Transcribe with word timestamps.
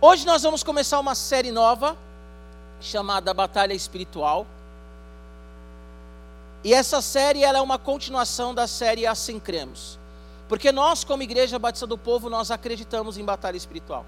Hoje 0.00 0.24
nós 0.24 0.44
vamos 0.44 0.62
começar 0.62 1.00
uma 1.00 1.16
série 1.16 1.50
nova 1.50 1.96
chamada 2.80 3.34
Batalha 3.34 3.74
Espiritual. 3.74 4.46
E 6.62 6.72
essa 6.72 7.02
série 7.02 7.42
ela 7.42 7.58
é 7.58 7.60
uma 7.60 7.80
continuação 7.80 8.54
da 8.54 8.68
série 8.68 9.08
Assim 9.08 9.40
Cremos. 9.40 9.98
Porque 10.48 10.70
nós, 10.70 11.02
como 11.02 11.24
Igreja 11.24 11.58
Batista 11.58 11.84
do 11.84 11.98
Povo, 11.98 12.30
nós 12.30 12.52
acreditamos 12.52 13.18
em 13.18 13.24
batalha 13.24 13.56
espiritual. 13.56 14.06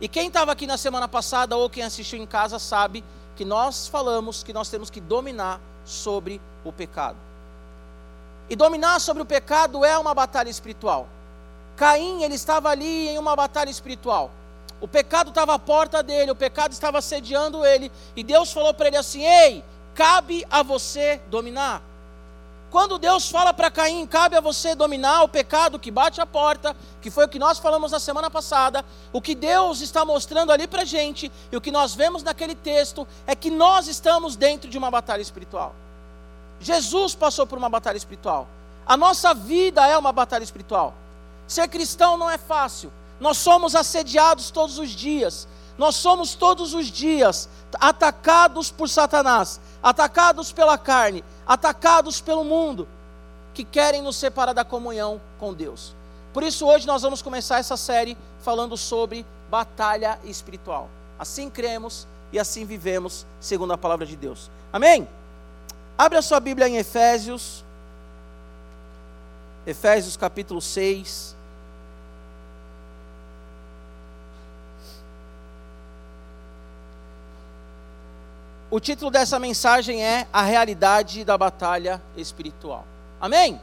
E 0.00 0.08
quem 0.08 0.26
estava 0.26 0.50
aqui 0.50 0.66
na 0.66 0.76
semana 0.76 1.06
passada 1.06 1.56
ou 1.56 1.70
quem 1.70 1.84
assistiu 1.84 2.18
em 2.18 2.26
casa 2.26 2.58
sabe 2.58 3.04
que 3.36 3.44
nós 3.44 3.86
falamos 3.86 4.42
que 4.42 4.52
nós 4.52 4.68
temos 4.68 4.90
que 4.90 5.00
dominar 5.00 5.60
sobre 5.84 6.40
o 6.64 6.72
pecado. 6.72 7.16
E 8.50 8.56
dominar 8.56 8.98
sobre 8.98 9.22
o 9.22 9.26
pecado 9.26 9.84
é 9.84 9.96
uma 9.96 10.12
batalha 10.12 10.50
espiritual. 10.50 11.06
Caim, 11.76 12.24
ele 12.24 12.34
estava 12.34 12.68
ali 12.68 13.10
em 13.10 13.18
uma 13.18 13.36
batalha 13.36 13.70
espiritual. 13.70 14.32
O 14.80 14.86
pecado 14.86 15.30
estava 15.30 15.54
à 15.54 15.58
porta 15.58 16.02
dele, 16.02 16.30
o 16.30 16.36
pecado 16.36 16.72
estava 16.72 16.98
assediando 16.98 17.64
ele, 17.64 17.90
e 18.14 18.22
Deus 18.22 18.52
falou 18.52 18.72
para 18.72 18.88
ele 18.88 18.96
assim: 18.96 19.24
Ei, 19.24 19.64
cabe 19.94 20.46
a 20.50 20.62
você 20.62 21.20
dominar. 21.28 21.82
Quando 22.70 22.98
Deus 22.98 23.30
fala 23.30 23.54
para 23.54 23.70
Caim, 23.70 24.06
cabe 24.06 24.36
a 24.36 24.40
você 24.40 24.74
dominar 24.74 25.22
o 25.22 25.28
pecado 25.28 25.78
que 25.78 25.90
bate 25.90 26.20
a 26.20 26.26
porta, 26.26 26.76
que 27.00 27.10
foi 27.10 27.24
o 27.24 27.28
que 27.28 27.38
nós 27.38 27.58
falamos 27.58 27.92
na 27.92 27.98
semana 27.98 28.30
passada, 28.30 28.84
o 29.10 29.22
que 29.22 29.34
Deus 29.34 29.80
está 29.80 30.04
mostrando 30.04 30.52
ali 30.52 30.66
para 30.66 30.82
a 30.82 30.84
gente, 30.84 31.32
e 31.50 31.56
o 31.56 31.60
que 31.62 31.70
nós 31.70 31.94
vemos 31.94 32.22
naquele 32.22 32.54
texto, 32.54 33.08
é 33.26 33.34
que 33.34 33.50
nós 33.50 33.88
estamos 33.88 34.36
dentro 34.36 34.68
de 34.68 34.76
uma 34.76 34.90
batalha 34.90 35.22
espiritual. 35.22 35.74
Jesus 36.60 37.14
passou 37.14 37.46
por 37.46 37.56
uma 37.56 37.70
batalha 37.70 37.96
espiritual. 37.96 38.46
A 38.86 38.96
nossa 38.96 39.32
vida 39.32 39.86
é 39.86 39.96
uma 39.96 40.12
batalha 40.12 40.44
espiritual. 40.44 40.94
Ser 41.46 41.68
cristão 41.68 42.18
não 42.18 42.30
é 42.30 42.36
fácil. 42.36 42.92
Nós 43.20 43.36
somos 43.36 43.74
assediados 43.74 44.50
todos 44.50 44.78
os 44.78 44.90
dias. 44.90 45.48
Nós 45.76 45.94
somos 45.94 46.34
todos 46.34 46.74
os 46.74 46.86
dias 46.86 47.48
atacados 47.74 48.70
por 48.70 48.88
Satanás, 48.88 49.60
atacados 49.82 50.50
pela 50.50 50.76
carne, 50.76 51.22
atacados 51.46 52.20
pelo 52.20 52.42
mundo, 52.42 52.88
que 53.54 53.64
querem 53.64 54.02
nos 54.02 54.16
separar 54.16 54.52
da 54.52 54.64
comunhão 54.64 55.20
com 55.38 55.54
Deus. 55.54 55.94
Por 56.32 56.42
isso, 56.42 56.66
hoje 56.66 56.86
nós 56.86 57.02
vamos 57.02 57.22
começar 57.22 57.58
essa 57.58 57.76
série 57.76 58.16
falando 58.40 58.76
sobre 58.76 59.24
batalha 59.50 60.18
espiritual. 60.24 60.88
Assim 61.18 61.48
cremos 61.48 62.06
e 62.32 62.38
assim 62.38 62.64
vivemos, 62.64 63.26
segundo 63.40 63.72
a 63.72 63.78
palavra 63.78 64.04
de 64.04 64.16
Deus. 64.16 64.50
Amém? 64.72 65.08
Abre 65.96 66.18
a 66.18 66.22
sua 66.22 66.40
Bíblia 66.40 66.68
em 66.68 66.76
Efésios, 66.76 67.64
Efésios 69.66 70.16
capítulo 70.16 70.60
6. 70.60 71.37
O 78.70 78.78
título 78.78 79.10
dessa 79.10 79.38
mensagem 79.38 80.04
é 80.04 80.26
A 80.30 80.42
Realidade 80.42 81.24
da 81.24 81.38
Batalha 81.38 82.02
Espiritual. 82.16 82.84
Amém? 83.18 83.58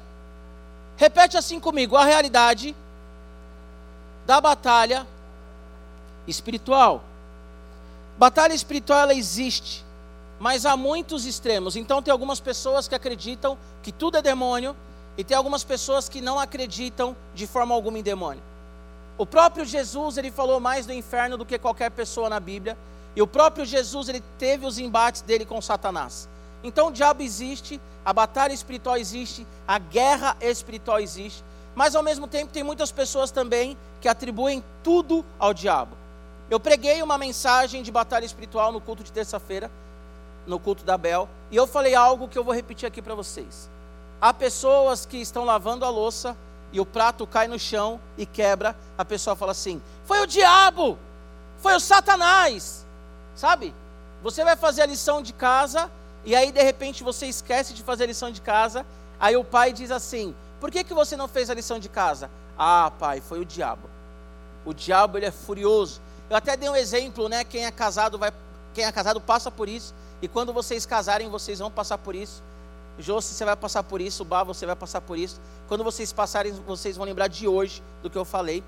Repete 0.97 1.37
assim 1.37 1.59
comigo: 1.59 1.95
a 1.95 2.03
realidade 2.03 2.75
da 4.25 4.41
batalha 4.41 5.05
espiritual. 6.27 7.03
Batalha 8.17 8.53
espiritual 8.53 9.01
ela 9.01 9.13
existe, 9.13 9.85
mas 10.39 10.65
há 10.65 10.75
muitos 10.75 11.25
extremos. 11.25 11.75
Então 11.75 12.01
tem 12.01 12.11
algumas 12.11 12.39
pessoas 12.39 12.87
que 12.87 12.95
acreditam 12.95 13.57
que 13.83 13.91
tudo 13.91 14.17
é 14.17 14.21
demônio 14.23 14.75
e 15.17 15.23
tem 15.23 15.37
algumas 15.37 15.63
pessoas 15.63 16.09
que 16.09 16.19
não 16.19 16.39
acreditam 16.39 17.15
de 17.35 17.45
forma 17.45 17.75
alguma 17.75 17.99
em 17.99 18.03
demônio. 18.03 18.41
O 19.17 19.25
próprio 19.25 19.65
Jesus, 19.65 20.17
ele 20.17 20.31
falou 20.31 20.59
mais 20.59 20.85
do 20.85 20.93
inferno 20.93 21.37
do 21.37 21.45
que 21.45 21.59
qualquer 21.59 21.91
pessoa 21.91 22.29
na 22.29 22.39
Bíblia. 22.39 22.75
E 23.15 23.21
o 23.21 23.27
próprio 23.27 23.65
Jesus, 23.65 24.09
ele 24.09 24.21
teve 24.37 24.65
os 24.65 24.77
embates 24.77 25.21
dele 25.21 25.45
com 25.45 25.61
Satanás. 25.61 26.27
Então 26.63 26.87
o 26.87 26.91
diabo 26.91 27.21
existe, 27.21 27.79
a 28.03 28.11
batalha 28.11 28.51
espiritual 28.51 28.97
existe, 28.97 29.47
a 29.67 29.77
guerra 29.79 30.35
espiritual 30.41 30.99
existe, 30.99 31.43
mas 31.75 31.95
ao 31.95 32.03
mesmo 32.03 32.27
tempo 32.27 32.51
tem 32.51 32.63
muitas 32.63 32.91
pessoas 32.91 33.31
também 33.31 33.77
que 34.01 34.07
atribuem 34.07 34.63
tudo 34.83 35.23
ao 35.39 35.53
diabo. 35.53 35.95
Eu 36.49 36.59
preguei 36.59 37.01
uma 37.01 37.17
mensagem 37.17 37.81
de 37.81 37.91
batalha 37.91 38.25
espiritual 38.25 38.71
no 38.71 38.81
culto 38.81 39.03
de 39.03 39.11
terça-feira, 39.11 39.69
no 40.45 40.59
culto 40.59 40.83
da 40.83 40.97
Bel, 40.97 41.27
e 41.49 41.55
eu 41.55 41.65
falei 41.65 41.95
algo 41.95 42.27
que 42.27 42.37
eu 42.37 42.43
vou 42.43 42.53
repetir 42.53 42.87
aqui 42.87 43.01
para 43.01 43.15
vocês. 43.15 43.69
Há 44.21 44.33
pessoas 44.33 45.05
que 45.05 45.17
estão 45.17 45.43
lavando 45.43 45.85
a 45.85 45.89
louça 45.89 46.37
e 46.71 46.79
o 46.79 46.85
prato 46.85 47.25
cai 47.25 47.47
no 47.47 47.57
chão 47.57 47.99
e 48.17 48.25
quebra, 48.25 48.75
a 48.97 49.03
pessoa 49.03 49.35
fala 49.35 49.51
assim: 49.51 49.81
"Foi 50.05 50.19
o 50.21 50.27
diabo! 50.27 50.97
Foi 51.57 51.73
o 51.75 51.79
Satanás!" 51.79 52.84
Sabe? 53.35 53.73
Você 54.23 54.43
vai 54.43 54.55
fazer 54.55 54.81
a 54.81 54.85
lição 54.85 55.21
de 55.21 55.33
casa 55.33 55.91
e 56.23 56.35
aí 56.35 56.51
de 56.51 56.61
repente 56.63 57.03
você 57.03 57.27
esquece 57.27 57.73
de 57.73 57.83
fazer 57.83 58.05
a 58.05 58.07
lição 58.07 58.31
de 58.31 58.41
casa. 58.41 58.85
Aí 59.19 59.35
o 59.35 59.43
pai 59.43 59.71
diz 59.71 59.91
assim: 59.91 60.35
Por 60.59 60.71
que, 60.71 60.83
que 60.83 60.93
você 60.93 61.15
não 61.15 61.27
fez 61.27 61.49
a 61.49 61.53
lição 61.53 61.77
de 61.77 61.89
casa? 61.89 62.29
Ah, 62.57 62.91
pai, 62.97 63.21
foi 63.21 63.39
o 63.39 63.45
diabo. 63.45 63.89
O 64.65 64.73
diabo 64.73 65.17
ele 65.17 65.25
é 65.25 65.31
furioso. 65.31 66.01
Eu 66.29 66.35
até 66.35 66.57
dei 66.57 66.69
um 66.69 66.75
exemplo, 66.75 67.29
né? 67.29 67.43
Quem 67.43 67.65
é 67.65 67.71
casado 67.71 68.17
vai, 68.17 68.31
quem 68.73 68.85
é 68.85 68.91
casado 68.91 69.21
passa 69.21 69.51
por 69.51 69.69
isso. 69.69 69.93
E 70.21 70.27
quando 70.27 70.51
vocês 70.51 70.85
casarem, 70.85 71.29
vocês 71.29 71.59
vão 71.59 71.69
passar 71.69 71.97
por 71.97 72.15
isso. 72.15 72.41
Josi, 72.97 73.33
você 73.33 73.45
vai 73.45 73.55
passar 73.55 73.83
por 73.83 74.01
isso. 74.01 74.23
Bá, 74.23 74.43
você 74.43 74.65
vai 74.65 74.75
passar 74.75 75.01
por 75.01 75.17
isso. 75.17 75.39
Quando 75.67 75.83
vocês 75.83 76.11
passarem, 76.11 76.51
vocês 76.65 76.95
vão 76.97 77.05
lembrar 77.05 77.27
de 77.27 77.47
hoje 77.47 77.83
do 78.01 78.09
que 78.09 78.17
eu 78.17 78.25
falei. 78.25 78.63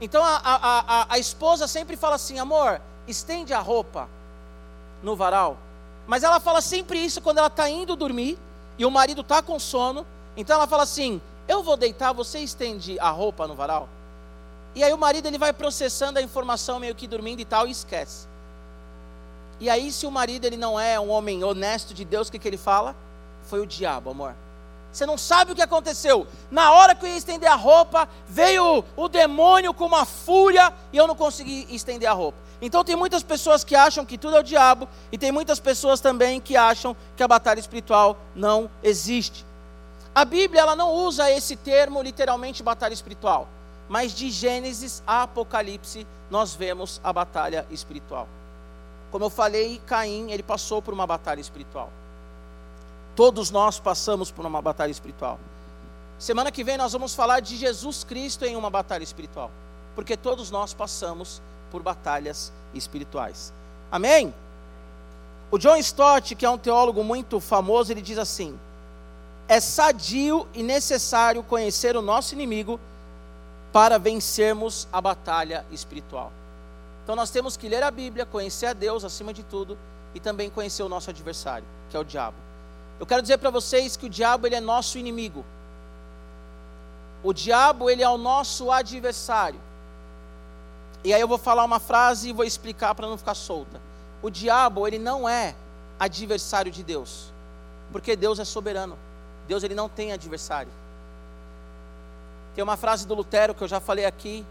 Então 0.00 0.22
a, 0.22 0.36
a, 0.36 0.56
a, 1.02 1.06
a 1.14 1.18
esposa 1.18 1.66
sempre 1.66 1.96
fala 1.96 2.14
assim: 2.14 2.38
amor, 2.38 2.80
estende 3.06 3.52
a 3.52 3.60
roupa 3.60 4.08
no 5.02 5.14
varal. 5.14 5.56
Mas 6.06 6.22
ela 6.22 6.40
fala 6.40 6.60
sempre 6.60 6.98
isso 6.98 7.20
quando 7.20 7.38
ela 7.38 7.46
está 7.46 7.68
indo 7.68 7.96
dormir 7.96 8.38
e 8.78 8.84
o 8.84 8.90
marido 8.90 9.20
está 9.20 9.42
com 9.42 9.58
sono. 9.58 10.06
Então 10.36 10.56
ela 10.56 10.66
fala 10.66 10.82
assim: 10.82 11.20
Eu 11.48 11.62
vou 11.62 11.76
deitar, 11.76 12.12
você 12.12 12.40
estende 12.40 12.98
a 12.98 13.10
roupa 13.10 13.46
no 13.46 13.54
varal. 13.54 13.88
E 14.74 14.82
aí 14.82 14.92
o 14.92 14.98
marido 14.98 15.26
ele 15.26 15.38
vai 15.38 15.52
processando 15.52 16.18
a 16.18 16.22
informação 16.22 16.80
meio 16.80 16.94
que 16.94 17.06
dormindo 17.06 17.40
e 17.40 17.44
tal 17.44 17.66
e 17.66 17.70
esquece. 17.70 18.26
E 19.60 19.70
aí 19.70 19.92
se 19.92 20.04
o 20.04 20.10
marido 20.10 20.44
ele 20.44 20.56
não 20.56 20.78
é 20.78 20.98
um 20.98 21.10
homem 21.10 21.44
honesto 21.44 21.94
de 21.94 22.04
Deus, 22.04 22.28
o 22.28 22.32
que, 22.32 22.38
que 22.38 22.48
ele 22.48 22.56
fala? 22.56 22.94
Foi 23.44 23.60
o 23.60 23.66
diabo, 23.66 24.10
amor. 24.10 24.34
Você 24.94 25.04
não 25.04 25.18
sabe 25.18 25.50
o 25.50 25.54
que 25.56 25.60
aconteceu. 25.60 26.24
Na 26.52 26.70
hora 26.70 26.94
que 26.94 27.04
eu 27.04 27.08
ia 27.08 27.16
estender 27.16 27.50
a 27.50 27.56
roupa, 27.56 28.08
veio 28.28 28.84
o 28.96 29.08
demônio 29.08 29.74
com 29.74 29.86
uma 29.86 30.04
fúria 30.04 30.72
e 30.92 30.96
eu 30.96 31.08
não 31.08 31.16
consegui 31.16 31.66
estender 31.68 32.08
a 32.08 32.12
roupa. 32.12 32.38
Então 32.62 32.84
tem 32.84 32.94
muitas 32.94 33.24
pessoas 33.24 33.64
que 33.64 33.74
acham 33.74 34.06
que 34.06 34.16
tudo 34.16 34.36
é 34.36 34.40
o 34.40 34.44
diabo 34.44 34.88
e 35.10 35.18
tem 35.18 35.32
muitas 35.32 35.58
pessoas 35.58 36.00
também 36.00 36.40
que 36.40 36.56
acham 36.56 36.96
que 37.16 37.24
a 37.24 37.28
batalha 37.28 37.58
espiritual 37.58 38.16
não 38.36 38.70
existe. 38.84 39.44
A 40.14 40.24
Bíblia 40.24 40.60
ela 40.60 40.76
não 40.76 40.92
usa 40.92 41.28
esse 41.28 41.56
termo 41.56 42.00
literalmente 42.00 42.62
batalha 42.62 42.94
espiritual, 42.94 43.48
mas 43.88 44.12
de 44.12 44.30
Gênesis 44.30 45.02
a 45.04 45.24
Apocalipse 45.24 46.06
nós 46.30 46.54
vemos 46.54 47.00
a 47.02 47.12
batalha 47.12 47.66
espiritual. 47.68 48.28
Como 49.10 49.24
eu 49.24 49.30
falei, 49.30 49.82
Caim, 49.86 50.30
ele 50.30 50.44
passou 50.44 50.80
por 50.80 50.94
uma 50.94 51.06
batalha 51.06 51.40
espiritual. 51.40 51.90
Todos 53.16 53.50
nós 53.50 53.78
passamos 53.78 54.30
por 54.30 54.44
uma 54.44 54.60
batalha 54.60 54.90
espiritual. 54.90 55.38
Semana 56.18 56.50
que 56.50 56.64
vem 56.64 56.76
nós 56.76 56.92
vamos 56.92 57.14
falar 57.14 57.40
de 57.40 57.56
Jesus 57.56 58.04
Cristo 58.04 58.44
em 58.44 58.56
uma 58.56 58.70
batalha 58.70 59.02
espiritual, 59.02 59.50
porque 59.94 60.16
todos 60.16 60.50
nós 60.50 60.72
passamos 60.72 61.40
por 61.70 61.82
batalhas 61.82 62.52
espirituais. 62.72 63.52
Amém? 63.90 64.34
O 65.50 65.58
John 65.58 65.76
Stott, 65.76 66.34
que 66.34 66.46
é 66.46 66.50
um 66.50 66.58
teólogo 66.58 67.04
muito 67.04 67.38
famoso, 67.38 67.92
ele 67.92 68.02
diz 68.02 68.18
assim: 68.18 68.58
é 69.46 69.60
sadio 69.60 70.48
e 70.54 70.62
necessário 70.62 71.42
conhecer 71.42 71.96
o 71.96 72.02
nosso 72.02 72.34
inimigo 72.34 72.80
para 73.72 73.98
vencermos 73.98 74.88
a 74.92 75.00
batalha 75.00 75.64
espiritual. 75.70 76.32
Então 77.02 77.14
nós 77.14 77.30
temos 77.30 77.56
que 77.56 77.68
ler 77.68 77.82
a 77.82 77.90
Bíblia, 77.90 78.24
conhecer 78.24 78.66
a 78.66 78.72
Deus 78.72 79.04
acima 79.04 79.32
de 79.34 79.42
tudo 79.42 79.76
e 80.14 80.20
também 80.20 80.48
conhecer 80.48 80.82
o 80.82 80.88
nosso 80.88 81.10
adversário, 81.10 81.66
que 81.90 81.96
é 81.96 82.00
o 82.00 82.04
diabo. 82.04 82.43
Eu 82.98 83.06
quero 83.06 83.22
dizer 83.22 83.38
para 83.38 83.50
vocês 83.50 83.96
que 83.96 84.06
o 84.06 84.10
diabo 84.10 84.46
ele 84.46 84.54
é 84.54 84.60
nosso 84.60 84.98
inimigo. 84.98 85.44
O 87.22 87.32
diabo 87.32 87.88
ele 87.90 88.02
é 88.02 88.08
o 88.08 88.18
nosso 88.18 88.70
adversário. 88.70 89.60
E 91.02 91.12
aí 91.12 91.20
eu 91.20 91.28
vou 91.28 91.38
falar 91.38 91.64
uma 91.64 91.80
frase 91.80 92.30
e 92.30 92.32
vou 92.32 92.44
explicar 92.44 92.94
para 92.94 93.06
não 93.06 93.18
ficar 93.18 93.34
solta. 93.34 93.80
O 94.22 94.30
diabo 94.30 94.86
ele 94.86 94.98
não 94.98 95.28
é 95.28 95.54
adversário 95.98 96.72
de 96.72 96.82
Deus, 96.82 97.32
porque 97.92 98.16
Deus 98.16 98.38
é 98.38 98.44
soberano. 98.44 98.96
Deus 99.46 99.62
ele 99.62 99.74
não 99.74 99.88
tem 99.88 100.12
adversário. 100.12 100.70
Tem 102.54 102.62
uma 102.62 102.76
frase 102.76 103.06
do 103.06 103.14
Lutero 103.14 103.54
que 103.54 103.62
eu 103.62 103.68
já 103.68 103.80
falei 103.80 104.04
aqui, 104.04 104.46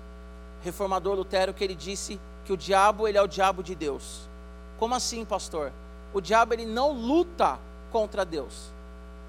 reformador 0.64 1.16
Lutero, 1.16 1.54
que 1.54 1.64
ele 1.64 1.76
disse 1.76 2.20
que 2.46 2.52
o 2.54 2.58
diabo 2.58 3.08
ele 3.08 3.18
é 3.18 3.22
o 3.22 3.28
diabo 3.28 3.64
de 3.64 3.74
Deus. 3.74 4.28
Como 4.78 4.94
assim, 4.94 5.24
pastor? 5.24 5.72
O 6.14 6.20
diabo 6.20 6.54
ele 6.54 6.66
não 6.66 6.92
luta 6.92 7.58
contra 7.94 8.26
Deus. 8.26 8.72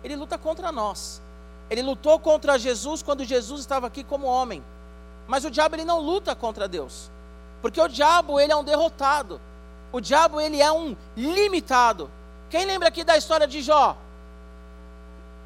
Ele 0.03 0.17
luta 0.17 0.39
contra 0.39 0.73
nós. 0.73 1.21
Ele 1.69 1.83
lutou 1.83 2.19
contra 2.19 2.59
Jesus 2.59 3.03
quando 3.03 3.23
Jesus 3.25 3.61
estava 3.61 3.87
aqui 3.87 4.03
como 4.03 4.27
homem. 4.27 4.65
Mas 5.27 5.45
o 5.45 5.51
diabo 5.51 5.77
ele 5.77 5.85
não 5.85 6.01
luta 6.01 6.35
contra 6.35 6.67
Deus. 6.67 7.11
Porque 7.61 7.81
o 7.81 7.89
diabo, 7.89 8.41
ele 8.41 8.53
é 8.53 8.57
um 8.57 8.65
derrotado. 8.65 9.41
O 9.93 10.01
diabo, 10.01 10.41
ele 10.41 10.61
é 10.61 10.73
um 10.73 10.97
limitado. 11.17 12.11
Quem 12.51 12.65
lembra 12.65 12.89
aqui 12.89 13.05
da 13.05 13.17
história 13.17 13.47
de 13.47 13.63
Jó? 13.63 13.97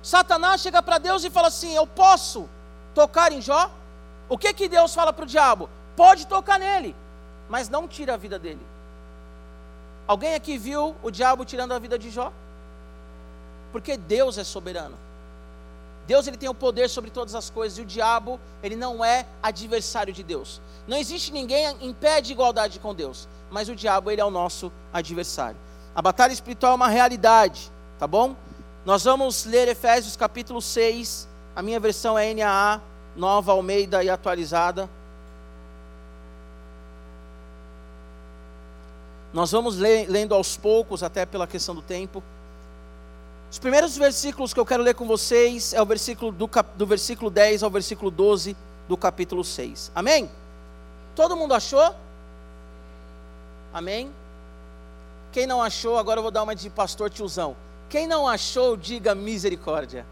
Satanás 0.02 0.60
chega 0.60 0.82
para 0.82 0.98
Deus 0.98 1.24
e 1.24 1.30
fala 1.30 1.48
assim: 1.48 1.74
Eu 1.74 1.86
posso 1.86 2.48
tocar 2.94 3.32
em 3.32 3.40
Jó? 3.40 3.70
O 4.28 4.38
que 4.38 4.52
que 4.52 4.68
Deus 4.68 4.94
fala 4.94 5.12
para 5.12 5.24
o 5.24 5.26
diabo? 5.26 5.68
Pode 5.96 6.26
tocar 6.26 6.58
nele, 6.58 6.94
mas 7.48 7.68
não 7.68 7.88
tira 7.88 8.14
a 8.14 8.16
vida 8.16 8.38
dele. 8.38 8.64
Alguém 10.06 10.34
aqui 10.34 10.58
viu 10.58 10.96
o 11.02 11.10
diabo 11.10 11.44
tirando 11.44 11.72
a 11.72 11.78
vida 11.78 11.98
de 11.98 12.10
Jó? 12.10 12.32
Porque 13.72 13.96
Deus 13.96 14.38
é 14.38 14.44
soberano. 14.44 14.96
Deus 16.06 16.26
ele 16.26 16.38
tem 16.38 16.48
o 16.48 16.54
poder 16.54 16.88
sobre 16.88 17.10
todas 17.10 17.34
as 17.34 17.50
coisas 17.50 17.78
e 17.78 17.82
o 17.82 17.84
diabo 17.84 18.40
ele 18.62 18.74
não 18.74 19.04
é 19.04 19.26
adversário 19.42 20.12
de 20.12 20.22
Deus. 20.22 20.60
Não 20.86 20.96
existe 20.96 21.30
ninguém 21.30 21.76
em 21.82 21.92
pé 21.92 22.22
de 22.22 22.32
igualdade 22.32 22.78
com 22.78 22.94
Deus, 22.94 23.28
mas 23.50 23.68
o 23.68 23.76
diabo 23.76 24.10
ele 24.10 24.20
é 24.20 24.24
o 24.24 24.30
nosso 24.30 24.72
adversário. 24.90 25.58
A 25.94 26.00
batalha 26.00 26.32
espiritual 26.32 26.72
é 26.72 26.76
uma 26.76 26.88
realidade, 26.88 27.70
tá 27.98 28.06
bom? 28.06 28.34
Nós 28.86 29.04
vamos 29.04 29.44
ler 29.44 29.68
Efésios 29.68 30.16
capítulo 30.16 30.62
6. 30.62 31.28
A 31.54 31.60
minha 31.60 31.78
versão 31.78 32.18
é 32.18 32.32
NAA, 32.32 32.80
Nova 33.14 33.52
Almeida 33.52 34.02
e 34.02 34.08
atualizada. 34.08 34.88
Nós 39.30 39.50
vamos 39.52 39.76
lendo 39.76 40.34
aos 40.34 40.56
poucos, 40.56 41.02
até 41.02 41.26
pela 41.26 41.46
questão 41.46 41.74
do 41.74 41.82
tempo. 41.82 42.22
Os 43.50 43.58
primeiros 43.58 43.96
versículos 43.96 44.52
que 44.52 44.60
eu 44.60 44.66
quero 44.66 44.82
ler 44.82 44.94
com 44.94 45.06
vocês 45.06 45.72
é 45.72 45.80
o 45.80 45.86
versículo 45.86 46.30
do, 46.30 46.50
do 46.76 46.86
versículo 46.86 47.30
10 47.30 47.62
ao 47.62 47.70
versículo 47.70 48.10
12 48.10 48.54
do 48.86 48.96
capítulo 48.96 49.42
6. 49.42 49.90
Amém? 49.94 50.30
Todo 51.14 51.36
mundo 51.36 51.54
achou? 51.54 51.94
Amém? 53.72 54.12
Quem 55.32 55.46
não 55.46 55.62
achou, 55.62 55.98
agora 55.98 56.18
eu 56.18 56.22
vou 56.22 56.30
dar 56.30 56.42
uma 56.42 56.54
de 56.54 56.68
pastor 56.68 57.08
tiozão. 57.08 57.56
Quem 57.88 58.06
não 58.06 58.28
achou, 58.28 58.76
diga 58.76 59.14
misericórdia. 59.14 60.04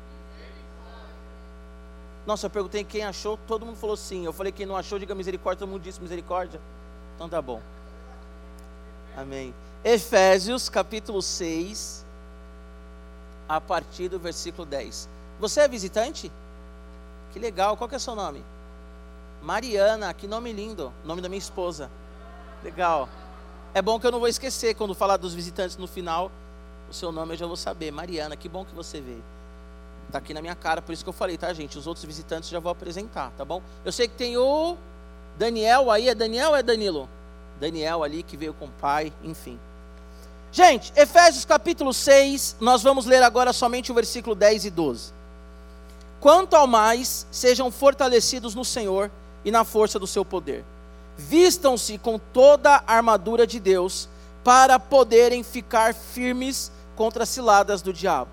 Nossa, 2.26 2.46
eu 2.46 2.50
perguntei 2.50 2.84
quem 2.84 3.04
achou, 3.04 3.38
todo 3.46 3.66
mundo 3.66 3.76
falou 3.76 3.96
sim. 3.96 4.24
Eu 4.24 4.32
falei 4.32 4.50
quem 4.50 4.66
não 4.66 4.76
achou, 4.76 4.98
diga 4.98 5.14
misericórdia, 5.14 5.60
todo 5.60 5.68
mundo 5.68 5.82
disse 5.82 6.00
misericórdia. 6.00 6.60
Então 7.14 7.28
tá 7.28 7.40
bom. 7.42 7.60
Amém. 9.14 9.54
Efésios 9.84 10.68
capítulo 10.68 11.20
6, 11.20 12.05
a 13.48 13.60
partir 13.60 14.08
do 14.08 14.18
versículo 14.18 14.66
10. 14.66 15.08
Você 15.40 15.60
é 15.60 15.68
visitante? 15.68 16.30
Que 17.32 17.38
legal, 17.38 17.76
qual 17.76 17.88
que 17.88 17.94
é 17.94 17.98
o 17.98 18.00
seu 18.00 18.14
nome? 18.14 18.44
Mariana, 19.42 20.12
que 20.14 20.26
nome 20.26 20.52
lindo, 20.52 20.92
nome 21.04 21.20
da 21.20 21.28
minha 21.28 21.38
esposa. 21.38 21.90
Legal. 22.64 23.08
É 23.74 23.82
bom 23.82 24.00
que 24.00 24.06
eu 24.06 24.10
não 24.10 24.18
vou 24.18 24.28
esquecer 24.28 24.74
quando 24.74 24.94
falar 24.94 25.18
dos 25.18 25.34
visitantes 25.34 25.76
no 25.76 25.86
final, 25.86 26.32
o 26.88 26.94
seu 26.94 27.12
nome 27.12 27.34
eu 27.34 27.38
já 27.38 27.46
vou 27.46 27.56
saber. 27.56 27.90
Mariana, 27.90 28.36
que 28.36 28.48
bom 28.48 28.64
que 28.64 28.74
você 28.74 29.00
veio. 29.00 29.22
Tá 30.10 30.18
aqui 30.18 30.32
na 30.32 30.40
minha 30.40 30.54
cara, 30.54 30.80
por 30.80 30.92
isso 30.92 31.04
que 31.04 31.08
eu 31.08 31.12
falei, 31.12 31.36
tá, 31.36 31.52
gente? 31.52 31.76
Os 31.76 31.86
outros 31.86 32.04
visitantes 32.04 32.48
já 32.48 32.60
vou 32.60 32.70
apresentar, 32.70 33.32
tá 33.36 33.44
bom? 33.44 33.60
Eu 33.84 33.92
sei 33.92 34.08
que 34.08 34.14
tem 34.14 34.36
o 34.36 34.76
Daniel 35.36 35.90
aí, 35.90 36.08
é 36.08 36.14
Daniel 36.14 36.50
ou 36.50 36.56
é 36.56 36.62
Danilo? 36.62 37.08
Daniel 37.60 38.02
ali 38.02 38.22
que 38.22 38.36
veio 38.36 38.54
com 38.54 38.66
o 38.66 38.70
pai, 38.70 39.12
enfim. 39.22 39.58
Gente, 40.56 40.90
Efésios 40.96 41.44
capítulo 41.44 41.92
6, 41.92 42.56
nós 42.58 42.82
vamos 42.82 43.04
ler 43.04 43.22
agora 43.22 43.52
somente 43.52 43.92
o 43.92 43.94
versículo 43.94 44.34
10 44.34 44.64
e 44.64 44.70
12. 44.70 45.12
Quanto 46.18 46.56
ao 46.56 46.66
mais, 46.66 47.26
sejam 47.30 47.70
fortalecidos 47.70 48.54
no 48.54 48.64
Senhor 48.64 49.10
e 49.44 49.50
na 49.50 49.64
força 49.64 49.98
do 49.98 50.06
seu 50.06 50.24
poder. 50.24 50.64
Vistam-se 51.14 51.98
com 51.98 52.18
toda 52.18 52.82
a 52.86 52.94
armadura 52.94 53.46
de 53.46 53.60
Deus, 53.60 54.08
para 54.42 54.80
poderem 54.80 55.42
ficar 55.42 55.92
firmes 55.92 56.72
contra 56.96 57.24
as 57.24 57.28
ciladas 57.28 57.82
do 57.82 57.92
diabo. 57.92 58.30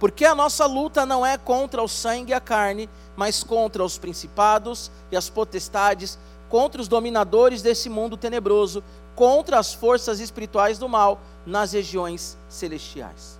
Porque 0.00 0.24
a 0.24 0.34
nossa 0.34 0.64
luta 0.64 1.04
não 1.04 1.26
é 1.26 1.36
contra 1.36 1.82
o 1.82 1.88
sangue 1.88 2.30
e 2.30 2.34
a 2.34 2.40
carne, 2.40 2.88
mas 3.14 3.44
contra 3.44 3.84
os 3.84 3.98
principados 3.98 4.90
e 5.12 5.16
as 5.16 5.28
potestades, 5.28 6.18
contra 6.48 6.80
os 6.80 6.88
dominadores 6.88 7.62
desse 7.62 7.88
mundo 7.88 8.16
tenebroso, 8.16 8.82
contra 9.14 9.58
as 9.58 9.72
forças 9.72 10.20
espirituais 10.20 10.78
do 10.78 10.88
mal 10.88 11.18
nas 11.44 11.72
regiões 11.72 12.36
celestiais. 12.48 13.38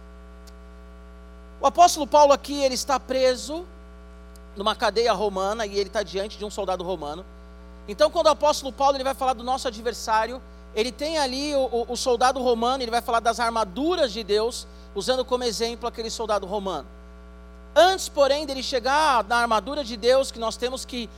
O 1.61 1.67
apóstolo 1.67 2.07
Paulo 2.07 2.33
aqui, 2.33 2.63
ele 2.63 2.75
está 2.75 2.99
preso 2.99 3.65
numa 4.57 4.75
cadeia 4.75 5.13
romana 5.13 5.67
e 5.67 5.79
ele 5.79 5.89
está 5.89 6.03
diante 6.03 6.39
de 6.39 6.45
um 6.45 6.51
soldado 6.51 6.83
romano. 6.83 7.25
Então, 7.89 8.11
quando 8.11 8.27
o 8.27 8.31
apóstolo 8.31 8.73
Paulo 8.73 8.97
ele 8.97 9.05
vai 9.05 9.15
falar 9.15 9.35
do 9.35 9.45
nosso 9.45 9.69
adversário, 9.69 10.41
ele 10.75 10.93
tem 10.93 11.19
ali 11.19 11.55
o, 11.55 11.87
o, 11.89 11.97
soldado 11.97 12.43
romano, 12.43 12.83
ele 12.83 12.91
vai 12.91 13.01
falar 13.01 13.21
das 13.21 13.41
armaduras 13.41 14.13
de 14.13 14.23
Deus, 14.23 14.67
usando 14.95 15.25
como 15.25 15.45
exemplo 15.45 15.89
aquele 15.89 16.11
soldado 16.11 16.47
romano. 16.47 16.87
Antes, 17.75 18.09
porém, 18.09 18.45
dele 18.47 18.63
chegar 18.63 19.25
na 19.25 19.37
armadura 19.37 19.85
de 19.85 19.97
Deus, 19.97 20.31
que 20.31 20.39
nós 20.39 20.57
temos 20.57 20.85
que 20.85 21.09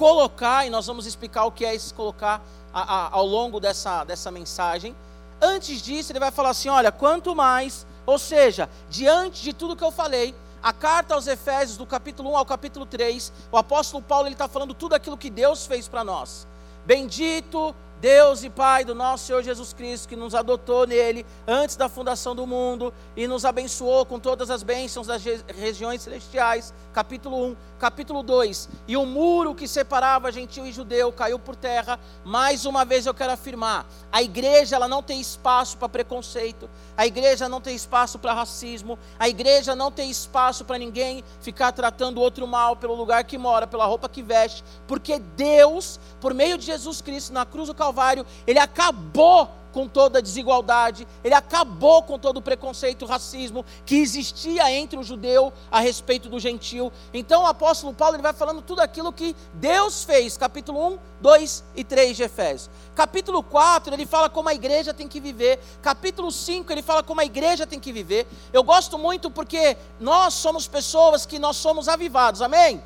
colocar, 0.00 0.66
e 0.66 0.70
nós 0.70 0.86
vamos 0.86 1.04
explicar 1.04 1.44
o 1.44 1.52
que 1.52 1.62
é 1.62 1.74
esse 1.74 1.92
colocar 1.92 2.40
a, 2.72 2.80
a, 2.80 3.08
ao 3.12 3.26
longo 3.26 3.60
dessa, 3.60 4.02
dessa 4.02 4.30
mensagem. 4.30 4.96
Antes 5.38 5.82
disso, 5.82 6.10
ele 6.10 6.18
vai 6.18 6.30
falar 6.30 6.48
assim: 6.50 6.70
olha, 6.70 6.90
quanto 6.90 7.36
mais, 7.36 7.86
ou 8.06 8.18
seja, 8.18 8.66
diante 8.88 9.42
de 9.42 9.52
tudo 9.52 9.76
que 9.76 9.84
eu 9.84 9.90
falei, 9.90 10.34
a 10.62 10.72
carta 10.72 11.14
aos 11.14 11.26
Efésios, 11.26 11.76
do 11.76 11.84
capítulo 11.84 12.30
1 12.30 12.36
ao 12.38 12.46
capítulo 12.46 12.86
3, 12.86 13.30
o 13.52 13.58
apóstolo 13.58 14.02
Paulo 14.02 14.26
está 14.28 14.48
falando 14.48 14.72
tudo 14.72 14.94
aquilo 14.94 15.18
que 15.18 15.28
Deus 15.28 15.66
fez 15.66 15.86
para 15.86 16.02
nós. 16.02 16.46
Bendito 16.86 17.74
Deus 18.00 18.42
e 18.42 18.48
Pai 18.48 18.82
do 18.82 18.94
nosso 18.94 19.26
Senhor 19.26 19.42
Jesus 19.42 19.74
Cristo, 19.74 20.08
que 20.08 20.16
nos 20.16 20.34
adotou 20.34 20.86
nele 20.86 21.26
antes 21.46 21.76
da 21.76 21.86
fundação 21.86 22.34
do 22.34 22.46
mundo 22.46 22.94
e 23.14 23.26
nos 23.26 23.44
abençoou 23.44 24.06
com 24.06 24.18
todas 24.18 24.50
as 24.50 24.62
bênçãos 24.62 25.06
das 25.06 25.22
regiões 25.22 26.00
celestiais. 26.00 26.72
Capítulo 26.94 27.48
1, 27.48 27.56
capítulo 27.78 28.22
2. 28.22 28.70
E 28.88 28.96
o 28.96 29.04
muro 29.04 29.54
que 29.54 29.68
separava 29.68 30.32
gentil 30.32 30.66
e 30.66 30.72
judeu 30.72 31.12
caiu 31.12 31.38
por 31.38 31.54
terra. 31.54 32.00
Mais 32.24 32.64
uma 32.64 32.86
vez 32.86 33.04
eu 33.04 33.12
quero 33.12 33.32
afirmar: 33.32 33.86
a 34.10 34.22
igreja 34.22 34.76
ela 34.76 34.88
não 34.88 35.02
tem 35.02 35.20
espaço 35.20 35.76
para 35.76 35.88
preconceito, 35.88 36.70
a 36.96 37.06
igreja 37.06 37.50
não 37.50 37.60
tem 37.60 37.76
espaço 37.76 38.18
para 38.18 38.32
racismo, 38.32 38.98
a 39.18 39.28
igreja 39.28 39.74
não 39.74 39.92
tem 39.92 40.10
espaço 40.10 40.64
para 40.64 40.78
ninguém 40.78 41.22
ficar 41.42 41.70
tratando 41.72 42.18
outro 42.18 42.46
mal 42.46 42.76
pelo 42.76 42.94
lugar 42.94 43.24
que 43.24 43.36
mora, 43.36 43.66
pela 43.66 43.84
roupa 43.84 44.08
que 44.08 44.22
veste, 44.22 44.64
porque 44.88 45.18
Deus, 45.36 46.00
por 46.18 46.32
meio 46.32 46.56
de 46.56 46.64
Jesus 46.64 47.02
Cristo 47.02 47.34
na 47.34 47.44
cruz 47.44 47.68
do 47.68 47.74
Calvário, 47.74 47.89
Calvário, 47.90 48.24
ele 48.46 48.58
acabou 48.58 49.48
com 49.72 49.86
toda 49.86 50.18
a 50.18 50.22
desigualdade, 50.22 51.06
ele 51.22 51.34
acabou 51.34 52.02
com 52.02 52.18
todo 52.18 52.38
o 52.38 52.42
preconceito, 52.42 53.06
racismo 53.06 53.64
que 53.86 53.96
existia 53.96 54.70
entre 54.72 54.98
o 54.98 55.02
judeu 55.02 55.52
a 55.70 55.80
respeito 55.80 56.28
do 56.28 56.40
gentil. 56.40 56.92
Então 57.14 57.42
o 57.42 57.46
apóstolo 57.46 57.94
Paulo 57.94 58.16
ele 58.16 58.22
vai 58.22 58.32
falando 58.32 58.62
tudo 58.62 58.80
aquilo 58.80 59.12
que 59.12 59.34
Deus 59.54 60.02
fez, 60.04 60.36
capítulo 60.36 60.94
1, 60.94 60.98
2 61.20 61.64
e 61.76 61.84
3 61.84 62.16
de 62.16 62.22
Efésios. 62.24 62.70
Capítulo 62.94 63.42
4, 63.42 63.94
ele 63.94 64.06
fala 64.06 64.28
como 64.28 64.48
a 64.48 64.54
igreja 64.54 64.92
tem 64.92 65.06
que 65.06 65.20
viver. 65.20 65.60
Capítulo 65.82 66.30
5, 66.30 66.72
ele 66.72 66.82
fala 66.82 67.02
como 67.02 67.20
a 67.20 67.24
igreja 67.24 67.66
tem 67.66 67.78
que 67.78 67.92
viver. 67.92 68.26
Eu 68.52 68.62
gosto 68.64 68.98
muito 68.98 69.30
porque 69.30 69.76
nós 70.00 70.34
somos 70.34 70.66
pessoas 70.66 71.24
que 71.26 71.38
nós 71.38 71.56
somos 71.56 71.88
avivados. 71.88 72.42
Amém? 72.42 72.82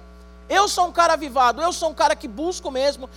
Eu 0.48 0.68
sou 0.68 0.86
um 0.86 0.92
cara 0.92 1.14
avivado, 1.14 1.62
eu 1.62 1.72
sou 1.72 1.90
um 1.90 1.94
cara 1.94 2.14
que 2.14 2.28
busco 2.28 2.70
mesmo, 2.70 3.08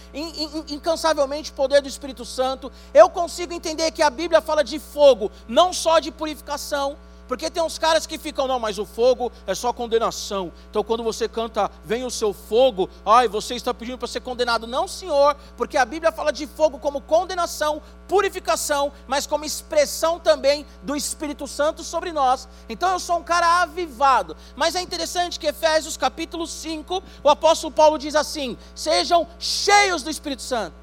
incansavelmente, 0.70 1.52
o 1.52 1.54
poder 1.54 1.82
do 1.82 1.88
Espírito 1.88 2.24
Santo. 2.24 2.72
Eu 2.94 3.10
consigo 3.10 3.54
entender 3.54 3.92
que 3.92 4.02
a 4.02 4.10
Bíblia 4.10 4.42
fala 4.42 4.64
de 4.64 4.80
fogo, 4.80 5.30
não 5.48 5.74
só 5.74 6.00
de 6.00 6.12
purificação, 6.12 6.98
porque 7.28 7.50
tem 7.50 7.62
uns 7.62 7.78
caras 7.78 8.06
que 8.06 8.18
ficam, 8.18 8.48
não, 8.48 8.60
mas 8.60 8.80
o 8.80 8.86
fogo 8.86 9.32
é 9.46 9.54
só 9.54 9.74
condenação. 9.74 10.52
Então 10.70 10.84
quando 10.84 11.04
você 11.04 11.28
canta, 11.28 11.70
vem 11.84 12.04
o 12.04 12.12
seu 12.12 12.34
fogo, 12.34 12.90
ai, 13.06 13.28
você 13.28 13.56
está 13.56 13.74
pedindo 13.74 13.98
para 13.98 14.08
ser 14.08 14.22
condenado. 14.22 14.66
Não, 14.66 14.88
senhor, 14.88 15.36
porque 15.56 15.78
a 15.78 15.86
Bíblia 15.86 16.12
fala 16.12 16.32
de 16.32 16.48
fogo 16.48 16.80
como 16.80 17.02
condenação, 17.02 17.82
purificação, 18.08 18.92
mas 19.08 19.28
como 19.28 19.46
expressão 19.46 20.20
também 20.20 20.66
do 20.84 20.96
Espírito 20.96 21.48
Santo 21.48 21.84
sobre 21.84 22.12
nós. 22.12 22.48
Então 22.70 22.92
eu 22.92 23.00
sou 23.00 23.18
um 23.18 23.24
cara 23.24 23.62
avivado. 23.62 24.36
Mas 24.56 24.76
é 24.76 24.82
interessante 24.82 25.40
que 25.40 25.48
Efésios 25.48 25.98
capítulo 25.98 26.48
5, 26.48 27.04
o 27.24 27.30
apóstolo 27.30 27.74
Paulo 27.74 27.98
diz 27.98 28.16
assim: 28.16 28.58
sejam 28.74 29.28
cheios 29.40 30.04
do 30.04 30.10
Espírito 30.10 30.42
Santo. 30.42 30.76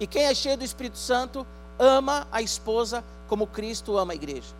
E 0.00 0.06
quem 0.06 0.24
é 0.24 0.34
cheio 0.34 0.56
do 0.56 0.64
Espírito 0.64 0.98
Santo 0.98 1.46
ama 1.78 2.26
a 2.30 2.40
esposa 2.40 3.04
como 3.28 3.46
Cristo 3.46 3.96
ama 3.96 4.12
a 4.12 4.16
igreja. 4.16 4.56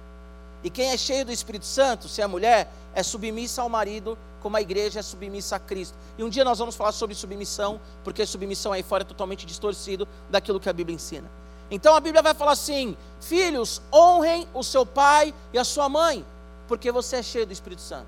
E 0.62 0.71
quem 0.71 0.91
é 0.91 0.97
cheio 0.97 1.25
do 1.25 1.33
Espírito 1.33 1.65
Santo, 1.65 2.09
se 2.09 2.21
é 2.21 2.27
mulher, 2.27 2.71
é 2.95 3.03
submissa 3.03 3.62
ao 3.62 3.69
marido, 3.69 4.19
como 4.41 4.57
a 4.57 4.61
igreja 4.61 5.00
é 5.00 5.03
submissa 5.03 5.57
a 5.57 5.59
Cristo. 5.59 5.97
E 6.17 6.25
um 6.25 6.29
dia 6.29 6.45
nós 6.45 6.59
vamos 6.59 6.75
falar 6.75 6.93
sobre 6.93 7.15
submissão, 7.15 7.81
porque 8.03 8.25
submissão 8.27 8.73
aí 8.73 8.83
fora 8.83 9.03
é 9.03 9.07
totalmente 9.07 9.47
distorcido 9.47 10.07
daquilo 10.31 10.61
que 10.61 10.69
a 10.69 10.73
Bíblia 10.73 10.95
ensina. 10.95 11.31
Então 11.71 11.95
a 11.95 12.00
Bíblia 12.00 12.23
vai 12.23 12.35
falar 12.35 12.53
assim: 12.53 12.97
Filhos, 13.21 13.81
honrem 13.93 14.49
o 14.55 14.62
seu 14.62 14.85
pai 14.85 15.35
e 15.53 15.59
a 15.59 15.65
sua 15.65 15.88
mãe, 15.88 16.25
porque 16.67 16.91
você 16.91 17.17
é 17.17 17.23
cheio 17.23 17.47
do 17.47 17.53
Espírito 17.53 17.83
Santo. 17.83 18.07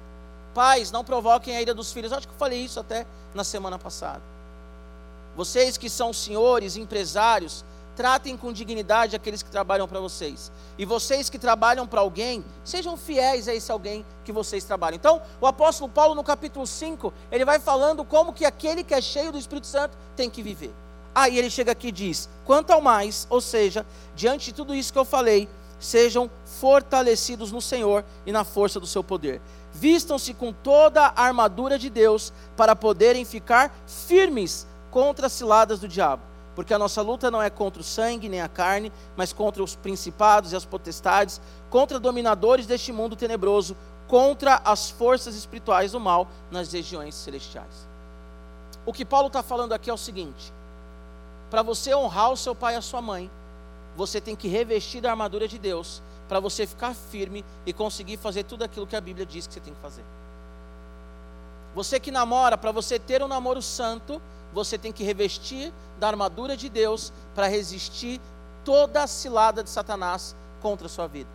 Pais, 0.54 0.90
não 0.90 1.04
provoquem 1.04 1.56
a 1.56 1.62
ira 1.62 1.74
dos 1.74 1.92
filhos. 1.92 2.12
Acho 2.12 2.26
que 2.26 2.34
eu 2.34 2.38
falei 2.38 2.60
isso 2.60 2.80
até 2.80 3.06
na 3.34 3.44
semana 3.44 3.78
passada. 3.78 4.22
Vocês 5.36 5.76
que 5.76 5.88
são 5.88 6.12
senhores, 6.12 6.76
empresários, 6.76 7.64
tratem 8.00 8.34
com 8.34 8.50
dignidade 8.50 9.14
aqueles 9.14 9.42
que 9.42 9.50
trabalham 9.50 9.86
para 9.86 10.00
vocês. 10.00 10.50
E 10.78 10.86
vocês 10.86 11.28
que 11.28 11.38
trabalham 11.38 11.86
para 11.86 12.00
alguém, 12.00 12.42
sejam 12.64 12.96
fiéis 12.96 13.46
a 13.46 13.54
esse 13.54 13.70
alguém 13.70 14.06
que 14.24 14.32
vocês 14.32 14.64
trabalham. 14.64 14.96
Então, 14.96 15.20
o 15.38 15.46
apóstolo 15.46 15.86
Paulo, 15.90 16.14
no 16.14 16.24
capítulo 16.24 16.66
5, 16.66 17.12
ele 17.30 17.44
vai 17.44 17.60
falando 17.60 18.02
como 18.02 18.32
que 18.32 18.46
aquele 18.46 18.82
que 18.82 18.94
é 18.94 19.02
cheio 19.02 19.30
do 19.30 19.36
Espírito 19.36 19.66
Santo 19.66 19.98
tem 20.16 20.30
que 20.30 20.42
viver. 20.42 20.72
Aí 21.14 21.38
ele 21.38 21.50
chega 21.50 21.72
aqui 21.72 21.88
e 21.88 21.92
diz: 21.92 22.26
quanto 22.46 22.70
ao 22.70 22.80
mais, 22.80 23.26
ou 23.28 23.38
seja, 23.38 23.84
diante 24.16 24.46
de 24.46 24.54
tudo 24.54 24.74
isso 24.74 24.94
que 24.94 24.98
eu 24.98 25.04
falei, 25.04 25.46
sejam 25.78 26.30
fortalecidos 26.58 27.52
no 27.52 27.60
Senhor 27.60 28.02
e 28.24 28.32
na 28.32 28.44
força 28.44 28.80
do 28.80 28.86
seu 28.86 29.04
poder. 29.04 29.42
Vistam-se 29.74 30.32
com 30.32 30.54
toda 30.54 31.04
a 31.04 31.22
armadura 31.22 31.78
de 31.78 31.90
Deus 31.90 32.32
para 32.56 32.74
poderem 32.74 33.26
ficar 33.26 33.70
firmes 33.86 34.66
contra 34.90 35.26
as 35.26 35.34
ciladas 35.34 35.80
do 35.80 35.86
diabo. 35.86 36.29
Porque 36.54 36.74
a 36.74 36.78
nossa 36.78 37.00
luta 37.00 37.30
não 37.30 37.40
é 37.40 37.48
contra 37.48 37.80
o 37.80 37.84
sangue 37.84 38.28
nem 38.28 38.40
a 38.40 38.48
carne, 38.48 38.92
mas 39.16 39.32
contra 39.32 39.62
os 39.62 39.76
principados 39.76 40.52
e 40.52 40.56
as 40.56 40.64
potestades, 40.64 41.40
contra 41.70 42.00
dominadores 42.00 42.66
deste 42.66 42.92
mundo 42.92 43.16
tenebroso, 43.16 43.76
contra 44.08 44.60
as 44.64 44.90
forças 44.90 45.36
espirituais 45.36 45.92
do 45.92 46.00
mal 46.00 46.26
nas 46.50 46.72
regiões 46.72 47.14
celestiais. 47.14 47.88
O 48.84 48.92
que 48.92 49.04
Paulo 49.04 49.28
está 49.28 49.42
falando 49.42 49.72
aqui 49.72 49.88
é 49.88 49.92
o 49.92 49.98
seguinte: 49.98 50.52
para 51.50 51.62
você 51.62 51.94
honrar 51.94 52.32
o 52.32 52.36
seu 52.36 52.54
pai 52.54 52.74
e 52.74 52.76
a 52.76 52.82
sua 52.82 53.00
mãe, 53.00 53.30
você 53.96 54.20
tem 54.20 54.34
que 54.34 54.48
revestir 54.48 55.00
da 55.00 55.10
armadura 55.10 55.46
de 55.46 55.58
Deus 55.58 56.02
para 56.28 56.40
você 56.40 56.66
ficar 56.66 56.94
firme 56.94 57.44
e 57.66 57.72
conseguir 57.72 58.16
fazer 58.16 58.44
tudo 58.44 58.64
aquilo 58.64 58.86
que 58.86 58.96
a 58.96 59.00
Bíblia 59.00 59.26
diz 59.26 59.46
que 59.46 59.54
você 59.54 59.60
tem 59.60 59.74
que 59.74 59.80
fazer. 59.80 60.04
Você 61.74 62.00
que 62.00 62.10
namora, 62.10 62.58
para 62.58 62.72
você 62.72 62.98
ter 62.98 63.22
um 63.22 63.28
namoro 63.28 63.62
santo, 63.62 64.20
você 64.52 64.76
tem 64.76 64.92
que 64.92 65.04
revestir 65.04 65.72
da 65.98 66.08
armadura 66.08 66.56
de 66.56 66.68
Deus 66.68 67.12
para 67.34 67.46
resistir 67.46 68.20
toda 68.64 69.02
a 69.02 69.06
cilada 69.06 69.62
de 69.62 69.70
Satanás 69.70 70.34
contra 70.60 70.86
a 70.86 70.90
sua 70.90 71.06
vida. 71.06 71.28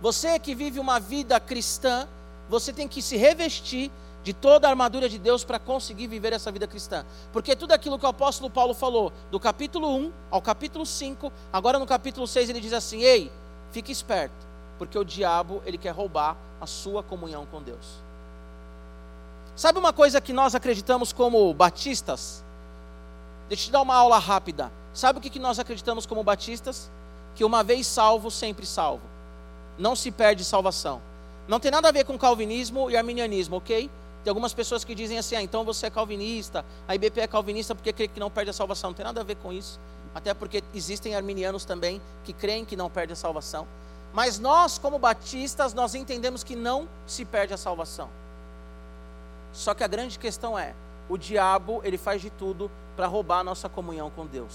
Você 0.00 0.38
que 0.38 0.54
vive 0.54 0.78
uma 0.78 1.00
vida 1.00 1.38
cristã, 1.40 2.06
você 2.48 2.72
tem 2.72 2.86
que 2.86 3.00
se 3.00 3.16
revestir 3.16 3.90
de 4.22 4.32
toda 4.32 4.66
a 4.66 4.70
armadura 4.70 5.08
de 5.08 5.18
Deus 5.18 5.44
para 5.44 5.58
conseguir 5.58 6.06
viver 6.06 6.32
essa 6.32 6.50
vida 6.50 6.66
cristã. 6.66 7.04
Porque 7.32 7.54
tudo 7.54 7.72
aquilo 7.72 7.98
que 7.98 8.06
o 8.06 8.08
apóstolo 8.08 8.50
Paulo 8.50 8.74
falou, 8.74 9.12
do 9.30 9.38
capítulo 9.38 9.94
1 9.96 10.12
ao 10.30 10.40
capítulo 10.40 10.84
5, 10.84 11.30
agora 11.52 11.78
no 11.78 11.86
capítulo 11.86 12.26
6 12.26 12.48
ele 12.48 12.60
diz 12.60 12.72
assim: 12.72 13.02
"Ei, 13.02 13.30
fique 13.70 13.92
esperto, 13.92 14.34
porque 14.78 14.98
o 14.98 15.04
diabo, 15.04 15.62
ele 15.66 15.78
quer 15.78 15.90
roubar 15.90 16.36
a 16.60 16.66
sua 16.66 17.02
comunhão 17.02 17.46
com 17.46 17.62
Deus". 17.62 18.03
Sabe 19.56 19.78
uma 19.78 19.92
coisa 19.92 20.20
que 20.20 20.32
nós 20.32 20.54
acreditamos 20.54 21.12
como 21.12 21.54
batistas? 21.54 22.44
Deixa 23.48 23.64
eu 23.64 23.66
te 23.66 23.72
dar 23.72 23.82
uma 23.82 23.94
aula 23.94 24.18
rápida. 24.18 24.72
Sabe 24.92 25.18
o 25.18 25.22
que 25.22 25.38
nós 25.38 25.60
acreditamos 25.60 26.06
como 26.06 26.24
batistas? 26.24 26.90
Que 27.36 27.44
uma 27.44 27.62
vez 27.62 27.86
salvo, 27.86 28.30
sempre 28.30 28.66
salvo. 28.66 29.02
Não 29.78 29.94
se 29.94 30.10
perde 30.10 30.44
salvação. 30.44 31.00
Não 31.46 31.60
tem 31.60 31.70
nada 31.70 31.88
a 31.88 31.92
ver 31.92 32.04
com 32.04 32.18
calvinismo 32.18 32.90
e 32.90 32.96
arminianismo, 32.96 33.56
ok? 33.56 33.88
Tem 34.24 34.30
algumas 34.30 34.54
pessoas 34.54 34.82
que 34.82 34.94
dizem 34.94 35.18
assim, 35.18 35.36
ah, 35.36 35.42
então 35.42 35.64
você 35.64 35.86
é 35.86 35.90
calvinista, 35.90 36.64
a 36.88 36.94
IBP 36.94 37.20
é 37.20 37.26
calvinista 37.26 37.74
porque 37.74 37.92
crê 37.92 38.08
que 38.08 38.18
não 38.18 38.30
perde 38.30 38.50
a 38.50 38.54
salvação. 38.54 38.90
Não 38.90 38.94
tem 38.94 39.04
nada 39.04 39.20
a 39.20 39.24
ver 39.24 39.36
com 39.36 39.52
isso. 39.52 39.78
Até 40.14 40.34
porque 40.34 40.64
existem 40.74 41.14
arminianos 41.14 41.64
também 41.64 42.00
que 42.24 42.32
creem 42.32 42.64
que 42.64 42.74
não 42.74 42.90
perde 42.90 43.12
a 43.12 43.16
salvação. 43.16 43.68
Mas 44.12 44.38
nós, 44.38 44.78
como 44.78 44.98
batistas, 44.98 45.74
nós 45.74 45.94
entendemos 45.94 46.42
que 46.42 46.56
não 46.56 46.88
se 47.06 47.24
perde 47.24 47.52
a 47.54 47.56
salvação. 47.56 48.08
Só 49.54 49.72
que 49.72 49.84
a 49.84 49.86
grande 49.86 50.18
questão 50.18 50.58
é, 50.58 50.74
o 51.08 51.16
diabo, 51.16 51.80
ele 51.84 51.96
faz 51.96 52.20
de 52.20 52.28
tudo 52.28 52.70
para 52.96 53.06
roubar 53.06 53.38
a 53.38 53.44
nossa 53.44 53.68
comunhão 53.68 54.10
com 54.10 54.26
Deus. 54.26 54.52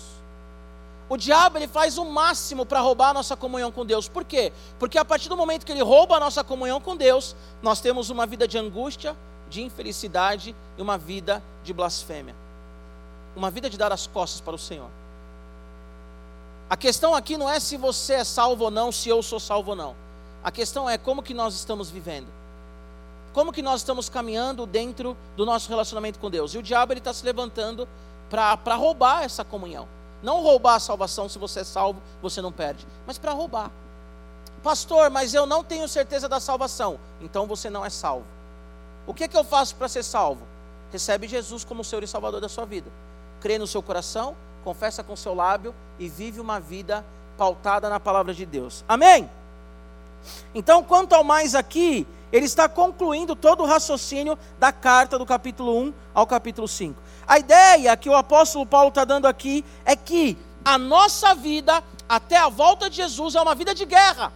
O 1.07 1.17
diabo 1.17 1.57
ele 1.57 1.67
faz 1.67 1.97
o 1.97 2.05
máximo 2.05 2.65
para 2.65 2.81
roubar 2.81 3.09
a 3.09 3.13
nossa 3.13 3.35
comunhão 3.35 3.71
com 3.71 3.85
Deus. 3.85 4.07
Por 4.07 4.23
quê? 4.23 4.53
Porque 4.77 4.97
a 4.97 5.05
partir 5.05 5.29
do 5.29 5.37
momento 5.37 5.65
que 5.65 5.71
ele 5.71 5.81
rouba 5.81 6.17
a 6.17 6.19
nossa 6.19 6.43
comunhão 6.43 6.79
com 6.79 6.95
Deus, 6.95 7.35
nós 7.63 7.81
temos 7.81 8.09
uma 8.09 8.27
vida 8.27 8.47
de 8.47 8.57
angústia, 8.57 9.15
de 9.49 9.63
infelicidade 9.63 10.55
e 10.77 10.81
uma 10.81 10.97
vida 10.97 11.41
de 11.63 11.73
blasfêmia. 11.73 12.35
Uma 13.35 13.49
vida 13.49 13.69
de 13.69 13.77
dar 13.77 13.91
as 13.91 14.05
costas 14.05 14.41
para 14.41 14.53
o 14.53 14.59
Senhor. 14.59 14.89
A 16.69 16.77
questão 16.77 17.15
aqui 17.15 17.37
não 17.37 17.49
é 17.49 17.59
se 17.59 17.77
você 17.77 18.15
é 18.15 18.23
salvo 18.23 18.65
ou 18.65 18.71
não, 18.71 18.91
se 18.91 19.09
eu 19.09 19.23
sou 19.23 19.39
salvo 19.39 19.71
ou 19.71 19.75
não. 19.75 19.95
A 20.43 20.51
questão 20.51 20.87
é 20.87 20.97
como 20.97 21.23
que 21.23 21.33
nós 21.33 21.55
estamos 21.55 21.89
vivendo. 21.89 22.27
Como 23.33 23.53
que 23.53 23.61
nós 23.61 23.81
estamos 23.81 24.09
caminhando 24.09 24.65
dentro 24.65 25.15
do 25.35 25.45
nosso 25.45 25.69
relacionamento 25.69 26.19
com 26.19 26.29
Deus. 26.29 26.53
E 26.53 26.57
o 26.57 26.63
diabo 26.63 26.93
ele 26.93 26.99
está 26.99 27.13
se 27.13 27.23
levantando 27.23 27.87
para 28.29 28.75
roubar 28.75 29.23
essa 29.23 29.43
comunhão. 29.43 29.87
Não 30.21 30.41
roubar 30.41 30.75
a 30.75 30.79
salvação, 30.79 31.29
se 31.29 31.39
você 31.39 31.61
é 31.61 31.63
salvo, 31.63 32.01
você 32.21 32.41
não 32.41 32.51
perde. 32.51 32.85
Mas 33.07 33.17
para 33.17 33.31
roubar. 33.31 33.71
Pastor, 34.61 35.09
mas 35.09 35.33
eu 35.33 35.45
não 35.45 35.63
tenho 35.63 35.87
certeza 35.87 36.27
da 36.27 36.39
salvação. 36.39 36.99
Então 37.21 37.47
você 37.47 37.69
não 37.69 37.85
é 37.85 37.89
salvo. 37.89 38.25
O 39.07 39.13
que, 39.13 39.23
é 39.23 39.27
que 39.27 39.37
eu 39.37 39.43
faço 39.43 39.75
para 39.75 39.87
ser 39.87 40.03
salvo? 40.03 40.45
Recebe 40.91 41.27
Jesus 41.27 41.63
como 41.63 41.83
Senhor 41.83 42.03
e 42.03 42.07
Salvador 42.07 42.41
da 42.41 42.49
sua 42.49 42.65
vida. 42.65 42.91
Crê 43.39 43.57
no 43.57 43.67
seu 43.67 43.81
coração, 43.81 44.35
confessa 44.63 45.03
com 45.03 45.15
seu 45.15 45.33
lábio 45.33 45.73
e 45.97 46.09
vive 46.09 46.39
uma 46.41 46.59
vida 46.59 47.05
pautada 47.37 47.89
na 47.89 47.99
palavra 47.99 48.33
de 48.33 48.45
Deus. 48.45 48.83
Amém? 48.87 49.29
Então, 50.53 50.83
quanto 50.83 51.13
ao 51.13 51.23
mais 51.23 51.55
aqui, 51.55 52.05
ele 52.31 52.45
está 52.45 52.69
concluindo 52.69 53.35
todo 53.35 53.63
o 53.63 53.65
raciocínio 53.65 54.37
da 54.59 54.71
carta 54.71 55.17
do 55.17 55.25
capítulo 55.25 55.77
1 55.79 55.93
ao 56.13 56.27
capítulo 56.27 56.67
5. 56.67 57.01
A 57.27 57.39
ideia 57.39 57.95
que 57.97 58.09
o 58.09 58.15
apóstolo 58.15 58.65
Paulo 58.65 58.89
está 58.89 59.03
dando 59.03 59.27
aqui 59.27 59.65
é 59.85 59.95
que 59.95 60.37
a 60.63 60.77
nossa 60.77 61.33
vida, 61.33 61.83
até 62.07 62.37
a 62.37 62.49
volta 62.49 62.89
de 62.89 62.97
Jesus, 62.97 63.35
é 63.35 63.41
uma 63.41 63.55
vida 63.55 63.73
de 63.73 63.85
guerra. 63.85 64.31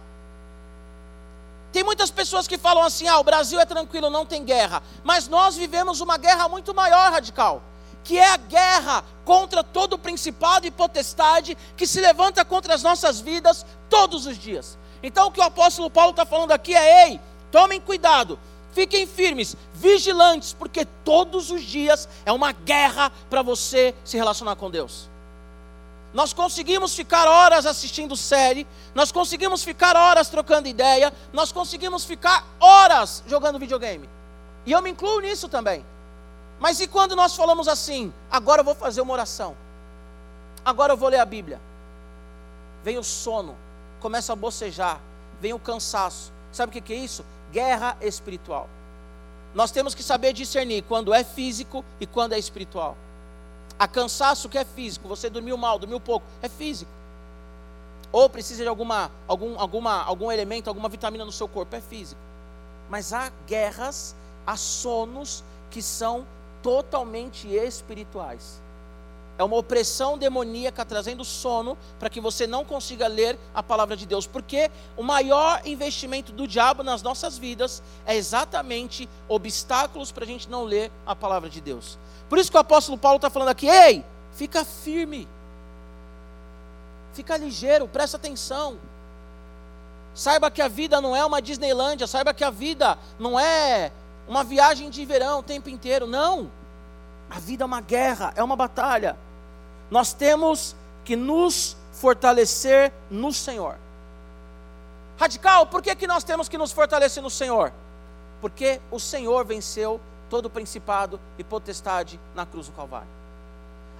Tem 1.72 1.82
muitas 1.84 2.10
pessoas 2.10 2.46
que 2.46 2.56
falam 2.56 2.84
assim: 2.84 3.06
ah, 3.08 3.18
o 3.18 3.24
Brasil 3.24 3.58
é 3.60 3.66
tranquilo, 3.66 4.10
não 4.10 4.24
tem 4.24 4.44
guerra. 4.44 4.82
Mas 5.02 5.28
nós 5.28 5.56
vivemos 5.56 6.00
uma 6.00 6.16
guerra 6.16 6.48
muito 6.48 6.74
maior, 6.74 7.12
radical, 7.12 7.62
que 8.02 8.18
é 8.18 8.32
a 8.32 8.36
guerra 8.36 9.04
contra 9.24 9.64
todo 9.64 9.98
principado 9.98 10.66
e 10.66 10.70
potestade 10.70 11.56
que 11.76 11.86
se 11.86 12.00
levanta 12.00 12.44
contra 12.44 12.74
as 12.74 12.82
nossas 12.82 13.20
vidas 13.20 13.66
todos 13.88 14.26
os 14.26 14.38
dias. 14.38 14.78
Então 15.02 15.26
o 15.26 15.32
que 15.32 15.40
o 15.40 15.44
apóstolo 15.44 15.90
Paulo 15.90 16.10
está 16.10 16.24
falando 16.24 16.52
aqui 16.52 16.74
é: 16.74 17.08
ei, 17.08 17.20
tomem 17.54 17.80
cuidado, 17.80 18.36
fiquem 18.72 19.06
firmes, 19.06 19.56
vigilantes, 19.74 20.52
porque 20.52 20.84
todos 21.04 21.52
os 21.52 21.62
dias 21.62 22.08
é 22.26 22.32
uma 22.32 22.50
guerra 22.50 23.12
para 23.30 23.42
você 23.42 23.94
se 24.04 24.16
relacionar 24.16 24.56
com 24.56 24.68
Deus. 24.68 25.08
Nós 26.12 26.32
conseguimos 26.32 26.96
ficar 26.96 27.28
horas 27.28 27.64
assistindo 27.64 28.16
série, 28.16 28.66
nós 28.92 29.12
conseguimos 29.12 29.62
ficar 29.62 29.96
horas 29.96 30.28
trocando 30.28 30.66
ideia, 30.66 31.14
nós 31.32 31.52
conseguimos 31.52 32.04
ficar 32.04 32.44
horas 32.58 33.22
jogando 33.24 33.56
videogame. 33.56 34.10
E 34.66 34.72
eu 34.72 34.82
me 34.82 34.90
incluo 34.90 35.20
nisso 35.20 35.48
também. 35.48 35.86
Mas 36.58 36.80
e 36.80 36.88
quando 36.88 37.14
nós 37.14 37.36
falamos 37.36 37.68
assim, 37.68 38.12
agora 38.28 38.62
eu 38.62 38.64
vou 38.64 38.74
fazer 38.74 39.00
uma 39.00 39.12
oração, 39.12 39.54
agora 40.64 40.92
eu 40.92 40.96
vou 40.96 41.08
ler 41.08 41.20
a 41.20 41.24
Bíblia? 41.24 41.60
Vem 42.82 42.98
o 42.98 43.04
sono, 43.04 43.56
começa 44.00 44.32
a 44.32 44.36
bocejar, 44.36 45.00
vem 45.40 45.52
o 45.52 45.58
cansaço. 45.60 46.34
Sabe 46.54 46.70
o 46.70 46.82
que 46.82 46.92
é 46.92 46.96
isso? 46.96 47.24
Guerra 47.54 47.96
espiritual. 48.00 48.68
Nós 49.54 49.70
temos 49.70 49.94
que 49.94 50.02
saber 50.02 50.32
discernir 50.32 50.82
quando 50.82 51.14
é 51.14 51.22
físico 51.22 51.84
e 52.00 52.06
quando 52.06 52.32
é 52.32 52.38
espiritual. 52.38 52.96
Há 53.78 53.86
cansaço 53.86 54.48
que 54.48 54.58
é 54.58 54.64
físico, 54.64 55.06
você 55.06 55.30
dormiu 55.30 55.56
mal, 55.56 55.78
dormiu 55.78 56.00
pouco, 56.00 56.26
é 56.42 56.48
físico. 56.48 56.90
Ou 58.10 58.28
precisa 58.28 58.64
de 58.64 58.68
alguma, 58.68 59.08
algum, 59.28 59.56
alguma, 59.56 60.02
algum 60.02 60.32
elemento, 60.32 60.66
alguma 60.66 60.88
vitamina 60.88 61.24
no 61.24 61.30
seu 61.30 61.46
corpo, 61.46 61.76
é 61.76 61.80
físico. 61.80 62.20
Mas 62.90 63.12
há 63.12 63.30
guerras, 63.46 64.16
há 64.44 64.56
sonos 64.56 65.44
que 65.70 65.80
são 65.80 66.26
totalmente 66.60 67.46
espirituais. 67.46 68.60
É 69.36 69.42
uma 69.42 69.56
opressão 69.56 70.16
demoníaca 70.16 70.84
trazendo 70.84 71.24
sono 71.24 71.76
para 71.98 72.08
que 72.08 72.20
você 72.20 72.46
não 72.46 72.64
consiga 72.64 73.08
ler 73.08 73.38
a 73.52 73.62
palavra 73.62 73.96
de 73.96 74.06
Deus. 74.06 74.26
Porque 74.26 74.70
o 74.96 75.02
maior 75.02 75.60
investimento 75.64 76.30
do 76.32 76.46
diabo 76.46 76.84
nas 76.84 77.02
nossas 77.02 77.36
vidas 77.36 77.82
é 78.06 78.14
exatamente 78.14 79.08
obstáculos 79.28 80.12
para 80.12 80.24
a 80.24 80.26
gente 80.26 80.48
não 80.48 80.62
ler 80.62 80.92
a 81.04 81.16
palavra 81.16 81.50
de 81.50 81.60
Deus. 81.60 81.98
Por 82.28 82.38
isso 82.38 82.50
que 82.50 82.56
o 82.56 82.60
apóstolo 82.60 82.96
Paulo 82.96 83.16
está 83.16 83.28
falando 83.28 83.48
aqui: 83.48 83.66
ei, 83.66 84.04
fica 84.32 84.64
firme, 84.64 85.28
fica 87.12 87.36
ligeiro, 87.36 87.88
presta 87.88 88.16
atenção. 88.16 88.78
Saiba 90.14 90.48
que 90.48 90.62
a 90.62 90.68
vida 90.68 91.00
não 91.00 91.16
é 91.16 91.24
uma 91.24 91.42
Disneylândia, 91.42 92.06
saiba 92.06 92.32
que 92.32 92.44
a 92.44 92.50
vida 92.50 92.96
não 93.18 93.38
é 93.38 93.90
uma 94.28 94.44
viagem 94.44 94.88
de 94.88 95.04
verão 95.04 95.40
o 95.40 95.42
tempo 95.42 95.68
inteiro, 95.68 96.06
não. 96.06 96.50
A 97.30 97.38
vida 97.38 97.64
é 97.64 97.66
uma 97.66 97.80
guerra, 97.80 98.32
é 98.36 98.42
uma 98.42 98.56
batalha. 98.56 99.16
Nós 99.90 100.12
temos 100.12 100.76
que 101.04 101.16
nos 101.16 101.76
fortalecer 101.92 102.92
no 103.10 103.32
Senhor. 103.32 103.78
Radical, 105.18 105.66
por 105.66 105.82
que, 105.82 105.94
que 105.94 106.06
nós 106.06 106.24
temos 106.24 106.48
que 106.48 106.58
nos 106.58 106.72
fortalecer 106.72 107.22
no 107.22 107.30
Senhor? 107.30 107.72
Porque 108.40 108.80
o 108.90 108.98
Senhor 108.98 109.44
venceu 109.44 110.00
todo 110.28 110.46
o 110.46 110.50
principado 110.50 111.20
e 111.38 111.44
potestade 111.44 112.18
na 112.34 112.44
cruz 112.44 112.66
do 112.66 112.72
Calvário. 112.72 113.08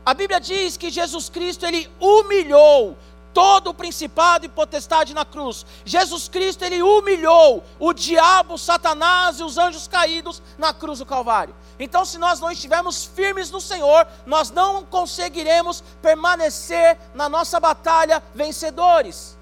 A 0.05 0.13
Bíblia 0.13 0.41
diz 0.41 0.77
que 0.77 0.91
Jesus 0.91 1.29
Cristo 1.29 1.65
ele 1.65 1.91
humilhou 1.99 2.97
todo 3.35 3.71
o 3.71 3.75
principado 3.75 4.47
e 4.47 4.49
potestade 4.49 5.13
na 5.13 5.25
cruz. 5.25 5.67
Jesus 5.85 6.29
Cristo 6.29 6.63
ele 6.63 6.81
humilhou 6.83 7.65
o 7.79 7.93
diabo, 7.93 8.57
Satanás 8.57 9.41
e 9.41 9.43
os 9.43 9.59
anjos 9.59 9.89
caídos 9.89 10.41
na 10.57 10.73
cruz 10.73 11.01
do 11.01 11.07
Calvário. 11.07 11.55
Então, 11.79 12.05
se 12.05 12.17
nós 12.17 12.39
não 12.39 12.51
estivermos 12.51 13.05
firmes 13.05 13.51
no 13.51 13.61
Senhor, 13.61 14.07
nós 14.25 14.51
não 14.51 14.85
conseguiremos 14.85 15.83
permanecer 16.01 16.97
na 17.15 17.29
nossa 17.29 17.59
batalha 17.59 18.23
vencedores. 18.33 19.37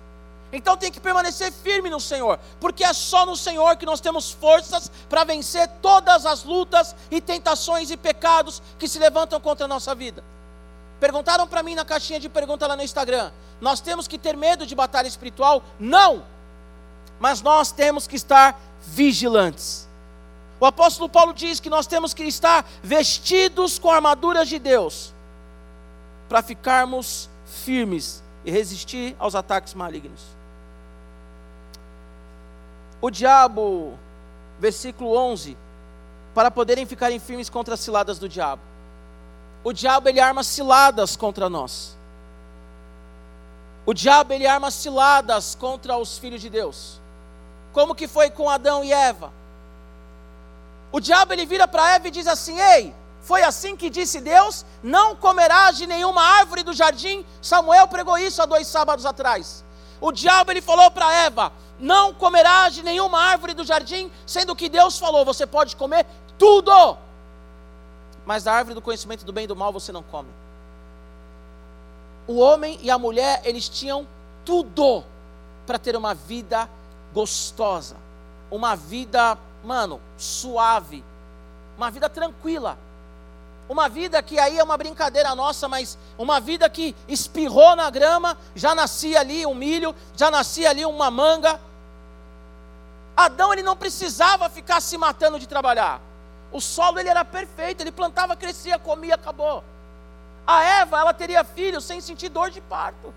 Então 0.52 0.76
tem 0.76 0.92
que 0.92 1.00
permanecer 1.00 1.50
firme 1.50 1.88
no 1.88 1.98
Senhor, 1.98 2.38
porque 2.60 2.84
é 2.84 2.92
só 2.92 3.24
no 3.24 3.34
Senhor 3.34 3.74
que 3.76 3.86
nós 3.86 4.02
temos 4.02 4.30
forças 4.30 4.90
para 5.08 5.24
vencer 5.24 5.66
todas 5.80 6.26
as 6.26 6.44
lutas 6.44 6.94
e 7.10 7.22
tentações 7.22 7.90
e 7.90 7.96
pecados 7.96 8.62
que 8.78 8.86
se 8.86 8.98
levantam 8.98 9.40
contra 9.40 9.64
a 9.64 9.68
nossa 9.68 9.94
vida. 9.94 10.22
Perguntaram 11.02 11.48
para 11.48 11.64
mim 11.64 11.74
na 11.74 11.84
caixinha 11.84 12.20
de 12.20 12.28
pergunta 12.28 12.64
lá 12.64 12.76
no 12.76 12.82
Instagram: 12.84 13.32
nós 13.60 13.80
temos 13.80 14.06
que 14.06 14.16
ter 14.16 14.36
medo 14.36 14.64
de 14.64 14.72
batalha 14.72 15.08
espiritual? 15.08 15.60
Não! 15.76 16.22
Mas 17.18 17.42
nós 17.42 17.72
temos 17.72 18.06
que 18.06 18.14
estar 18.14 18.56
vigilantes. 18.86 19.88
O 20.60 20.64
apóstolo 20.64 21.08
Paulo 21.08 21.34
diz 21.34 21.58
que 21.58 21.68
nós 21.68 21.88
temos 21.88 22.14
que 22.14 22.22
estar 22.22 22.64
vestidos 22.84 23.80
com 23.80 23.90
armaduras 23.90 24.48
de 24.48 24.60
Deus, 24.60 25.12
para 26.28 26.40
ficarmos 26.40 27.28
firmes 27.64 28.22
e 28.44 28.52
resistir 28.52 29.16
aos 29.18 29.34
ataques 29.34 29.74
malignos. 29.74 30.22
O 33.00 33.10
diabo, 33.10 33.98
versículo 34.60 35.16
11, 35.16 35.58
para 36.32 36.48
poderem 36.48 36.86
ficarem 36.86 37.18
firmes 37.18 37.50
contra 37.50 37.74
as 37.74 37.80
ciladas 37.80 38.20
do 38.20 38.28
diabo. 38.28 38.71
O 39.64 39.72
diabo 39.72 40.08
ele 40.08 40.20
arma 40.20 40.42
ciladas 40.42 41.16
contra 41.16 41.48
nós. 41.48 41.96
O 43.84 43.94
diabo 43.94 44.32
ele 44.32 44.46
arma 44.46 44.70
ciladas 44.70 45.54
contra 45.54 45.96
os 45.96 46.18
filhos 46.18 46.40
de 46.40 46.48
Deus. 46.48 47.00
Como 47.72 47.94
que 47.94 48.06
foi 48.06 48.30
com 48.30 48.50
Adão 48.50 48.84
e 48.84 48.92
Eva? 48.92 49.32
O 50.90 51.00
diabo 51.00 51.32
ele 51.32 51.46
vira 51.46 51.66
para 51.66 51.94
Eva 51.94 52.08
e 52.08 52.10
diz 52.10 52.26
assim: 52.26 52.60
"Ei, 52.60 52.94
foi 53.22 53.42
assim 53.42 53.76
que 53.76 53.88
disse 53.88 54.20
Deus: 54.20 54.64
Não 54.82 55.14
comerás 55.14 55.76
de 55.76 55.86
nenhuma 55.86 56.22
árvore 56.22 56.62
do 56.62 56.72
jardim. 56.72 57.24
Samuel 57.40 57.86
pregou 57.88 58.18
isso 58.18 58.42
há 58.42 58.46
dois 58.46 58.66
sábados 58.66 59.06
atrás. 59.06 59.64
O 60.00 60.10
diabo 60.10 60.50
ele 60.50 60.60
falou 60.60 60.90
para 60.90 61.12
Eva: 61.14 61.52
Não 61.78 62.12
comerás 62.12 62.74
de 62.74 62.82
nenhuma 62.82 63.20
árvore 63.20 63.54
do 63.54 63.64
jardim, 63.64 64.10
sendo 64.26 64.56
que 64.56 64.68
Deus 64.68 64.98
falou: 64.98 65.24
Você 65.24 65.46
pode 65.46 65.76
comer 65.76 66.04
tudo, 66.36 66.98
mas 68.24 68.44
da 68.44 68.52
árvore 68.52 68.74
do 68.74 68.82
conhecimento 68.82 69.24
do 69.24 69.32
bem 69.32 69.44
e 69.44 69.48
do 69.48 69.56
mal 69.56 69.72
você 69.72 69.92
não 69.92 70.02
come 70.02 70.28
o 72.26 72.38
homem 72.38 72.78
e 72.82 72.90
a 72.90 72.98
mulher, 72.98 73.40
eles 73.44 73.68
tinham 73.68 74.06
tudo 74.44 75.04
para 75.66 75.78
ter 75.78 75.96
uma 75.96 76.14
vida 76.14 76.68
gostosa, 77.12 77.96
uma 78.50 78.74
vida, 78.74 79.36
mano, 79.64 80.00
suave, 80.16 81.04
uma 81.76 81.90
vida 81.90 82.08
tranquila. 82.08 82.78
Uma 83.68 83.88
vida 83.88 84.22
que 84.22 84.38
aí 84.38 84.58
é 84.58 84.64
uma 84.64 84.76
brincadeira 84.76 85.34
nossa, 85.34 85.68
mas 85.68 85.96
uma 86.18 86.40
vida 86.40 86.68
que 86.68 86.94
espirrou 87.08 87.74
na 87.76 87.88
grama, 87.88 88.36
já 88.54 88.74
nascia 88.74 89.20
ali 89.20 89.46
um 89.46 89.54
milho, 89.54 89.94
já 90.16 90.30
nascia 90.30 90.68
ali 90.68 90.84
uma 90.84 91.10
manga. 91.10 91.60
Adão 93.16 93.52
ele 93.52 93.62
não 93.62 93.76
precisava 93.76 94.50
ficar 94.50 94.80
se 94.80 94.98
matando 94.98 95.38
de 95.38 95.46
trabalhar. 95.46 96.00
O 96.52 96.60
solo 96.60 96.98
ele 96.98 97.08
era 97.08 97.24
perfeito, 97.24 97.80
ele 97.80 97.90
plantava, 97.90 98.36
crescia, 98.36 98.78
comia, 98.78 99.14
acabou. 99.14 99.64
A 100.46 100.62
Eva, 100.62 100.98
ela 100.98 101.14
teria 101.14 101.42
filhos 101.44 101.84
sem 101.84 102.00
sentir 102.00 102.28
dor 102.28 102.50
de 102.50 102.60
parto. 102.60 103.12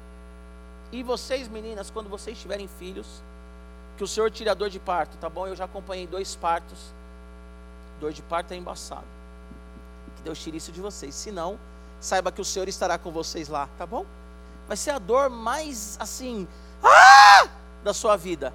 E 0.92 1.04
vocês, 1.04 1.48
meninas, 1.48 1.90
quando 1.90 2.10
vocês 2.10 2.40
tiverem 2.40 2.68
filhos, 2.68 3.22
que 3.98 4.04
o 4.04 4.08
Senhor 4.08 4.32
tire 4.32 4.50
a 4.50 4.54
dor 4.54 4.70
de 4.70 4.80
parto, 4.80 5.18
tá 5.18 5.30
bom? 5.30 5.48
Eu 5.48 5.56
já 5.56 5.66
acompanhei 5.66 6.08
dois 6.08 6.36
partos. 6.36 6.78
Dor 8.00 8.14
de 8.14 8.22
parto 8.22 8.54
é 8.54 8.58
embaçado. 8.58 9.06
Que 10.18 10.24
Deus 10.24 10.40
tire 10.40 10.58
isso 10.58 10.72
de 10.72 10.80
vocês. 10.80 11.14
Se 11.16 11.32
não, 11.32 11.60
saiba 12.00 12.32
que 12.32 12.42
o 12.42 12.46
Senhor 12.46 12.68
estará 12.68 12.98
com 12.98 13.12
vocês 13.12 13.50
lá, 13.50 13.68
tá 13.78 13.86
bom? 13.86 14.06
Vai 14.68 14.78
ser 14.78 14.92
a 14.92 15.00
dor 15.00 15.30
mais 15.30 15.98
assim, 16.00 16.48
ah! 16.84 17.48
da 17.84 17.94
sua 17.94 18.16
vida. 18.16 18.54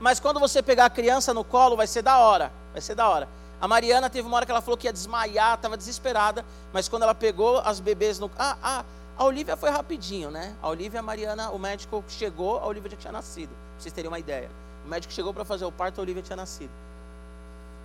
Mas 0.00 0.18
quando 0.18 0.40
você 0.40 0.62
pegar 0.62 0.86
a 0.86 0.90
criança 0.90 1.32
no 1.32 1.44
colo, 1.44 1.76
vai 1.76 1.86
ser 1.86 2.02
da 2.02 2.18
hora. 2.18 2.52
Vai 2.72 2.80
ser 2.80 2.94
da 2.94 3.08
hora. 3.08 3.28
A 3.64 3.66
Mariana 3.66 4.10
teve 4.10 4.28
uma 4.28 4.36
hora 4.36 4.44
que 4.44 4.52
ela 4.52 4.60
falou 4.60 4.76
que 4.76 4.86
ia 4.86 4.92
desmaiar, 4.92 5.54
estava 5.54 5.74
desesperada, 5.74 6.44
mas 6.70 6.86
quando 6.86 7.04
ela 7.04 7.14
pegou 7.14 7.60
as 7.60 7.80
bebês 7.80 8.18
no. 8.18 8.30
Ah, 8.38 8.58
ah, 8.62 8.84
a 9.16 9.24
Olivia 9.24 9.56
foi 9.56 9.70
rapidinho, 9.70 10.30
né? 10.30 10.54
A 10.60 10.68
Olivia, 10.68 11.00
a 11.00 11.02
Mariana, 11.02 11.50
o 11.50 11.58
médico 11.58 12.04
chegou, 12.06 12.58
a 12.58 12.66
Olivia 12.66 12.90
já 12.90 12.98
tinha 12.98 13.12
nascido. 13.12 13.48
Pra 13.48 13.78
vocês 13.78 13.94
terem 13.94 14.08
uma 14.08 14.18
ideia. 14.18 14.50
O 14.84 14.88
médico 14.90 15.14
chegou 15.14 15.32
para 15.32 15.46
fazer 15.46 15.64
o 15.64 15.72
parto, 15.72 15.98
a 15.98 16.02
Olivia 16.02 16.22
tinha 16.22 16.36
nascido. 16.36 16.68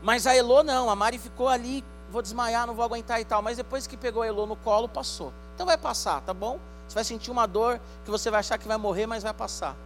Mas 0.02 0.28
a 0.28 0.36
Elô 0.36 0.64
não, 0.64 0.90
a 0.90 0.96
Mari 0.98 1.18
ficou 1.18 1.48
ali, 1.48 1.82
vou 2.12 2.22
desmaiar, 2.22 2.68
não 2.68 2.76
vou 2.76 2.84
aguentar 2.84 3.22
e 3.22 3.24
tal. 3.24 3.42
Mas 3.42 3.56
depois 3.56 3.88
que 3.88 3.96
pegou 3.96 4.22
a 4.22 4.28
Elô 4.28 4.46
no 4.46 4.58
colo, 4.58 4.90
passou. 4.90 5.32
Então 5.56 5.66
vai 5.66 5.78
passar, 5.78 6.20
tá 6.24 6.34
bom? 6.34 6.60
Você 6.90 6.96
vai 6.96 7.06
sentir 7.06 7.32
uma 7.32 7.48
dor 7.48 7.80
que 8.04 8.12
você 8.12 8.30
vai 8.30 8.42
achar 8.42 8.58
que 8.58 8.68
vai 8.68 8.76
morrer, 8.76 9.08
mas 9.08 9.24
vai 9.24 9.34
passar. 9.34 9.78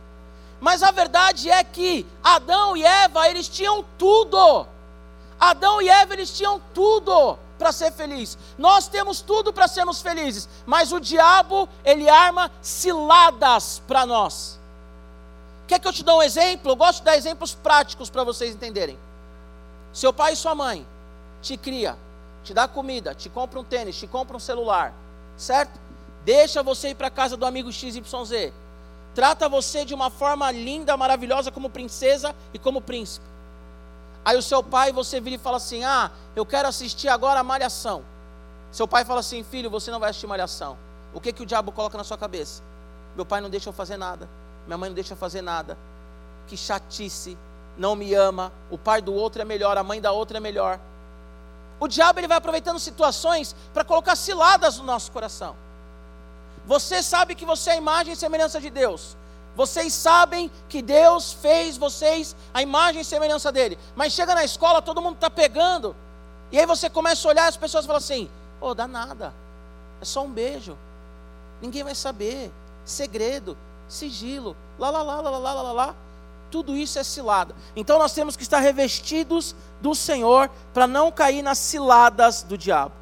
Mas 0.60 0.82
a 0.82 0.90
verdade 0.90 1.52
é 1.52 1.64
que 1.64 2.04
Adão 2.24 2.76
e 2.76 2.84
Eva, 2.84 3.30
eles 3.30 3.48
tinham 3.48 3.86
tudo. 3.96 4.74
Adão 5.50 5.82
e 5.82 5.90
Eva 5.90 6.14
eles 6.14 6.36
tinham 6.36 6.62
tudo 6.74 7.38
para 7.58 7.72
ser 7.72 7.92
feliz. 7.92 8.38
Nós 8.58 8.88
temos 8.88 9.22
tudo 9.22 9.52
para 9.52 9.68
sermos 9.68 10.02
felizes, 10.02 10.48
mas 10.66 10.92
o 10.92 11.00
diabo, 11.00 11.68
ele 11.84 12.10
arma 12.10 12.52
ciladas 12.62 13.82
para 13.88 14.06
nós. 14.06 14.60
Quer 15.68 15.80
que 15.80 15.88
eu 15.88 15.94
te 15.94 16.04
dê 16.04 16.12
um 16.12 16.22
exemplo? 16.22 16.72
Eu 16.72 16.76
gosto 16.76 17.00
de 17.00 17.06
dar 17.06 17.18
exemplos 17.18 17.54
práticos 17.54 18.10
para 18.10 18.24
vocês 18.24 18.54
entenderem. 18.54 18.98
Seu 19.92 20.14
pai 20.14 20.34
e 20.34 20.36
sua 20.36 20.56
mãe 20.56 20.86
te 21.42 21.58
cria, 21.58 21.98
te 22.44 22.54
dá 22.54 22.68
comida, 22.68 23.14
te 23.14 23.30
compra 23.30 23.60
um 23.60 23.64
tênis, 23.64 23.98
te 23.98 24.08
compra 24.08 24.38
um 24.38 24.40
celular, 24.40 24.94
certo? 25.38 25.80
Deixa 26.24 26.64
você 26.64 26.90
ir 26.90 26.96
para 26.96 27.10
casa 27.10 27.36
do 27.36 27.46
amigo 27.46 27.72
XYZ. 27.72 28.54
Trata 29.14 29.50
você 29.50 29.84
de 29.84 29.94
uma 29.94 30.10
forma 30.10 30.50
linda, 30.52 30.96
maravilhosa 30.96 31.52
como 31.52 31.70
princesa 31.70 32.34
e 32.54 32.60
como 32.60 32.82
príncipe. 32.82 33.33
Aí 34.26 34.38
o 34.38 34.42
seu 34.42 34.64
pai, 34.64 34.92
você 34.92 35.20
vira 35.20 35.36
e 35.36 35.40
fala 35.40 35.58
assim: 35.58 35.84
Ah, 35.84 36.12
eu 36.36 36.46
quero 36.46 36.68
assistir 36.68 37.10
agora 37.10 37.40
a 37.40 37.44
Malhação. 37.44 38.04
Seu 38.72 38.88
pai 38.88 39.04
fala 39.04 39.20
assim: 39.20 39.44
Filho, 39.44 39.70
você 39.70 39.92
não 39.92 40.00
vai 40.00 40.10
assistir 40.10 40.28
Malhação. 40.28 40.78
O 41.14 41.20
que, 41.20 41.34
que 41.34 41.44
o 41.44 41.46
diabo 41.46 41.72
coloca 41.72 41.98
na 41.98 42.04
sua 42.04 42.18
cabeça? 42.18 42.64
Meu 43.16 43.26
pai 43.26 43.42
não 43.42 43.50
deixa 43.50 43.70
eu 43.70 43.74
fazer 43.74 43.98
nada. 43.98 44.28
Minha 44.66 44.78
mãe 44.78 44.90
não 44.90 44.96
deixa 44.96 45.14
eu 45.14 45.18
fazer 45.18 45.42
nada. 45.42 45.78
Que 46.48 46.58
chatice. 46.58 47.38
Não 47.78 47.96
me 47.96 48.14
ama. 48.14 48.52
O 48.72 48.78
pai 48.78 49.02
do 49.02 49.14
outro 49.14 49.42
é 49.42 49.46
melhor. 49.46 49.78
A 49.78 49.84
mãe 49.84 50.02
da 50.02 50.12
outra 50.12 50.38
é 50.38 50.40
melhor. 50.40 50.80
O 51.80 51.88
diabo 51.88 52.20
ele 52.20 52.28
vai 52.28 52.38
aproveitando 52.38 52.80
situações 52.80 53.56
para 53.74 53.84
colocar 53.84 54.16
ciladas 54.16 54.78
no 54.78 54.84
nosso 54.84 55.12
coração. 55.12 55.56
Você 56.66 57.04
sabe 57.04 57.36
que 57.36 57.46
você 57.46 57.72
é 57.72 57.74
a 57.74 57.78
imagem 57.78 58.14
e 58.14 58.16
semelhança 58.16 58.62
de 58.62 58.70
Deus. 58.70 59.18
Vocês 59.56 59.94
sabem 59.94 60.50
que 60.68 60.82
Deus 60.82 61.34
fez 61.34 61.78
vocês 61.78 62.36
a 62.54 62.62
imagem 62.62 63.02
e 63.02 63.06
semelhança 63.06 63.52
dele. 63.52 63.78
Mas 63.96 64.14
chega 64.14 64.34
na 64.34 64.44
escola, 64.44 64.82
todo 64.82 65.02
mundo 65.02 65.16
está 65.16 65.30
pegando. 65.30 65.96
E 66.52 66.60
aí 66.60 66.66
você 66.66 66.90
começa 66.90 67.28
a 67.28 67.32
olhar 67.32 67.48
as 67.48 67.58
pessoas 67.58 67.86
falam 67.86 68.00
assim: 68.00 68.30
Ô, 68.60 68.70
oh, 68.70 68.74
dá 68.74 68.88
nada. 68.88 69.34
É 70.02 70.06
só 70.06 70.24
um 70.24 70.32
beijo. 70.32 70.78
Ninguém 71.62 71.84
vai 71.84 71.96
saber. 71.96 72.52
Segredo, 72.86 73.58
sigilo, 73.88 74.58
lá, 74.78 74.90
lá, 74.90 75.02
lá, 75.02 75.22
lá, 75.22 75.30
lá, 75.30 75.40
lá, 75.40 75.62
lá, 75.62 75.72
lá. 75.72 75.96
Tudo 76.52 76.76
isso 76.76 77.00
é 77.00 77.04
cilada. 77.04 77.56
Então 77.76 77.98
nós 77.98 78.14
temos 78.14 78.36
que 78.36 78.44
estar 78.44 78.60
revestidos 78.60 79.56
do 79.82 79.96
Senhor 79.96 80.50
para 80.74 80.86
não 80.86 81.12
cair 81.12 81.42
nas 81.42 81.58
ciladas 81.58 82.44
do 82.44 82.58
diabo. 82.58 82.94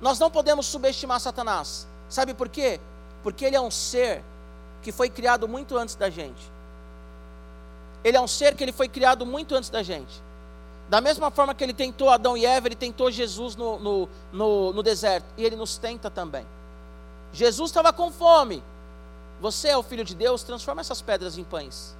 Nós 0.00 0.18
não 0.18 0.30
podemos 0.30 0.66
subestimar 0.66 1.20
Satanás. 1.20 1.86
Sabe 2.08 2.34
por 2.34 2.48
quê? 2.48 2.80
Porque 3.22 3.44
ele 3.44 3.56
é 3.56 3.60
um 3.60 3.70
ser 3.70 4.22
que 4.86 4.92
foi 4.92 5.10
criado 5.10 5.48
muito 5.48 5.76
antes 5.76 5.96
da 5.96 6.08
gente. 6.08 6.48
Ele 8.04 8.16
é 8.16 8.20
um 8.20 8.28
ser 8.28 8.54
que 8.54 8.62
ele 8.62 8.70
foi 8.70 8.88
criado 8.88 9.26
muito 9.26 9.52
antes 9.52 9.68
da 9.68 9.82
gente. 9.82 10.22
Da 10.88 11.00
mesma 11.00 11.28
forma 11.28 11.52
que 11.56 11.64
ele 11.64 11.74
tentou 11.74 12.08
Adão 12.08 12.36
e 12.36 12.46
Eva, 12.46 12.68
ele 12.68 12.76
tentou 12.76 13.10
Jesus 13.10 13.56
no, 13.56 13.80
no, 13.80 14.08
no, 14.32 14.72
no 14.72 14.82
deserto. 14.84 15.26
E 15.36 15.44
ele 15.44 15.56
nos 15.56 15.76
tenta 15.76 16.08
também. 16.08 16.46
Jesus 17.32 17.70
estava 17.70 17.92
com 17.92 18.12
fome. 18.12 18.62
Você 19.40 19.70
é 19.70 19.76
o 19.76 19.82
filho 19.82 20.04
de 20.04 20.14
Deus, 20.14 20.44
transforma 20.44 20.82
essas 20.82 21.02
pedras 21.02 21.36
em 21.36 21.42
pães. 21.42 21.96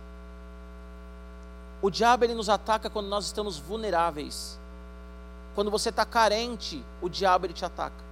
O 1.83 1.90
diabo 1.90 2.22
ele 2.22 2.35
nos 2.35 2.49
ataca 2.49 2.88
quando 2.88 3.09
nós 3.09 3.27
estamos 3.27 3.59
vulneráveis. 3.59 4.57
Quando 5.57 5.72
você 5.72 5.88
está 5.88 6.05
carente, 6.05 6.85
o 7.03 7.09
diabo 7.09 7.46
ele 7.46 7.53
te 7.53 7.64
ataca. 7.64 8.05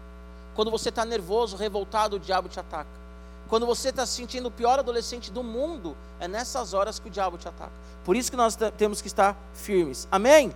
Quando 0.57 0.73
você 0.73 0.89
está 0.89 1.05
nervoso, 1.05 1.57
revoltado, 1.57 2.17
o 2.17 2.19
diabo 2.19 2.49
te 2.49 2.59
ataca. 2.59 3.04
Quando 3.49 3.67
você 3.67 3.91
está 3.91 4.07
se 4.07 4.15
sentindo 4.15 4.49
o 4.49 4.51
pior 4.51 4.79
adolescente 4.79 5.31
do 5.31 5.43
mundo, 5.43 5.97
é 6.19 6.27
nessas 6.27 6.73
horas 6.75 6.99
que 6.99 7.09
o 7.09 7.11
diabo 7.11 7.37
te 7.37 7.47
ataca. 7.47 7.73
Por 8.05 8.17
isso 8.17 8.31
que 8.31 8.37
nós 8.37 8.57
temos 8.77 9.01
que 9.01 9.09
estar 9.09 9.37
firmes. 9.53 10.09
Amém? 10.11 10.55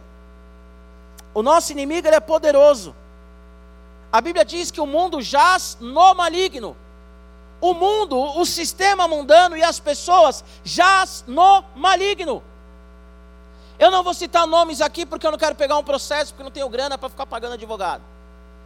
O 1.35 1.43
nosso 1.43 1.73
inimigo 1.73 2.07
ele 2.07 2.17
é 2.17 2.21
poderoso. 2.21 2.95
A 4.11 4.21
Bíblia 4.21 4.45
diz 4.45 4.71
que 4.71 4.81
o 4.81 4.87
mundo 4.87 5.21
jaz 5.21 5.77
no 5.81 6.15
maligno. 6.15 6.77
O 7.61 7.75
mundo, 7.75 8.19
o 8.19 8.47
sistema 8.47 9.07
mundano 9.07 9.57
e 9.57 9.63
as 9.63 9.79
pessoas 9.79 10.45
jaz 10.65 11.25
no 11.27 11.63
maligno. 11.75 12.43
Eu 13.79 13.91
não 13.91 14.03
vou 14.03 14.15
citar 14.15 14.47
nomes 14.47 14.81
aqui 14.81 15.05
porque 15.05 15.27
eu 15.27 15.31
não 15.31 15.39
quero 15.39 15.55
pegar 15.55 15.77
um 15.77 15.85
processo, 15.85 16.33
porque 16.33 16.43
não 16.43 16.51
tenho 16.51 16.69
grana 16.69 16.97
para 16.97 17.09
ficar 17.09 17.27
pagando 17.27 17.55
advogado. 17.55 18.03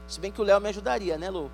Se 0.06 0.20
bem 0.20 0.30
que 0.30 0.40
o 0.40 0.44
Léo 0.44 0.60
me 0.60 0.68
ajudaria, 0.68 1.18
né, 1.18 1.28
Lu? 1.30 1.50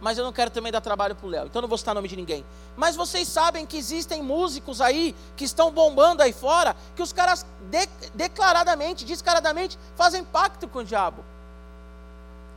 Mas 0.00 0.18
eu 0.18 0.24
não 0.24 0.32
quero 0.32 0.50
também 0.50 0.70
dar 0.70 0.80
trabalho 0.80 1.14
para 1.14 1.26
o 1.26 1.30
Léo, 1.30 1.46
então 1.46 1.62
não 1.62 1.68
vou 1.68 1.78
citar 1.78 1.94
nome 1.94 2.08
de 2.08 2.16
ninguém. 2.16 2.44
Mas 2.76 2.96
vocês 2.96 3.26
sabem 3.26 3.64
que 3.64 3.78
existem 3.78 4.22
músicos 4.22 4.80
aí 4.80 5.14
que 5.36 5.44
estão 5.44 5.70
bombando 5.70 6.22
aí 6.22 6.32
fora, 6.32 6.76
que 6.94 7.02
os 7.02 7.12
caras 7.12 7.46
de, 7.70 7.88
declaradamente, 8.14 9.04
descaradamente, 9.04 9.78
fazem 9.94 10.22
pacto 10.22 10.68
com 10.68 10.80
o 10.80 10.84
diabo 10.84 11.24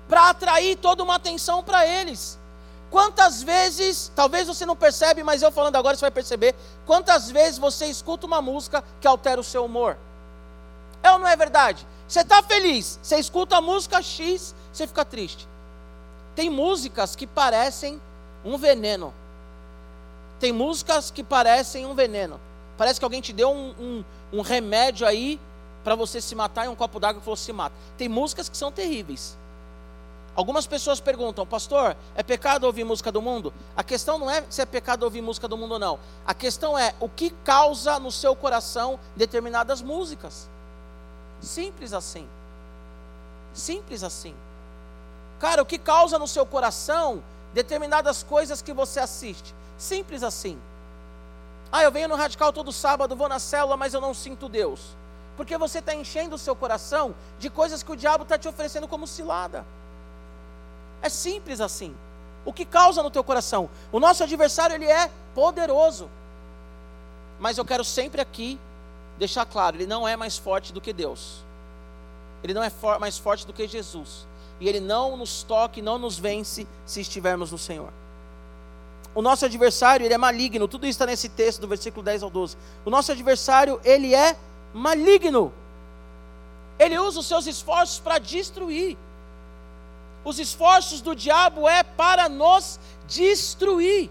para 0.10 0.30
atrair 0.30 0.76
toda 0.76 1.04
uma 1.04 1.16
atenção 1.16 1.64
para 1.64 1.86
eles. 1.86 2.38
Quantas 2.90 3.44
vezes, 3.44 4.12
talvez 4.16 4.48
você 4.48 4.66
não 4.66 4.76
percebe, 4.76 5.24
mas 5.24 5.44
eu 5.44 5.52
falando 5.52 5.76
agora 5.76 5.96
você 5.96 6.02
vai 6.02 6.12
perceber, 6.12 6.56
quantas 6.86 7.30
vezes 7.30 7.60
você 7.60 7.86
escuta 7.86 8.26
uma 8.26 8.42
música 8.42 8.84
que 9.00 9.08
altera 9.08 9.40
o 9.40 9.44
seu 9.44 9.64
humor? 9.64 9.96
É 11.04 11.12
ou 11.12 11.20
não 11.20 11.28
é 11.28 11.36
verdade? 11.36 11.86
Você 12.08 12.22
está 12.22 12.42
feliz, 12.42 13.00
você 13.02 13.18
escuta 13.18 13.58
a 13.58 13.62
música 13.62 14.02
X, 14.02 14.56
você 14.74 14.88
fica 14.88 15.06
triste. 15.06 15.48
Tem 16.36 16.50
músicas 16.50 17.16
que 17.16 17.28
parecem 17.28 18.02
um 18.44 18.58
veneno. 18.58 19.14
Tem 20.40 20.52
músicas 20.52 21.12
que 21.12 21.24
parecem 21.24 21.86
um 21.86 21.94
veneno. 21.94 22.40
Parece 22.78 23.00
que 23.00 23.04
alguém 23.04 23.22
te 23.22 23.34
deu 23.34 23.52
um, 23.52 23.76
um, 23.80 24.04
um 24.34 24.42
remédio 24.42 25.06
aí 25.06 25.40
para 25.84 25.96
você 25.96 26.22
se 26.22 26.34
matar 26.36 26.66
em 26.66 26.70
um 26.70 26.76
copo 26.76 27.00
d'água 27.00 27.20
e 27.20 27.24
falou 27.24 27.36
se 27.36 27.52
mata. 27.52 27.76
Tem 27.98 28.08
músicas 28.08 28.48
que 28.48 28.58
são 28.58 28.72
terríveis. 28.72 29.38
Algumas 30.36 30.66
pessoas 30.66 31.02
perguntam, 31.02 31.46
pastor, 31.46 31.98
é 32.16 32.24
pecado 32.24 32.64
ouvir 32.64 32.86
música 32.86 33.12
do 33.12 33.22
mundo? 33.22 33.54
A 33.76 33.84
questão 33.84 34.18
não 34.18 34.32
é 34.32 34.42
se 34.50 34.62
é 34.62 34.66
pecado 34.66 35.04
ouvir 35.04 35.22
música 35.22 35.48
do 35.48 35.58
mundo 35.58 35.74
ou 35.74 35.80
não. 35.80 36.00
A 36.26 36.34
questão 36.34 36.78
é 36.78 36.96
o 37.00 37.10
que 37.10 37.32
causa 37.44 38.00
no 38.00 38.12
seu 38.12 38.34
coração 38.36 38.98
determinadas 39.18 39.82
músicas. 39.82 40.50
Simples 41.42 41.92
assim. 41.92 42.26
Simples 43.54 44.04
assim. 44.04 44.34
Cara, 45.40 45.62
o 45.62 45.66
que 45.66 45.78
causa 45.78 46.20
no 46.20 46.28
seu 46.28 46.46
coração 46.46 47.24
determinadas 47.54 48.22
coisas 48.24 48.62
que 48.62 48.74
você 48.74 49.00
assiste? 49.00 49.56
Simples 49.78 50.22
assim. 50.22 50.60
Ah, 51.72 51.84
eu 51.84 51.92
venho 51.92 52.10
no 52.10 52.16
radical 52.16 52.52
todo 52.52 52.72
sábado, 52.72 53.16
vou 53.16 53.30
na 53.30 53.40
célula, 53.40 53.78
mas 53.78 53.94
eu 53.94 54.02
não 54.02 54.14
sinto 54.14 54.50
Deus. 54.50 54.82
Porque 55.38 55.58
você 55.58 55.80
está 55.80 55.96
enchendo 55.96 56.36
o 56.36 56.40
seu 56.40 56.56
coração 56.56 57.16
de 57.40 57.50
coisas 57.50 57.82
que 57.82 57.92
o 57.92 57.96
diabo 57.96 58.24
está 58.24 58.38
te 58.38 58.48
oferecendo 58.48 58.88
como 58.88 59.08
cilada. 59.08 59.66
É 61.02 61.08
simples 61.08 61.62
assim. 61.62 61.96
O 62.44 62.52
que 62.52 62.66
causa 62.66 63.02
no 63.02 63.12
teu 63.12 63.24
coração? 63.24 63.70
O 63.92 64.00
nosso 64.00 64.24
adversário 64.24 64.76
ele 64.76 64.88
é 64.88 65.10
poderoso. 65.34 66.10
Mas 67.40 67.58
eu 67.58 67.64
quero 67.64 67.86
sempre 67.86 68.20
aqui 68.20 68.60
deixar 69.18 69.46
claro, 69.46 69.78
ele 69.78 69.88
não 69.88 70.08
é 70.08 70.16
mais 70.16 70.38
forte 70.38 70.74
do 70.74 70.82
que 70.82 70.92
Deus. 70.92 71.44
Ele 72.44 72.54
não 72.54 72.64
é 72.64 72.70
for, 72.70 73.00
mais 73.00 73.18
forte 73.18 73.46
do 73.46 73.54
que 73.54 73.68
Jesus. 73.68 74.26
E 74.60 74.68
ele 74.68 74.80
não 74.80 75.16
nos 75.16 75.44
toca, 75.44 75.82
não 75.82 75.98
nos 75.98 76.18
vence 76.18 76.68
se 76.86 77.02
estivermos 77.02 77.52
no 77.52 77.58
Senhor. 77.58 77.92
O 79.16 79.22
nosso 79.22 79.46
adversário, 79.46 80.06
ele 80.06 80.14
é 80.14 80.18
maligno. 80.18 80.68
Tudo 80.68 80.86
isso 80.86 80.92
está 80.92 81.06
nesse 81.06 81.30
texto 81.30 81.62
do 81.62 81.68
versículo 81.68 82.04
10 82.04 82.24
ao 82.24 82.30
12. 82.30 82.58
O 82.86 82.90
nosso 82.90 83.12
adversário, 83.12 83.80
ele 83.84 84.14
é 84.14 84.38
maligno. 84.74 85.52
Ele 86.78 86.98
usa 86.98 87.20
os 87.20 87.28
seus 87.28 87.48
esforços 87.48 88.00
para 88.00 88.20
destruir. 88.20 88.98
Os 90.24 90.40
esforços 90.40 91.02
do 91.02 91.16
diabo 91.16 91.68
é 91.68 91.84
para 91.84 92.30
nos 92.30 92.80
destruir. 93.08 94.10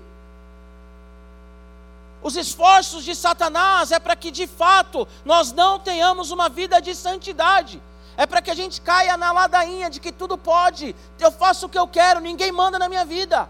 Os 2.23 2.37
esforços 2.37 3.05
de 3.05 3.15
Satanás 3.15 3.93
é 3.93 3.99
para 3.99 4.17
que 4.17 4.31
de 4.31 4.47
fato 4.47 5.07
nós 5.25 5.53
não 5.53 5.79
tenhamos 5.79 6.31
uma 6.31 6.49
vida 6.49 6.81
de 6.81 6.95
santidade. 6.95 7.81
É 8.19 8.27
para 8.27 8.43
que 8.43 8.51
a 8.51 8.55
gente 8.55 8.81
caia 8.81 9.17
na 9.17 9.31
ladainha 9.31 9.89
de 9.89 10.01
que 10.01 10.11
tudo 10.11 10.37
pode, 10.37 10.95
eu 11.21 11.31
faço 11.31 11.67
o 11.67 11.69
que 11.69 11.79
eu 11.79 11.87
quero, 11.87 12.19
ninguém 12.19 12.51
manda 12.51 12.77
na 12.77 12.89
minha 12.89 13.05
vida. 13.05 13.49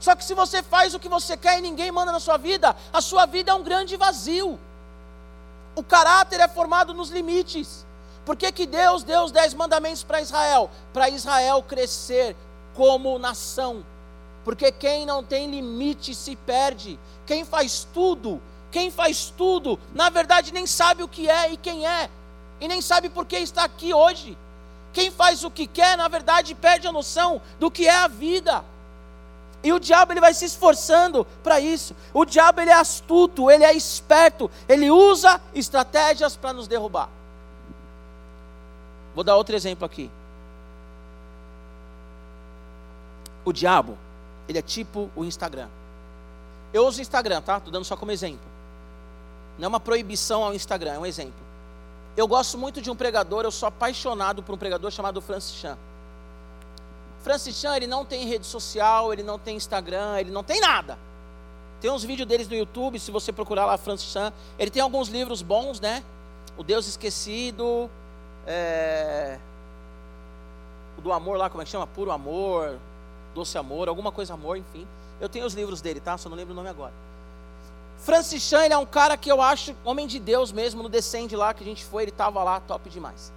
Só 0.00 0.16
que 0.16 0.24
se 0.24 0.32
você 0.32 0.62
faz 0.62 0.94
o 0.94 0.98
que 0.98 1.08
você 1.08 1.36
quer 1.36 1.58
e 1.58 1.62
ninguém 1.62 1.92
manda 1.92 2.10
na 2.10 2.18
sua 2.18 2.38
vida, 2.38 2.74
a 2.90 3.02
sua 3.02 3.26
vida 3.26 3.52
é 3.52 3.54
um 3.54 3.62
grande 3.62 3.94
vazio. 3.98 4.58
O 5.76 5.82
caráter 5.82 6.40
é 6.40 6.48
formado 6.48 6.94
nos 6.94 7.10
limites. 7.10 7.84
Por 8.24 8.36
que, 8.36 8.50
que 8.50 8.64
Deus 8.64 9.02
deu 9.02 9.22
os 9.22 9.30
dez 9.30 9.52
mandamentos 9.52 10.02
para 10.02 10.22
Israel? 10.22 10.70
Para 10.90 11.10
Israel 11.10 11.62
crescer 11.62 12.34
como 12.74 13.18
nação. 13.18 13.84
Porque 14.44 14.72
quem 14.72 15.04
não 15.04 15.22
tem 15.22 15.50
limite 15.50 16.14
se 16.14 16.34
perde. 16.36 16.98
Quem 17.26 17.44
faz 17.44 17.86
tudo, 17.92 18.40
quem 18.70 18.90
faz 18.90 19.32
tudo, 19.36 19.78
na 19.94 20.08
verdade 20.08 20.54
nem 20.54 20.66
sabe 20.66 21.02
o 21.02 21.08
que 21.08 21.28
é 21.28 21.52
e 21.52 21.56
quem 21.56 21.86
é, 21.86 22.08
e 22.60 22.68
nem 22.68 22.80
sabe 22.80 23.08
por 23.08 23.26
que 23.26 23.36
está 23.36 23.64
aqui 23.64 23.92
hoje. 23.92 24.36
Quem 24.92 25.10
faz 25.10 25.42
o 25.42 25.50
que 25.50 25.66
quer, 25.66 25.96
na 25.96 26.06
verdade, 26.08 26.54
perde 26.54 26.86
a 26.86 26.92
noção 26.92 27.42
do 27.58 27.70
que 27.70 27.86
é 27.88 27.96
a 27.96 28.06
vida. 28.06 28.64
E 29.62 29.72
o 29.72 29.80
diabo 29.80 30.12
ele 30.12 30.20
vai 30.20 30.34
se 30.34 30.44
esforçando 30.44 31.26
para 31.42 31.58
isso. 31.58 31.96
O 32.12 32.24
diabo 32.24 32.60
ele 32.60 32.70
é 32.70 32.74
astuto, 32.74 33.50
ele 33.50 33.64
é 33.64 33.72
esperto, 33.72 34.50
ele 34.68 34.90
usa 34.90 35.40
estratégias 35.54 36.36
para 36.36 36.52
nos 36.52 36.68
derrubar. 36.68 37.08
Vou 39.14 39.24
dar 39.24 39.36
outro 39.36 39.56
exemplo 39.56 39.84
aqui. 39.84 40.10
O 43.44 43.52
diabo, 43.52 43.98
ele 44.48 44.58
é 44.58 44.62
tipo 44.62 45.10
o 45.16 45.24
Instagram. 45.24 45.68
Eu 46.72 46.86
uso 46.86 46.98
o 46.98 47.02
Instagram, 47.02 47.40
tá? 47.40 47.56
Estou 47.56 47.72
dando 47.72 47.84
só 47.84 47.96
como 47.96 48.10
exemplo. 48.10 48.46
Não 49.58 49.66
é 49.66 49.68
uma 49.68 49.80
proibição 49.80 50.42
ao 50.42 50.54
Instagram, 50.54 50.94
é 50.94 50.98
um 50.98 51.06
exemplo. 51.06 51.43
Eu 52.16 52.28
gosto 52.28 52.56
muito 52.56 52.80
de 52.80 52.90
um 52.90 52.96
pregador, 52.96 53.44
eu 53.44 53.50
sou 53.50 53.66
apaixonado 53.66 54.42
por 54.42 54.54
um 54.54 54.58
pregador 54.58 54.90
chamado 54.90 55.20
Francis 55.20 55.56
Chan. 55.56 55.76
Francis 57.22 57.56
Chan, 57.56 57.74
ele 57.76 57.86
não 57.86 58.04
tem 58.04 58.26
rede 58.26 58.46
social, 58.46 59.12
ele 59.12 59.22
não 59.22 59.38
tem 59.38 59.56
Instagram, 59.56 60.20
ele 60.20 60.30
não 60.30 60.44
tem 60.44 60.60
nada. 60.60 60.96
Tem 61.80 61.90
uns 61.90 62.04
vídeos 62.04 62.28
deles 62.28 62.48
no 62.48 62.54
YouTube, 62.54 62.98
se 62.98 63.10
você 63.10 63.32
procurar 63.32 63.66
lá 63.66 63.76
Francis 63.76 64.10
Chan. 64.10 64.32
Ele 64.58 64.70
tem 64.70 64.80
alguns 64.80 65.08
livros 65.08 65.42
bons, 65.42 65.80
né? 65.80 66.04
O 66.56 66.62
Deus 66.62 66.86
Esquecido, 66.86 67.90
é... 68.46 69.38
o 70.96 71.00
do 71.00 71.12
amor 71.12 71.36
lá, 71.36 71.50
como 71.50 71.62
é 71.62 71.64
que 71.64 71.70
chama? 71.70 71.86
Puro 71.86 72.12
Amor, 72.12 72.78
Doce 73.34 73.58
Amor, 73.58 73.88
alguma 73.88 74.12
coisa 74.12 74.34
amor, 74.34 74.56
enfim. 74.56 74.86
Eu 75.20 75.28
tenho 75.28 75.44
os 75.46 75.54
livros 75.54 75.80
dele, 75.80 75.98
tá? 75.98 76.16
Só 76.16 76.28
não 76.28 76.36
lembro 76.36 76.52
o 76.52 76.56
nome 76.56 76.68
agora. 76.68 76.92
Francis 78.04 78.42
Chan, 78.42 78.62
ele 78.66 78.74
é 78.74 78.76
um 78.76 78.84
cara 78.84 79.16
que 79.16 79.32
eu 79.32 79.40
acho 79.40 79.74
homem 79.82 80.06
de 80.06 80.20
Deus 80.20 80.52
mesmo, 80.52 80.82
no 80.82 80.90
Descende 80.90 81.34
lá 81.34 81.54
que 81.54 81.64
a 81.64 81.66
gente 81.66 81.82
foi, 81.82 82.02
ele 82.02 82.10
estava 82.10 82.44
lá, 82.44 82.60
top 82.60 82.90
demais. 82.90 83.32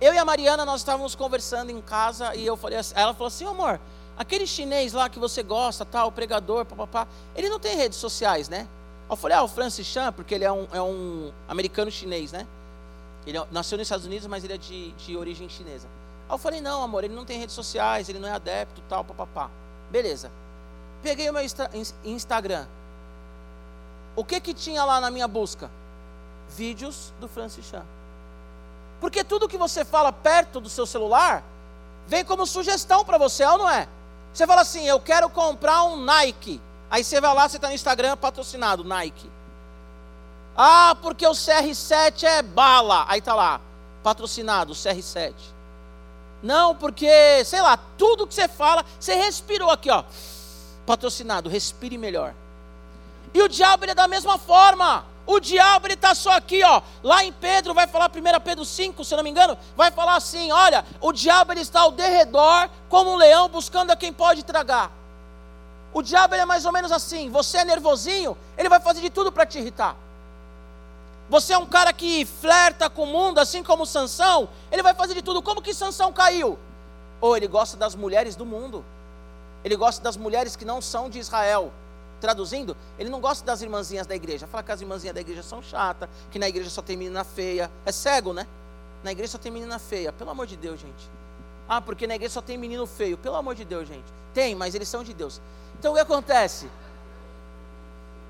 Eu 0.00 0.14
e 0.14 0.18
a 0.18 0.24
Mariana, 0.24 0.64
nós 0.64 0.80
estávamos 0.80 1.14
conversando 1.14 1.70
em 1.70 1.80
casa 1.82 2.34
e 2.34 2.46
eu 2.46 2.56
falei 2.56 2.78
assim, 2.78 2.94
ela 2.96 3.12
falou 3.12 3.26
assim, 3.26 3.44
amor, 3.44 3.78
aquele 4.16 4.46
chinês 4.46 4.94
lá 4.94 5.10
que 5.10 5.18
você 5.18 5.42
gosta, 5.42 5.84
tal, 5.84 6.08
o 6.08 6.12
pregador, 6.12 6.64
papapá, 6.64 7.06
ele 7.36 7.50
não 7.50 7.60
tem 7.60 7.76
redes 7.76 7.98
sociais, 7.98 8.48
né? 8.48 8.66
Eu 9.10 9.14
falei, 9.14 9.36
ah, 9.36 9.42
o 9.42 9.48
Francis 9.48 9.86
Chan, 9.86 10.10
porque 10.10 10.34
ele 10.34 10.44
é 10.44 10.50
um, 10.50 10.66
é 10.72 10.80
um 10.80 11.30
americano 11.46 11.90
chinês, 11.90 12.32
né? 12.32 12.46
Ele 13.26 13.36
é, 13.36 13.46
nasceu 13.52 13.76
nos 13.76 13.84
Estados 13.84 14.06
Unidos, 14.06 14.26
mas 14.26 14.42
ele 14.42 14.54
é 14.54 14.58
de, 14.58 14.92
de 14.92 15.18
origem 15.18 15.50
chinesa. 15.50 15.86
Aí 16.30 16.34
eu 16.34 16.38
falei, 16.38 16.62
não, 16.62 16.82
amor, 16.82 17.04
ele 17.04 17.14
não 17.14 17.26
tem 17.26 17.38
redes 17.38 17.54
sociais, 17.54 18.08
ele 18.08 18.18
não 18.18 18.28
é 18.28 18.32
adepto, 18.32 18.80
tal, 18.88 19.04
papapá. 19.04 19.50
Beleza. 19.90 20.32
Peguei 21.02 21.28
o 21.28 21.32
meu 21.34 21.42
Instagram. 22.04 22.66
O 24.14 24.24
que 24.24 24.40
que 24.40 24.52
tinha 24.52 24.84
lá 24.84 25.00
na 25.00 25.10
minha 25.10 25.26
busca? 25.26 25.70
Vídeos 26.50 27.12
do 27.20 27.28
Francis 27.28 27.64
Chan. 27.64 27.84
Porque 29.00 29.24
tudo 29.24 29.48
que 29.48 29.56
você 29.56 29.84
fala 29.84 30.12
perto 30.12 30.60
do 30.60 30.68
seu 30.68 30.86
celular 30.86 31.42
vem 32.06 32.24
como 32.24 32.46
sugestão 32.46 33.04
para 33.04 33.18
você, 33.18 33.44
ou 33.44 33.58
não 33.58 33.70
é? 33.70 33.88
Você 34.32 34.46
fala 34.46 34.60
assim, 34.60 34.86
eu 34.86 35.00
quero 35.00 35.28
comprar 35.28 35.84
um 35.84 35.96
Nike. 35.96 36.60
Aí 36.90 37.02
você 37.02 37.20
vai 37.20 37.34
lá, 37.34 37.48
você 37.48 37.56
está 37.56 37.68
no 37.68 37.74
Instagram 37.74 38.16
patrocinado, 38.16 38.84
Nike. 38.84 39.30
Ah, 40.56 40.96
porque 41.00 41.26
o 41.26 41.32
CR7 41.32 42.24
é 42.24 42.42
bala. 42.42 43.06
Aí 43.08 43.18
está 43.18 43.34
lá, 43.34 43.60
patrocinado, 44.02 44.74
CR7. 44.74 45.32
Não, 46.42 46.74
porque, 46.74 47.44
sei 47.44 47.62
lá, 47.62 47.78
tudo 47.96 48.26
que 48.26 48.34
você 48.34 48.48
fala, 48.48 48.84
você 48.98 49.14
respirou 49.14 49.70
aqui, 49.70 49.90
ó 49.90 50.04
patrocinado, 50.86 51.48
respire 51.48 51.96
melhor. 51.96 52.34
E 53.34 53.42
o 53.42 53.48
diabo 53.48 53.84
ele 53.84 53.92
é 53.92 53.94
da 53.94 54.08
mesma 54.08 54.38
forma. 54.38 55.04
O 55.26 55.38
diabo 55.38 55.86
ele 55.86 55.94
está 55.94 56.14
só 56.14 56.32
aqui, 56.32 56.62
ó. 56.64 56.82
Lá 57.02 57.24
em 57.24 57.32
Pedro 57.32 57.72
vai 57.72 57.86
falar 57.86 58.10
1 58.10 58.40
Pedro 58.40 58.64
5, 58.64 59.04
se 59.04 59.16
não 59.16 59.22
me 59.22 59.30
engano, 59.30 59.56
vai 59.76 59.90
falar 59.90 60.16
assim: 60.16 60.50
olha, 60.50 60.84
o 61.00 61.12
diabo 61.12 61.52
ele 61.52 61.60
está 61.60 61.80
ao 61.80 61.92
derredor 61.92 62.68
como 62.88 63.12
um 63.12 63.16
leão 63.16 63.48
buscando 63.48 63.90
a 63.90 63.96
quem 63.96 64.12
pode 64.12 64.42
tragar. 64.42 64.90
O 65.94 66.02
diabo 66.02 66.34
ele 66.34 66.42
é 66.42 66.46
mais 66.46 66.64
ou 66.64 66.72
menos 66.72 66.90
assim. 66.90 67.30
Você 67.30 67.58
é 67.58 67.64
nervosinho, 67.64 68.36
ele 68.56 68.68
vai 68.68 68.80
fazer 68.80 69.00
de 69.00 69.10
tudo 69.10 69.30
para 69.30 69.46
te 69.46 69.58
irritar. 69.58 69.96
Você 71.28 71.52
é 71.54 71.58
um 71.58 71.66
cara 71.66 71.92
que 71.92 72.26
flerta 72.26 72.90
com 72.90 73.04
o 73.04 73.06
mundo, 73.06 73.38
assim 73.38 73.62
como 73.62 73.86
Sansão, 73.86 74.48
ele 74.70 74.82
vai 74.82 74.94
fazer 74.94 75.14
de 75.14 75.22
tudo. 75.22 75.40
Como 75.40 75.62
que 75.62 75.72
Sansão 75.72 76.12
caiu? 76.12 76.58
Ou 77.20 77.36
ele 77.36 77.46
gosta 77.46 77.76
das 77.76 77.94
mulheres 77.94 78.34
do 78.34 78.44
mundo. 78.44 78.84
Ele 79.64 79.76
gosta 79.76 80.02
das 80.02 80.16
mulheres 80.16 80.56
que 80.56 80.64
não 80.64 80.82
são 80.82 81.08
de 81.08 81.18
Israel. 81.18 81.72
Traduzindo, 82.22 82.76
ele 83.00 83.10
não 83.10 83.20
gosta 83.20 83.44
das 83.44 83.62
irmãzinhas 83.62 84.06
da 84.06 84.14
igreja. 84.14 84.46
Fala 84.46 84.62
que 84.62 84.70
as 84.70 84.80
irmãzinhas 84.80 85.12
da 85.12 85.20
igreja 85.20 85.42
são 85.42 85.60
chatas, 85.60 86.08
que 86.30 86.38
na 86.38 86.48
igreja 86.48 86.70
só 86.70 86.80
tem 86.80 86.96
menina 86.96 87.24
feia. 87.24 87.68
É 87.84 87.90
cego, 87.90 88.32
né? 88.32 88.46
Na 89.02 89.10
igreja 89.10 89.32
só 89.32 89.38
tem 89.38 89.50
menina 89.50 89.76
feia. 89.80 90.12
Pelo 90.12 90.30
amor 90.30 90.46
de 90.46 90.56
Deus, 90.56 90.78
gente. 90.78 91.10
Ah, 91.68 91.80
porque 91.80 92.06
na 92.06 92.14
igreja 92.14 92.34
só 92.34 92.40
tem 92.40 92.56
menino 92.56 92.86
feio. 92.86 93.18
Pelo 93.18 93.34
amor 93.34 93.56
de 93.56 93.64
Deus, 93.64 93.88
gente. 93.88 94.04
Tem, 94.32 94.54
mas 94.54 94.72
eles 94.72 94.88
são 94.88 95.02
de 95.02 95.12
Deus. 95.12 95.40
Então 95.80 95.90
o 95.90 95.94
que 95.96 96.00
acontece? 96.00 96.70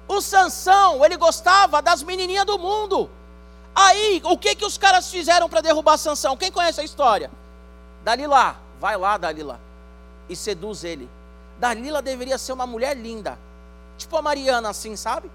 O 0.08 0.22
Sansão, 0.22 1.04
ele 1.04 1.18
gostava 1.18 1.82
das 1.82 2.02
menininhas 2.02 2.46
do 2.46 2.58
mundo. 2.58 3.10
Aí, 3.74 4.22
o 4.24 4.38
que 4.38 4.54
que 4.54 4.64
os 4.64 4.78
caras 4.78 5.10
fizeram 5.10 5.50
para 5.50 5.60
derrubar 5.60 5.98
Sansão? 5.98 6.34
Quem 6.34 6.50
conhece 6.50 6.80
a 6.80 6.84
história? 6.84 7.30
Dalila, 8.02 8.56
vai 8.80 8.96
lá, 8.96 9.18
Dalila, 9.18 9.60
e 10.30 10.34
seduz 10.34 10.82
ele. 10.82 11.10
Dalila 11.58 12.00
deveria 12.00 12.38
ser 12.38 12.54
uma 12.54 12.66
mulher 12.66 12.96
linda. 12.96 13.38
Tipo 14.02 14.16
a 14.16 14.22
Mariana, 14.22 14.68
assim, 14.68 14.96
sabe? 14.96 15.30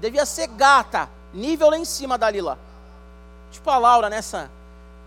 Devia 0.00 0.24
ser 0.24 0.46
gata, 0.46 1.10
nível 1.32 1.68
lá 1.68 1.76
em 1.76 1.84
cima 1.84 2.16
da 2.16 2.30
Lila. 2.30 2.58
Tipo 3.50 3.68
a 3.68 3.76
Laura 3.76 4.08
nessa. 4.08 4.50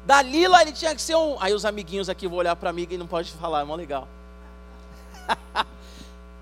Da 0.05 0.21
Lila 0.21 0.61
ele 0.61 0.71
tinha 0.71 0.93
que 0.93 1.01
ser 1.01 1.15
um. 1.15 1.35
Aí 1.39 1.51
os 1.51 1.65
amiguinhos 1.65 2.09
aqui 2.09 2.27
vão 2.27 2.37
olhar 2.37 2.55
para 2.55 2.69
amiga 2.69 2.93
e 2.93 2.99
não 2.99 3.07
pode 3.07 3.31
falar, 3.31 3.61
é 3.61 3.63
mó 3.63 3.73
legal. 3.75 4.07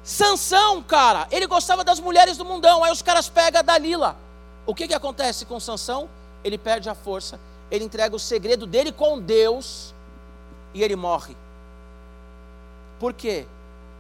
Sansão, 0.04 0.84
cara, 0.84 1.30
ele 1.32 1.48
gostava 1.48 1.82
das 1.82 2.02
mulheres 2.02 2.36
do 2.36 2.43
mundão. 2.43 2.84
Aí 2.84 2.91
os 2.91 3.02
caras 3.02 3.30
pegam 3.30 3.60
a 3.60 3.63
Dalila. 3.63 4.17
O 4.65 4.76
que, 4.76 4.86
que 4.86 4.93
acontece 4.93 5.45
com 5.45 5.62
Sansão? 5.62 6.10
Ele 6.43 6.58
perde 6.58 6.89
a 6.89 6.95
força, 6.95 7.39
ele 7.72 7.86
entrega 7.86 8.13
o 8.13 8.19
segredo 8.19 8.65
dele 8.67 8.91
com 8.91 9.17
Deus 9.17 9.93
e 10.74 10.84
ele 10.84 10.98
morre. 10.98 11.38
Por 13.00 13.13
quê? 13.13 13.48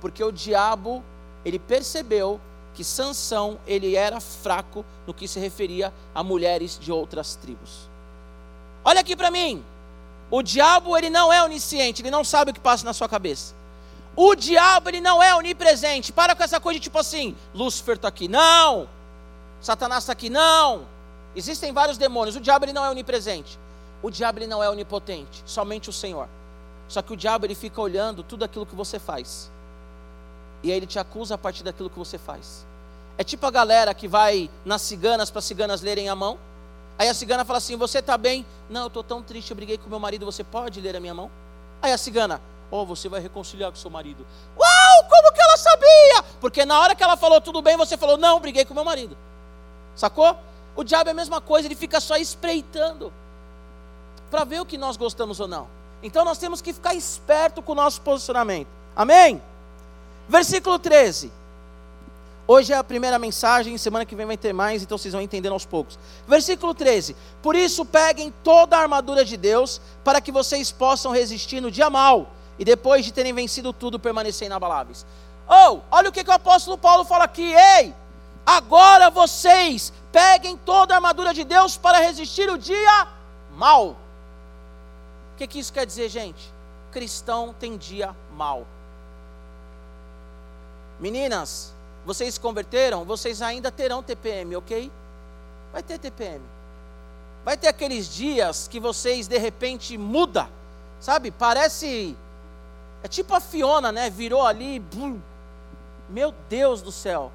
Porque 0.01 0.21
o 0.21 0.31
diabo, 0.31 1.01
ele 1.45 1.57
percebeu 1.57 2.41
que 2.79 2.83
Sansão 2.85 3.59
ele 3.67 3.97
era 3.97 4.21
fraco 4.21 4.85
no 5.05 5.13
que 5.13 5.27
se 5.27 5.37
referia 5.37 5.93
a 6.15 6.23
mulheres 6.23 6.79
de 6.79 6.93
outras 6.93 7.35
tribos. 7.35 7.89
Olha 8.85 9.01
aqui 9.01 9.17
para 9.17 9.29
mim. 9.29 9.61
O 10.31 10.41
diabo 10.41 10.95
ele 10.95 11.09
não 11.09 11.33
é 11.33 11.43
onisciente, 11.43 12.01
ele 12.01 12.09
não 12.09 12.23
sabe 12.23 12.51
o 12.51 12.53
que 12.53 12.59
passa 12.61 12.85
na 12.85 12.93
sua 12.93 13.09
cabeça. 13.09 13.53
O 14.15 14.33
diabo 14.33 14.89
ele 14.89 15.01
não 15.01 15.21
é 15.21 15.35
onipresente. 15.35 16.13
Para 16.13 16.33
com 16.33 16.41
essa 16.41 16.57
coisa 16.57 16.79
de 16.79 16.83
tipo 16.83 16.97
assim, 16.97 17.35
Lúcifer 17.53 17.97
está 17.97 18.07
aqui, 18.07 18.29
não. 18.29 18.87
Satanás 19.59 20.03
está 20.03 20.13
aqui, 20.13 20.29
não. 20.29 20.87
Existem 21.35 21.73
vários 21.73 21.97
demônios. 21.97 22.37
O 22.37 22.39
diabo 22.39 22.63
ele 22.63 22.71
não 22.71 22.85
é 22.85 22.89
onipresente. 22.89 23.59
O 24.01 24.09
diabo 24.09 24.39
ele 24.39 24.47
não 24.47 24.63
é 24.63 24.69
onipotente, 24.69 25.43
somente 25.45 25.89
o 25.89 25.93
Senhor. 25.93 26.29
Só 26.87 27.01
que 27.01 27.11
o 27.11 27.17
diabo 27.17 27.45
ele 27.45 27.55
fica 27.55 27.81
olhando 27.81 28.23
tudo 28.23 28.45
aquilo 28.45 28.65
que 28.65 28.73
você 28.73 28.97
faz. 28.99 29.51
E 30.63 30.71
aí 30.71 30.77
ele 30.77 30.87
te 30.87 30.97
acusa 30.97 31.35
a 31.35 31.37
partir 31.37 31.61
daquilo 31.61 31.89
que 31.89 31.99
você 31.99 32.17
faz. 32.17 32.68
É 33.19 33.23
tipo 33.23 33.45
a 33.45 33.51
galera 33.51 33.93
que 33.93 34.07
vai 34.07 34.49
nas 34.63 34.81
ciganas 34.81 35.29
para 35.29 35.41
ciganas 35.41 35.81
lerem 35.81 36.07
a 36.07 36.15
mão. 36.15 36.39
Aí 36.97 37.09
a 37.09 37.13
cigana 37.13 37.43
fala 37.43 37.57
assim: 37.57 37.75
Você 37.75 37.99
está 37.99 38.17
bem? 38.17 38.45
Não, 38.69 38.83
eu 38.83 38.87
estou 38.87 39.03
tão 39.03 39.21
triste, 39.21 39.51
eu 39.51 39.57
briguei 39.57 39.77
com 39.77 39.89
meu 39.89 39.99
marido, 39.99 40.25
você 40.25 40.41
pode 40.41 40.79
ler 40.79 40.95
a 40.95 41.01
minha 41.01 41.13
mão? 41.13 41.29
Aí 41.81 41.91
a 41.91 41.97
cigana: 41.97 42.41
Oh, 42.71 42.85
você 42.85 43.09
vai 43.09 43.19
reconciliar 43.19 43.71
com 43.71 43.75
seu 43.75 43.91
marido. 43.91 44.25
Uau, 44.57 45.09
como 45.09 45.33
que 45.33 45.41
ela 45.41 45.57
sabia? 45.57 46.23
Porque 46.39 46.63
na 46.63 46.79
hora 46.79 46.95
que 46.95 47.03
ela 47.03 47.17
falou 47.17 47.41
tudo 47.41 47.61
bem, 47.61 47.75
você 47.75 47.97
falou: 47.97 48.15
Não, 48.15 48.39
briguei 48.39 48.63
com 48.63 48.73
meu 48.73 48.85
marido. 48.85 49.17
Sacou? 49.97 50.37
O 50.73 50.81
diabo 50.85 51.09
é 51.09 51.11
a 51.11 51.15
mesma 51.15 51.41
coisa, 51.41 51.67
ele 51.67 51.75
fica 51.75 51.99
só 51.99 52.15
espreitando 52.15 53.11
para 54.31 54.45
ver 54.45 54.61
o 54.61 54.65
que 54.65 54.77
nós 54.77 54.95
gostamos 54.95 55.41
ou 55.41 55.47
não. 55.47 55.67
Então 56.01 56.23
nós 56.23 56.37
temos 56.37 56.61
que 56.61 56.71
ficar 56.71 56.95
esperto 56.95 57.61
com 57.61 57.73
o 57.73 57.75
nosso 57.75 57.99
posicionamento. 57.99 58.69
Amém? 58.95 59.41
Versículo 60.29 60.79
13. 60.79 61.38
Hoje 62.51 62.73
é 62.73 62.75
a 62.75 62.83
primeira 62.83 63.19
mensagem, 63.19 63.77
semana 63.77 64.07
que 64.07 64.15
vem 64.15 64.25
vai 64.25 64.35
ter 64.35 64.53
mais, 64.53 64.81
então 64.81 64.97
vocês 64.97 65.13
vão 65.13 65.21
entendendo 65.21 65.53
aos 65.53 65.67
poucos. 65.67 65.99
Versículo 66.27 66.73
13: 66.73 67.15
Por 67.43 67.55
isso 67.55 67.85
peguem 67.85 68.33
toda 68.43 68.75
a 68.75 68.81
armadura 68.81 69.23
de 69.23 69.37
Deus, 69.37 69.79
para 70.03 70.19
que 70.19 70.31
vocês 70.31 70.71
possam 70.71 71.11
resistir 71.11 71.61
no 71.61 71.69
dia 71.69 71.91
mal, 71.91 72.31
e 72.57 72.65
depois 72.65 73.05
de 73.05 73.13
terem 73.13 73.33
vencido 73.33 73.71
tudo, 73.71 73.99
permanecer 73.99 74.47
inabaláveis. 74.47 75.05
Oh, 75.47 75.81
olha 75.91 76.09
o 76.09 76.11
que, 76.11 76.23
que 76.23 76.29
o 76.31 76.33
apóstolo 76.33 76.75
Paulo 76.75 77.05
fala 77.05 77.25
aqui, 77.25 77.53
ei! 77.53 77.93
Agora 78.43 79.11
vocês 79.11 79.93
peguem 80.11 80.57
toda 80.57 80.95
a 80.95 80.97
armadura 80.97 81.35
de 81.35 81.43
Deus 81.43 81.77
para 81.77 81.99
resistir 81.99 82.49
o 82.49 82.57
dia 82.57 83.07
mal. 83.55 83.89
O 83.89 85.37
que, 85.37 85.45
que 85.45 85.59
isso 85.59 85.71
quer 85.71 85.85
dizer, 85.85 86.09
gente? 86.09 86.51
Cristão 86.91 87.53
tem 87.59 87.77
dia 87.77 88.15
mal. 88.35 88.65
Meninas, 90.99 91.77
vocês 92.05 92.35
se 92.35 92.39
converteram, 92.39 93.05
vocês 93.05 93.41
ainda 93.41 93.71
terão 93.71 94.01
TPM, 94.01 94.55
ok? 94.55 94.91
Vai 95.71 95.83
ter 95.83 95.99
TPM. 95.99 96.43
Vai 97.45 97.57
ter 97.57 97.67
aqueles 97.67 98.07
dias 98.07 98.67
que 98.67 98.79
vocês 98.79 99.27
de 99.27 99.37
repente 99.37 99.97
muda, 99.97 100.49
sabe? 100.99 101.31
Parece 101.31 102.15
é 103.03 103.07
tipo 103.07 103.33
a 103.33 103.39
Fiona, 103.39 103.91
né? 103.91 104.09
Virou 104.09 104.45
ali, 104.45 104.83
meu 106.09 106.33
Deus 106.49 106.81
do 106.81 106.91
céu. 106.91 107.31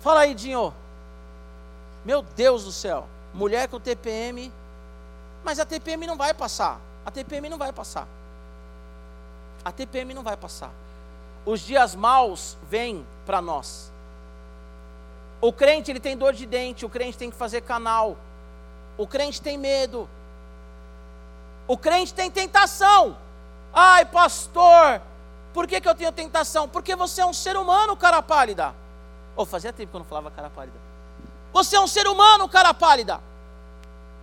Fala 0.00 0.20
aí, 0.20 0.34
Dinho. 0.34 0.74
Meu 2.04 2.22
Deus 2.22 2.64
do 2.64 2.72
céu. 2.72 3.08
Mulher 3.32 3.68
com 3.68 3.80
TPM, 3.80 4.52
mas 5.42 5.58
a 5.58 5.64
TPM 5.64 6.06
não 6.06 6.16
vai 6.16 6.34
passar. 6.34 6.80
A 7.04 7.10
TPM 7.10 7.48
não 7.48 7.58
vai 7.58 7.72
passar. 7.72 8.06
A 9.64 9.72
TPM 9.72 10.12
não 10.12 10.22
vai 10.22 10.36
passar 10.36 10.70
os 11.44 11.60
dias 11.60 11.94
maus 11.94 12.56
vêm 12.68 13.06
para 13.26 13.40
nós. 13.40 13.92
O 15.40 15.52
crente 15.52 15.90
ele 15.90 16.00
tem 16.00 16.16
dor 16.16 16.32
de 16.32 16.46
dente, 16.46 16.86
o 16.86 16.88
crente 16.88 17.18
tem 17.18 17.30
que 17.30 17.36
fazer 17.36 17.60
canal. 17.60 18.16
O 18.96 19.06
crente 19.06 19.42
tem 19.42 19.58
medo. 19.58 20.08
O 21.66 21.76
crente 21.76 22.14
tem 22.14 22.30
tentação. 22.30 23.16
Ai, 23.72 24.04
pastor, 24.04 25.02
por 25.52 25.66
que, 25.66 25.80
que 25.80 25.88
eu 25.88 25.94
tenho 25.94 26.12
tentação? 26.12 26.68
Porque 26.68 26.96
você 26.96 27.20
é 27.20 27.26
um 27.26 27.32
ser 27.32 27.56
humano, 27.56 27.96
cara 27.96 28.22
pálida. 28.22 28.74
Ou 29.36 29.42
oh, 29.42 29.46
fazia 29.46 29.72
tempo 29.72 29.90
que 29.90 29.96
eu 29.96 30.00
não 30.00 30.06
falava 30.06 30.30
cara 30.30 30.48
pálida. 30.48 30.78
Você 31.52 31.76
é 31.76 31.80
um 31.80 31.86
ser 31.86 32.06
humano, 32.06 32.48
cara 32.48 32.72
pálida. 32.72 33.20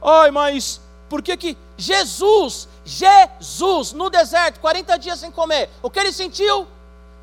Ai, 0.02 0.32
mas 0.32 0.82
por 1.10 1.22
que 1.22 1.36
que 1.38 1.58
Jesus, 1.78 2.68
Jesus, 2.86 3.94
no 3.94 4.10
deserto, 4.10 4.60
40 4.60 4.98
dias 4.98 5.20
sem 5.20 5.30
comer, 5.30 5.70
o 5.82 5.90
que 5.90 6.00
ele 6.00 6.14
sentiu? 6.14 6.68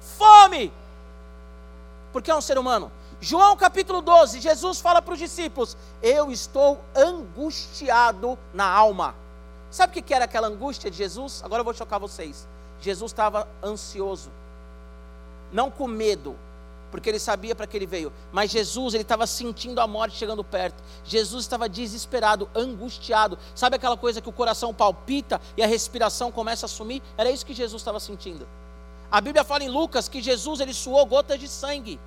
Fome, 0.01 0.73
porque 2.13 2.31
é 2.31 2.35
um 2.35 2.41
ser 2.41 2.59
humano. 2.59 2.91
João 3.21 3.57
capítulo 3.57 4.01
12, 4.01 4.41
Jesus 4.41 4.81
fala 4.81 5.03
para 5.03 5.15
os 5.15 5.19
discípulos: 5.19 5.77
Eu 6.03 6.31
estou 6.31 6.81
angustiado 6.95 8.39
na 8.55 8.67
alma. 8.67 9.15
Sabe 9.71 9.99
o 9.99 10.03
que 10.03 10.15
era 10.15 10.25
aquela 10.25 10.47
angústia 10.47 10.91
de 10.91 10.97
Jesus? 10.97 11.43
Agora 11.45 11.61
eu 11.61 11.65
vou 11.65 11.75
chocar 11.75 11.99
vocês. 11.99 12.47
Jesus 12.81 13.11
estava 13.11 13.49
ansioso, 13.63 14.31
não 15.53 15.71
com 15.71 15.89
medo, 15.89 16.37
porque 16.91 17.09
ele 17.09 17.19
sabia 17.19 17.55
para 17.55 17.67
que 17.67 17.77
ele 17.77 17.87
veio, 17.87 18.13
mas 18.33 18.51
Jesus 18.51 18.95
ele 18.95 19.03
estava 19.03 19.27
sentindo 19.27 19.81
a 19.81 19.87
morte 19.87 20.17
chegando 20.17 20.45
perto. 20.45 20.83
Jesus 21.05 21.45
estava 21.45 21.69
desesperado, 21.69 22.49
angustiado. 22.55 23.37
Sabe 23.55 23.77
aquela 23.77 23.97
coisa 23.97 24.21
que 24.21 24.29
o 24.29 24.33
coração 24.33 24.73
palpita 24.73 25.41
e 25.57 25.63
a 25.63 25.67
respiração 25.67 26.31
começa 26.31 26.67
a 26.67 26.69
sumir? 26.69 27.03
Era 27.17 27.31
isso 27.31 27.45
que 27.45 27.53
Jesus 27.53 27.81
estava 27.81 27.99
sentindo. 27.99 28.47
A 29.11 29.21
Bíblia 29.21 29.43
fala 29.43 29.65
em 29.65 29.69
Lucas 29.69 30.09
que 30.09 30.21
Jesus 30.21 30.61
ele 30.61 30.75
suou 30.75 31.05
gotas 31.07 31.41
de 31.41 31.49
sangue, 31.49 31.99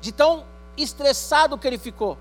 de 0.00 0.10
tão 0.10 0.44
estressado 0.76 1.56
que 1.56 1.66
ele 1.66 1.78
ficou. 1.78 2.18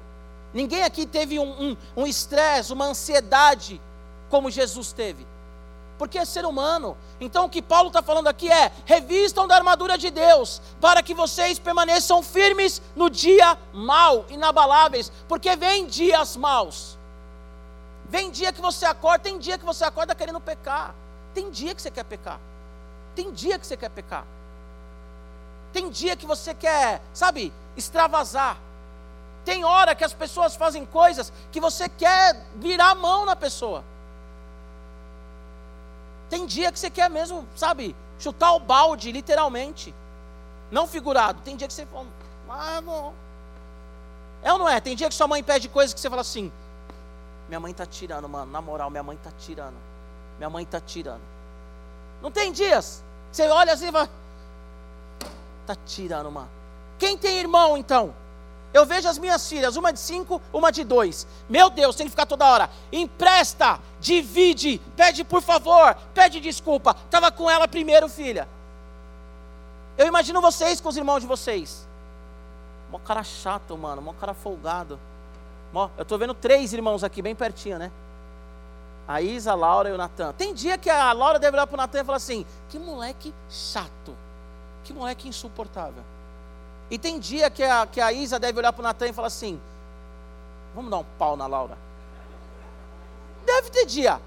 Ninguém 0.53 0.83
aqui 0.83 1.05
teve 1.05 1.39
um 1.39 2.05
estresse, 2.05 2.71
um, 2.71 2.75
um 2.75 2.77
uma 2.77 2.85
ansiedade 2.85 3.81
como 4.29 4.51
Jesus 4.51 4.93
teve, 4.93 5.25
porque 5.97 6.19
é 6.19 6.25
ser 6.25 6.45
humano. 6.45 6.95
Então 7.19 7.45
o 7.45 7.49
que 7.49 7.61
Paulo 7.61 7.87
está 7.87 8.03
falando 8.03 8.27
aqui 8.27 8.51
é: 8.51 8.71
revistam 8.85 9.47
da 9.47 9.55
armadura 9.55 9.97
de 9.97 10.11
Deus, 10.11 10.61
para 10.79 11.01
que 11.01 11.13
vocês 11.13 11.57
permaneçam 11.57 12.21
firmes 12.21 12.79
no 12.95 13.09
dia 13.09 13.57
mau, 13.73 14.25
inabaláveis, 14.29 15.11
porque 15.27 15.55
vem 15.55 15.87
dias 15.87 16.37
maus. 16.37 16.97
Vem 18.07 18.29
dia 18.29 18.51
que 18.51 18.61
você 18.61 18.85
acorda, 18.85 19.23
tem 19.23 19.39
dia 19.39 19.57
que 19.57 19.65
você 19.65 19.83
acorda 19.85 20.13
querendo 20.13 20.39
pecar, 20.39 20.93
tem 21.33 21.49
dia 21.49 21.73
que 21.73 21.81
você 21.81 21.89
quer 21.89 22.03
pecar. 22.03 22.39
Tem 23.15 23.31
dia 23.31 23.59
que 23.59 23.67
você 23.67 23.77
quer 23.77 23.89
pecar. 23.89 24.25
Tem 25.73 25.89
dia 25.89 26.15
que 26.15 26.25
você 26.25 26.53
quer, 26.53 27.01
sabe, 27.13 27.53
extravasar. 27.77 28.57
Tem 29.45 29.63
hora 29.63 29.95
que 29.95 30.03
as 30.03 30.13
pessoas 30.13 30.55
fazem 30.55 30.85
coisas 30.85 31.31
que 31.51 31.59
você 31.59 31.89
quer 31.89 32.45
virar 32.55 32.91
a 32.91 32.95
mão 32.95 33.25
na 33.25 33.35
pessoa. 33.35 33.83
Tem 36.29 36.45
dia 36.45 36.71
que 36.71 36.79
você 36.79 36.89
quer 36.89 37.09
mesmo, 37.09 37.45
sabe, 37.55 37.95
chutar 38.19 38.53
o 38.53 38.59
balde, 38.59 39.11
literalmente. 39.11 39.93
Não 40.69 40.87
figurado. 40.87 41.41
Tem 41.41 41.57
dia 41.57 41.67
que 41.67 41.73
você 41.73 41.85
fala, 41.85 42.07
ah, 42.49 42.81
não. 42.81 43.13
É 44.43 44.51
ou 44.51 44.59
não 44.59 44.69
é? 44.69 44.79
Tem 44.79 44.95
dia 44.95 45.09
que 45.09 45.15
sua 45.15 45.27
mãe 45.27 45.43
pede 45.43 45.69
coisas 45.69 45.93
que 45.93 45.99
você 45.99 46.09
fala 46.09 46.21
assim: 46.21 46.51
minha 47.47 47.59
mãe 47.59 47.71
está 47.71 47.85
tirando, 47.85 48.27
mano. 48.29 48.51
Na 48.51 48.61
moral, 48.61 48.89
minha 48.89 49.03
mãe 49.03 49.15
está 49.15 49.31
tirando. 49.37 49.75
Minha 50.37 50.49
mãe 50.49 50.63
está 50.63 50.79
tirando. 50.79 51.21
Não 52.21 52.31
tem 52.31 52.51
dias. 52.51 53.03
Você 53.31 53.47
olha 53.47 53.73
assim 53.73 53.87
e 53.87 53.91
fala. 53.91 54.09
Tá 55.65 55.75
tirando, 55.85 56.31
mano. 56.31 56.49
Quem 56.99 57.17
tem 57.17 57.39
irmão, 57.39 57.77
então? 57.77 58.13
Eu 58.73 58.85
vejo 58.85 59.07
as 59.07 59.17
minhas 59.17 59.47
filhas, 59.49 59.75
uma 59.75 59.91
de 59.91 59.99
cinco, 59.99 60.41
uma 60.53 60.71
de 60.71 60.83
dois. 60.83 61.27
Meu 61.49 61.69
Deus, 61.69 61.95
tem 61.95 62.05
que 62.05 62.11
ficar 62.11 62.25
toda 62.25 62.45
hora. 62.45 62.69
Empresta, 62.91 63.79
divide, 63.99 64.79
pede 64.95 65.23
por 65.23 65.41
favor, 65.41 65.95
pede 66.13 66.39
desculpa. 66.39 66.95
Estava 67.05 67.31
com 67.31 67.49
ela 67.49 67.67
primeiro, 67.67 68.07
filha. 68.07 68.47
Eu 69.97 70.07
imagino 70.07 70.39
vocês 70.39 70.79
com 70.79 70.87
os 70.87 70.95
irmãos 70.95 71.19
de 71.19 71.27
vocês. 71.27 71.85
Mó 72.89 72.99
cara 72.99 73.23
chato, 73.23 73.77
mano, 73.77 74.01
mó 74.01 74.13
cara 74.13 74.33
folgado. 74.33 74.97
Mó, 75.73 75.89
eu 75.97 76.03
estou 76.03 76.17
vendo 76.17 76.33
três 76.33 76.71
irmãos 76.71 77.03
aqui, 77.03 77.21
bem 77.21 77.35
pertinho, 77.35 77.77
né? 77.77 77.91
A 79.11 79.21
Isa, 79.21 79.51
a 79.51 79.55
Laura 79.55 79.89
e 79.89 79.91
o 79.91 79.97
Natan. 79.97 80.31
Tem 80.33 80.53
dia 80.53 80.77
que 80.77 80.89
a 80.89 81.11
Laura 81.11 81.37
deve 81.37 81.57
olhar 81.57 81.67
para 81.67 81.73
o 81.73 81.77
Natan 81.77 81.99
e 81.99 82.03
falar 82.05 82.17
assim: 82.17 82.45
que 82.69 82.79
moleque 82.79 83.33
chato, 83.49 84.15
que 84.85 84.93
moleque 84.93 85.27
insuportável. 85.27 86.01
E 86.89 86.97
tem 86.97 87.19
dia 87.19 87.49
que 87.49 87.61
a, 87.61 87.85
que 87.85 87.99
a 87.99 88.13
Isa 88.13 88.39
deve 88.39 88.59
olhar 88.59 88.71
para 88.71 88.79
o 88.79 88.83
Natan 88.83 89.07
e 89.07 89.13
falar 89.13 89.27
assim: 89.27 89.59
vamos 90.73 90.89
dar 90.89 90.99
um 90.99 91.05
pau 91.19 91.35
na 91.35 91.45
Laura. 91.45 91.77
Deve 93.45 93.69
ter 93.69 93.85
dia. 93.85 94.21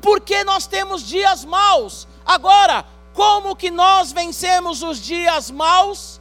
Porque 0.00 0.42
nós 0.42 0.66
temos 0.66 1.02
dias 1.02 1.44
maus. 1.44 2.08
Agora, 2.24 2.86
como 3.12 3.54
que 3.54 3.70
nós 3.70 4.10
vencemos 4.10 4.82
os 4.82 4.98
dias 4.98 5.50
maus? 5.50 6.18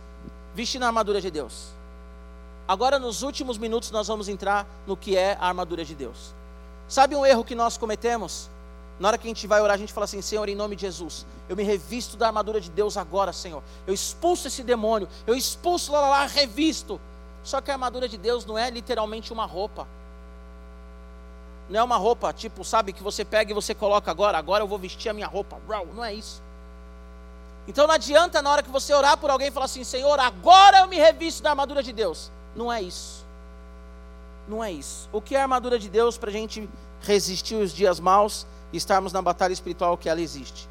Vestindo 0.54 0.84
a 0.84 0.88
armadura 0.88 1.22
de 1.22 1.32
Deus. 1.32 1.70
Agora, 2.68 3.00
nos 3.00 3.24
últimos 3.24 3.58
minutos, 3.58 3.92
nós 3.92 4.08
vamos 4.08 4.28
entrar 4.28 4.68
no 4.86 4.98
que 4.98 5.16
é 5.16 5.38
a 5.40 5.48
armadura 5.48 5.86
de 5.86 5.96
Deus. 5.96 6.34
Sabe 6.94 7.16
um 7.16 7.26
erro 7.26 7.44
que 7.44 7.56
nós 7.56 7.76
cometemos? 7.76 8.52
Na 9.00 9.08
hora 9.08 9.18
que 9.18 9.26
a 9.26 9.32
gente 9.32 9.48
vai 9.48 9.60
orar, 9.60 9.74
a 9.74 9.80
gente 9.80 9.92
fala 9.92 10.06
assim: 10.06 10.22
Senhor, 10.22 10.48
em 10.48 10.54
nome 10.54 10.76
de 10.76 10.84
Jesus, 10.84 11.26
eu 11.50 11.56
me 11.56 11.64
revisto 11.64 12.16
da 12.16 12.28
armadura 12.28 12.62
de 12.62 12.70
Deus 12.70 12.98
agora, 12.98 13.34
Senhor. 13.34 13.64
Eu 13.88 13.96
expulso 13.96 14.48
esse 14.48 14.62
demônio, 14.62 15.10
eu 15.26 15.34
expulso 15.34 15.92
lá, 15.92 16.02
lá, 16.02 16.10
lá, 16.10 16.26
revisto. 16.28 17.02
Só 17.44 17.62
que 17.62 17.72
a 17.72 17.74
armadura 17.74 18.08
de 18.08 18.16
Deus 18.16 18.46
não 18.46 18.56
é 18.56 18.70
literalmente 18.70 19.34
uma 19.34 19.44
roupa. 19.44 19.88
Não 21.68 21.80
é 21.80 21.84
uma 21.84 21.98
roupa, 21.98 22.32
tipo, 22.32 22.64
sabe, 22.64 22.94
que 22.94 23.02
você 23.02 23.26
pega 23.26 23.50
e 23.50 23.56
você 23.56 23.74
coloca 23.74 24.12
agora, 24.12 24.38
agora 24.38 24.62
eu 24.64 24.68
vou 24.68 24.78
vestir 24.78 25.10
a 25.10 25.14
minha 25.16 25.26
roupa. 25.26 25.60
Não 25.96 26.06
é 26.06 26.14
isso. 26.14 26.44
Então 27.68 27.88
não 27.88 27.96
adianta 27.96 28.40
na 28.40 28.52
hora 28.52 28.62
que 28.62 28.70
você 28.70 28.94
orar 28.94 29.18
por 29.18 29.32
alguém 29.32 29.50
falar 29.50 29.66
assim: 29.66 29.84
Senhor, 29.84 30.20
agora 30.20 30.82
eu 30.82 30.88
me 30.88 30.98
revisto 30.98 31.42
da 31.42 31.50
armadura 31.50 31.82
de 31.82 31.92
Deus. 31.92 32.32
Não 32.56 32.72
é 32.72 32.84
isso. 32.84 33.26
Não 34.48 34.64
é 34.64 34.72
isso. 34.72 35.10
O 35.12 35.22
que 35.22 35.36
é 35.36 35.40
a 35.40 35.44
armadura 35.44 35.80
de 35.80 35.90
Deus 35.90 36.18
para 36.18 36.30
a 36.30 36.34
gente 36.34 36.70
resistir 37.02 37.56
os 37.56 37.74
dias 37.74 38.00
maus? 38.00 38.46
e 38.74 38.78
estarmos 38.78 39.14
na 39.14 39.22
batalha 39.22 39.54
espiritual 39.54 39.96
que 39.96 40.10
ela 40.10 40.20
existe. 40.20 40.68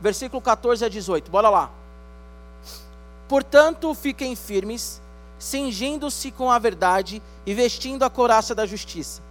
Versículo 0.00 0.42
14 0.42 0.84
a 0.84 0.88
18, 0.88 1.30
bora 1.30 1.48
lá. 1.48 1.70
Portanto, 3.28 3.94
fiquem 3.94 4.34
firmes, 4.34 5.00
cingindo-se 5.38 6.32
com 6.32 6.50
a 6.50 6.58
verdade 6.58 7.22
e 7.46 7.54
vestindo 7.54 8.02
a 8.02 8.10
couraça 8.10 8.54
da 8.54 8.66
justiça. 8.66 9.22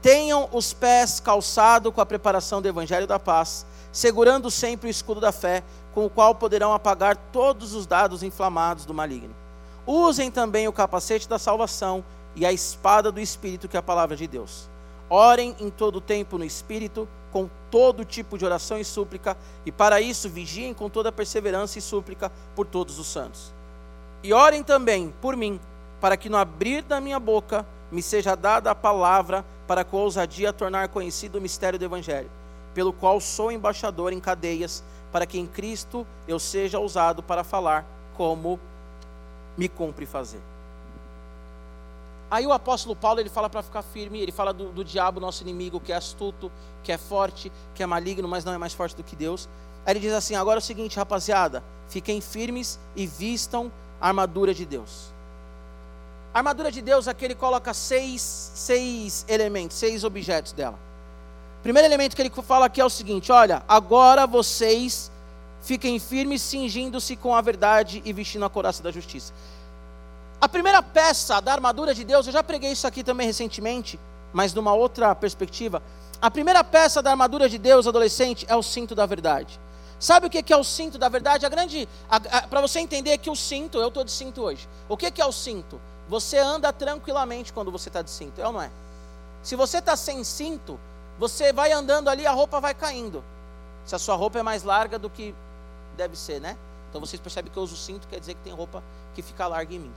Tenham 0.00 0.48
os 0.50 0.72
pés 0.72 1.20
calçados 1.20 1.92
com 1.92 2.00
a 2.00 2.06
preparação 2.06 2.62
do 2.62 2.68
evangelho 2.68 3.06
da 3.06 3.18
paz, 3.18 3.66
segurando 3.92 4.50
sempre 4.50 4.88
o 4.88 4.90
escudo 4.90 5.20
da 5.20 5.32
fé, 5.32 5.62
com 5.92 6.06
o 6.06 6.10
qual 6.10 6.34
poderão 6.34 6.72
apagar 6.72 7.16
todos 7.32 7.74
os 7.74 7.86
dados 7.86 8.22
inflamados 8.22 8.86
do 8.86 8.94
maligno. 8.94 9.34
Usem 9.86 10.30
também 10.30 10.66
o 10.66 10.72
capacete 10.72 11.28
da 11.28 11.38
salvação 11.38 12.02
e 12.36 12.44
a 12.44 12.52
espada 12.52 13.10
do 13.12 13.20
espírito, 13.20 13.68
que 13.68 13.76
é 13.76 13.80
a 13.80 13.82
palavra 13.82 14.16
de 14.16 14.26
Deus 14.26 14.68
Orem 15.08 15.54
em 15.60 15.70
todo 15.70 16.00
tempo 16.00 16.38
no 16.38 16.44
Espírito, 16.44 17.06
com 17.30 17.48
todo 17.70 18.04
tipo 18.04 18.38
de 18.38 18.44
oração 18.44 18.78
e 18.78 18.84
súplica, 18.84 19.36
e 19.66 19.72
para 19.72 20.00
isso 20.00 20.28
vigiem 20.28 20.72
com 20.72 20.88
toda 20.88 21.12
perseverança 21.12 21.78
e 21.78 21.82
súplica 21.82 22.32
por 22.54 22.66
todos 22.66 22.98
os 22.98 23.06
santos. 23.06 23.52
E 24.22 24.32
orem 24.32 24.62
também 24.62 25.12
por 25.20 25.36
mim, 25.36 25.60
para 26.00 26.16
que 26.16 26.28
no 26.28 26.36
abrir 26.36 26.82
da 26.82 27.00
minha 27.00 27.20
boca 27.20 27.66
me 27.90 28.02
seja 28.02 28.34
dada 28.34 28.70
a 28.70 28.74
palavra 28.74 29.44
para 29.66 29.84
com 29.84 29.98
ousadia 29.98 30.52
tornar 30.52 30.88
conhecido 30.88 31.38
o 31.38 31.40
mistério 31.40 31.78
do 31.78 31.84
Evangelho, 31.84 32.30
pelo 32.72 32.92
qual 32.92 33.20
sou 33.20 33.52
embaixador 33.52 34.12
em 34.12 34.20
cadeias, 34.20 34.82
para 35.12 35.26
que 35.26 35.38
em 35.38 35.46
Cristo 35.46 36.06
eu 36.26 36.38
seja 36.38 36.78
ousado 36.78 37.22
para 37.22 37.44
falar 37.44 37.86
como 38.16 38.58
me 39.56 39.68
cumpre 39.68 40.06
fazer. 40.06 40.53
Aí 42.34 42.44
o 42.48 42.52
apóstolo 42.52 42.96
Paulo 42.96 43.20
ele 43.20 43.28
fala 43.28 43.48
para 43.48 43.62
ficar 43.62 43.80
firme, 43.80 44.18
ele 44.18 44.32
fala 44.32 44.52
do, 44.52 44.72
do, 44.72 44.82
diabo, 44.82 45.20
nosso 45.20 45.44
inimigo, 45.44 45.78
que 45.78 45.92
é 45.92 45.94
astuto, 45.94 46.50
que 46.82 46.90
é 46.90 46.98
forte, 46.98 47.52
que 47.76 47.80
é 47.80 47.86
maligno, 47.86 48.26
mas 48.26 48.44
não 48.44 48.52
é 48.52 48.58
mais 48.58 48.72
forte 48.72 48.96
do 48.96 49.04
que 49.04 49.14
Deus. 49.14 49.48
Aí 49.86 49.92
ele 49.92 50.00
diz 50.00 50.12
assim: 50.12 50.34
agora 50.34 50.58
é 50.58 50.60
o 50.60 50.60
seguinte, 50.60 50.96
rapaziada, 50.96 51.62
fiquem 51.88 52.20
firmes 52.20 52.76
e 52.96 53.06
vistam 53.06 53.70
a 54.00 54.08
armadura 54.08 54.52
de 54.52 54.66
Deus. 54.66 55.12
A 56.34 56.38
armadura 56.38 56.72
de 56.72 56.82
Deus 56.82 57.06
aqui 57.06 57.24
ele 57.24 57.36
coloca 57.36 57.72
seis, 57.72 58.20
seis 58.20 59.24
elementos, 59.28 59.76
seis 59.76 60.02
objetos 60.02 60.50
dela. 60.50 60.76
Primeiro 61.62 61.86
elemento 61.86 62.16
que 62.16 62.22
ele 62.22 62.32
fala 62.42 62.66
aqui 62.66 62.80
é 62.80 62.84
o 62.84 62.90
seguinte: 62.90 63.30
olha, 63.30 63.62
agora 63.68 64.26
vocês 64.26 65.08
fiquem 65.62 66.00
firmes, 66.00 66.42
cingindo-se 66.42 67.14
com 67.14 67.32
a 67.32 67.40
verdade 67.40 68.02
e 68.04 68.12
vestindo 68.12 68.44
a 68.44 68.50
coraça 68.50 68.82
da 68.82 68.90
justiça. 68.90 69.32
A 70.44 70.48
primeira 70.48 70.82
peça 70.82 71.40
da 71.40 71.54
armadura 71.54 71.94
de 71.94 72.04
Deus, 72.04 72.26
eu 72.26 72.32
já 72.34 72.42
preguei 72.42 72.72
isso 72.72 72.86
aqui 72.86 73.02
também 73.02 73.26
recentemente, 73.26 73.98
mas 74.30 74.52
numa 74.52 74.74
outra 74.74 75.14
perspectiva. 75.14 75.82
A 76.20 76.30
primeira 76.30 76.62
peça 76.62 77.00
da 77.00 77.12
armadura 77.12 77.48
de 77.48 77.56
Deus, 77.56 77.86
adolescente, 77.86 78.44
é 78.46 78.54
o 78.54 78.62
cinto 78.62 78.94
da 78.94 79.06
verdade. 79.06 79.58
Sabe 79.98 80.26
o 80.26 80.30
que 80.30 80.52
é 80.52 80.56
o 80.58 80.62
cinto 80.62 80.98
da 80.98 81.08
verdade? 81.08 81.46
A 81.46 81.48
grande, 81.48 81.88
para 82.50 82.60
você 82.60 82.78
entender 82.78 83.16
que 83.16 83.30
o 83.30 83.34
cinto, 83.34 83.78
eu 83.78 83.88
estou 83.88 84.04
de 84.04 84.10
cinto 84.10 84.42
hoje. 84.42 84.68
O 84.86 84.98
que 84.98 85.18
é 85.18 85.24
o 85.24 85.32
cinto? 85.32 85.80
Você 86.10 86.36
anda 86.36 86.70
tranquilamente 86.74 87.50
quando 87.50 87.72
você 87.72 87.88
está 87.88 88.02
de 88.02 88.10
cinto, 88.10 88.38
é 88.38 88.46
ou 88.46 88.52
não 88.52 88.60
é? 88.60 88.70
Se 89.42 89.56
você 89.56 89.78
está 89.78 89.96
sem 89.96 90.22
cinto, 90.24 90.78
você 91.18 91.54
vai 91.54 91.72
andando 91.72 92.10
ali, 92.10 92.26
a 92.26 92.32
roupa 92.32 92.60
vai 92.60 92.74
caindo. 92.74 93.24
Se 93.86 93.94
a 93.94 93.98
sua 93.98 94.14
roupa 94.14 94.40
é 94.40 94.42
mais 94.42 94.62
larga 94.62 94.98
do 94.98 95.08
que 95.08 95.34
deve 95.96 96.18
ser, 96.18 96.38
né? 96.38 96.54
Então 96.90 97.00
vocês 97.00 97.18
percebem 97.18 97.50
que 97.50 97.58
eu 97.58 97.62
uso 97.62 97.78
cinto, 97.78 98.06
quer 98.08 98.20
dizer 98.20 98.34
que 98.34 98.42
tem 98.42 98.52
roupa 98.52 98.82
que 99.14 99.22
fica 99.22 99.46
larga 99.46 99.74
em 99.74 99.78
mim. 99.78 99.92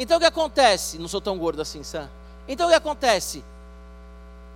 Então 0.00 0.16
o 0.16 0.20
que 0.20 0.26
acontece? 0.26 0.98
Não 0.98 1.08
sou 1.08 1.20
tão 1.20 1.36
gordo 1.36 1.60
assim, 1.60 1.82
Sam. 1.82 2.08
Então 2.48 2.66
o 2.66 2.70
que 2.70 2.76
acontece? 2.76 3.44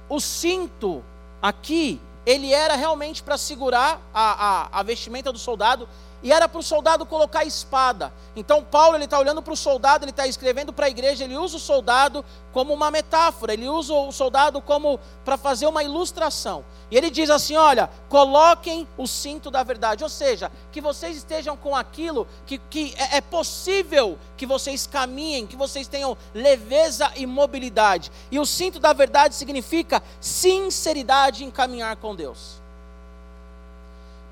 O 0.09 0.19
cinto 0.19 1.05
aqui, 1.43 2.01
ele 2.25 2.51
era 2.51 2.75
realmente 2.77 3.23
para 3.23 3.37
segurar 3.37 4.01
a, 4.15 4.69
a, 4.73 4.81
a 4.81 4.83
vestimenta 4.83 5.31
do 5.31 5.39
soldado 5.39 5.87
e 6.25 6.33
era 6.33 6.49
para 6.49 6.59
o 6.59 6.63
soldado 6.63 7.05
colocar 7.05 7.41
a 7.41 7.45
espada. 7.45 8.11
Então 8.35 8.65
Paulo 8.65 8.97
ele 8.97 9.05
está 9.05 9.19
olhando 9.19 9.43
para 9.43 9.53
o 9.53 9.57
soldado, 9.57 10.05
ele 10.05 10.11
está 10.11 10.27
escrevendo 10.27 10.73
para 10.73 10.87
a 10.87 10.89
igreja, 10.89 11.23
ele 11.23 11.37
usa 11.37 11.59
o 11.59 11.61
soldado 11.61 12.25
como 12.51 12.73
uma 12.73 12.91
metáfora, 12.91 13.53
ele 13.53 13.69
usa 13.69 13.93
o 13.93 14.11
soldado 14.11 14.63
como 14.63 14.99
para 15.23 15.37
fazer 15.37 15.67
uma 15.67 15.85
ilustração. 15.85 16.65
E 16.91 16.97
ele 16.97 17.11
diz 17.11 17.29
assim: 17.29 17.57
olha, 17.57 17.91
coloquem 18.09 18.89
o 18.97 19.07
cinto 19.07 19.51
da 19.51 19.63
verdade, 19.63 20.03
ou 20.03 20.09
seja, 20.09 20.51
que 20.73 20.81
vocês 20.81 21.15
estejam 21.15 21.59
com 21.59 21.77
aquilo 21.77 22.27
que, 22.47 22.57
que 22.57 22.95
é, 22.97 23.19
é 23.19 23.21
possível 23.21 24.19
que 24.35 24.47
vocês 24.47 24.87
caminhem, 24.87 25.47
que 25.47 25.57
vocês 25.57 25.87
tenham 25.87 26.17
leveza 26.33 27.13
e 27.17 27.27
mobilidade. 27.27 28.11
E 28.31 28.39
o 28.39 28.47
cinto 28.47 28.81
da 28.81 28.95
verdade 28.95 29.35
significa 29.35 30.03
sinceridade 30.19 31.45
em 31.45 31.51
caminhar 31.51 31.97
com 31.97 32.17
Deus. 32.17 32.64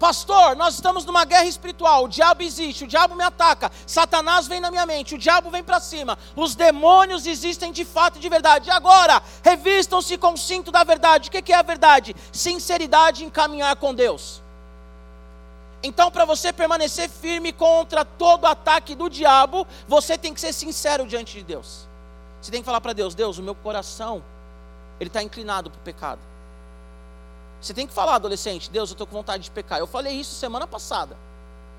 Pastor, 0.03 0.57
nós 0.57 0.75
estamos 0.75 1.05
numa 1.05 1.25
guerra 1.25 1.45
espiritual. 1.45 2.07
O 2.07 2.09
diabo 2.09 2.43
existe, 2.43 2.83
o 2.83 2.88
diabo 2.88 3.15
me 3.15 3.23
ataca. 3.23 3.71
Satanás 3.87 4.49
vem 4.49 4.59
na 4.59 4.69
minha 4.69 4.85
mente, 4.85 5.15
o 5.15 5.19
diabo 5.19 5.49
vem 5.49 5.62
para 5.62 5.79
cima. 5.79 6.19
Os 6.35 6.57
demônios 6.57 7.25
existem 7.25 7.71
de 7.71 7.85
fato 7.85 8.17
e 8.17 8.21
de 8.21 8.29
verdade. 8.29 8.69
E 8.69 8.73
agora, 8.73 9.23
revistam-se 9.45 10.19
com 10.19 10.33
o 10.33 10.37
cinto 10.37 10.73
da 10.73 10.83
verdade. 10.83 11.29
O 11.29 11.31
que 11.31 11.53
é 11.53 11.57
a 11.57 11.62
verdade? 11.62 12.17
Sinceridade 12.33 13.24
em 13.24 13.31
caminhar 13.31 13.76
com 13.76 13.95
Deus. 13.95 14.43
Então, 15.85 16.11
para 16.11 16.24
você 16.24 16.53
permanecer 16.53 17.09
firme 17.09 17.53
contra 17.53 18.05
todo 18.05 18.47
ataque 18.47 18.97
do 18.97 19.09
diabo, 19.09 19.64
você 19.87 20.18
tem 20.18 20.35
que 20.35 20.41
ser 20.41 20.53
sincero 20.53 21.07
diante 21.07 21.39
de 21.39 21.45
Deus. 21.45 21.87
Você 22.41 22.51
tem 22.51 22.61
que 22.61 22.66
falar 22.66 22.81
para 22.81 22.93
Deus: 22.93 23.14
Deus, 23.14 23.39
o 23.39 23.43
meu 23.43 23.55
coração 23.55 24.20
ele 24.99 25.07
está 25.07 25.22
inclinado 25.22 25.70
para 25.70 25.79
o 25.79 25.83
pecado. 25.83 26.32
Você 27.63 27.73
tem 27.73 27.87
que 27.87 27.95
falar, 27.95 28.17
adolescente, 28.17 28.69
Deus, 28.69 28.91
eu 28.91 28.95
estou 28.95 29.07
com 29.07 29.15
vontade 29.15 29.45
de 29.45 29.51
pecar. 29.53 29.79
Eu 29.79 29.87
falei 29.87 30.15
isso 30.15 30.35
semana 30.35 30.67
passada. 30.67 31.17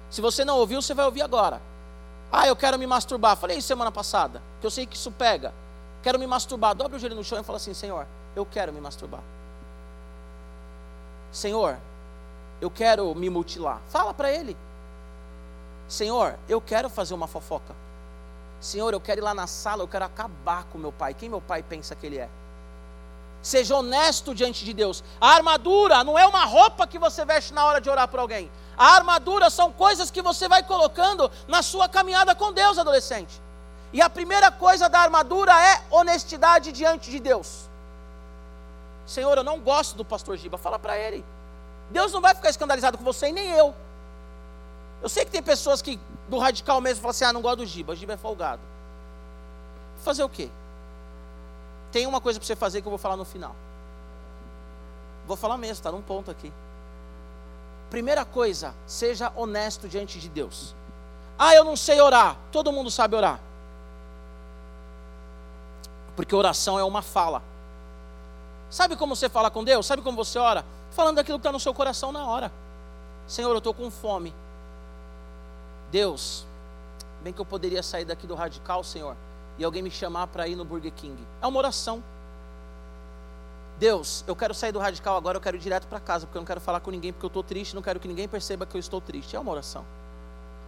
Se 0.10 0.22
você 0.22 0.46
não 0.46 0.58
ouviu, 0.58 0.82
você 0.82 0.94
vai 0.94 1.06
ouvir 1.06 1.22
agora. 1.22 1.62
Ah, 2.32 2.48
eu 2.48 2.56
quero 2.56 2.80
me 2.80 2.88
masturbar. 2.88 3.36
Falei 3.36 3.58
isso 3.58 3.68
semana 3.68 3.92
passada, 3.92 4.42
que 4.62 4.66
eu 4.66 4.72
sei 4.72 4.86
que 4.86 4.96
isso 4.96 5.12
pega. 5.12 5.54
Quero 6.02 6.18
me 6.18 6.26
masturbar. 6.26 6.74
Dobre 6.74 6.96
o 6.96 7.00
joelho 7.00 7.18
no 7.18 7.24
chão 7.24 7.38
e 7.38 7.44
fala 7.44 7.58
assim: 7.58 7.74
Senhor, 7.74 8.08
eu 8.34 8.46
quero 8.46 8.72
me 8.72 8.80
masturbar. 8.80 9.22
Senhor, 11.34 11.78
eu 12.62 12.72
quero 12.72 13.14
me 13.14 13.30
mutilar. 13.30 13.82
Fala 13.90 14.14
para 14.14 14.32
ele. 14.32 14.56
Senhor, 15.90 16.40
eu 16.48 16.62
quero 16.62 16.90
fazer 16.90 17.14
uma 17.14 17.28
fofoca. 17.28 17.76
Senhor, 18.62 18.94
eu 18.94 19.02
quero 19.02 19.20
ir 19.20 19.24
lá 19.24 19.34
na 19.34 19.48
sala, 19.48 19.84
eu 19.84 19.88
quero 19.88 20.06
acabar 20.06 20.64
com 20.72 20.78
meu 20.78 20.94
pai. 20.94 21.14
Quem 21.14 21.28
meu 21.28 21.42
pai 21.42 21.62
pensa 21.62 21.94
que 21.94 22.06
ele 22.06 22.20
é? 22.20 22.30
Seja 23.44 23.76
honesto 23.76 24.34
diante 24.34 24.64
de 24.64 24.74
Deus. 24.74 25.04
A 25.20 25.32
armadura 25.36 26.04
não 26.04 26.18
é 26.18 26.26
uma 26.26 26.46
roupa 26.46 26.88
que 26.88 26.98
você 26.98 27.26
veste 27.26 27.54
na 27.54 27.66
hora 27.66 27.82
de 27.82 27.89
orar 27.89 28.08
por 28.08 28.20
alguém. 28.22 28.50
A 28.78 28.96
armadura 28.96 29.50
são 29.50 29.70
coisas 29.70 30.10
que 30.10 30.22
você 30.22 30.48
vai 30.48 30.64
colocando 30.64 31.30
na 31.48 31.62
sua 31.62 31.89
caminhada 31.89 32.34
com 32.34 32.54
Deus, 32.54 32.78
adolescente. 32.78 33.41
E 33.91 34.02
a 34.02 34.10
primeira 34.10 34.50
coisa 34.50 34.88
da 34.88 35.00
armadura 35.00 35.52
é 35.62 35.84
honestidade 35.91 36.72
diante 36.72 37.12
de 37.12 37.20
Deus. 37.20 37.70
Senhor, 39.06 39.38
eu 39.38 39.44
não 39.44 39.60
gosto 39.60 39.96
do 39.96 40.06
pastor 40.06 40.38
Giba, 40.38 40.58
fala 40.58 40.80
para 40.80 40.98
ele. 40.98 41.24
Deus 41.91 42.14
não 42.14 42.22
vai 42.22 42.34
ficar 42.34 42.50
escandalizado 42.50 42.98
com 42.98 43.04
você 43.04 43.28
e 43.28 43.34
nem 43.34 43.50
eu. 43.52 43.76
Eu 45.02 45.10
sei 45.10 45.26
que 45.26 45.32
tem 45.32 45.44
pessoas 45.44 45.82
que 45.82 46.00
do 46.30 46.39
radical 46.39 46.80
mesmo 46.80 47.02
falam 47.02 47.12
assim: 47.12 47.26
ah, 47.26 47.34
não 47.34 47.41
gosto 47.41 47.58
do 47.58 47.66
Giba, 47.66 47.91
o 47.91 47.96
Giba 47.96 48.14
é 48.14 48.18
folgado. 48.18 48.62
Fazer 50.02 50.24
o 50.24 50.30
quê? 50.30 50.50
Tem 51.94 52.08
uma 52.08 52.20
coisa 52.20 52.39
para 52.39 52.48
você 52.48 52.56
fazer 52.56 52.82
que 52.82 52.88
eu 52.88 52.89
vou 52.89 52.98
falar 52.98 53.16
no 53.16 53.24
final. 53.24 53.56
Vou 55.28 55.38
falar 55.38 55.58
mesmo, 55.58 55.74
está 55.74 55.91
num 55.91 56.02
ponto 56.02 56.32
aqui. 56.32 56.52
Primeira 57.91 58.26
coisa, 58.26 58.74
seja 58.88 59.32
honesto 59.36 59.88
diante 59.88 60.20
de 60.20 60.28
Deus. 60.28 60.74
Ah, 61.38 61.54
eu 61.54 61.64
não 61.64 61.76
sei 61.76 62.02
orar. 62.02 62.36
Todo 62.52 62.72
mundo 62.72 62.89
sabe 62.89 63.16
orar. 63.16 63.39
Porque 66.16 66.36
oração 66.36 66.80
é 66.80 66.84
uma 66.84 67.04
fala. 67.04 67.44
Sabe 68.72 68.96
como 68.96 69.16
você 69.16 69.30
fala 69.30 69.52
com 69.52 69.64
Deus? 69.64 69.86
Sabe 69.86 70.02
como 70.02 70.18
você 70.18 70.39
ora? 70.39 70.66
Falando 70.89 71.20
aquilo 71.20 71.38
que 71.38 71.41
está 71.41 71.52
no 71.52 71.60
seu 71.60 71.76
coração 71.76 72.12
na 72.12 72.26
hora. 72.26 72.52
Senhor, 73.28 73.52
eu 73.52 73.60
estou 73.60 73.74
com 73.74 73.91
fome. 73.91 74.34
Deus, 75.91 76.44
bem 77.22 77.32
que 77.32 77.39
eu 77.39 77.46
poderia 77.46 77.84
sair 77.84 78.04
daqui 78.04 78.26
do 78.26 78.34
radical, 78.34 78.84
Senhor, 78.84 79.16
e 79.58 79.64
alguém 79.64 79.82
me 79.82 79.91
chamar 79.91 80.28
para 80.28 80.47
ir 80.47 80.56
no 80.56 80.66
Burger 80.66 80.91
King. 80.91 81.16
É 81.41 81.47
uma 81.47 81.58
oração. 81.60 82.04
Deus, 83.80 84.24
eu 84.28 84.36
quero 84.36 84.54
sair 84.54 84.72
do 84.72 84.80
radical 84.80 85.16
agora, 85.18 85.38
eu 85.38 85.41
quero 85.41 85.58
ir 85.58 85.60
direto 85.60 85.88
para 85.88 85.99
casa, 85.99 86.26
porque 86.26 86.38
eu 86.38 86.41
não 86.41 86.47
quero 86.47 86.62
falar 86.62 86.80
com 86.80 86.91
ninguém, 86.91 87.12
porque 87.12 87.26
eu 87.26 87.28
estou 87.28 87.43
triste, 87.43 87.76
não 87.76 87.82
quero 87.82 87.99
que 87.99 88.08
ninguém 88.08 88.28
perceba 88.28 88.66
que 88.66 88.76
eu 88.76 88.80
estou 88.80 89.01
triste. 89.01 89.36
É 89.36 89.39
uma 89.39 89.51
oração. 89.51 89.84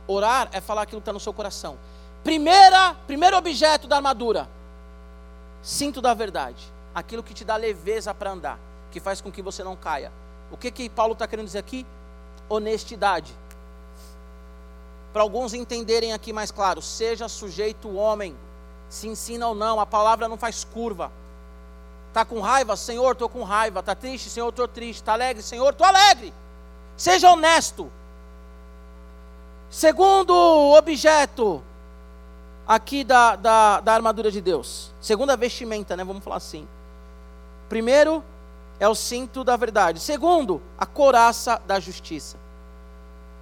Orar 0.07 0.49
é 0.51 0.61
falar 0.61 0.83
aquilo 0.83 1.01
que 1.01 1.03
está 1.03 1.13
no 1.13 1.19
seu 1.19 1.33
coração. 1.33 1.77
Primeira, 2.23 2.95
primeiro 3.07 3.38
objeto 3.38 3.88
da 3.88 3.97
armadura, 3.97 4.49
cinto 5.61 6.01
da 6.01 6.13
verdade. 6.13 6.73
Aquilo 6.93 7.23
que 7.23 7.33
te 7.33 7.43
dá 7.43 7.55
leveza 7.55 8.13
para 8.13 8.31
andar, 8.31 8.59
que 8.91 8.99
faz 8.99 9.21
com 9.21 9.31
que 9.31 9.41
você 9.41 9.63
não 9.63 9.75
caia. 9.75 10.11
O 10.51 10.57
que 10.57 10.71
que 10.71 10.89
Paulo 10.89 11.13
está 11.13 11.27
querendo 11.27 11.45
dizer 11.45 11.59
aqui? 11.59 11.86
Honestidade. 12.47 13.33
Para 15.11 15.21
alguns 15.21 15.53
entenderem 15.53 16.13
aqui 16.13 16.33
mais 16.33 16.51
claro, 16.51 16.81
seja 16.81 17.27
sujeito 17.27 17.95
homem, 17.95 18.36
se 18.95 19.07
ensina 19.07 19.47
ou 19.47 19.53
não, 19.53 19.79
a 19.79 19.85
palavra 19.85 20.27
não 20.27 20.37
faz 20.37 20.63
curva. 20.63 21.11
Está 22.07 22.23
com 22.23 22.39
raiva? 22.39 22.77
Senhor, 22.77 23.11
estou 23.11 23.27
com 23.27 23.43
raiva. 23.43 23.81
Está 23.81 23.93
triste? 23.93 24.29
Senhor, 24.29 24.47
estou 24.47 24.67
triste. 24.67 25.01
Está 25.01 25.13
alegre? 25.13 25.43
Senhor, 25.43 25.69
estou 25.71 25.85
alegre. 25.85 26.33
Seja 26.95 27.29
honesto. 27.29 27.91
Segundo 29.69 30.33
objeto 30.33 31.61
aqui 32.65 33.03
da, 33.03 33.35
da, 33.35 33.81
da 33.81 33.93
armadura 33.93 34.31
de 34.31 34.39
Deus. 34.39 34.91
Segunda 35.01 35.35
vestimenta, 35.35 35.97
né? 35.97 36.03
Vamos 36.05 36.23
falar 36.23 36.37
assim. 36.37 36.65
Primeiro 37.67 38.23
é 38.79 38.87
o 38.87 38.95
cinto 38.95 39.43
da 39.43 39.57
verdade. 39.57 39.99
Segundo, 39.99 40.61
a 40.77 40.85
coraça 40.85 41.61
da 41.67 41.81
justiça. 41.81 42.37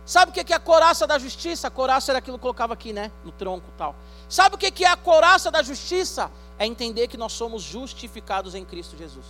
Sabe 0.06 0.32
o 0.32 0.34
que 0.34 0.52
é 0.52 0.56
a 0.56 0.60
coraça 0.60 1.08
da 1.08 1.18
justiça? 1.18 1.68
A 1.68 1.72
coraça 1.72 2.12
era 2.12 2.20
aquilo 2.20 2.38
que 2.38 2.42
colocava 2.42 2.74
aqui, 2.74 2.92
né? 2.92 3.12
No 3.24 3.32
tronco 3.32 3.68
tal. 3.78 3.96
Sabe 4.34 4.56
o 4.56 4.58
que 4.58 4.84
é 4.84 4.88
a 4.88 4.98
coraça 4.98 5.52
da 5.52 5.62
justiça? 5.62 6.32
É 6.58 6.66
entender 6.66 7.08
que 7.08 7.16
nós 7.16 7.34
somos 7.34 7.62
justificados 7.62 8.56
em 8.56 8.66
Cristo 8.66 8.98
Jesus. 8.98 9.28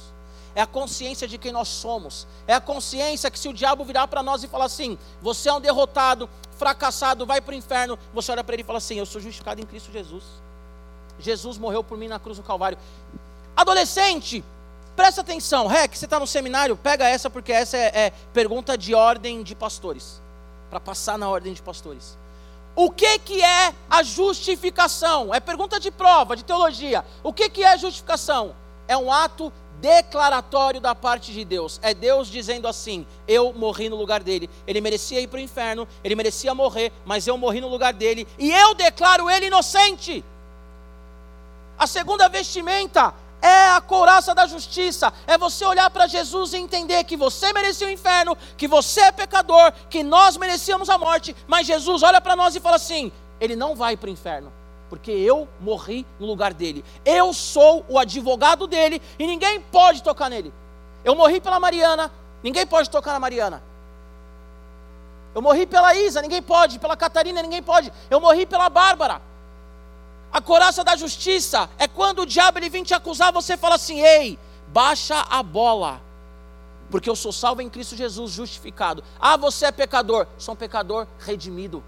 É 0.56 0.62
a 0.62 0.66
consciência 0.66 1.28
de 1.28 1.38
quem 1.38 1.52
nós 1.52 1.68
somos. 1.68 2.26
É 2.48 2.54
a 2.54 2.62
consciência 2.62 3.30
que 3.30 3.38
se 3.38 3.50
o 3.50 3.54
diabo 3.54 3.84
virar 3.84 4.08
para 4.08 4.24
nós 4.24 4.46
e 4.46 4.48
falar 4.48 4.64
assim: 4.64 4.98
você 5.22 5.50
é 5.50 5.54
um 5.54 5.60
derrotado, 5.60 6.30
fracassado, 6.58 7.26
vai 7.26 7.42
para 7.42 7.52
o 7.52 7.54
inferno. 7.54 8.00
Você 8.14 8.32
olha 8.32 8.46
para 8.46 8.56
ele 8.56 8.64
e 8.64 8.66
fala 8.66 8.78
assim: 8.78 8.96
eu 8.96 9.06
sou 9.06 9.20
justificado 9.20 9.60
em 9.60 9.66
Cristo 9.66 9.92
Jesus. 9.92 10.24
Jesus 11.20 11.58
morreu 11.58 11.84
por 11.84 11.98
mim 11.98 12.08
na 12.08 12.18
cruz 12.18 12.38
do 12.38 12.44
Calvário. 12.44 12.78
Adolescente, 13.58 14.42
presta 14.96 15.20
atenção. 15.20 15.68
Rec, 15.68 15.94
você 15.94 16.06
está 16.06 16.18
no 16.18 16.26
seminário? 16.26 16.78
Pega 16.78 17.10
essa, 17.10 17.30
porque 17.30 17.52
essa 17.52 17.76
é, 17.76 17.92
é 17.94 18.14
pergunta 18.32 18.78
de 18.78 18.96
ordem 18.96 19.44
de 19.44 19.54
pastores 19.54 20.22
para 20.70 20.80
passar 20.80 21.18
na 21.18 21.28
ordem 21.28 21.52
de 21.52 21.62
pastores. 21.62 22.23
O 22.76 22.90
que, 22.90 23.20
que 23.20 23.42
é 23.42 23.74
a 23.90 24.02
justificação? 24.02 25.34
É 25.34 25.40
pergunta 25.40 25.80
de 25.80 25.92
prova, 25.92 26.36
de 26.36 26.44
teologia. 26.44 27.06
O 27.22 27.32
que, 27.32 27.50
que 27.50 27.64
é 27.64 27.78
justificação? 27.78 28.56
É 28.88 28.98
um 28.98 29.12
ato 29.12 29.54
declaratório 29.80 30.82
da 30.82 30.96
parte 30.96 31.32
de 31.32 31.46
Deus. 31.46 31.80
É 31.84 31.94
Deus 31.94 32.30
dizendo 32.30 32.68
assim: 32.68 33.06
Eu 33.28 33.54
morri 33.54 33.90
no 33.90 33.96
lugar 33.96 34.24
dele. 34.24 34.50
Ele 34.66 34.82
merecia 34.82 35.20
ir 35.20 35.28
para 35.28 35.38
o 35.38 35.42
inferno, 35.42 35.88
ele 36.04 36.16
merecia 36.16 36.56
morrer, 36.56 36.92
mas 37.06 37.28
eu 37.28 37.38
morri 37.38 37.62
no 37.62 37.68
lugar 37.68 37.94
dele 37.94 38.28
e 38.40 38.52
eu 38.52 38.74
declaro 38.74 39.30
ele 39.30 39.48
inocente. 39.48 40.24
A 41.78 41.86
segunda 41.86 42.30
vestimenta 42.30 43.14
é 43.44 43.72
a 43.72 43.82
couraça 43.82 44.34
da 44.34 44.48
justiça, 44.48 45.12
é 45.28 45.38
você 45.38 45.66
olhar 45.66 45.90
para 45.90 46.08
Jesus 46.08 46.54
e 46.54 46.58
entender 46.58 47.04
que 47.04 47.18
você 47.18 47.52
merecia 47.52 47.86
o 47.86 47.92
inferno, 47.92 48.38
que 48.56 48.70
você 48.70 49.02
é 49.02 49.12
pecador, 49.12 49.74
que 49.90 50.02
nós 50.02 50.38
merecíamos 50.38 50.90
a 50.90 50.98
morte, 50.98 51.36
mas 51.46 51.68
Jesus 51.68 52.04
olha 52.04 52.22
para 52.22 52.38
nós 52.38 52.56
e 52.56 52.62
fala 52.62 52.78
assim: 52.78 53.12
ele 53.42 53.58
não 53.58 53.76
vai 53.76 53.98
para 53.98 54.08
o 54.08 54.10
inferno, 54.10 54.52
porque 54.90 55.12
eu 55.12 55.46
morri 55.60 56.08
no 56.22 56.26
lugar 56.26 56.54
dele, 56.54 56.86
eu 57.04 57.34
sou 57.34 57.86
o 57.90 58.00
advogado 58.00 58.66
dele 58.66 59.02
e 59.20 59.28
ninguém 59.28 59.60
pode 59.60 60.02
tocar 60.02 60.30
nele. 60.30 60.54
Eu 61.04 61.14
morri 61.14 61.42
pela 61.42 61.60
Mariana, 61.60 62.10
ninguém 62.42 62.66
pode 62.66 62.90
tocar 62.90 63.12
na 63.12 63.20
Mariana. 63.20 63.62
Eu 65.36 65.42
morri 65.42 65.66
pela 65.66 65.94
Isa, 65.94 66.22
ninguém 66.22 66.42
pode, 66.42 66.80
pela 66.80 66.96
Catarina, 66.96 67.42
ninguém 67.42 67.62
pode. 67.62 67.92
Eu 68.10 68.22
morri 68.22 68.46
pela 68.46 68.70
Bárbara. 68.70 69.20
A 70.34 70.42
coraça 70.42 70.84
da 70.84 70.96
justiça 70.96 71.70
é 71.78 71.88
quando 71.88 72.24
o 72.24 72.26
diabo 72.26 72.58
ele 72.58 72.68
vem 72.68 72.84
te 72.84 72.96
acusar, 72.96 73.32
você 73.32 73.56
fala 73.56 73.76
assim: 73.76 74.02
ei, 74.02 74.40
baixa 74.70 75.24
a 75.30 75.44
bola, 75.44 76.02
porque 76.90 77.08
eu 77.08 77.16
sou 77.16 77.32
salvo 77.32 77.62
em 77.62 77.70
Cristo 77.70 77.96
Jesus, 77.96 78.32
justificado. 78.32 79.04
Ah, 79.20 79.38
você 79.38 79.68
é 79.68 79.72
pecador, 79.72 80.26
sou 80.40 80.56
um 80.56 80.58
pecador 80.58 81.06
redimido. 81.20 81.84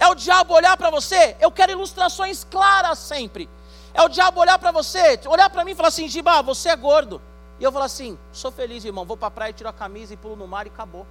É 0.00 0.08
o 0.08 0.16
diabo 0.16 0.54
olhar 0.54 0.76
para 0.76 0.90
você, 0.90 1.36
eu 1.38 1.52
quero 1.52 1.70
ilustrações 1.70 2.42
claras 2.50 2.98
sempre. 2.98 3.48
É 3.94 4.02
o 4.02 4.08
diabo 4.08 4.40
olhar 4.40 4.58
para 4.58 4.72
você, 4.72 5.20
olhar 5.26 5.48
para 5.50 5.64
mim 5.64 5.70
e 5.70 5.74
falar 5.76 5.88
assim: 5.88 6.08
Giba, 6.08 6.42
você 6.42 6.70
é 6.70 6.74
gordo. 6.76 7.22
E 7.60 7.64
eu 7.64 7.70
falar 7.70 7.84
assim: 7.84 8.18
sou 8.32 8.50
feliz, 8.50 8.84
irmão, 8.84 9.04
vou 9.04 9.16
para 9.16 9.28
a 9.28 9.30
praia, 9.30 9.52
tiro 9.52 9.68
a 9.68 9.72
camisa 9.72 10.12
e 10.12 10.16
pulo 10.16 10.34
no 10.34 10.48
mar 10.48 10.66
e 10.66 10.68
acabou. 10.70 11.06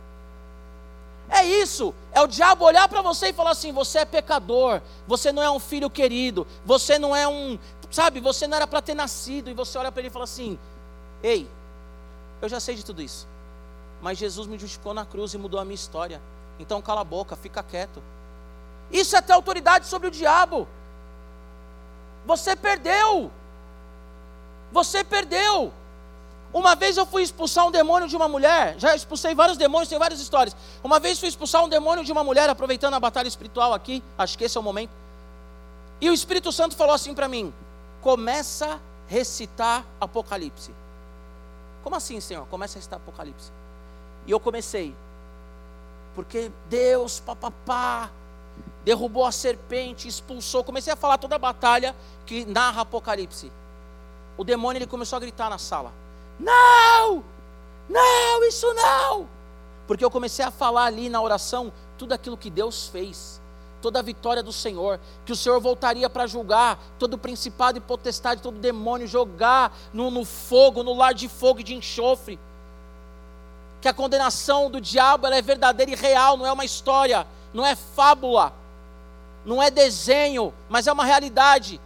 É 1.34 1.46
isso, 1.46 1.96
é 2.12 2.20
o 2.22 2.28
diabo 2.28 2.66
olhar 2.66 2.90
para 2.90 3.02
você 3.02 3.30
e 3.30 3.34
falar 3.34 3.52
assim: 3.52 3.72
você 3.72 4.00
é 4.00 4.06
pecador, 4.06 4.82
você 5.08 5.32
não 5.32 5.42
é 5.42 5.50
um 5.50 5.60
filho 5.60 5.90
querido, 5.90 6.46
você 6.66 7.00
não 7.00 7.16
é 7.16 7.26
um, 7.26 7.58
sabe, 7.90 8.20
você 8.20 8.46
não 8.48 8.58
era 8.58 8.68
para 8.68 8.82
ter 8.82 8.94
nascido, 8.94 9.50
e 9.50 9.54
você 9.54 9.78
olha 9.78 9.90
para 9.90 10.02
ele 10.02 10.10
e 10.10 10.12
fala 10.12 10.26
assim: 10.26 10.60
ei, 11.24 11.50
eu 12.42 12.50
já 12.50 12.60
sei 12.60 12.76
de 12.76 12.84
tudo 12.84 13.02
isso, 13.02 13.26
mas 14.02 14.18
Jesus 14.18 14.46
me 14.46 14.60
justificou 14.60 14.94
na 14.94 15.06
cruz 15.06 15.34
e 15.34 15.38
mudou 15.38 15.58
a 15.58 15.64
minha 15.64 15.74
história, 15.74 16.22
então 16.60 16.82
cala 16.82 17.00
a 17.00 17.06
boca, 17.06 17.34
fica 17.38 17.64
quieto. 17.64 18.04
Isso 18.92 19.16
é 19.16 19.22
ter 19.22 19.32
autoridade 19.32 19.88
sobre 19.88 20.10
o 20.10 20.12
diabo. 20.12 20.68
Você 22.26 22.58
perdeu, 22.58 23.32
você 24.70 25.02
perdeu. 25.02 25.72
Uma 26.54 26.76
vez 26.76 26.98
eu 26.98 27.06
fui 27.06 27.24
expulsar 27.24 27.66
um 27.66 27.72
demônio 27.72 28.10
de 28.10 28.16
uma 28.16 28.28
mulher, 28.28 28.76
já 28.78 28.94
expulsei 28.94 29.34
vários 29.34 29.58
demônios, 29.58 29.88
tem 29.88 29.98
várias 29.98 30.20
histórias. 30.20 30.56
Uma 30.84 31.00
vez 31.00 31.18
fui 31.18 31.30
expulsar 31.30 31.64
um 31.64 31.70
demônio 31.70 32.04
de 32.04 32.12
uma 32.12 32.24
mulher, 32.24 32.50
aproveitando 32.50 32.94
a 32.94 33.00
batalha 33.00 33.28
espiritual 33.28 33.74
aqui, 33.74 34.04
acho 34.18 34.38
que 34.38 34.44
esse 34.44 34.58
é 34.58 34.60
o 34.60 34.64
momento. 34.64 34.92
E 36.02 36.10
o 36.10 36.14
Espírito 36.14 36.52
Santo 36.52 36.76
falou 36.76 36.94
assim 36.94 37.14
para 37.14 37.28
mim: 37.28 37.54
começa 38.02 38.74
a 38.74 38.80
recitar 39.08 39.86
Apocalipse. 40.00 40.72
Como 41.84 41.96
assim, 41.96 42.20
Senhor? 42.20 42.46
Começa 42.48 42.78
a 42.78 42.80
recitar 42.80 42.98
Apocalipse. 42.98 43.50
E 44.28 44.32
eu 44.32 44.40
comecei, 44.40 44.94
porque 46.14 46.52
Deus, 46.70 47.22
papapá, 47.22 48.10
derrubou 48.84 49.26
a 49.26 49.32
serpente, 49.32 50.08
expulsou. 50.08 50.64
Comecei 50.66 50.92
a 50.92 50.98
falar 50.98 51.18
toda 51.18 51.36
a 51.36 51.40
batalha 51.40 51.96
que 52.26 52.44
narra 52.46 52.82
Apocalipse. 52.82 53.50
O 54.38 54.44
demônio 54.44 54.80
ele 54.80 54.88
começou 54.88 55.16
a 55.18 55.20
gritar 55.20 55.50
na 55.50 55.58
sala. 55.58 56.01
Não! 56.42 57.24
Não, 57.90 58.44
isso 58.48 58.74
não! 58.74 59.28
Porque 59.88 60.04
eu 60.04 60.12
comecei 60.12 60.44
a 60.44 60.52
falar 60.52 60.86
ali 60.86 61.10
na 61.10 61.22
oração 61.22 61.72
tudo 61.98 62.14
aquilo 62.14 62.38
que 62.38 62.50
Deus 62.50 62.88
fez, 62.88 63.42
toda 63.82 64.00
a 64.00 64.02
vitória 64.02 64.42
do 64.42 64.54
Senhor, 64.54 65.00
que 65.26 65.32
o 65.32 65.36
Senhor 65.36 65.60
voltaria 65.60 66.10
para 66.10 66.26
julgar 66.26 66.80
todo 66.98 67.18
principado 67.18 67.78
e 67.78 67.82
potestade, 67.82 68.42
todo 68.42 68.58
demônio, 68.58 69.08
jogar 69.08 69.76
no, 69.94 70.10
no 70.10 70.24
fogo, 70.24 70.84
no 70.84 70.94
lar 70.94 71.14
de 71.14 71.28
fogo 71.28 71.60
e 71.60 71.64
de 71.64 71.76
enxofre. 71.76 72.40
Que 73.82 73.88
a 73.88 73.94
condenação 73.94 74.70
do 74.70 74.80
diabo 74.80 75.28
é 75.28 75.42
verdadeira 75.42 75.92
e 75.92 75.96
real, 75.96 76.38
não 76.38 76.46
é 76.46 76.52
uma 76.52 76.66
história, 76.66 77.28
não 77.54 77.66
é 77.66 77.76
fábula, 77.76 78.54
não 79.46 79.62
é 79.62 79.70
desenho, 79.70 80.54
mas 80.70 80.88
é 80.88 80.92
uma 80.92 81.06
realidade. 81.06 81.82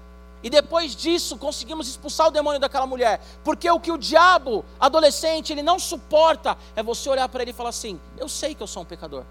E 0.45 0.49
depois 0.49 0.95
disso, 0.95 1.37
conseguimos 1.37 1.87
expulsar 1.87 2.27
o 2.27 2.29
demônio 2.29 2.59
daquela 2.59 2.85
mulher. 2.85 3.19
Porque 3.43 3.67
o 3.67 3.79
que 3.79 3.91
o 3.91 3.97
diabo, 3.97 4.63
adolescente, 4.79 5.51
ele 5.51 5.63
não 5.63 5.79
suporta 5.79 6.55
é 6.75 6.83
você 6.83 7.09
olhar 7.09 7.27
para 7.27 7.41
ele 7.41 7.49
e 7.49 7.53
falar 7.53 7.69
assim: 7.69 7.99
Eu 8.15 8.29
sei 8.29 8.53
que 8.53 8.61
eu 8.61 8.67
sou 8.67 8.83
um 8.83 8.85
pecador. 8.85 9.23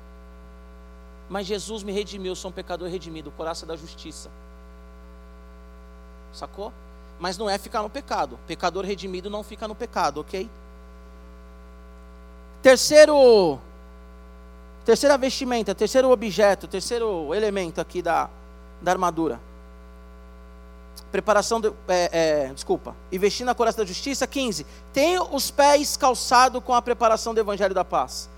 Mas 1.30 1.46
Jesus 1.46 1.84
me 1.84 1.92
redimiu, 1.92 2.32
eu 2.32 2.36
sou 2.36 2.50
um 2.50 2.52
pecador 2.52 2.88
redimido, 2.88 3.30
coração 3.30 3.64
da 3.64 3.76
justiça. 3.76 4.28
Sacou? 6.32 6.72
Mas 7.20 7.38
não 7.38 7.48
é 7.48 7.58
ficar 7.58 7.80
no 7.80 7.88
pecado. 7.88 8.36
Pecador 8.44 8.84
redimido 8.84 9.30
não 9.30 9.44
fica 9.44 9.68
no 9.68 9.74
pecado, 9.76 10.20
ok? 10.20 10.50
Terceiro, 12.60 13.60
terceira 14.84 15.16
vestimenta, 15.16 15.76
terceiro 15.76 16.10
objeto, 16.10 16.66
terceiro 16.66 17.32
elemento 17.32 17.80
aqui 17.80 18.02
da, 18.02 18.28
da 18.82 18.90
armadura 18.90 19.53
preparação, 21.10 21.60
é, 21.86 22.10
é, 22.12 22.52
desculpa, 22.52 22.96
e 23.10 23.18
vestindo 23.18 23.48
a 23.48 23.54
coraça 23.54 23.78
da 23.78 23.84
justiça. 23.84 24.26
15, 24.26 24.66
tenha 24.92 25.22
os 25.22 25.50
pés 25.50 25.96
calçados 25.96 26.62
com 26.64 26.74
a 26.74 26.82
preparação 26.82 27.32
do 27.32 27.40
evangelho 27.40 27.74
da 27.74 27.84
paz. 27.84 28.28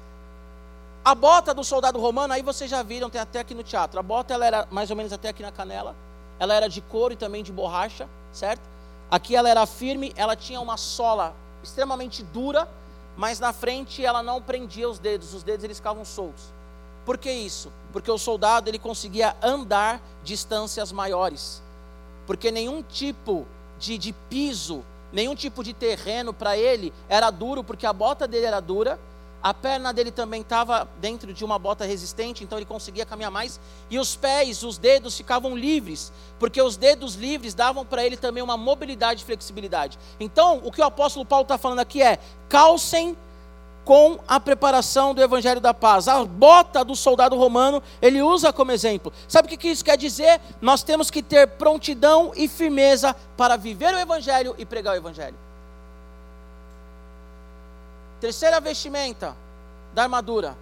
A 1.04 1.14
bota 1.14 1.54
do 1.54 1.62
soldado 1.64 1.98
romano, 1.98 2.34
aí 2.34 2.42
vocês 2.42 2.70
já 2.70 2.82
viram, 2.82 3.08
tem 3.08 3.20
até 3.20 3.40
aqui 3.40 3.54
no 3.54 3.62
teatro. 3.62 3.98
A 3.98 4.02
bota 4.02 4.34
ela 4.34 4.44
era 4.44 4.68
mais 4.70 4.90
ou 4.90 4.96
menos 4.96 5.12
até 5.12 5.28
aqui 5.28 5.42
na 5.42 5.52
canela. 5.52 5.94
Ela 6.38 6.52
era 6.54 6.68
de 6.68 6.80
couro 6.80 7.14
e 7.14 7.16
também 7.16 7.42
de 7.42 7.52
borracha, 7.52 8.08
certo? 8.32 8.62
Aqui 9.10 9.36
ela 9.36 9.48
era 9.48 9.64
firme, 9.66 10.12
ela 10.16 10.34
tinha 10.34 10.60
uma 10.60 10.76
sola 10.76 11.34
extremamente 11.62 12.22
dura, 12.24 12.68
mas 13.16 13.38
na 13.38 13.52
frente 13.52 14.04
ela 14.04 14.22
não 14.22 14.42
prendia 14.42 14.88
os 14.88 14.98
dedos, 14.98 15.32
os 15.32 15.42
dedos 15.42 15.64
eles 15.64 15.78
ficavam 15.78 16.04
soltos. 16.04 16.52
Por 17.04 17.16
que 17.16 17.30
isso? 17.30 17.72
Porque 17.92 18.10
o 18.10 18.18
soldado 18.18 18.68
ele 18.68 18.78
conseguia 18.78 19.36
andar 19.40 20.00
distâncias 20.24 20.90
maiores 20.90 21.62
porque 22.26 22.50
nenhum 22.50 22.82
tipo 22.82 23.46
de, 23.78 23.96
de 23.96 24.12
piso, 24.12 24.84
nenhum 25.12 25.34
tipo 25.34 25.62
de 25.62 25.72
terreno 25.72 26.32
para 26.32 26.56
ele 26.56 26.92
era 27.08 27.30
duro, 27.30 27.62
porque 27.62 27.86
a 27.86 27.92
bota 27.92 28.26
dele 28.26 28.46
era 28.46 28.60
dura, 28.60 28.98
a 29.42 29.54
perna 29.54 29.92
dele 29.92 30.10
também 30.10 30.40
estava 30.40 30.88
dentro 31.00 31.32
de 31.32 31.44
uma 31.44 31.58
bota 31.58 31.84
resistente, 31.84 32.42
então 32.42 32.58
ele 32.58 32.66
conseguia 32.66 33.06
caminhar 33.06 33.30
mais, 33.30 33.60
e 33.88 33.98
os 33.98 34.16
pés, 34.16 34.64
os 34.64 34.76
dedos 34.76 35.16
ficavam 35.16 35.56
livres, 35.56 36.12
porque 36.38 36.60
os 36.60 36.76
dedos 36.76 37.14
livres 37.14 37.54
davam 37.54 37.86
para 37.86 38.04
ele 38.04 38.16
também 38.16 38.42
uma 38.42 38.56
mobilidade 38.56 39.22
e 39.22 39.24
flexibilidade. 39.24 39.98
Então, 40.18 40.60
o 40.64 40.72
que 40.72 40.80
o 40.80 40.84
apóstolo 40.84 41.24
Paulo 41.24 41.44
está 41.44 41.56
falando 41.56 41.78
aqui 41.78 42.02
é: 42.02 42.18
calcem 42.48 43.16
com 43.86 44.18
a 44.26 44.40
preparação 44.40 45.14
do 45.14 45.22
evangelho 45.22 45.60
da 45.60 45.72
paz. 45.72 46.08
A 46.08 46.24
bota 46.24 46.84
do 46.84 46.96
soldado 46.96 47.36
romano, 47.36 47.80
ele 48.02 48.20
usa 48.20 48.52
como 48.52 48.72
exemplo. 48.72 49.12
Sabe 49.28 49.46
o 49.46 49.56
que 49.56 49.68
isso 49.68 49.84
quer 49.84 49.96
dizer? 49.96 50.40
Nós 50.60 50.82
temos 50.82 51.08
que 51.08 51.22
ter 51.22 51.46
prontidão 51.46 52.32
e 52.34 52.48
firmeza 52.48 53.14
para 53.36 53.56
viver 53.56 53.94
o 53.94 53.98
evangelho 53.98 54.56
e 54.58 54.66
pregar 54.66 54.94
o 54.94 54.96
evangelho. 54.96 55.36
Terceira 58.20 58.60
vestimenta 58.60 59.36
da 59.94 60.02
armadura, 60.02 60.58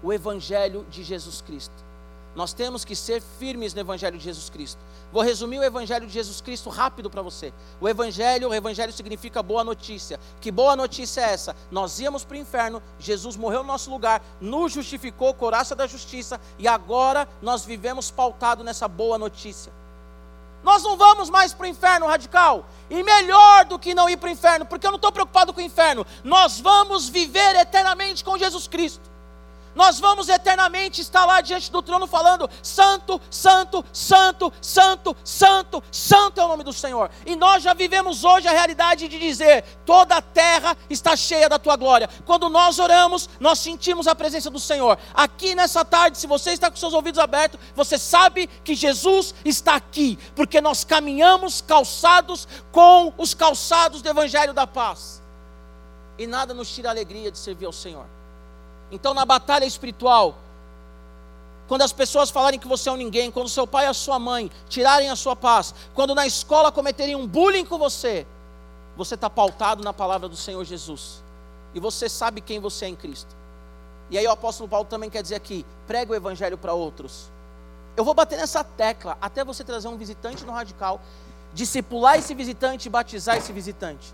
o 0.00 0.12
evangelho 0.12 0.86
de 0.88 1.02
Jesus 1.02 1.40
Cristo. 1.40 1.91
Nós 2.34 2.54
temos 2.54 2.84
que 2.84 2.96
ser 2.96 3.20
firmes 3.38 3.74
no 3.74 3.80
Evangelho 3.80 4.16
de 4.16 4.24
Jesus 4.24 4.48
Cristo. 4.48 4.80
Vou 5.12 5.22
resumir 5.22 5.58
o 5.58 5.64
Evangelho 5.64 6.06
de 6.06 6.12
Jesus 6.12 6.40
Cristo 6.40 6.70
rápido 6.70 7.10
para 7.10 7.20
você. 7.20 7.52
O 7.78 7.86
Evangelho, 7.86 8.48
o 8.48 8.54
Evangelho 8.54 8.92
significa 8.92 9.42
boa 9.42 9.62
notícia. 9.62 10.18
Que 10.40 10.50
boa 10.50 10.74
notícia 10.74 11.20
é 11.20 11.32
essa? 11.32 11.54
Nós 11.70 12.00
íamos 12.00 12.24
para 12.24 12.36
o 12.36 12.40
inferno, 12.40 12.82
Jesus 12.98 13.36
morreu 13.36 13.62
no 13.62 13.68
nosso 13.68 13.90
lugar, 13.90 14.22
nos 14.40 14.72
justificou, 14.72 15.34
coraça 15.34 15.74
da 15.74 15.86
justiça, 15.86 16.40
e 16.58 16.66
agora 16.66 17.28
nós 17.42 17.66
vivemos 17.66 18.10
pautado 18.10 18.64
nessa 18.64 18.88
boa 18.88 19.18
notícia. 19.18 19.70
Nós 20.62 20.82
não 20.82 20.96
vamos 20.96 21.28
mais 21.28 21.52
para 21.52 21.64
o 21.64 21.68
inferno 21.68 22.06
radical. 22.06 22.64
E 22.88 23.02
melhor 23.02 23.66
do 23.66 23.78
que 23.78 23.94
não 23.94 24.08
ir 24.08 24.16
para 24.16 24.28
o 24.28 24.32
inferno, 24.32 24.64
porque 24.64 24.86
eu 24.86 24.92
não 24.92 24.96
estou 24.96 25.12
preocupado 25.12 25.52
com 25.52 25.60
o 25.60 25.64
inferno. 25.64 26.06
Nós 26.24 26.60
vamos 26.60 27.08
viver 27.08 27.56
eternamente 27.56 28.24
com 28.24 28.38
Jesus 28.38 28.68
Cristo 28.68 29.11
nós 29.74 29.98
vamos 29.98 30.28
eternamente 30.28 31.00
estar 31.00 31.24
lá 31.24 31.40
diante 31.40 31.70
do 31.70 31.82
trono 31.82 32.06
falando: 32.06 32.48
Santo, 32.62 33.20
Santo, 33.30 33.84
Santo, 33.92 34.52
Santo, 34.60 35.16
Santo, 35.24 35.82
Santo 35.90 36.40
é 36.40 36.44
o 36.44 36.48
nome 36.48 36.64
do 36.64 36.72
Senhor. 36.72 37.10
E 37.24 37.34
nós 37.34 37.62
já 37.62 37.72
vivemos 37.72 38.24
hoje 38.24 38.48
a 38.48 38.52
realidade 38.52 39.08
de 39.08 39.18
dizer: 39.18 39.64
toda 39.86 40.16
a 40.16 40.22
terra 40.22 40.76
está 40.90 41.16
cheia 41.16 41.48
da 41.48 41.58
tua 41.58 41.76
glória. 41.76 42.08
Quando 42.26 42.48
nós 42.48 42.78
oramos, 42.78 43.28
nós 43.40 43.58
sentimos 43.58 44.06
a 44.06 44.14
presença 44.14 44.50
do 44.50 44.60
Senhor. 44.60 44.98
Aqui 45.14 45.54
nessa 45.54 45.84
tarde, 45.84 46.18
se 46.18 46.26
você 46.26 46.52
está 46.52 46.70
com 46.70 46.76
seus 46.76 46.92
ouvidos 46.92 47.18
abertos, 47.18 47.58
você 47.74 47.98
sabe 47.98 48.46
que 48.62 48.74
Jesus 48.74 49.34
está 49.44 49.74
aqui, 49.74 50.18
porque 50.36 50.60
nós 50.60 50.84
caminhamos 50.84 51.60
calçados 51.60 52.46
com 52.70 53.12
os 53.16 53.34
calçados 53.34 54.02
do 54.02 54.08
Evangelho 54.08 54.52
da 54.52 54.66
paz. 54.66 55.22
E 56.18 56.26
nada 56.26 56.52
nos 56.52 56.70
tira 56.70 56.88
a 56.88 56.92
alegria 56.92 57.30
de 57.30 57.38
servir 57.38 57.66
ao 57.66 57.72
Senhor. 57.72 58.06
Então, 58.92 59.14
na 59.14 59.24
batalha 59.24 59.64
espiritual, 59.64 60.36
quando 61.66 61.80
as 61.80 61.94
pessoas 61.94 62.28
falarem 62.28 62.60
que 62.60 62.68
você 62.68 62.90
é 62.90 62.92
um 62.92 62.96
ninguém, 62.96 63.30
quando 63.30 63.48
seu 63.48 63.66
pai 63.66 63.86
e 63.86 63.88
a 63.88 63.94
sua 63.94 64.18
mãe 64.18 64.50
tirarem 64.68 65.08
a 65.08 65.16
sua 65.16 65.34
paz, 65.34 65.74
quando 65.94 66.14
na 66.14 66.26
escola 66.26 66.70
cometerem 66.70 67.16
um 67.16 67.26
bullying 67.26 67.64
com 67.64 67.78
você, 67.78 68.26
você 68.94 69.14
está 69.14 69.30
pautado 69.30 69.82
na 69.82 69.94
palavra 69.94 70.28
do 70.28 70.36
Senhor 70.36 70.62
Jesus. 70.62 71.22
E 71.74 71.80
você 71.80 72.06
sabe 72.06 72.42
quem 72.42 72.60
você 72.60 72.84
é 72.84 72.88
em 72.88 72.94
Cristo. 72.94 73.34
E 74.10 74.18
aí 74.18 74.26
o 74.26 74.30
apóstolo 74.30 74.68
Paulo 74.68 74.84
também 74.84 75.08
quer 75.08 75.22
dizer 75.22 75.36
aqui: 75.36 75.64
prega 75.86 76.12
o 76.12 76.14
evangelho 76.14 76.58
para 76.58 76.74
outros. 76.74 77.30
Eu 77.96 78.04
vou 78.04 78.12
bater 78.12 78.36
nessa 78.36 78.62
tecla 78.62 79.16
até 79.22 79.42
você 79.42 79.64
trazer 79.64 79.88
um 79.88 79.96
visitante 79.96 80.44
no 80.44 80.52
radical, 80.52 81.00
discipular 81.54 82.18
esse 82.18 82.34
visitante 82.34 82.88
e 82.88 82.90
batizar 82.90 83.38
esse 83.38 83.54
visitante. 83.54 84.12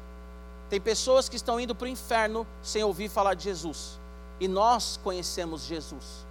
Tem 0.71 0.81
pessoas 0.81 1.29
que 1.29 1.35
estão 1.35 1.59
indo 1.59 1.75
para 1.75 1.87
o 1.87 1.89
inferno 1.89 2.47
sem 2.63 2.85
ouvir 2.85 3.09
falar 3.09 3.35
de 3.35 3.43
Jesus 3.43 3.99
e 4.41 4.47
nós 4.47 4.99
conhecemos 5.03 5.65
Jesus. 5.65 6.27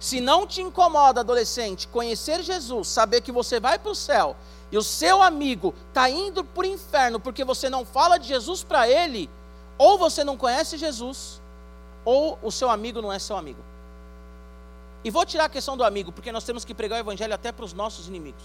Se 0.00 0.20
não 0.20 0.46
te 0.46 0.62
incomoda, 0.62 1.20
adolescente, 1.20 1.88
conhecer 1.88 2.42
Jesus, 2.42 2.88
saber 2.88 3.20
que 3.20 3.32
você 3.32 3.58
vai 3.58 3.78
para 3.78 3.90
o 3.90 3.94
céu 3.94 4.36
e 4.70 4.78
o 4.78 4.82
seu 4.82 5.22
amigo 5.22 5.74
está 5.88 6.08
indo 6.08 6.44
para 6.44 6.62
o 6.62 6.66
inferno 6.66 7.18
porque 7.18 7.44
você 7.44 7.68
não 7.68 7.84
fala 7.84 8.18
de 8.18 8.28
Jesus 8.28 8.62
para 8.62 8.88
ele, 8.88 9.28
ou 9.76 9.98
você 9.98 10.22
não 10.22 10.36
conhece 10.36 10.76
Jesus, 10.76 11.40
ou 12.04 12.38
o 12.42 12.50
seu 12.50 12.70
amigo 12.70 13.02
não 13.02 13.12
é 13.12 13.18
seu 13.18 13.36
amigo. 13.36 13.60
E 15.02 15.10
vou 15.10 15.24
tirar 15.24 15.44
a 15.44 15.48
questão 15.48 15.76
do 15.76 15.84
amigo, 15.84 16.12
porque 16.12 16.32
nós 16.32 16.44
temos 16.44 16.64
que 16.64 16.74
pregar 16.74 16.98
o 16.98 17.00
evangelho 17.00 17.34
até 17.34 17.50
para 17.52 17.64
os 17.64 17.72
nossos 17.72 18.08
inimigos. 18.08 18.42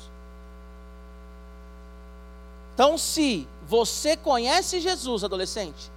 Então, 2.73 2.97
se 2.97 3.47
você 3.67 4.17
conhece 4.17 4.79
Jesus, 4.79 5.23
adolescente, 5.23 5.91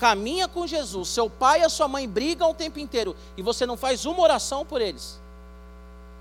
caminha 0.00 0.48
com 0.48 0.66
Jesus, 0.66 1.10
seu 1.10 1.28
pai 1.28 1.60
e 1.60 1.64
a 1.64 1.68
sua 1.68 1.86
mãe 1.86 2.08
brigam 2.08 2.50
o 2.50 2.54
tempo 2.54 2.78
inteiro 2.78 3.14
e 3.36 3.42
você 3.42 3.66
não 3.66 3.76
faz 3.76 4.06
uma 4.06 4.22
oração 4.22 4.64
por 4.64 4.80
eles, 4.80 5.20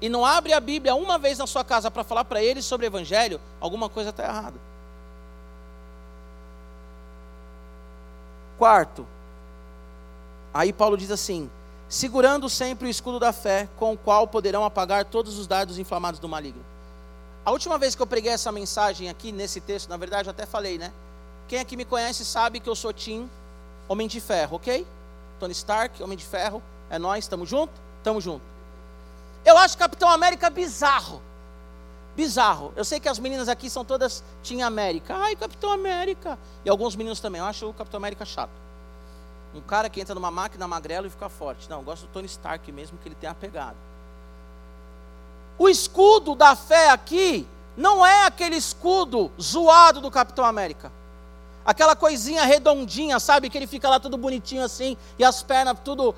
e 0.02 0.10
não 0.10 0.26
abre 0.26 0.52
a 0.52 0.60
Bíblia 0.60 0.96
uma 0.96 1.18
vez 1.18 1.38
na 1.38 1.48
sua 1.48 1.64
casa 1.64 1.90
para 1.90 2.04
falar 2.04 2.26
para 2.26 2.44
eles 2.44 2.66
sobre 2.66 2.86
o 2.86 2.90
Evangelho, 2.90 3.40
alguma 3.62 3.88
coisa 3.88 4.10
está 4.10 4.26
errada. 4.26 4.60
Quarto, 8.58 9.08
aí 10.54 10.74
Paulo 10.74 10.98
diz 10.98 11.10
assim: 11.10 11.50
segurando 11.88 12.50
sempre 12.50 12.86
o 12.86 12.92
escudo 12.92 13.18
da 13.18 13.32
fé, 13.32 13.70
com 13.78 13.94
o 13.94 13.98
qual 13.98 14.28
poderão 14.28 14.66
apagar 14.66 15.06
todos 15.06 15.38
os 15.38 15.48
dados 15.48 15.80
inflamados 15.80 16.20
do 16.20 16.28
maligno. 16.28 16.66
A 17.46 17.52
última 17.52 17.78
vez 17.78 17.96
que 17.96 18.02
eu 18.02 18.08
preguei 18.08 18.34
essa 18.34 18.52
mensagem 18.52 19.10
aqui 19.10 19.32
nesse 19.32 19.62
texto, 19.62 19.88
na 19.88 19.96
verdade 19.96 20.28
eu 20.28 20.32
até 20.32 20.46
falei, 20.46 20.78
né? 20.78 20.92
Quem 21.48 21.60
aqui 21.60 21.78
me 21.78 21.86
conhece 21.86 22.26
sabe 22.26 22.60
que 22.60 22.70
eu 22.70 22.76
sou 22.76 22.92
Tim 22.92 23.30
Homem 23.90 24.08
de 24.08 24.22
Ferro, 24.22 24.58
ok? 24.58 24.86
Tony 25.40 25.52
Stark, 25.52 26.02
Homem 26.04 26.16
de 26.16 26.24
Ferro, 26.24 26.62
é 26.92 27.00
nós, 27.00 27.26
estamos 27.26 27.50
junto? 27.50 27.74
Estamos 27.98 28.24
junto. 28.24 28.44
Eu 29.44 29.58
acho 29.58 29.76
Capitão 29.76 30.08
América 30.08 30.48
bizarro. 30.48 31.20
Bizarro. 32.16 32.72
Eu 32.76 32.86
sei 32.86 33.00
que 33.00 33.10
as 33.10 33.18
meninas 33.18 33.50
aqui 33.50 33.68
são 33.68 33.84
todas 33.84 34.24
Team 34.44 34.66
América. 34.66 35.16
Ai, 35.16 35.36
Capitão 35.36 35.72
América. 35.72 36.38
E 36.64 36.70
alguns 36.70 36.96
meninos 36.96 37.20
também. 37.20 37.40
Eu 37.40 37.46
acho 37.46 37.68
o 37.68 37.74
Capitão 37.74 37.98
América 37.98 38.26
chato. 38.26 38.52
Um 39.56 39.62
cara 39.62 39.90
que 39.90 40.00
entra 40.00 40.14
numa 40.14 40.30
máquina 40.30 40.68
magrelo 40.68 41.08
e 41.08 41.10
fica 41.10 41.28
forte. 41.28 41.68
Não, 41.68 41.78
eu 41.78 41.84
gosto 41.84 42.04
do 42.04 42.10
Tony 42.10 42.28
Stark 42.28 42.72
mesmo, 42.72 42.98
que 43.00 43.08
ele 43.08 43.16
tem 43.16 43.30
a 43.30 43.34
pegada. 43.34 43.76
O 45.58 45.68
escudo 45.68 46.36
da 46.36 46.56
fé 46.56 46.92
aqui 46.92 47.48
não 47.76 48.06
é 48.06 48.28
aquele 48.28 48.56
escudo 48.56 49.32
zoado 49.42 50.00
do 50.00 50.12
Capitão 50.12 50.46
América 50.46 50.92
aquela 51.70 51.96
coisinha 51.96 52.46
redondinha, 52.46 53.20
sabe? 53.20 53.48
Que 53.48 53.56
ele 53.56 53.68
fica 53.68 53.88
lá 53.88 54.00
tudo 54.00 54.18
bonitinho 54.18 54.64
assim, 54.64 54.98
e 55.20 55.24
as 55.24 55.44
pernas 55.44 55.78
tudo, 55.86 56.16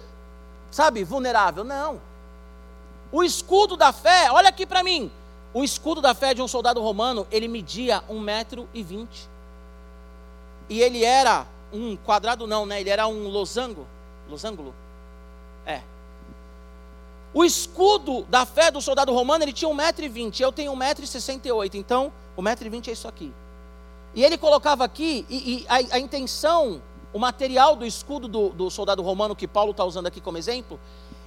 sabe, 0.72 1.04
vulnerável. 1.04 1.66
Não. 1.66 2.00
O 3.12 3.22
escudo 3.22 3.76
da 3.76 3.92
fé, 3.92 4.32
olha 4.32 4.48
aqui 4.48 4.66
para 4.66 4.82
mim. 4.82 5.12
O 5.54 5.62
escudo 5.62 6.00
da 6.00 6.16
fé 6.16 6.34
de 6.34 6.42
um 6.42 6.48
soldado 6.48 6.82
romano, 6.82 7.28
ele 7.30 7.50
media 7.50 8.02
um 8.08 8.18
metro 8.18 8.66
e 8.74 8.82
vinte. 8.82 9.28
Ele 10.70 11.04
era 11.04 11.46
um 11.74 11.98
quadrado 11.98 12.48
não, 12.48 12.66
né? 12.66 12.80
Ele 12.80 12.90
era 12.90 13.06
um 13.06 13.28
losango. 13.28 13.86
Losangulo? 14.30 14.74
É. 15.66 15.82
O 17.34 17.44
escudo 17.44 18.24
da 18.30 18.46
fé 18.46 18.72
do 18.72 18.82
soldado 18.82 19.14
romano, 19.14 19.44
ele 19.44 19.52
tinha 19.52 19.70
1,20m, 19.70 20.40
eu 20.40 20.52
tenho 20.54 20.72
1,68m, 20.72 21.76
então 21.76 22.10
1,20m 22.38 22.88
é 22.88 22.92
isso 22.94 23.10
aqui. 23.10 23.34
E 24.14 24.24
ele 24.24 24.38
colocava 24.38 24.84
aqui, 24.84 25.26
e, 25.30 25.36
e 25.36 25.66
a, 25.68 25.96
a, 25.96 26.00
intenção, 26.00 26.82
o 27.14 27.20
material 27.20 27.76
do 27.76 27.86
escudo 27.86 28.28
do, 28.28 28.50
do 28.50 28.70
soldado 28.70 29.02
romano, 29.02 29.36
que 29.36 29.48
Paulo 29.48 29.72
está 29.72 29.86
usando 29.86 30.08
aqui 30.08 30.20
como 30.20 30.38
exemplo, 30.38 30.80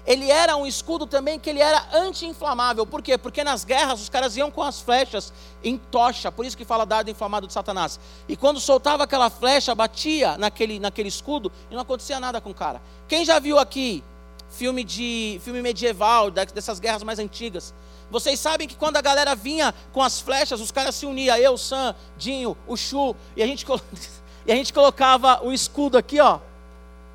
ele 0.07 0.31
era 0.31 0.55
um 0.55 0.67
escudo 0.67 1.07
também 1.07 1.39
que 1.39 1.49
ele 1.49 1.61
era 1.61 1.87
anti-inflamável. 1.95 2.85
Por 2.85 3.01
quê? 3.01 3.17
Porque 3.17 3.43
nas 3.43 3.65
guerras 3.65 4.03
os 4.03 4.09
caras 4.09 4.37
iam 4.37 4.51
com 4.51 4.63
as 4.63 4.81
flechas 4.81 5.33
em 5.63 5.79
tocha, 5.79 6.31
por 6.31 6.45
isso 6.45 6.57
que 6.57 6.65
fala 6.65 6.85
dardo 6.85 7.11
inflamado 7.11 7.47
de 7.47 7.53
Satanás. 7.53 7.99
E 8.29 8.37
quando 8.37 8.61
soltava 8.61 9.05
aquela 9.05 9.31
flecha, 9.31 9.75
batia 9.75 10.37
naquele, 10.37 10.79
naquele 10.79 11.09
escudo 11.09 11.51
e 11.71 11.75
não 11.75 11.81
acontecia 11.81 12.21
nada 12.21 12.41
com 12.41 12.51
o 12.51 12.55
cara. 12.55 12.83
Quem 13.09 13.25
já 13.25 13.39
viu 13.39 13.59
aqui 13.59 14.05
filme 14.51 14.85
de 14.85 15.41
filme 15.43 15.63
medieval, 15.63 16.31
dessas 16.31 16.79
guerras 16.79 17.03
mais 17.03 17.19
antigas? 17.19 17.73
Vocês 18.11 18.39
sabem 18.39 18.69
que 18.69 18.77
quando 18.77 18.97
a 18.97 19.01
galera 19.01 19.35
vinha 19.35 19.75
com 19.93 20.03
as 20.03 20.21
flechas, 20.21 20.61
os 20.61 20.71
caras 20.71 20.95
se 20.95 21.07
uniam, 21.07 21.37
eu, 21.37 21.57
Sam, 21.57 21.95
Dinho, 22.17 22.57
o 22.67 22.77
Chu, 22.77 23.17
e 23.37 23.43
a 23.43 23.47
gente, 23.47 23.67
e 24.47 24.53
a 24.53 24.55
gente 24.55 24.73
colocava 24.73 25.45
o 25.45 25.53
escudo 25.53 25.99
aqui, 25.99 26.21
ó. 26.21 26.39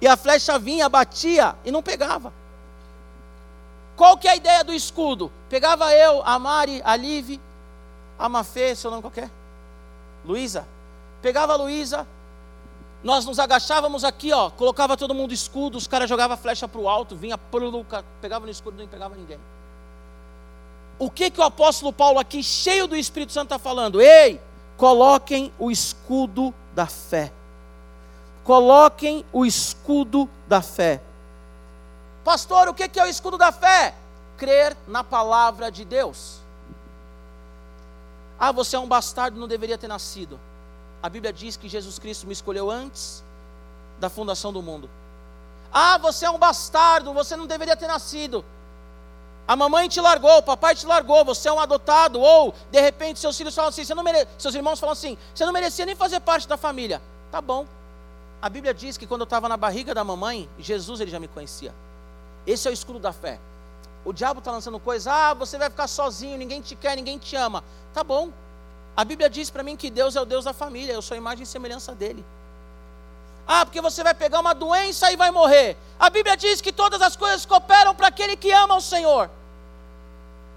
E 0.01 0.07
a 0.07 0.15
flecha 0.15 0.57
vinha, 0.57 0.89
batia 0.89 1.55
e 1.63 1.71
não 1.71 1.83
pegava. 1.83 2.33
Qual 3.95 4.17
que 4.17 4.27
é 4.27 4.31
a 4.31 4.35
ideia 4.35 4.63
do 4.63 4.73
escudo? 4.73 5.31
Pegava 5.49 5.93
eu, 5.93 6.21
a 6.25 6.39
Mari, 6.39 6.81
a 6.85 6.95
Liv, 6.95 7.39
a 8.17 8.29
Mafê, 8.29 8.75
seu 8.75 8.89
nome 8.89 9.03
qualquer? 9.03 9.29
Luísa. 10.25 10.65
Pegava 11.21 11.53
a 11.53 11.57
Luísa, 11.57 12.07
nós 13.03 13.25
nos 13.25 13.39
agachávamos 13.39 14.03
aqui, 14.03 14.33
ó, 14.33 14.49
colocava 14.49 14.97
todo 14.97 15.13
mundo 15.13 15.33
escudo, 15.33 15.77
os 15.77 15.87
caras 15.87 16.09
jogavam 16.09 16.35
flecha 16.35 16.67
para 16.67 16.81
o 16.81 16.89
alto, 16.89 17.15
vinha, 17.15 17.37
pegava 18.21 18.45
no 18.45 18.51
escudo, 18.51 18.77
não 18.77 18.87
pegava 18.87 19.15
ninguém. 19.15 19.39
O 20.99 21.09
que 21.09 21.31
que 21.31 21.39
o 21.39 21.43
apóstolo 21.43 21.93
Paulo 21.93 22.19
aqui, 22.19 22.43
cheio 22.43 22.85
do 22.85 22.95
Espírito 22.95 23.31
Santo, 23.31 23.45
está 23.45 23.57
falando? 23.57 24.01
Ei, 24.01 24.39
coloquem 24.75 25.51
o 25.57 25.71
escudo 25.71 26.53
da 26.75 26.85
fé. 26.85 27.31
Coloquem 28.43 29.25
o 29.31 29.45
escudo 29.45 30.29
da 30.47 30.61
fé. 30.61 31.01
Pastor, 32.23 32.67
o 32.67 32.73
que 32.73 32.99
é 32.99 33.03
o 33.03 33.07
escudo 33.07 33.37
da 33.37 33.51
fé? 33.51 33.95
Crer 34.37 34.75
na 34.87 35.03
palavra 35.03 35.71
de 35.71 35.85
Deus. 35.85 36.39
Ah, 38.37 38.51
você 38.51 38.75
é 38.75 38.79
um 38.79 38.87
bastardo, 38.87 39.39
não 39.39 39.47
deveria 39.47 39.77
ter 39.77 39.87
nascido. 39.87 40.39
A 41.01 41.09
Bíblia 41.09 41.31
diz 41.31 41.55
que 41.55 41.69
Jesus 41.69 41.97
Cristo 41.97 42.27
me 42.27 42.33
escolheu 42.33 42.69
antes 42.69 43.23
da 43.99 44.09
fundação 44.09 44.51
do 44.51 44.61
mundo. 44.61 44.89
Ah, 45.71 45.97
você 45.97 46.25
é 46.25 46.29
um 46.29 46.37
bastardo, 46.37 47.13
você 47.13 47.37
não 47.37 47.47
deveria 47.47 47.75
ter 47.75 47.87
nascido. 47.87 48.43
A 49.49 49.55
mamãe 49.55 49.89
te 49.89 49.99
largou, 49.99 50.37
o 50.37 50.43
papai 50.43 50.75
te 50.75 50.85
largou, 50.85 51.25
você 51.25 51.49
é 51.49 51.51
um 51.51 51.59
adotado, 51.59 52.21
ou 52.21 52.53
de 52.69 52.79
repente 52.79 53.19
seus 53.19 53.35
filhos 53.35 53.55
falam 53.55 53.69
assim, 53.69 53.83
você 53.83 53.95
não 53.95 54.03
mere... 54.03 54.27
seus 54.37 54.53
irmãos 54.53 54.79
falam 54.79 54.93
assim, 54.93 55.17
você 55.33 55.43
não 55.43 55.51
merecia 55.51 55.87
nem 55.87 55.95
fazer 55.95 56.19
parte 56.19 56.47
da 56.47 56.55
família. 56.55 57.01
Tá 57.31 57.41
bom. 57.41 57.65
A 58.39 58.47
Bíblia 58.47 58.75
diz 58.75 58.95
que 58.95 59.07
quando 59.07 59.21
eu 59.21 59.23
estava 59.23 59.49
na 59.49 59.57
barriga 59.57 59.91
da 59.91 60.03
mamãe, 60.03 60.47
Jesus 60.59 60.99
ele 60.99 61.09
já 61.09 61.19
me 61.19 61.27
conhecia. 61.27 61.73
Esse 62.45 62.67
é 62.67 62.71
o 62.71 62.73
escudo 62.75 62.99
da 62.99 63.11
fé. 63.11 63.39
O 64.05 64.13
diabo 64.13 64.37
está 64.37 64.51
lançando 64.51 64.79
coisas, 64.79 65.07
ah, 65.07 65.33
você 65.33 65.57
vai 65.57 65.71
ficar 65.71 65.87
sozinho, 65.87 66.37
ninguém 66.37 66.61
te 66.61 66.75
quer, 66.75 66.95
ninguém 66.95 67.17
te 67.17 67.35
ama. 67.35 67.63
Tá 67.91 68.03
bom. 68.03 68.29
A 68.95 69.03
Bíblia 69.03 69.31
diz 69.31 69.49
para 69.49 69.63
mim 69.63 69.75
que 69.75 69.89
Deus 69.89 70.15
é 70.15 70.21
o 70.21 70.25
Deus 70.25 70.45
da 70.45 70.53
família, 70.53 70.93
eu 70.93 71.01
sou 71.01 71.15
a 71.15 71.17
imagem 71.17 71.41
e 71.41 71.47
semelhança 71.47 71.95
dele. 71.95 72.23
Ah, 73.47 73.65
porque 73.65 73.81
você 73.81 74.03
vai 74.03 74.13
pegar 74.13 74.41
uma 74.41 74.53
doença 74.53 75.11
e 75.11 75.15
vai 75.15 75.31
morrer. 75.31 75.75
A 75.99 76.07
Bíblia 76.11 76.37
diz 76.37 76.61
que 76.61 76.71
todas 76.71 77.01
as 77.01 77.15
coisas 77.15 77.47
cooperam 77.47 77.95
para 77.95 78.09
aquele 78.09 78.37
que 78.37 78.51
ama 78.51 78.75
o 78.75 78.81
Senhor. 78.81 79.38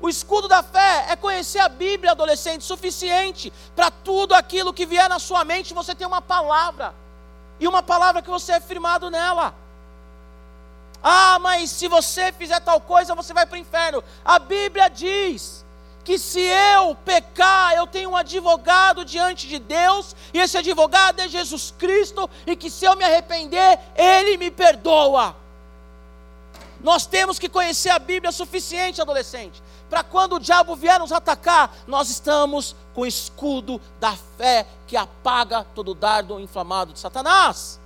O 0.02 0.08
escudo 0.08 0.48
da 0.48 0.64
fé 0.64 1.06
é 1.10 1.14
conhecer 1.14 1.60
a 1.60 1.68
Bíblia, 1.68 2.10
adolescente, 2.10 2.64
suficiente 2.64 3.52
para 3.76 3.88
tudo 3.88 4.34
aquilo 4.34 4.74
que 4.74 4.84
vier 4.84 5.08
na 5.08 5.20
sua 5.20 5.44
mente, 5.44 5.72
você 5.72 5.94
tem 5.94 6.04
uma 6.04 6.20
palavra. 6.20 6.92
E 7.60 7.68
uma 7.68 7.84
palavra 7.84 8.20
que 8.20 8.28
você 8.28 8.54
é 8.54 8.60
firmado 8.60 9.08
nela. 9.08 9.54
Ah, 11.00 11.38
mas 11.40 11.70
se 11.70 11.86
você 11.86 12.32
fizer 12.32 12.58
tal 12.58 12.80
coisa, 12.80 13.14
você 13.14 13.32
vai 13.32 13.46
para 13.46 13.54
o 13.54 13.60
inferno. 13.60 14.02
A 14.24 14.40
Bíblia 14.40 14.88
diz 14.88 15.64
que 16.02 16.18
se 16.18 16.40
eu 16.40 16.96
pecar, 17.04 17.74
eu 17.74 17.86
tenho 17.86 18.10
um 18.10 18.16
advogado 18.16 19.04
diante 19.04 19.46
de 19.46 19.60
Deus, 19.60 20.16
e 20.34 20.38
esse 20.40 20.58
advogado 20.58 21.20
é 21.20 21.28
Jesus 21.28 21.72
Cristo, 21.78 22.28
e 22.44 22.56
que 22.56 22.68
se 22.68 22.84
eu 22.84 22.96
me 22.96 23.04
arrepender, 23.04 23.78
Ele 23.94 24.36
me 24.36 24.50
perdoa. 24.50 25.36
Nós 26.80 27.06
temos 27.06 27.38
que 27.38 27.48
conhecer 27.48 27.90
a 27.90 28.00
Bíblia 28.00 28.32
suficiente, 28.32 29.00
adolescente, 29.00 29.62
para 29.92 30.02
quando 30.02 30.36
o 30.36 30.40
diabo 30.40 30.74
vier 30.74 30.98
nos 30.98 31.12
atacar, 31.12 31.70
nós 31.86 32.08
estamos 32.08 32.74
com 32.94 33.02
o 33.02 33.06
escudo 33.06 33.78
da 34.00 34.16
fé 34.38 34.66
que 34.86 34.96
apaga 34.96 35.66
todo 35.74 35.90
o 35.90 35.94
dardo 35.94 36.40
inflamado 36.40 36.94
de 36.94 36.98
Satanás. 36.98 37.78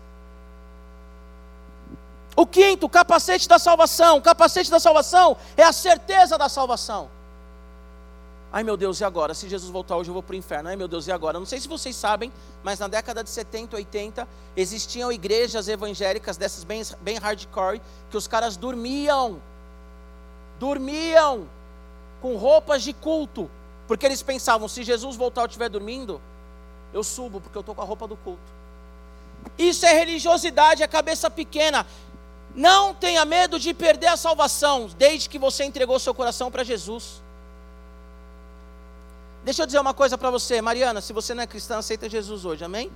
O 2.37 2.47
quinto, 2.47 2.89
capacete 2.89 3.49
da 3.49 3.59
salvação. 3.59 4.19
O 4.19 4.23
capacete 4.23 4.71
da 4.71 4.79
salvação 4.79 5.37
é 5.57 5.65
a 5.65 5.73
certeza 5.73 6.39
da 6.39 6.49
salvação. 6.49 7.11
Ai 8.53 8.63
meu 8.63 8.77
Deus, 8.77 9.01
e 9.01 9.05
agora? 9.05 9.35
Se 9.35 9.49
Jesus 9.49 9.69
voltar 9.69 9.97
hoje, 9.97 10.09
eu 10.09 10.15
vou 10.15 10.23
para 10.23 10.35
o 10.35 10.37
inferno. 10.37 10.69
Ai 10.69 10.77
meu 10.77 10.87
Deus, 10.87 11.09
e 11.09 11.13
agora? 11.13 11.41
Não 11.41 11.47
sei 11.47 11.59
se 11.59 11.67
vocês 11.67 11.97
sabem, 11.97 12.33
mas 12.63 12.79
na 12.79 12.87
década 12.87 13.25
de 13.25 13.31
70, 13.31 13.75
80, 13.75 14.29
existiam 14.57 15.11
igrejas 15.11 15.67
evangélicas 15.67 16.37
dessas 16.37 16.63
bem, 16.63 16.85
bem 17.01 17.19
hardcore, 17.19 17.83
que 18.13 18.17
os 18.17 18.29
caras 18.29 18.57
dormiam. 18.57 19.43
Dormiam 20.61 21.49
com 22.21 22.37
roupas 22.37 22.83
de 22.83 22.93
culto. 22.93 23.51
Porque 23.87 24.07
eles 24.07 24.23
pensavam: 24.23 24.69
se 24.69 24.83
Jesus 24.83 25.17
voltar 25.17 25.43
e 25.43 25.47
estiver 25.47 25.69
dormindo, 25.69 26.21
eu 26.93 27.05
subo, 27.05 27.41
porque 27.41 27.57
eu 27.57 27.61
estou 27.61 27.75
com 27.75 27.83
a 27.83 27.85
roupa 27.85 28.07
do 28.07 28.17
culto. 28.17 28.57
Isso 29.59 29.87
é 29.87 29.93
religiosidade, 29.93 30.83
é 30.83 30.89
cabeça 30.89 31.31
pequena. 31.31 31.87
Não 32.55 32.95
tenha 32.95 33.25
medo 33.25 33.61
de 33.61 33.75
perder 33.75 34.09
a 34.09 34.17
salvação, 34.17 34.89
desde 34.97 35.29
que 35.29 35.39
você 35.39 35.65
entregou 35.65 35.99
seu 35.99 36.15
coração 36.15 36.51
para 36.51 36.65
Jesus. 36.65 37.23
Deixa 39.45 39.63
eu 39.63 39.67
dizer 39.67 39.79
uma 39.79 39.95
coisa 39.95 40.19
para 40.19 40.31
você, 40.31 40.61
Mariana, 40.61 41.01
se 41.01 41.13
você 41.13 41.33
não 41.35 41.43
é 41.43 41.47
cristã, 41.47 41.79
aceita 41.79 42.09
Jesus 42.09 42.45
hoje, 42.45 42.65
amém? 42.65 42.91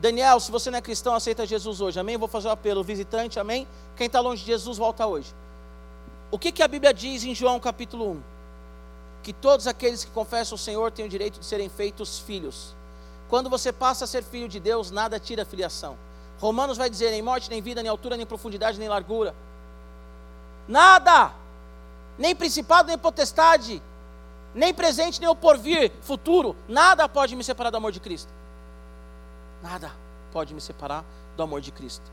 Daniel, 0.00 0.38
se 0.38 0.50
você 0.50 0.70
não 0.70 0.78
é 0.78 0.82
cristão, 0.82 1.14
aceita 1.14 1.46
Jesus 1.46 1.80
hoje, 1.80 1.98
amém? 1.98 2.16
Vou 2.16 2.28
fazer 2.28 2.48
o 2.48 2.50
um 2.50 2.52
apelo, 2.52 2.84
visitante, 2.84 3.40
amém? 3.40 3.66
Quem 3.96 4.06
está 4.06 4.20
longe 4.20 4.42
de 4.42 4.48
Jesus, 4.48 4.78
volta 4.78 5.06
hoje. 5.06 5.32
O 6.30 6.38
que, 6.38 6.52
que 6.52 6.62
a 6.62 6.68
Bíblia 6.68 6.92
diz 6.92 7.24
em 7.24 7.34
João 7.34 7.58
capítulo 7.58 8.12
1? 8.12 8.37
Que 9.28 9.32
todos 9.34 9.66
aqueles 9.66 10.06
que 10.06 10.10
confessam 10.10 10.56
o 10.56 10.58
Senhor 10.58 10.90
têm 10.90 11.04
o 11.04 11.08
direito 11.08 11.38
de 11.38 11.44
serem 11.44 11.68
feitos 11.68 12.18
filhos. 12.18 12.74
Quando 13.28 13.50
você 13.50 13.70
passa 13.70 14.04
a 14.04 14.08
ser 14.08 14.24
filho 14.24 14.48
de 14.48 14.58
Deus, 14.58 14.90
nada 14.90 15.20
tira 15.20 15.42
a 15.42 15.44
filiação. 15.44 15.98
Romanos 16.40 16.78
vai 16.78 16.88
dizer: 16.88 17.10
nem 17.10 17.20
morte, 17.20 17.50
nem 17.50 17.60
vida, 17.60 17.82
nem 17.82 17.90
altura, 17.90 18.16
nem 18.16 18.24
profundidade, 18.24 18.78
nem 18.78 18.88
largura. 18.88 19.34
Nada! 20.66 21.30
Nem 22.16 22.34
principado, 22.34 22.88
nem 22.88 22.96
potestade, 22.96 23.82
nem 24.54 24.72
presente, 24.72 25.20
nem 25.20 25.28
o 25.28 25.36
porvir, 25.36 25.92
futuro, 26.00 26.56
nada 26.66 27.06
pode 27.06 27.36
me 27.36 27.44
separar 27.44 27.68
do 27.68 27.76
amor 27.76 27.92
de 27.92 28.00
Cristo. 28.00 28.32
Nada 29.62 29.92
pode 30.32 30.54
me 30.54 30.60
separar 30.62 31.04
do 31.36 31.42
amor 31.42 31.60
de 31.60 31.70
Cristo. 31.70 32.10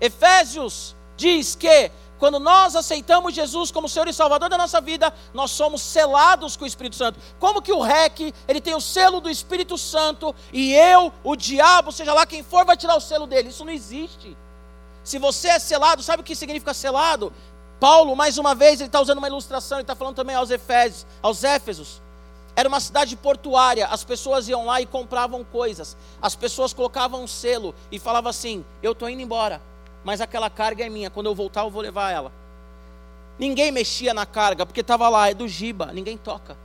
Efésios 0.00 0.96
diz 1.14 1.54
que 1.54 1.92
quando 2.18 2.38
nós 2.38 2.76
aceitamos 2.76 3.34
Jesus 3.34 3.70
como 3.70 3.88
Senhor 3.88 4.06
e 4.08 4.12
Salvador 4.12 4.48
da 4.48 4.56
nossa 4.56 4.80
vida, 4.80 5.12
nós 5.32 5.50
somos 5.50 5.82
selados 5.82 6.56
com 6.56 6.64
o 6.64 6.66
Espírito 6.66 6.96
Santo. 6.96 7.18
Como 7.38 7.60
que 7.60 7.72
o 7.72 7.82
REC, 7.82 8.32
ele 8.46 8.60
tem 8.60 8.74
o 8.74 8.80
selo 8.80 9.20
do 9.20 9.28
Espírito 9.28 9.76
Santo 9.76 10.34
e 10.52 10.72
eu, 10.72 11.12
o 11.22 11.34
diabo, 11.34 11.90
seja 11.90 12.14
lá 12.14 12.24
quem 12.24 12.42
for, 12.42 12.64
vai 12.64 12.76
tirar 12.76 12.96
o 12.96 13.00
selo 13.00 13.26
dele? 13.26 13.48
Isso 13.48 13.64
não 13.64 13.72
existe. 13.72 14.36
Se 15.02 15.18
você 15.18 15.48
é 15.48 15.58
selado, 15.58 16.02
sabe 16.02 16.22
o 16.22 16.24
que 16.24 16.36
significa 16.36 16.72
selado? 16.72 17.32
Paulo, 17.80 18.14
mais 18.14 18.38
uma 18.38 18.54
vez, 18.54 18.80
ele 18.80 18.88
está 18.88 19.00
usando 19.00 19.18
uma 19.18 19.28
ilustração, 19.28 19.78
ele 19.78 19.82
está 19.82 19.96
falando 19.96 20.14
também 20.14 20.36
aos 20.36 20.50
Efésios, 20.50 21.04
aos 21.20 21.42
Éfesos. 21.42 22.00
Era 22.56 22.68
uma 22.68 22.78
cidade 22.78 23.16
portuária, 23.16 23.86
as 23.88 24.04
pessoas 24.04 24.48
iam 24.48 24.64
lá 24.64 24.80
e 24.80 24.86
compravam 24.86 25.42
coisas. 25.42 25.96
As 26.22 26.36
pessoas 26.36 26.72
colocavam 26.72 27.24
um 27.24 27.26
selo 27.26 27.74
e 27.90 27.98
falavam 27.98 28.30
assim: 28.30 28.64
Eu 28.80 28.92
estou 28.92 29.10
indo 29.10 29.20
embora 29.20 29.60
mas 30.04 30.20
aquela 30.20 30.50
carga 30.50 30.84
é 30.84 30.88
minha, 30.88 31.10
quando 31.10 31.26
eu 31.26 31.34
voltar 31.34 31.62
eu 31.62 31.70
vou 31.70 31.82
levar 31.82 32.12
ela. 32.12 32.30
Ninguém 33.38 33.72
mexia 33.72 34.14
na 34.14 34.26
carga, 34.26 34.64
porque 34.64 34.80
estava 34.80 35.08
lá, 35.08 35.30
é 35.30 35.34
do 35.34 35.48
giba, 35.48 35.86
ninguém 35.86 36.16
toca. 36.16 36.56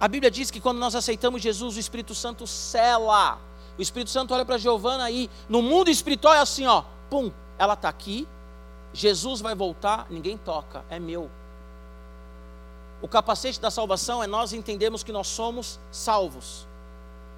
A 0.00 0.08
Bíblia 0.08 0.30
diz 0.30 0.50
que 0.50 0.60
quando 0.60 0.78
nós 0.78 0.94
aceitamos 0.94 1.42
Jesus, 1.42 1.76
o 1.76 1.80
Espírito 1.80 2.14
Santo 2.14 2.46
cela. 2.46 3.38
O 3.78 3.82
Espírito 3.82 4.10
Santo 4.10 4.32
olha 4.32 4.44
para 4.44 4.56
Giovana 4.56 5.04
aí, 5.04 5.28
no 5.48 5.60
mundo 5.60 5.90
espiritual 5.90 6.34
é 6.34 6.38
assim, 6.38 6.66
ó, 6.66 6.84
pum, 7.10 7.30
ela 7.58 7.74
está 7.74 7.88
aqui, 7.88 8.26
Jesus 8.92 9.40
vai 9.40 9.54
voltar, 9.54 10.06
ninguém 10.08 10.38
toca, 10.38 10.84
é 10.88 10.98
meu. 10.98 11.30
O 13.02 13.08
capacete 13.08 13.60
da 13.60 13.70
salvação 13.70 14.22
é 14.22 14.26
nós 14.26 14.54
entendemos 14.54 15.02
que 15.02 15.12
nós 15.12 15.26
somos 15.26 15.78
salvos. 15.90 16.66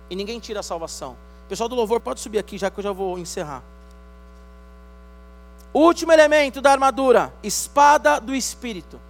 E 0.08 0.14
ninguém 0.14 0.38
tira 0.38 0.60
a 0.60 0.62
salvação. 0.62 1.16
Pessoal 1.48 1.68
do 1.68 1.74
louvor 1.74 2.00
pode 2.00 2.20
subir 2.20 2.38
aqui, 2.38 2.56
já 2.56 2.70
que 2.70 2.78
eu 2.78 2.84
já 2.84 2.92
vou 2.92 3.18
encerrar. 3.18 3.62
Último 5.72 6.12
elemento 6.12 6.60
da 6.60 6.72
armadura: 6.72 7.32
espada 7.42 8.20
do 8.20 8.34
Espírito. 8.34 9.00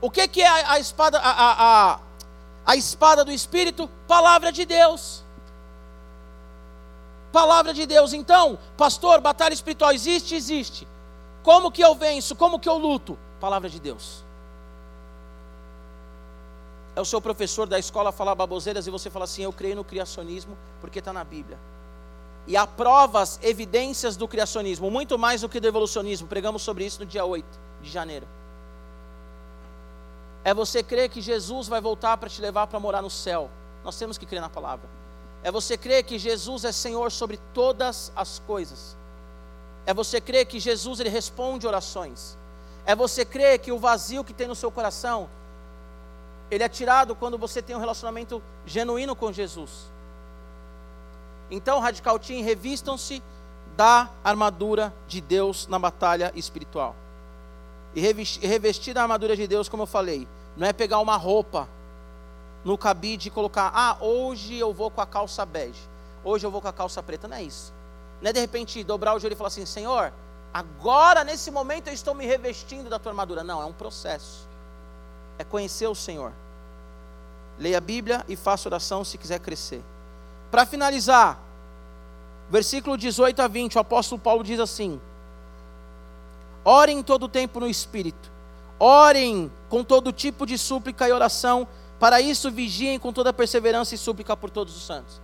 O 0.00 0.10
que, 0.10 0.26
que 0.28 0.42
é 0.42 0.48
a, 0.48 0.72
a 0.72 0.78
espada? 0.78 1.18
A, 1.18 1.30
a, 1.30 2.00
a, 2.66 2.76
espada 2.76 3.24
do 3.24 3.32
Espírito? 3.32 3.90
Palavra 4.06 4.52
de 4.52 4.64
Deus. 4.64 5.24
Palavra 7.32 7.74
de 7.74 7.84
Deus. 7.84 8.12
Então, 8.12 8.58
pastor, 8.76 9.20
batalha 9.20 9.52
espiritual 9.52 9.92
existe? 9.92 10.34
Existe. 10.34 10.86
Como 11.42 11.70
que 11.70 11.82
eu 11.82 11.94
venço? 11.94 12.36
Como 12.36 12.60
que 12.60 12.68
eu 12.68 12.78
luto? 12.78 13.18
Palavra 13.40 13.68
de 13.68 13.80
Deus. 13.80 14.24
É 16.94 17.00
o 17.00 17.04
seu 17.04 17.20
professor 17.20 17.66
da 17.66 17.78
escola 17.78 18.10
falar 18.10 18.34
baboseiras 18.34 18.86
e 18.86 18.90
você 18.90 19.10
fala 19.10 19.24
assim: 19.24 19.42
Eu 19.42 19.52
creio 19.52 19.76
no 19.76 19.84
criacionismo 19.84 20.56
porque 20.80 21.00
está 21.00 21.12
na 21.12 21.24
Bíblia. 21.24 21.58
E 22.48 22.56
há 22.56 22.66
provas, 22.66 23.38
evidências 23.42 24.16
do 24.16 24.26
criacionismo, 24.26 24.90
muito 24.90 25.18
mais 25.18 25.42
do 25.42 25.48
que 25.48 25.60
do 25.60 25.68
evolucionismo. 25.68 26.26
Pregamos 26.26 26.62
sobre 26.62 26.84
isso 26.84 26.98
no 27.00 27.06
dia 27.06 27.24
8 27.24 27.46
de 27.82 27.90
janeiro. 27.90 28.26
É 30.42 30.54
você 30.54 30.82
crer 30.82 31.10
que 31.10 31.20
Jesus 31.20 31.68
vai 31.68 31.80
voltar 31.80 32.16
para 32.16 32.28
te 32.28 32.40
levar 32.40 32.66
para 32.66 32.80
morar 32.80 33.02
no 33.02 33.10
céu. 33.10 33.50
Nós 33.84 33.98
temos 33.98 34.16
que 34.16 34.24
crer 34.24 34.40
na 34.40 34.48
palavra. 34.48 34.88
É 35.44 35.52
você 35.52 35.76
crer 35.76 36.04
que 36.04 36.18
Jesus 36.18 36.64
é 36.64 36.72
Senhor 36.72 37.12
sobre 37.12 37.38
todas 37.52 38.10
as 38.16 38.38
coisas. 38.40 38.96
É 39.84 39.92
você 39.92 40.18
crer 40.18 40.46
que 40.46 40.58
Jesus 40.58 41.00
ele 41.00 41.10
responde 41.10 41.66
orações. 41.66 42.36
É 42.86 42.96
você 42.96 43.24
crer 43.26 43.58
que 43.58 43.70
o 43.70 43.78
vazio 43.78 44.24
que 44.24 44.32
tem 44.32 44.48
no 44.48 44.54
seu 44.54 44.70
coração 44.70 45.28
ele 46.50 46.64
é 46.64 46.68
tirado 46.68 47.14
quando 47.14 47.36
você 47.36 47.60
tem 47.60 47.76
um 47.76 47.78
relacionamento 47.78 48.42
genuíno 48.64 49.14
com 49.14 49.32
Jesus. 49.32 49.90
Então, 51.50 51.80
Radical 51.80 52.18
Team, 52.18 52.42
revistam-se 52.42 53.22
da 53.76 54.10
armadura 54.24 54.92
de 55.06 55.20
Deus 55.20 55.66
na 55.66 55.78
batalha 55.78 56.32
espiritual. 56.34 56.94
E 57.94 58.00
revestir 58.00 58.92
da 58.92 59.02
armadura 59.02 59.34
de 59.34 59.46
Deus, 59.46 59.68
como 59.68 59.84
eu 59.84 59.86
falei, 59.86 60.28
não 60.56 60.66
é 60.66 60.72
pegar 60.72 60.98
uma 60.98 61.16
roupa 61.16 61.68
no 62.64 62.76
cabide 62.76 63.28
e 63.28 63.30
colocar, 63.30 63.70
ah, 63.74 63.96
hoje 64.00 64.56
eu 64.56 64.74
vou 64.74 64.90
com 64.90 65.00
a 65.00 65.06
calça 65.06 65.46
bege, 65.46 65.80
hoje 66.24 66.44
eu 66.44 66.50
vou 66.50 66.60
com 66.60 66.68
a 66.68 66.72
calça 66.72 67.02
preta. 67.02 67.28
Não 67.28 67.36
é 67.36 67.42
isso. 67.42 67.72
Não 68.20 68.30
é 68.30 68.32
de 68.32 68.40
repente 68.40 68.82
dobrar 68.82 69.14
o 69.14 69.18
joelho 69.18 69.34
e 69.34 69.36
falar 69.36 69.48
assim, 69.48 69.64
Senhor, 69.64 70.12
agora 70.52 71.22
nesse 71.22 71.50
momento 71.50 71.86
eu 71.86 71.94
estou 71.94 72.14
me 72.14 72.26
revestindo 72.26 72.90
da 72.90 72.98
tua 72.98 73.12
armadura. 73.12 73.44
Não, 73.44 73.62
é 73.62 73.64
um 73.64 73.72
processo. 73.72 74.46
É 75.38 75.44
conhecer 75.44 75.86
o 75.86 75.94
Senhor. 75.94 76.32
Leia 77.58 77.78
a 77.78 77.80
Bíblia 77.80 78.24
e 78.28 78.36
faça 78.36 78.68
oração 78.68 79.04
se 79.04 79.16
quiser 79.16 79.38
crescer. 79.38 79.82
Para 80.50 80.64
finalizar, 80.64 81.38
versículo 82.50 82.96
18 82.96 83.40
a 83.40 83.48
20, 83.48 83.76
o 83.76 83.80
apóstolo 83.80 84.20
Paulo 84.20 84.42
diz 84.42 84.58
assim: 84.58 85.00
Orem 86.64 87.02
todo 87.02 87.24
o 87.24 87.28
tempo 87.28 87.60
no 87.60 87.66
Espírito, 87.66 88.30
orem 88.78 89.50
com 89.68 89.84
todo 89.84 90.12
tipo 90.12 90.46
de 90.46 90.56
súplica 90.56 91.08
e 91.08 91.12
oração, 91.12 91.68
para 92.00 92.20
isso 92.20 92.50
vigiem 92.50 92.98
com 92.98 93.12
toda 93.12 93.32
perseverança 93.32 93.94
e 93.94 93.98
súplica 93.98 94.36
por 94.36 94.50
todos 94.50 94.76
os 94.76 94.86
santos. 94.86 95.20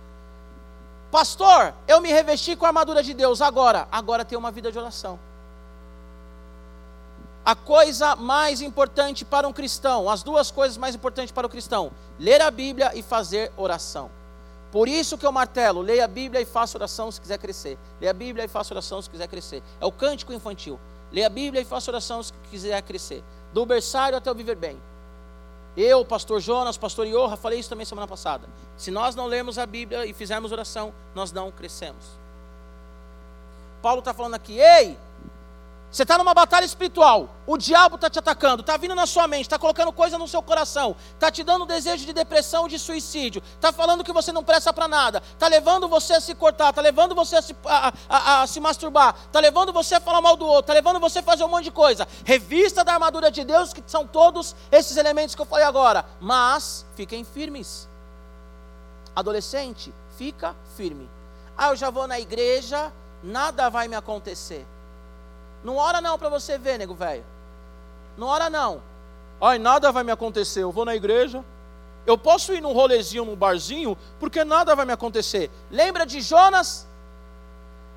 Pastor, 1.11 1.73
eu 1.87 2.01
me 2.01 2.11
revesti 2.11 2.55
com 2.55 2.65
a 2.65 2.69
armadura 2.69 3.01
de 3.01 3.13
Deus, 3.13 3.41
agora, 3.41 3.87
agora 3.91 4.25
tem 4.25 4.37
uma 4.37 4.51
vida 4.51 4.71
de 4.71 4.77
oração. 4.77 5.17
A 7.45 7.55
coisa 7.55 8.15
mais 8.15 8.59
importante 8.59 9.23
para 9.23 9.47
um 9.47 9.53
cristão, 9.53 10.09
as 10.09 10.23
duas 10.23 10.51
coisas 10.51 10.77
mais 10.77 10.95
importantes 10.95 11.31
para 11.31 11.47
o 11.47 11.49
cristão: 11.49 11.91
ler 12.19 12.41
a 12.41 12.51
Bíblia 12.51 12.91
e 12.95 13.01
fazer 13.01 13.51
oração. 13.55 14.09
Por 14.75 14.89
isso 14.89 15.17
que 15.17 15.25
eu 15.25 15.31
martelo, 15.31 15.79
leia 15.79 16.03
a 16.03 16.07
Bíblia 16.07 16.41
e 16.41 16.45
faça 16.45 16.77
oração 16.77 17.09
se 17.09 17.21
quiser 17.21 17.37
crescer. 17.37 17.77
Leia 17.97 18.11
a 18.11 18.13
Bíblia 18.13 18.43
e 18.43 18.47
faça 18.49 18.73
oração 18.73 19.01
se 19.01 19.09
quiser 19.09 19.25
crescer. 19.25 19.63
É 19.79 19.85
o 19.85 19.91
cântico 19.91 20.33
infantil. 20.33 20.77
Leia 21.13 21.27
a 21.27 21.29
Bíblia 21.29 21.61
e 21.61 21.63
faça 21.63 21.89
oração 21.89 22.21
se 22.21 22.33
quiser 22.51 22.81
crescer. 22.81 23.23
Do 23.53 23.65
berçário 23.65 24.17
até 24.17 24.29
o 24.29 24.35
viver 24.35 24.57
bem. 24.57 24.77
Eu, 25.77 26.03
pastor 26.03 26.41
Jonas, 26.41 26.75
pastor 26.75 27.07
Iorra, 27.07 27.37
falei 27.37 27.57
isso 27.57 27.69
também 27.69 27.85
semana 27.85 28.05
passada. 28.05 28.49
Se 28.75 28.91
nós 28.91 29.15
não 29.15 29.27
lermos 29.27 29.57
a 29.57 29.65
Bíblia 29.65 30.05
e 30.05 30.11
fizermos 30.11 30.51
oração, 30.51 30.93
nós 31.15 31.31
não 31.31 31.51
crescemos. 31.51 32.03
Paulo 33.81 33.99
está 33.99 34.13
falando 34.13 34.35
aqui, 34.35 34.59
ei, 34.59 34.97
você 35.91 36.03
está 36.03 36.17
numa 36.17 36.33
batalha 36.33 36.65
espiritual, 36.65 37.29
o 37.47 37.57
diabo 37.57 37.95
está 37.95 38.09
te 38.09 38.19
atacando, 38.19 38.61
está 38.61 38.75
vindo 38.75 38.93
na 38.93 39.05
sua 39.05 39.27
mente, 39.27 39.43
está 39.43 39.57
colocando 39.57 39.93
coisa 39.93 40.17
no 40.17 40.27
seu 40.27 40.41
coração, 40.41 40.93
está 41.13 41.31
te 41.31 41.41
dando 41.41 41.65
desejo 41.65 42.05
de 42.05 42.11
depressão, 42.11 42.67
de 42.67 42.77
suicídio, 42.77 43.41
está 43.55 43.71
falando 43.71 44.03
que 44.03 44.11
você 44.11 44.33
não 44.33 44.43
presta 44.43 44.73
para 44.73 44.89
nada, 44.89 45.23
está 45.31 45.47
levando 45.47 45.87
você 45.87 46.15
a 46.15 46.19
se 46.19 46.35
cortar, 46.35 46.71
está 46.71 46.81
levando 46.81 47.15
você 47.15 47.37
a 47.37 47.41
se, 47.41 47.55
a, 47.63 47.93
a, 48.09 48.41
a 48.41 48.47
se 48.47 48.59
masturbar, 48.59 49.15
está 49.25 49.39
levando 49.39 49.71
você 49.71 49.95
a 49.95 50.01
falar 50.01 50.19
mal 50.19 50.35
do 50.35 50.45
outro, 50.45 50.61
está 50.61 50.73
levando 50.73 50.99
você 50.99 51.19
a 51.19 51.23
fazer 51.23 51.45
um 51.45 51.47
monte 51.47 51.65
de 51.65 51.71
coisa. 51.71 52.05
Revista 52.25 52.83
da 52.83 52.93
armadura 52.93 53.31
de 53.31 53.45
Deus, 53.45 53.71
que 53.71 53.81
são 53.87 54.05
todos 54.05 54.53
esses 54.71 54.97
elementos 54.97 55.33
que 55.33 55.41
eu 55.41 55.45
falei 55.45 55.65
agora, 55.65 56.05
mas 56.19 56.85
fiquem 56.95 57.23
firmes. 57.23 57.87
Adolescente, 59.15 59.93
fica 60.17 60.53
firme. 60.75 61.09
Ah, 61.57 61.69
eu 61.69 61.75
já 61.77 61.89
vou 61.89 62.05
na 62.05 62.19
igreja, 62.19 62.91
nada 63.23 63.69
vai 63.69 63.87
me 63.87 63.95
acontecer. 63.95 64.65
Não 65.65 65.77
ora 65.77 65.99
não 65.99 66.15
para 66.15 66.29
você 66.29 66.59
ver, 66.59 66.77
nego 66.77 66.93
velho. 66.93 67.25
Não 68.15 68.27
ora 68.27 68.51
não. 68.51 68.83
Ai, 69.41 69.57
nada 69.57 69.91
vai 69.91 70.03
me 70.03 70.11
acontecer. 70.11 70.61
Eu 70.61 70.71
vou 70.71 70.85
na 70.85 70.95
igreja. 70.95 71.43
Eu 72.05 72.19
posso 72.19 72.53
ir 72.53 72.61
num 72.61 72.71
rolezinho, 72.71 73.25
num 73.25 73.35
barzinho, 73.35 73.97
porque 74.19 74.43
nada 74.43 74.75
vai 74.75 74.85
me 74.85 74.93
acontecer. 74.93 75.49
Lembra 75.71 76.05
de 76.05 76.21
Jonas? 76.21 76.85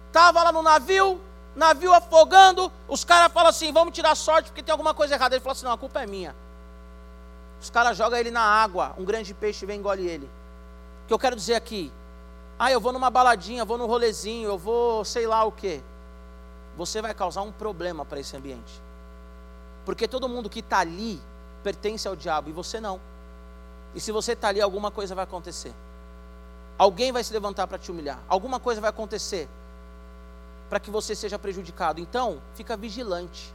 Estava 0.07 0.45
lá 0.45 0.51
no 0.51 0.63
navio, 0.63 1.21
navio 1.55 1.93
afogando. 1.93 2.73
Os 2.89 3.05
caras 3.05 3.31
falam 3.31 3.51
assim: 3.51 3.71
vamos 3.71 3.93
tirar 3.93 4.15
sorte 4.15 4.47
porque 4.47 4.63
tem 4.63 4.73
alguma 4.73 4.95
coisa 4.95 5.15
errada. 5.15 5.35
Ele 5.35 5.43
fala 5.43 5.53
assim: 5.53 5.67
não, 5.67 5.73
a 5.73 5.79
culpa 5.79 6.03
é 6.03 6.07
minha. 6.07 6.35
Os 7.61 7.69
caras 7.69 7.99
jogam 7.99 8.19
ele 8.19 8.31
na 8.31 8.41
água. 8.41 8.95
Um 8.97 9.05
grande 9.05 9.35
peixe 9.35 9.67
vem 9.67 9.77
e 9.77 9.79
engole 9.79 10.07
ele. 10.09 10.25
O 11.05 11.09
que 11.09 11.13
eu 11.13 11.19
quero 11.19 11.37
dizer 11.37 11.55
aqui? 11.55 11.93
Ah, 12.59 12.73
eu 12.73 12.81
vou 12.81 12.95
numa 12.95 13.11
baladinha, 13.11 13.63
vou 13.63 13.77
num 13.77 13.87
rolezinho, 13.87 14.49
eu 14.49 14.57
vou 14.57 15.05
sei 15.05 15.27
lá 15.27 15.45
o 15.45 15.53
quê 15.53 15.83
você 16.79 17.03
vai 17.03 17.13
causar 17.13 17.43
um 17.43 17.51
problema 17.51 18.05
para 18.05 18.21
esse 18.21 18.37
ambiente. 18.37 18.81
Porque 19.85 20.07
todo 20.07 20.29
mundo 20.29 20.49
que 20.49 20.61
está 20.61 20.79
ali 20.79 21.21
pertence 21.65 22.07
ao 22.07 22.15
diabo 22.15 22.49
e 22.49 22.53
você 22.53 22.81
não. 22.81 23.01
E 23.97 24.01
se 24.01 24.13
você 24.13 24.33
está 24.33 24.47
ali, 24.47 24.61
alguma 24.61 24.89
coisa 24.89 25.13
vai 25.13 25.25
acontecer. 25.25 25.75
Alguém 26.79 27.11
vai 27.11 27.25
se 27.25 27.33
levantar 27.33 27.67
para 27.67 27.79
te 27.79 27.91
humilhar. 27.91 28.21
Alguma 28.29 28.61
coisa 28.61 28.81
vai 28.81 28.91
acontecer 28.91 29.49
para 30.71 30.79
que 30.79 30.89
você 30.89 31.17
seja 31.17 31.37
prejudicado. 31.37 32.01
Então, 32.01 32.41
fica 32.55 32.77
vigilante. 32.77 33.53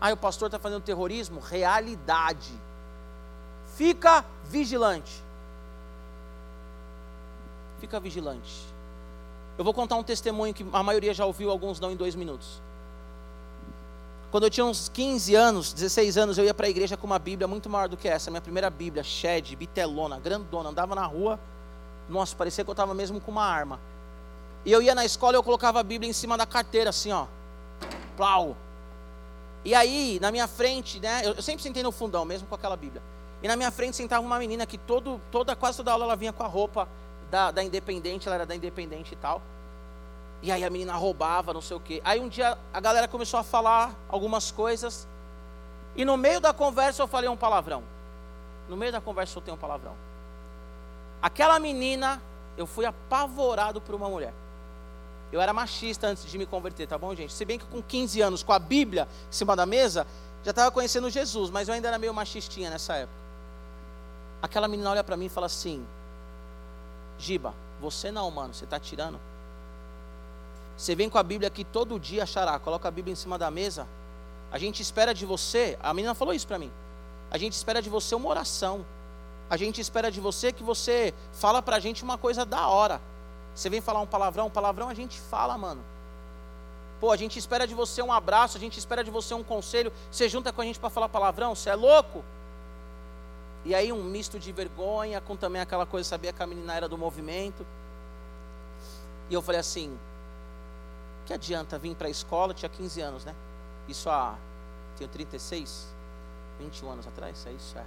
Ah, 0.00 0.10
o 0.12 0.16
pastor 0.16 0.46
está 0.46 0.58
fazendo 0.58 0.80
terrorismo? 0.80 1.40
Realidade. 1.40 2.52
Fica 3.76 4.24
vigilante. 4.46 5.22
Fica 7.78 8.00
vigilante. 8.00 8.73
Eu 9.56 9.64
vou 9.64 9.72
contar 9.72 9.96
um 9.96 10.02
testemunho 10.02 10.52
que 10.52 10.66
a 10.72 10.82
maioria 10.82 11.14
já 11.14 11.24
ouviu, 11.24 11.50
alguns 11.50 11.78
não 11.78 11.90
em 11.90 11.96
dois 11.96 12.14
minutos. 12.14 12.60
Quando 14.30 14.44
eu 14.44 14.50
tinha 14.50 14.66
uns 14.66 14.88
15 14.88 15.34
anos, 15.36 15.72
16 15.72 16.18
anos, 16.18 16.38
eu 16.38 16.44
ia 16.44 16.52
para 16.52 16.66
a 16.66 16.68
igreja 16.68 16.96
com 16.96 17.06
uma 17.06 17.20
Bíblia 17.20 17.46
muito 17.46 17.70
maior 17.70 17.88
do 17.88 17.96
que 17.96 18.08
essa. 18.08 18.32
Minha 18.32 18.40
primeira 18.40 18.68
Bíblia, 18.68 19.04
shed, 19.04 19.54
bitelona, 19.54 20.18
grandona. 20.18 20.70
Andava 20.70 20.92
na 20.96 21.06
rua, 21.06 21.38
nossa, 22.08 22.34
parecia 22.34 22.64
que 22.64 22.70
eu 22.70 22.72
estava 22.72 22.92
mesmo 22.94 23.20
com 23.20 23.30
uma 23.30 23.44
arma. 23.44 23.78
E 24.64 24.72
eu 24.72 24.82
ia 24.82 24.92
na 24.92 25.04
escola 25.04 25.34
e 25.34 25.38
eu 25.38 25.42
colocava 25.42 25.78
a 25.78 25.84
Bíblia 25.84 26.10
em 26.10 26.12
cima 26.12 26.36
da 26.36 26.46
carteira, 26.46 26.90
assim, 26.90 27.12
ó. 27.12 27.26
Plau. 28.16 28.56
E 29.64 29.72
aí, 29.72 30.18
na 30.20 30.32
minha 30.32 30.48
frente, 30.48 30.98
né? 30.98 31.22
Eu 31.24 31.40
sempre 31.40 31.62
sentei 31.62 31.84
no 31.84 31.92
fundão, 31.92 32.24
mesmo 32.24 32.48
com 32.48 32.56
aquela 32.56 32.76
Bíblia. 32.76 33.02
E 33.40 33.46
na 33.46 33.54
minha 33.54 33.70
frente 33.70 33.96
sentava 33.96 34.26
uma 34.26 34.38
menina 34.40 34.66
que 34.66 34.76
todo, 34.78 35.20
toda, 35.30 35.54
quase 35.54 35.76
toda 35.76 35.92
aula 35.92 36.06
ela 36.06 36.16
vinha 36.16 36.32
com 36.32 36.42
a 36.42 36.48
roupa 36.48 36.88
da, 37.30 37.50
da 37.50 37.62
Independente, 37.62 38.26
ela 38.26 38.36
era 38.36 38.46
da 38.46 38.54
Independente 38.54 39.12
e 39.12 39.16
tal. 39.16 39.40
E 40.42 40.52
aí 40.52 40.62
a 40.62 40.70
menina 40.70 40.94
roubava, 40.94 41.54
não 41.54 41.60
sei 41.60 41.76
o 41.76 41.80
quê. 41.80 42.02
Aí 42.04 42.20
um 42.20 42.28
dia 42.28 42.58
a 42.72 42.80
galera 42.80 43.08
começou 43.08 43.40
a 43.40 43.42
falar 43.42 43.94
algumas 44.08 44.50
coisas. 44.50 45.08
E 45.96 46.04
no 46.04 46.16
meio 46.16 46.40
da 46.40 46.52
conversa 46.52 47.02
eu 47.02 47.08
falei 47.08 47.28
um 47.28 47.36
palavrão. 47.36 47.82
No 48.68 48.76
meio 48.76 48.92
da 48.92 49.00
conversa 49.00 49.38
eu 49.38 49.42
tenho 49.42 49.56
um 49.56 49.60
palavrão. 49.60 49.94
Aquela 51.22 51.58
menina, 51.58 52.20
eu 52.56 52.66
fui 52.66 52.84
apavorado 52.84 53.80
por 53.80 53.94
uma 53.94 54.08
mulher. 54.08 54.34
Eu 55.32 55.40
era 55.40 55.52
machista 55.52 56.06
antes 56.06 56.26
de 56.26 56.36
me 56.36 56.46
converter, 56.46 56.86
tá 56.86 56.98
bom, 56.98 57.14
gente? 57.14 57.32
Se 57.32 57.44
bem 57.44 57.58
que 57.58 57.64
com 57.64 57.82
15 57.82 58.20
anos, 58.20 58.42
com 58.42 58.52
a 58.52 58.58
Bíblia 58.58 59.08
em 59.30 59.32
cima 59.32 59.56
da 59.56 59.64
mesa, 59.64 60.06
já 60.44 60.50
estava 60.50 60.70
conhecendo 60.70 61.08
Jesus, 61.08 61.50
mas 61.50 61.68
eu 61.68 61.74
ainda 61.74 61.88
era 61.88 61.98
meio 61.98 62.12
machistinha 62.12 62.68
nessa 62.68 62.94
época. 62.96 63.18
Aquela 64.42 64.68
menina 64.68 64.90
olha 64.90 65.02
para 65.02 65.16
mim 65.16 65.24
e 65.24 65.30
fala 65.30 65.46
assim: 65.46 65.84
Giba, 67.18 67.54
você 67.80 68.10
não, 68.10 68.30
mano, 68.30 68.54
você 68.54 68.64
está 68.64 68.78
tirando. 68.78 69.18
Você 70.76 70.94
vem 70.94 71.08
com 71.08 71.18
a 71.18 71.22
Bíblia 71.22 71.48
aqui 71.48 71.64
todo 71.64 71.98
dia, 71.98 72.26
Xará, 72.26 72.58
coloca 72.58 72.88
a 72.88 72.90
Bíblia 72.90 73.12
em 73.12 73.16
cima 73.16 73.38
da 73.38 73.50
mesa. 73.50 73.86
A 74.50 74.58
gente 74.58 74.82
espera 74.82 75.14
de 75.14 75.24
você, 75.24 75.78
a 75.82 75.92
menina 75.94 76.14
falou 76.14 76.34
isso 76.34 76.46
para 76.46 76.58
mim. 76.58 76.70
A 77.30 77.38
gente 77.38 77.52
espera 77.52 77.82
de 77.82 77.90
você 77.90 78.14
uma 78.14 78.28
oração. 78.28 78.84
A 79.50 79.56
gente 79.56 79.80
espera 79.80 80.10
de 80.10 80.20
você 80.20 80.52
que 80.52 80.62
você 80.62 81.12
fala 81.32 81.60
pra 81.60 81.78
gente 81.78 82.02
uma 82.02 82.16
coisa 82.16 82.44
da 82.44 82.68
hora. 82.68 83.00
Você 83.54 83.68
vem 83.70 83.80
falar 83.80 84.00
um 84.00 84.06
palavrão, 84.06 84.50
palavrão 84.50 84.88
a 84.88 84.94
gente 84.94 85.20
fala, 85.20 85.56
mano. 85.56 85.82
Pô, 87.00 87.12
a 87.12 87.16
gente 87.16 87.38
espera 87.38 87.66
de 87.66 87.74
você 87.74 88.00
um 88.02 88.12
abraço, 88.12 88.56
a 88.56 88.60
gente 88.60 88.78
espera 88.78 89.04
de 89.04 89.10
você 89.10 89.34
um 89.34 89.42
conselho. 89.42 89.92
Você 90.10 90.28
junta 90.28 90.52
com 90.52 90.60
a 90.60 90.64
gente 90.64 90.78
para 90.78 90.90
falar 90.90 91.08
palavrão? 91.08 91.54
Você 91.54 91.70
é 91.70 91.74
louco? 91.74 92.24
E 93.64 93.74
aí 93.74 93.92
um 93.92 94.02
misto 94.02 94.38
de 94.38 94.52
vergonha 94.52 95.20
com 95.20 95.36
também 95.36 95.60
aquela 95.62 95.86
coisa, 95.86 96.08
sabia 96.08 96.32
que 96.32 96.42
a 96.42 96.46
menina 96.46 96.74
era 96.74 96.88
do 96.88 96.98
movimento. 96.98 97.66
E 99.30 99.34
eu 99.34 99.40
falei 99.40 99.60
assim: 99.60 99.98
que 101.26 101.32
adianta 101.32 101.78
vir 101.78 101.94
para 101.94 102.08
a 102.08 102.10
escola? 102.10 102.52
tinha 102.52 102.68
15 102.68 103.00
anos, 103.00 103.24
né? 103.24 103.34
Isso 103.88 104.10
há. 104.10 104.36
Tenho 104.96 105.10
36, 105.10 105.86
21 106.60 106.90
anos 106.90 107.06
atrás, 107.06 107.46
é 107.46 107.52
isso? 107.52 107.76
É. 107.76 107.84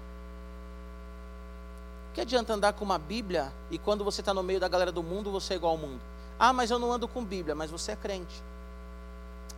Que 2.13 2.21
adianta 2.21 2.53
andar 2.53 2.73
com 2.73 2.83
uma 2.83 2.97
Bíblia 2.97 3.53
e 3.69 3.77
quando 3.77 4.03
você 4.03 4.21
está 4.21 4.33
no 4.33 4.41
meio 4.41 4.59
da 4.59 4.67
galera 4.67 4.91
do 4.91 5.03
mundo, 5.03 5.31
você 5.31 5.53
é 5.53 5.57
igual 5.57 5.73
ao 5.73 5.77
mundo? 5.77 6.01
Ah, 6.39 6.51
mas 6.51 6.71
eu 6.71 6.79
não 6.79 6.91
ando 6.91 7.07
com 7.07 7.23
Bíblia, 7.23 7.55
mas 7.55 7.69
você 7.69 7.91
é 7.91 7.95
crente. 7.95 8.43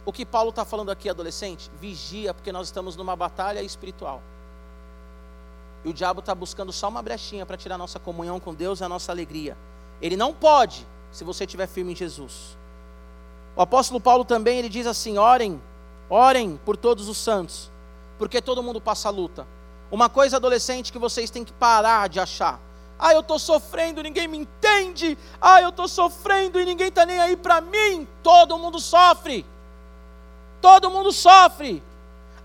O 0.06 0.12
que 0.12 0.26
Paulo 0.26 0.50
está 0.50 0.66
falando 0.66 0.92
aqui, 0.92 1.10
adolescente? 1.10 1.72
Vigia, 1.80 2.34
porque 2.34 2.52
nós 2.52 2.68
estamos 2.68 2.96
numa 2.96 3.16
batalha 3.16 3.62
espiritual. 3.62 4.22
E 5.84 5.90
o 5.90 5.94
diabo 5.94 6.20
está 6.20 6.36
buscando 6.36 6.72
só 6.72 6.90
uma 6.90 7.02
brechinha 7.02 7.46
para 7.46 7.58
tirar 7.58 7.78
nossa 7.78 8.00
comunhão 8.00 8.40
com 8.40 8.54
Deus 8.54 8.80
e 8.80 8.84
a 8.84 8.90
nossa 8.90 9.12
alegria. 9.12 9.58
Ele 10.02 10.18
não 10.18 10.34
pode, 10.34 10.86
se 11.12 11.24
você 11.24 11.46
estiver 11.46 11.68
firme 11.68 11.94
em 11.94 11.96
Jesus. 11.96 12.58
O 13.56 13.62
apóstolo 13.62 14.00
Paulo 14.00 14.26
também 14.26 14.60
ele 14.60 14.70
diz 14.70 14.88
assim: 14.88 15.18
orem, 15.18 15.62
orem 16.10 16.60
por 16.66 16.78
todos 16.78 17.08
os 17.08 17.18
santos, 17.18 17.72
porque 18.18 18.42
todo 18.42 18.64
mundo 18.64 18.82
passa 18.82 19.10
luta. 19.10 19.48
Uma 19.92 20.08
coisa, 20.10 20.38
adolescente, 20.38 20.92
que 20.92 21.00
vocês 21.00 21.30
têm 21.30 21.44
que 21.44 21.54
parar 21.54 22.08
de 22.10 22.20
achar. 22.20 22.60
Ah, 22.98 23.14
eu 23.14 23.22
estou 23.22 23.40
sofrendo, 23.40 24.04
ninguém 24.04 24.28
me 24.28 24.38
entende. 24.38 25.18
Ah, 25.42 25.62
eu 25.62 25.70
estou 25.70 25.88
sofrendo 25.88 26.60
e 26.60 26.66
ninguém 26.66 26.90
está 26.90 27.06
nem 27.06 27.18
aí 27.18 27.38
para 27.38 27.62
mim. 27.62 28.06
Todo 28.22 28.58
mundo 28.58 28.80
sofre. 28.80 29.46
Todo 30.62 30.92
mundo 30.92 31.12
sofre. 31.14 31.82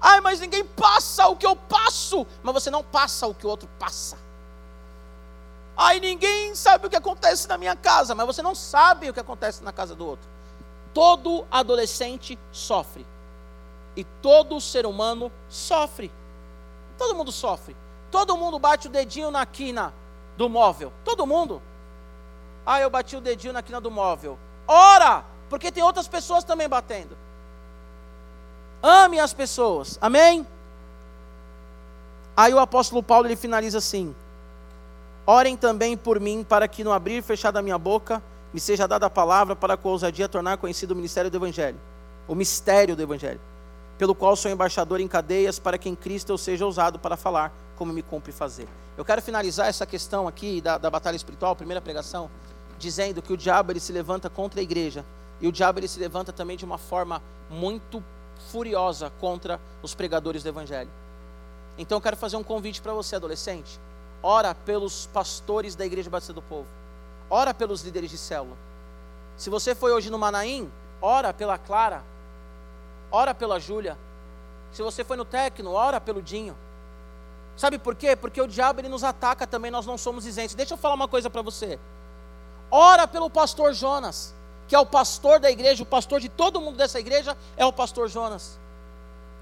Ai, 0.07 0.21
mas 0.21 0.39
ninguém 0.39 0.63
passa 0.63 1.27
o 1.29 1.35
que 1.35 1.47
eu 1.47 1.57
passo. 1.57 2.27
Mas 2.43 2.53
você 2.53 2.71
não 2.71 2.85
passa 2.85 3.27
o 3.27 3.35
que 3.35 3.47
o 3.47 3.49
outro 3.49 3.67
passa. 3.79 4.19
Ai, 5.75 5.99
ninguém 5.99 6.55
sabe 6.55 6.87
o 6.87 6.91
que 6.91 6.97
acontece 6.97 7.49
na 7.49 7.57
minha 7.57 7.75
casa. 7.75 8.15
Mas 8.15 8.27
você 8.27 8.43
não 8.43 8.55
sabe 8.55 9.09
o 9.09 9.15
que 9.15 9.21
acontece 9.21 9.65
na 9.65 9.73
casa 9.73 9.95
do 9.95 10.07
outro. 10.07 10.29
Todo 10.93 11.47
adolescente 11.51 12.39
sofre. 12.53 13.07
E 13.97 14.05
todo 14.05 14.61
ser 14.61 14.85
humano 14.85 15.33
sofre. 15.49 16.13
Todo 16.99 17.15
mundo 17.15 17.33
sofre. 17.33 17.75
Todo 18.11 18.37
mundo 18.37 18.59
bate 18.59 18.89
o 18.89 18.91
dedinho 18.91 19.31
na 19.31 19.47
quina 19.47 19.95
do 20.37 20.51
móvel. 20.51 20.93
Todo 21.03 21.27
mundo. 21.27 21.63
Ah, 22.67 22.79
eu 22.79 22.91
bati 22.91 23.17
o 23.17 23.23
dedinho 23.23 23.55
na 23.55 23.63
quina 23.63 23.81
do 23.81 23.91
móvel. 23.91 24.39
Ora! 24.69 25.25
Porque 25.49 25.73
tem 25.73 25.83
outras 25.83 26.07
pessoas 26.07 26.45
também 26.45 26.69
batendo. 26.69 27.24
Ame 28.87 29.18
as 29.18 29.32
pessoas. 29.32 29.99
Amém? 29.99 30.47
Aí 32.37 32.53
o 32.53 32.59
apóstolo 32.59 33.03
Paulo 33.03 33.26
ele 33.26 33.35
finaliza 33.35 33.78
assim: 33.78 34.14
Orem 35.26 35.57
também 35.57 35.97
por 35.97 36.20
mim, 36.20 36.45
para 36.47 36.68
que 36.68 36.85
no 36.85 36.93
abrir 36.93 37.16
e 37.16 37.22
fechar 37.22 37.51
da 37.51 37.62
minha 37.62 37.78
boca 37.78 38.22
me 38.53 38.61
seja 38.61 38.87
dada 38.87 39.07
a 39.07 39.11
palavra 39.11 39.57
para 39.57 39.74
com 39.74 39.89
ousadia 39.89 40.28
tornar 40.28 40.59
conhecido 40.59 40.91
o 40.91 40.95
ministério 40.95 41.30
do 41.30 41.37
Evangelho, 41.39 41.80
o 42.28 42.35
mistério 42.35 42.95
do 42.95 43.03
Evangelho, 43.03 43.41
pelo 43.97 44.14
qual 44.14 44.37
sou 44.37 44.51
embaixador 44.51 45.01
em 45.01 45.09
cadeias, 45.09 45.59
para 45.59 45.78
que 45.78 45.89
em 45.89 45.95
Cristo 45.95 46.30
eu 46.30 46.37
seja 46.37 46.66
ousado 46.66 46.99
para 46.99 47.16
falar 47.16 47.51
como 47.76 47.91
me 47.91 48.03
cumpre 48.03 48.32
fazer. 48.32 48.68
Eu 48.99 49.05
quero 49.05 49.22
finalizar 49.22 49.66
essa 49.66 49.87
questão 49.87 50.28
aqui 50.28 50.61
da, 50.61 50.76
da 50.76 50.91
batalha 50.91 51.16
espiritual, 51.16 51.57
primeira 51.57 51.80
pregação, 51.80 52.30
dizendo 52.78 53.22
que 53.22 53.32
o 53.32 53.37
diabo 53.37 53.72
ele 53.72 53.80
se 53.80 53.93
levanta 53.93 54.28
contra 54.28 54.61
a 54.61 54.62
igreja, 54.62 55.07
e 55.41 55.49
o 55.49 55.53
diabo 55.53 55.78
ele 55.78 55.89
se 55.89 55.99
levanta 55.99 56.35
também 56.35 56.57
de 56.59 56.66
uma 56.66 56.76
forma 56.76 57.22
muito 57.49 58.05
furiosa 58.55 59.11
contra 59.21 59.61
os 59.83 59.97
pregadores 59.97 60.45
do 60.45 60.49
Evangelho. 60.49 60.89
Então 61.77 61.97
eu 61.99 62.01
quero 62.01 62.17
fazer 62.17 62.37
um 62.37 62.45
convite 62.45 62.81
para 62.81 62.95
você, 62.95 63.17
adolescente. 63.17 63.81
Ora 64.23 64.55
pelos 64.55 65.07
pastores 65.07 65.75
da 65.75 65.85
Igreja 65.85 66.09
Batista 66.09 66.33
do 66.33 66.41
Povo. 66.41 66.69
Ora 67.29 67.53
pelos 67.53 67.83
líderes 67.83 68.11
de 68.11 68.17
célula. 68.17 68.57
Se 69.37 69.51
você 69.51 69.75
foi 69.75 69.91
hoje 69.91 70.09
no 70.09 70.21
Manaim, 70.21 70.71
ora 71.03 71.35
pela 71.35 71.59
Clara. 71.59 72.05
Ora 73.11 73.35
pela 73.35 73.59
Júlia. 73.59 73.99
Se 74.73 74.83
você 74.85 75.03
foi 75.03 75.17
no 75.17 75.25
Tecno, 75.25 75.73
ora 75.73 76.01
pelo 76.01 76.23
Dinho. 76.23 76.57
Sabe 77.57 77.77
por 77.77 77.97
quê? 77.97 78.15
Porque 78.15 78.41
o 78.41 78.47
diabo 78.47 78.81
ele 78.81 78.89
nos 78.89 79.03
ataca 79.03 79.49
também, 79.49 79.69
nós 79.69 79.85
não 79.85 79.99
somos 79.99 80.27
isentos. 80.27 80.55
Deixa 80.55 80.75
eu 80.75 80.79
falar 80.79 80.95
uma 80.95 81.09
coisa 81.09 81.29
para 81.29 81.43
você. 81.43 81.77
Ora 82.71 83.09
pelo 83.09 83.29
pastor 83.29 83.75
Jonas 83.75 84.33
que 84.67 84.75
é 84.75 84.79
o 84.79 84.87
pastor 84.87 85.39
da 85.41 85.51
igreja, 85.51 85.83
o 85.83 85.87
pastor 85.87 86.21
de 86.21 86.29
todo 86.29 86.61
mundo 86.61 86.77
dessa 86.77 86.99
igreja 86.99 87.37
é 87.57 87.65
o 87.65 87.73
pastor 87.73 88.09
Jonas. 88.09 88.59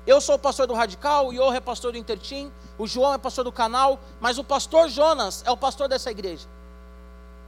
Eu 0.07 0.21
sou 0.21 0.35
o 0.35 0.39
pastor 0.39 0.67
do 0.67 0.75
Radical, 0.75 1.29
o 1.29 1.33
Iorra 1.33 1.59
é 1.59 1.61
pastor 1.61 1.93
do 1.93 1.99
Intertim, 1.99 2.51
o 2.77 2.87
João 2.87 3.15
é 3.15 3.19
pastor 3.19 3.45
do 3.45 3.53
canal, 3.53 4.01
mas 4.21 4.37
o 4.37 4.43
pastor 4.43 4.89
Jonas 4.89 5.45
é 5.47 5.51
o 5.51 5.57
pastor 5.57 5.89
dessa 5.89 6.11
igreja. 6.11 6.49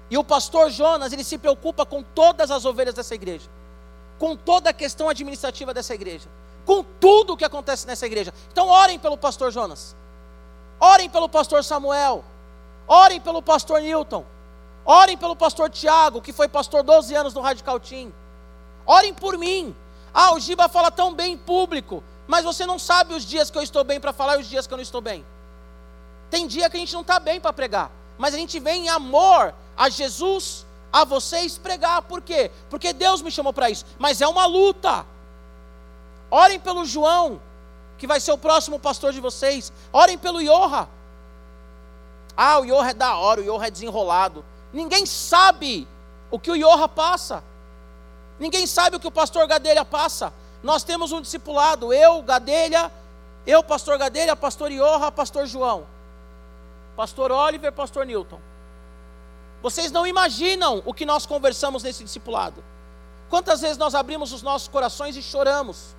E 0.09 0.17
o 0.17 0.23
pastor 0.23 0.71
Jonas, 0.71 1.13
ele 1.13 1.25
se 1.25 1.37
preocupa 1.37 1.85
com 1.85 2.03
todas 2.03 2.51
as 2.51 2.65
ovelhas 2.65 2.95
dessa 2.95 3.15
igreja, 3.15 3.49
com 4.19 4.37
toda 4.37 4.71
a 4.71 4.73
questão 4.73 5.09
administrativa 5.09 5.75
dessa 5.75 5.95
igreja, 5.95 6.29
com 6.65 6.85
tudo 6.85 7.33
o 7.33 7.37
que 7.37 7.45
acontece 7.45 7.87
nessa 7.87 8.07
igreja. 8.07 8.33
Então, 8.53 8.69
orem 8.69 8.99
pelo 8.99 9.17
pastor 9.17 9.51
Jonas, 9.51 9.97
orem 10.79 11.11
pelo 11.11 11.29
pastor 11.29 11.65
Samuel, 11.65 12.25
orem 12.87 13.21
pelo 13.21 13.43
pastor 13.43 13.81
Newton, 13.81 14.25
Orem 14.85 15.17
pelo 15.17 15.35
pastor 15.35 15.71
Tiago, 15.71 16.21
que 16.21 16.33
foi 16.33 16.47
pastor 16.47 16.83
12 16.83 17.15
anos 17.15 17.35
no 17.35 17.41
Radical 17.41 17.81
Team. 17.81 18.13
Orem 18.85 19.15
por 19.15 19.39
mim. 19.39 19.75
Ah, 20.13 20.35
o 20.35 20.39
Giba 20.39 20.69
fala 20.69 20.91
tão 20.91 21.15
bem 21.15 21.33
em 21.33 21.39
público, 21.39 22.05
mas 22.27 22.45
você 22.45 22.67
não 22.67 22.79
sabe 22.79 23.15
os 23.15 23.25
dias 23.25 23.51
que 23.51 23.59
eu 23.59 23.63
estou 23.63 23.83
bem 23.83 23.99
para 23.99 24.13
falar 24.13 24.37
e 24.37 24.41
os 24.41 24.49
dias 24.49 24.67
que 24.67 24.73
eu 24.73 24.77
não 24.77 24.83
estou 24.83 25.01
bem. 25.01 25.25
Tem 26.31 26.47
dia 26.47 26.69
que 26.69 26.77
a 26.77 26.81
gente 26.81 26.93
não 26.93 27.01
está 27.01 27.19
bem 27.19 27.41
para 27.41 27.53
pregar, 27.53 27.91
mas 28.19 28.35
a 28.35 28.37
gente 28.37 28.61
vem 28.61 28.87
em 28.87 28.89
amor 28.89 29.55
a 29.77 29.89
Jesus, 29.89 30.67
a 30.93 31.05
vocês 31.05 31.59
pregar. 31.59 32.03
Por 32.03 32.21
quê? 32.21 32.51
Porque 32.69 32.93
Deus 32.93 33.23
me 33.23 33.31
chamou 33.31 33.53
para 33.53 33.71
isso. 33.71 33.85
Mas 33.99 34.21
é 34.21 34.29
uma 34.29 34.47
luta. 34.47 35.05
Orem 36.31 36.61
pelo 36.61 36.85
João, 36.85 37.41
que 37.99 38.07
vai 38.07 38.21
ser 38.21 38.33
o 38.33 38.39
próximo 38.39 38.79
pastor 38.79 39.13
de 39.13 39.21
vocês. 39.21 39.73
Orem 39.93 40.19
pelo 40.19 40.41
Iorra. 40.41 40.89
Ah, 42.37 42.59
o 42.61 42.65
Iorra 42.65 42.91
é 42.91 42.95
da 42.95 43.17
hora, 43.17 43.41
o 43.41 43.45
Iorra 43.45 43.67
é 43.67 43.71
desenrolado. 43.71 44.45
Ninguém 44.75 45.07
sabe 45.07 45.87
o 46.33 46.39
que 46.39 46.51
o 46.51 46.57
Iorra 46.57 46.89
passa. 46.89 47.45
Ninguém 48.41 48.67
sabe 48.67 48.97
o 48.97 49.01
que 49.01 49.07
o 49.07 49.11
pastor 49.11 49.47
Gadelha 49.47 49.85
passa. 49.85 50.33
Nós 50.65 50.83
temos 50.83 51.13
um 51.13 51.21
discipulado, 51.21 51.93
eu, 51.93 52.21
Gadelha, 52.23 52.91
eu, 53.47 53.63
pastor 53.63 53.97
Gadelha, 53.97 54.35
pastor 54.35 54.73
Iorra, 54.73 55.13
pastor 55.13 55.47
João, 55.47 55.87
pastor 56.97 57.31
Oliver, 57.31 57.71
pastor 57.71 58.05
Newton. 58.05 58.41
Vocês 59.63 59.93
não 59.93 60.05
imaginam 60.05 60.83
o 60.85 60.93
que 60.93 61.07
nós 61.07 61.25
conversamos 61.25 61.85
nesse 61.85 62.03
discipulado. 62.03 62.63
Quantas 63.31 63.61
vezes 63.61 63.79
nós 63.79 63.95
abrimos 63.95 64.33
os 64.33 64.43
nossos 64.43 64.67
corações 64.67 65.17
e 65.17 65.23
choramos 65.23 65.95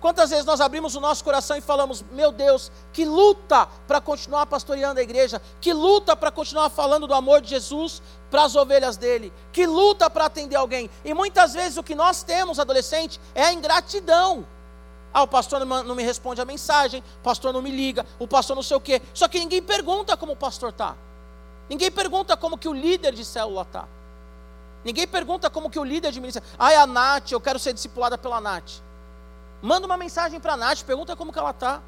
Quantas 0.00 0.30
vezes 0.30 0.44
nós 0.44 0.60
abrimos 0.60 0.94
o 0.94 1.00
nosso 1.00 1.24
coração 1.24 1.56
e 1.56 1.60
falamos, 1.60 2.04
meu 2.12 2.30
Deus, 2.30 2.70
que 2.92 3.04
luta 3.04 3.66
para 3.88 4.00
continuar 4.00 4.46
pastoreando 4.46 5.00
a 5.00 5.02
igreja, 5.02 5.40
que 5.60 5.72
luta 5.72 6.14
para 6.14 6.30
continuar 6.30 6.68
falando 6.68 7.06
do 7.06 7.14
amor 7.14 7.40
de 7.40 7.48
Jesus 7.48 8.02
para 8.30 8.44
as 8.44 8.54
ovelhas 8.54 8.96
dele, 8.96 9.32
que 9.52 9.66
luta 9.66 10.10
para 10.10 10.26
atender 10.26 10.56
alguém. 10.56 10.90
E 11.04 11.14
muitas 11.14 11.54
vezes 11.54 11.78
o 11.78 11.82
que 11.82 11.94
nós 11.94 12.22
temos, 12.22 12.58
adolescente, 12.58 13.18
é 13.34 13.44
a 13.44 13.52
ingratidão. 13.52 14.46
Ah, 15.14 15.22
o 15.22 15.28
pastor 15.28 15.64
não 15.64 15.94
me 15.94 16.02
responde 16.02 16.42
a 16.42 16.44
mensagem, 16.44 17.02
o 17.20 17.22
pastor 17.22 17.50
não 17.50 17.62
me 17.62 17.70
liga, 17.70 18.04
o 18.18 18.28
pastor 18.28 18.54
não 18.54 18.62
sei 18.62 18.76
o 18.76 18.80
quê. 18.80 19.00
Só 19.14 19.26
que 19.26 19.38
ninguém 19.38 19.62
pergunta 19.62 20.14
como 20.14 20.32
o 20.32 20.36
pastor 20.36 20.68
está. 20.68 20.94
Ninguém 21.70 21.90
pergunta 21.90 22.36
como 22.36 22.58
que 22.58 22.68
o 22.68 22.74
líder 22.74 23.14
de 23.14 23.24
célula 23.24 23.62
está. 23.62 23.88
Ninguém 24.84 25.06
pergunta 25.06 25.48
como 25.48 25.70
que 25.70 25.78
o 25.78 25.84
líder 25.84 26.12
de 26.12 26.20
ministério. 26.20 26.46
Ah, 26.58 26.70
é 26.70 26.76
a 26.76 26.86
Nath, 26.86 27.32
eu 27.32 27.40
quero 27.40 27.58
ser 27.58 27.72
discipulada 27.72 28.18
pela 28.18 28.40
Nath. 28.42 28.85
Manda 29.62 29.86
uma 29.86 29.96
mensagem 29.96 30.38
para 30.38 30.52
a 30.52 30.56
Nath, 30.56 30.82
pergunta 30.82 31.16
como 31.16 31.32
que 31.32 31.38
ela 31.38 31.50
está. 31.50 31.80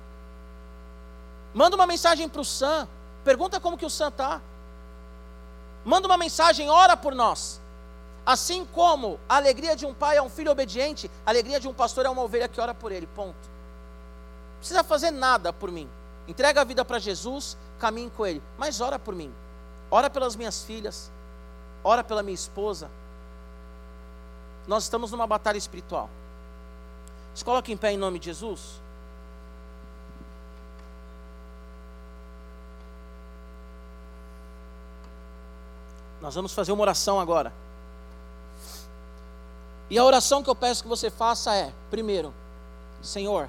Manda 1.55 1.77
uma 1.77 1.87
mensagem 1.87 2.29
para 2.29 2.41
o 2.41 2.45
Sam, 2.45 2.89
pergunta 3.25 3.61
como 3.61 3.77
que 3.77 3.87
o 3.87 3.91
Sam 3.91 4.09
está. 4.09 4.41
Manda 5.85 6.07
uma 6.07 6.17
mensagem, 6.17 6.69
ora 6.71 6.97
por 6.97 7.15
nós. 7.15 7.61
Assim 8.25 8.65
como 8.67 9.19
a 9.29 9.37
alegria 9.37 9.75
de 9.75 9.87
um 9.87 9.95
pai 9.95 10.19
é 10.19 10.23
um 10.23 10.29
filho 10.29 10.51
obediente, 10.51 11.11
a 11.25 11.31
alegria 11.31 11.59
de 11.59 11.67
um 11.67 11.73
pastor 11.73 12.05
é 12.05 12.11
uma 12.11 12.23
ovelha 12.23 12.49
que 12.49 12.61
ora 12.61 12.75
por 12.75 12.93
ele. 12.93 13.07
Ponto. 13.07 13.35
Não 13.35 14.59
precisa 14.59 14.85
fazer 14.85 15.11
nada 15.11 15.53
por 15.53 15.71
mim. 15.71 15.89
Entrega 16.27 16.61
a 16.61 16.65
vida 16.65 16.85
para 16.85 16.99
Jesus, 16.99 17.57
caminhe 17.79 18.11
com 18.11 18.27
ele. 18.27 18.43
Mas 18.59 18.81
ora 18.81 18.99
por 18.99 19.15
mim. 19.15 19.33
Ora 19.91 20.11
pelas 20.11 20.37
minhas 20.37 20.63
filhas. 20.63 21.11
Ora 21.83 22.05
pela 22.05 22.23
minha 22.23 22.35
esposa. 22.35 22.91
Nós 24.67 24.83
estamos 24.83 25.11
numa 25.11 25.27
batalha 25.27 25.57
espiritual. 25.57 26.11
Se 27.39 27.45
coloque 27.45 27.73
em 27.73 27.77
pé 27.77 27.93
em 27.93 27.97
nome 27.97 28.19
de 28.19 28.25
Jesus. 28.25 28.81
Nós 36.21 36.35
vamos 36.35 36.53
fazer 36.53 36.73
uma 36.73 36.83
oração 36.83 37.21
agora. 37.21 37.53
E 39.89 39.97
a 39.97 40.05
oração 40.05 40.43
que 40.43 40.51
eu 40.51 40.55
peço 40.57 40.83
que 40.83 40.89
você 40.89 41.11
faça 41.11 41.55
é: 41.55 41.73
primeiro, 41.89 42.35
Senhor, 43.01 43.49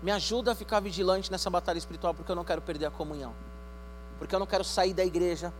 me 0.00 0.12
ajuda 0.12 0.52
a 0.52 0.54
ficar 0.54 0.78
vigilante 0.78 1.28
nessa 1.28 1.50
batalha 1.50 1.78
espiritual, 1.78 2.14
porque 2.14 2.30
eu 2.30 2.36
não 2.36 2.44
quero 2.44 2.62
perder 2.62 2.86
a 2.86 2.90
comunhão, 2.92 3.34
porque 4.20 4.32
eu 4.32 4.38
não 4.38 4.46
quero 4.46 4.62
sair 4.62 4.94
da 4.94 5.04
igreja, 5.04 5.52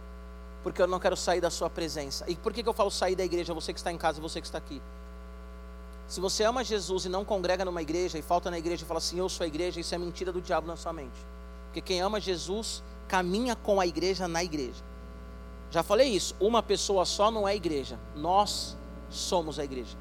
porque 0.63 0.81
eu 0.81 0.87
não 0.87 1.01
quero 1.01 1.17
sair 1.17 1.41
da 1.41 1.51
Sua 1.51 1.69
presença. 1.69 2.25
E 2.31 2.37
por 2.37 2.53
que, 2.53 2.63
que 2.63 2.69
eu 2.69 2.73
falo 2.73 2.93
sair 2.93 3.17
da 3.17 3.25
igreja, 3.25 3.53
você 3.53 3.73
que 3.73 3.81
está 3.81 3.91
em 3.91 3.99
casa 3.99 4.21
você 4.21 4.41
que 4.41 4.47
está 4.47 4.59
aqui? 4.59 4.81
Se 6.09 6.21
você 6.21 6.45
ama 6.45 6.63
Jesus 6.63 7.05
e 7.05 7.09
não 7.09 7.25
congrega 7.25 7.65
numa 7.65 7.83
igreja 7.83 8.19
e 8.19 8.23
falta 8.23 8.51
na 8.51 8.59
igreja 8.59 8.85
e 8.85 8.87
fala 8.87 8.99
assim, 8.99 9.19
eu 9.19 9.29
sou 9.29 9.45
a 9.45 9.47
igreja, 9.47 9.81
isso 9.81 9.95
é 9.95 9.99
mentira 9.99 10.33
do 10.33 10.41
diabo 10.41 10.67
na 10.67 10.77
sua 10.77 10.93
mente. 10.93 11.19
Porque 11.67 11.81
quem 11.81 12.01
ama 12.01 12.21
Jesus 12.21 12.83
caminha 13.09 13.57
com 13.57 13.81
a 13.81 13.87
igreja 13.87 14.29
na 14.29 14.43
igreja. 14.43 14.85
Já 15.71 15.83
falei 15.83 16.09
isso, 16.09 16.35
uma 16.39 16.63
pessoa 16.63 17.05
só 17.05 17.31
não 17.31 17.47
é 17.47 17.57
igreja, 17.57 17.99
nós 18.15 18.77
somos 19.11 19.59
a 19.59 19.65
igreja. 19.65 19.97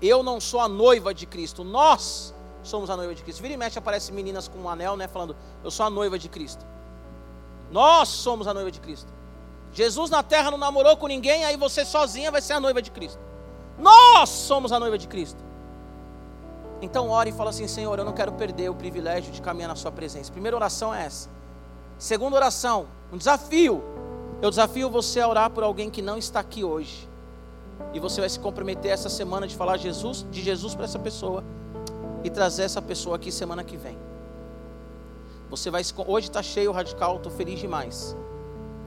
Eu 0.00 0.22
não 0.22 0.40
sou 0.40 0.60
a 0.60 0.68
noiva 0.68 1.12
de 1.12 1.26
Cristo, 1.26 1.64
nós 1.64 2.32
somos 2.62 2.88
a 2.88 2.96
noiva 2.96 3.14
de 3.14 3.22
Cristo. 3.22 3.42
Vira 3.42 3.54
e 3.54 3.56
mexe 3.56 3.78
aparece 3.78 4.12
meninas 4.12 4.46
com 4.46 4.58
um 4.58 4.68
anel, 4.68 4.96
né, 4.96 5.08
falando, 5.08 5.36
eu 5.62 5.70
sou 5.70 5.84
a 5.86 5.90
noiva 5.90 6.18
de 6.18 6.28
Cristo. 6.28 6.64
Nós 7.70 8.08
somos 8.08 8.46
a 8.46 8.54
noiva 8.54 8.70
de 8.70 8.80
Cristo. 8.80 9.12
Jesus 9.72 10.10
na 10.10 10.22
terra 10.22 10.50
não 10.50 10.58
namorou 10.58 10.96
com 10.96 11.06
ninguém, 11.06 11.44
aí 11.44 11.56
você 11.56 11.84
sozinha 11.84 12.30
vai 12.30 12.40
ser 12.42 12.52
a 12.52 12.60
noiva 12.60 12.80
de 12.80 12.90
Cristo. 12.90 13.18
Nós 13.82 14.28
somos 14.28 14.70
a 14.70 14.80
noiva 14.80 14.96
de 14.96 15.08
Cristo. 15.08 15.42
Então 16.80 17.10
ore 17.10 17.30
e 17.30 17.32
fala 17.32 17.50
assim, 17.50 17.66
Senhor, 17.66 17.98
eu 17.98 18.04
não 18.04 18.12
quero 18.12 18.32
perder 18.32 18.70
o 18.70 18.74
privilégio 18.74 19.32
de 19.32 19.42
caminhar 19.42 19.68
na 19.68 19.76
sua 19.76 19.90
presença. 19.90 20.32
Primeira 20.32 20.56
oração 20.56 20.94
é 20.94 21.04
essa. 21.04 21.28
Segunda 21.98 22.36
oração, 22.36 22.86
um 23.12 23.18
desafio. 23.18 23.82
Eu 24.40 24.50
desafio 24.50 24.88
você 24.88 25.20
a 25.20 25.28
orar 25.28 25.50
por 25.50 25.62
alguém 25.62 25.90
que 25.90 26.00
não 26.00 26.16
está 26.16 26.40
aqui 26.40 26.64
hoje. 26.64 27.08
E 27.92 28.00
você 28.00 28.20
vai 28.20 28.30
se 28.30 28.38
comprometer 28.38 28.90
essa 28.90 29.08
semana 29.08 29.46
de 29.46 29.56
falar 29.56 29.76
Jesus, 29.76 30.24
de 30.30 30.40
Jesus 30.40 30.74
para 30.74 30.84
essa 30.84 30.98
pessoa 30.98 31.44
e 32.24 32.30
trazer 32.30 32.62
essa 32.62 32.80
pessoa 32.80 33.16
aqui 33.16 33.30
semana 33.30 33.62
que 33.62 33.76
vem. 33.76 33.98
Você 35.50 35.70
vai 35.70 35.82
hoje 36.06 36.28
está 36.28 36.42
cheio 36.42 36.72
radical, 36.72 37.16
estou 37.16 37.30
feliz 37.30 37.60
demais. 37.60 38.16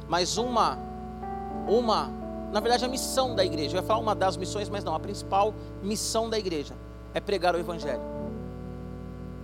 Mas 0.07 0.37
uma 0.37 0.79
uma, 1.67 2.11
na 2.55 2.61
verdade 2.61 2.85
a 2.85 2.87
missão 2.87 3.35
da 3.35 3.43
igreja, 3.43 3.75
eu 3.75 3.81
ia 3.81 3.85
falar 3.85 3.99
uma 3.99 4.15
das 4.15 4.37
missões, 4.37 4.69
mas 4.69 4.81
não, 4.81 4.95
a 4.95 4.99
principal 4.99 5.53
missão 5.83 6.29
da 6.29 6.39
igreja 6.39 6.73
é 7.13 7.19
pregar 7.19 7.53
o 7.53 7.59
evangelho. 7.59 7.99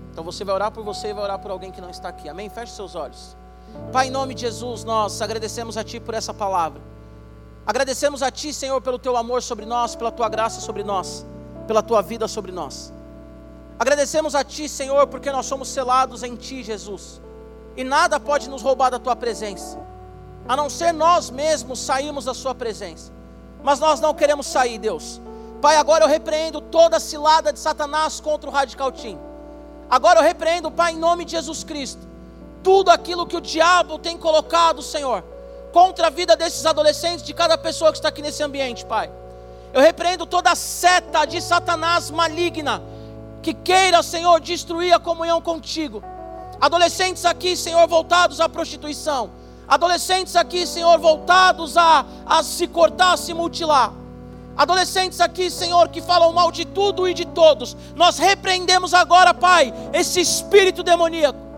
Então 0.09 0.23
você 0.23 0.45
vai 0.45 0.55
orar 0.55 0.71
por 0.71 0.81
você 0.81 1.09
e 1.09 1.13
vai 1.13 1.25
orar 1.25 1.37
por 1.37 1.51
alguém 1.51 1.73
que 1.73 1.81
não 1.81 1.89
está 1.89 2.07
aqui. 2.07 2.29
Amém? 2.29 2.49
Feche 2.49 2.71
seus 2.71 2.95
olhos. 2.95 3.35
Pai, 3.91 4.07
em 4.07 4.11
nome 4.11 4.33
de 4.33 4.39
Jesus, 4.39 4.85
nós 4.85 5.21
agradecemos 5.21 5.75
a 5.75 5.83
Ti 5.83 5.99
por 5.99 6.13
essa 6.13 6.33
palavra. 6.33 6.81
Agradecemos 7.67 8.23
a 8.23 8.31
Ti, 8.31 8.53
Senhor, 8.53 8.79
pelo 8.79 8.97
Teu 8.97 9.17
amor 9.17 9.43
sobre 9.43 9.65
nós, 9.65 9.93
pela 9.93 10.09
Tua 10.09 10.29
graça 10.29 10.61
sobre 10.61 10.81
nós, 10.81 11.25
pela 11.67 11.83
Tua 11.83 12.01
vida 12.01 12.29
sobre 12.29 12.53
nós. 12.53 12.93
Agradecemos 13.77 14.35
a 14.35 14.41
Ti, 14.41 14.69
Senhor, 14.69 15.05
porque 15.07 15.33
nós 15.33 15.47
somos 15.47 15.67
selados 15.67 16.23
em 16.23 16.37
Ti, 16.37 16.63
Jesus. 16.63 17.19
E 17.75 17.83
nada 17.83 18.21
pode 18.21 18.49
nos 18.49 18.61
roubar 18.61 18.89
da 18.89 18.99
Tua 18.99 19.17
presença, 19.17 19.77
a 20.51 20.55
não 20.55 20.69
ser 20.69 20.91
nós 20.91 21.29
mesmos 21.29 21.79
sairmos 21.79 22.25
da 22.25 22.33
Sua 22.33 22.53
presença. 22.53 23.11
Mas 23.63 23.79
nós 23.79 23.99
não 23.99 24.13
queremos 24.13 24.47
sair, 24.47 24.77
Deus. 24.77 25.21
Pai, 25.61 25.75
agora 25.77 26.03
eu 26.03 26.09
repreendo 26.09 26.59
toda 26.59 26.97
a 26.97 26.99
cilada 26.99 27.53
de 27.53 27.59
Satanás 27.59 28.19
contra 28.19 28.49
o 28.49 28.53
Radical 28.53 28.91
Team. 28.91 29.19
Agora 29.89 30.19
eu 30.19 30.23
repreendo, 30.23 30.71
Pai, 30.71 30.93
em 30.93 30.97
nome 30.97 31.25
de 31.25 31.31
Jesus 31.31 31.63
Cristo 31.63 32.11
tudo 32.63 32.89
aquilo 32.89 33.25
que 33.25 33.35
o 33.35 33.41
diabo 33.41 33.97
tem 33.97 34.17
colocado, 34.17 34.81
Senhor, 34.81 35.23
contra 35.73 36.07
a 36.07 36.09
vida 36.09 36.35
desses 36.35 36.65
adolescentes, 36.65 37.25
de 37.25 37.33
cada 37.33 37.57
pessoa 37.57 37.91
que 37.91 37.97
está 37.97 38.09
aqui 38.09 38.21
nesse 38.21 38.43
ambiente, 38.43 38.85
Pai. 38.85 39.09
Eu 39.73 39.81
repreendo 39.81 40.25
toda 40.25 40.51
a 40.51 40.55
seta 40.55 41.25
de 41.25 41.41
Satanás 41.41 42.11
maligna 42.11 42.83
que 43.41 43.53
queira, 43.53 44.03
Senhor, 44.03 44.39
destruir 44.39 44.93
a 44.93 44.99
comunhão 44.99 45.41
contigo. 45.41 46.03
Adolescentes 46.59 47.25
aqui, 47.25 47.55
Senhor, 47.55 47.87
voltados 47.87 48.39
à 48.39 48.47
prostituição. 48.47 49.31
Adolescentes 49.71 50.35
aqui, 50.35 50.67
Senhor, 50.67 50.99
voltados 50.99 51.77
a, 51.77 52.05
a 52.25 52.43
se 52.43 52.67
cortar, 52.67 53.13
a 53.13 53.17
se 53.17 53.33
mutilar. 53.33 53.93
Adolescentes 54.55 55.19
aqui, 55.19 55.49
Senhor, 55.49 55.87
que 55.87 56.01
falam 56.01 56.31
mal 56.33 56.51
de 56.51 56.65
tudo 56.65 57.07
e 57.07 57.13
de 57.13 57.25
todos. 57.25 57.75
Nós 57.95 58.19
repreendemos 58.19 58.93
agora, 58.93 59.33
Pai, 59.33 59.73
esse 59.93 60.19
espírito 60.19 60.83
demoníaco 60.83 61.51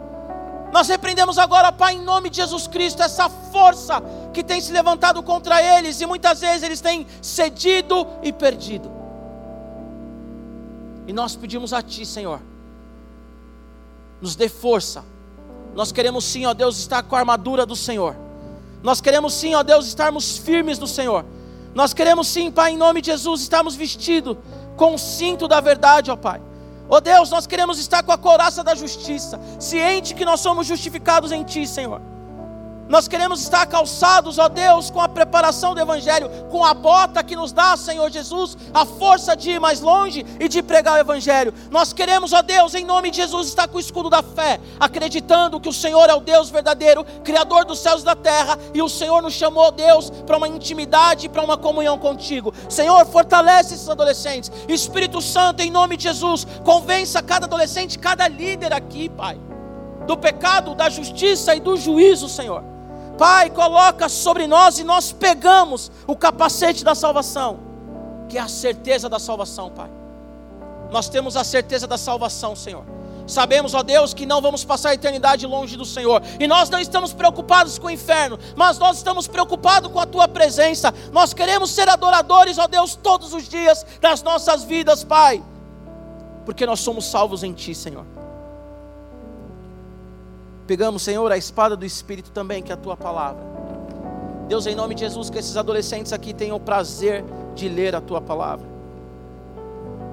nós 0.74 0.88
repreendemos 0.88 1.38
agora, 1.38 1.72
Pai, 1.72 1.94
em 1.94 2.02
nome 2.02 2.32
de 2.32 2.38
Jesus 2.38 2.66
Cristo, 2.66 3.04
essa 3.04 3.30
força 3.30 4.02
que 4.34 4.44
tem 4.44 4.60
se 4.60 4.72
levantado 4.72 5.22
contra 5.22 5.62
eles 5.62 6.02
e 6.02 6.06
muitas 6.08 6.42
vezes 6.42 6.64
eles 6.64 6.82
têm 6.82 7.06
cedido 7.22 8.08
e 8.24 8.34
perdido. 8.34 8.92
E 11.06 11.14
nós 11.14 11.36
pedimos 11.36 11.74
a 11.74 11.82
Ti, 11.84 12.08
Senhor, 12.08 12.42
nos 14.20 14.36
dê 14.36 14.50
força. 14.50 15.06
Nós 15.76 15.92
queremos 15.92 16.24
sim, 16.26 16.46
ó 16.46 16.54
Deus, 16.54 16.78
estar 16.78 17.04
com 17.04 17.16
a 17.16 17.20
armadura 17.20 17.66
do 17.66 17.76
Senhor. 17.76 18.16
Nós 18.82 19.02
queremos 19.02 19.34
sim, 19.34 19.56
ó 19.56 19.64
Deus, 19.64 19.88
estarmos 19.88 20.38
firmes 20.38 20.78
no 20.78 20.88
Senhor. 20.88 21.26
Nós 21.74 21.94
queremos 21.94 22.28
sim, 22.28 22.52
Pai, 22.52 22.72
em 22.74 22.78
nome 22.78 23.02
de 23.02 23.12
Jesus, 23.12 23.42
estarmos 23.42 23.76
vestidos 23.76 24.38
com 24.76 24.96
o 24.96 25.00
cinto 25.00 25.48
da 25.48 25.60
verdade, 25.60 26.12
ó 26.12 26.16
Pai. 26.16 26.42
Oh 26.90 27.00
Deus, 27.00 27.30
nós 27.32 27.48
queremos 27.48 27.80
estar 27.80 28.04
com 28.04 28.12
a 28.12 28.18
coraça 28.18 28.64
da 28.64 28.76
justiça, 28.76 29.40
ciente 29.60 30.14
que 30.14 30.26
nós 30.26 30.42
somos 30.42 30.68
justificados 30.68 31.32
em 31.32 31.44
Ti, 31.44 31.66
Senhor. 31.66 32.02
Nós 32.90 33.08
queremos 33.08 33.42
estar 33.42 33.66
calçados, 33.66 34.38
ó 34.38 34.50
Deus, 34.50 34.90
com 34.90 35.00
a 35.00 35.08
preparação 35.08 35.74
do 35.74 35.80
Evangelho, 35.80 36.30
com 36.50 36.66
a 36.66 36.74
bota 36.74 37.24
que 37.24 37.36
nos 37.36 37.54
dá, 37.54 37.78
Senhor 37.78 38.12
Jesus, 38.12 38.58
a 38.74 38.86
força 38.86 39.36
de 39.36 39.52
ir 39.52 39.60
mais 39.60 39.80
longe 39.80 40.26
e 40.40 40.50
de 40.50 40.62
pregar 40.62 40.96
o 40.96 41.00
Evangelho. 41.00 41.54
Nós 41.72 41.94
queremos, 41.94 42.34
ó 42.34 42.42
Deus, 42.42 42.76
em 42.76 42.84
nome 42.84 43.10
de 43.10 43.18
Jesus, 43.18 43.48
estar 43.48 43.70
com 43.70 43.78
o 43.78 43.80
escudo 43.80 44.10
da 44.10 44.22
fé, 44.22 44.60
acreditando 44.80 45.62
que 45.62 45.70
o 45.70 45.74
Senhor 45.74 46.10
é 46.10 46.14
o 46.14 46.20
Deus 46.20 46.50
verdadeiro, 46.50 47.06
Criador 47.24 47.64
dos 47.64 47.80
céus 47.80 48.02
e 48.02 48.06
da 48.06 48.16
terra, 48.16 48.60
e 48.74 48.82
o 48.82 48.90
Senhor 48.90 49.22
nos 49.22 49.34
chamou, 49.34 49.72
Deus, 49.72 50.10
para 50.10 50.38
uma 50.38 50.48
intimidade, 50.48 51.30
para 51.30 51.42
uma 51.42 51.58
comunhão 51.58 51.98
contigo. 51.98 52.54
Senhor, 52.68 53.06
fortalece 53.06 53.76
esses 53.76 53.90
adolescentes. 53.90 54.52
Espírito 54.68 55.22
Santo, 55.22 55.62
em 55.62 55.72
nome 55.72 55.96
de 55.96 56.04
Jesus, 56.04 56.46
convença 56.66 57.24
cada 57.24 57.46
adolescente, 57.46 57.98
cada 57.98 58.28
líder 58.28 58.74
aqui, 58.74 59.08
Pai, 59.08 59.40
do 60.06 60.18
pecado, 60.18 60.76
da 60.76 60.90
justiça 60.90 61.56
e 61.56 61.62
do 61.62 61.78
juízo, 61.78 62.28
Senhor 62.28 62.73
Pai, 63.24 63.50
coloca 63.50 64.10
sobre 64.10 64.48
nós 64.48 64.80
e 64.80 64.84
nós 64.84 65.14
pegamos 65.14 65.90
o 66.06 66.14
capacete 66.14 66.84
da 66.84 66.94
salvação, 66.94 67.58
que 68.28 68.38
é 68.38 68.42
a 68.42 68.50
certeza 68.50 69.08
da 69.08 69.18
salvação, 69.18 69.70
Pai. 69.70 69.90
Nós 70.92 71.08
temos 71.08 71.38
a 71.38 71.44
certeza 71.46 71.88
da 71.88 71.98
salvação, 71.98 72.54
Senhor. 72.54 72.84
Sabemos, 73.26 73.74
ó 73.74 73.82
Deus, 73.82 74.14
que 74.14 74.26
não 74.26 74.42
vamos 74.42 74.66
passar 74.66 74.90
a 74.90 74.94
eternidade 74.96 75.48
longe 75.48 75.78
do 75.78 75.86
Senhor. 75.86 76.22
E 76.38 76.46
nós 76.48 76.70
não 76.70 76.82
estamos 76.82 77.14
preocupados 77.14 77.80
com 77.80 77.88
o 77.88 77.92
inferno, 77.92 78.38
mas 78.58 78.78
nós 78.78 78.98
estamos 78.98 79.26
preocupados 79.26 79.90
com 79.90 80.02
a 80.02 80.06
tua 80.06 80.28
presença. 80.28 80.94
Nós 81.14 81.34
queremos 81.34 81.72
ser 81.72 81.88
adoradores, 81.88 82.58
ó 82.58 82.68
Deus, 82.68 82.94
todos 82.94 83.34
os 83.34 83.48
dias 83.48 83.86
das 84.02 84.22
nossas 84.22 84.66
vidas, 84.66 85.02
Pai. 85.02 85.42
Porque 86.44 86.66
nós 86.66 86.82
somos 86.82 87.06
salvos 87.06 87.42
em 87.42 87.54
ti, 87.54 87.74
Senhor. 87.74 88.06
Pegamos, 90.66 91.02
Senhor, 91.02 91.32
a 91.32 91.38
espada 91.38 91.76
do 91.76 91.86
Espírito 91.86 92.32
também, 92.32 92.64
que 92.64 92.72
é 92.72 92.76
a 92.76 92.78
tua 92.78 92.96
palavra. 92.96 93.44
Deus, 94.48 94.66
em 94.66 94.76
nome 94.76 94.96
de 94.96 95.02
Jesus, 95.02 95.30
que 95.30 95.38
esses 95.38 95.58
adolescentes 95.58 96.14
aqui 96.14 96.34
tenham 96.34 96.58
o 96.58 96.60
prazer 96.60 97.24
de 97.56 97.68
ler 97.68 97.96
a 97.96 98.02
tua 98.02 98.22
palavra. 98.22 98.66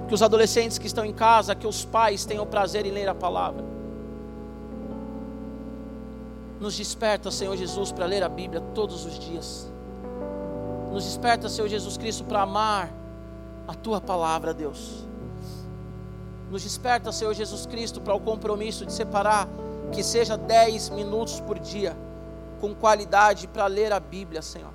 Que 0.09 0.15
os 0.15 0.23
adolescentes 0.23 0.79
que 0.79 0.87
estão 0.87 1.05
em 1.05 1.13
casa, 1.13 1.55
que 1.55 1.67
os 1.67 1.85
pais 1.85 2.25
tenham 2.25 2.45
o 2.45 2.47
prazer 2.47 2.85
em 2.85 2.91
ler 2.91 3.09
a 3.09 3.15
palavra. 3.15 3.65
Nos 6.61 6.77
desperta, 6.77 7.31
Senhor 7.31 7.57
Jesus, 7.57 7.93
para 7.93 8.07
ler 8.07 8.23
a 8.23 8.29
Bíblia 8.29 8.61
todos 8.75 9.07
os 9.07 9.19
dias. 9.19 9.71
Nos 10.93 11.05
desperta, 11.05 11.49
Senhor 11.49 11.69
Jesus 11.69 11.97
Cristo, 11.97 12.25
para 12.25 12.43
amar 12.43 12.93
a 13.69 13.75
tua 13.75 14.01
palavra, 14.01 14.53
Deus. 14.53 15.05
Nos 16.51 16.63
desperta, 16.65 17.13
Senhor 17.13 17.33
Jesus 17.33 17.65
Cristo, 17.67 18.01
para 18.01 18.15
o 18.15 18.21
compromisso 18.21 18.85
de 18.85 18.93
separar 18.93 19.49
que 19.91 20.03
seja 20.03 20.37
10 20.37 20.91
minutos 20.91 21.41
por 21.41 21.59
dia, 21.59 21.97
com 22.61 22.75
qualidade, 22.75 23.49
para 23.49 23.67
ler 23.67 23.93
a 23.93 24.01
Bíblia, 24.01 24.43
Senhor. 24.43 24.73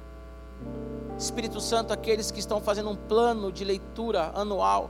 Espírito 1.18 1.62
Santo, 1.62 1.94
aqueles 1.94 2.30
que 2.32 2.40
estão 2.40 2.60
fazendo 2.60 2.90
um 2.90 2.96
plano 2.96 3.52
de 3.52 3.64
leitura 3.64 4.32
anual 4.36 4.90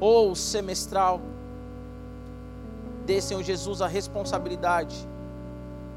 ou 0.00 0.34
semestral, 0.34 1.20
dê, 3.06 3.20
Senhor 3.20 3.42
Jesus, 3.42 3.80
a 3.80 3.86
responsabilidade 3.86 5.08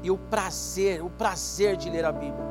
e 0.02 0.10
o 0.10 0.16
prazer, 0.16 1.02
o 1.02 1.10
prazer 1.10 1.76
de 1.76 1.90
ler 1.90 2.04
a 2.04 2.12
Bíblia. 2.12 2.46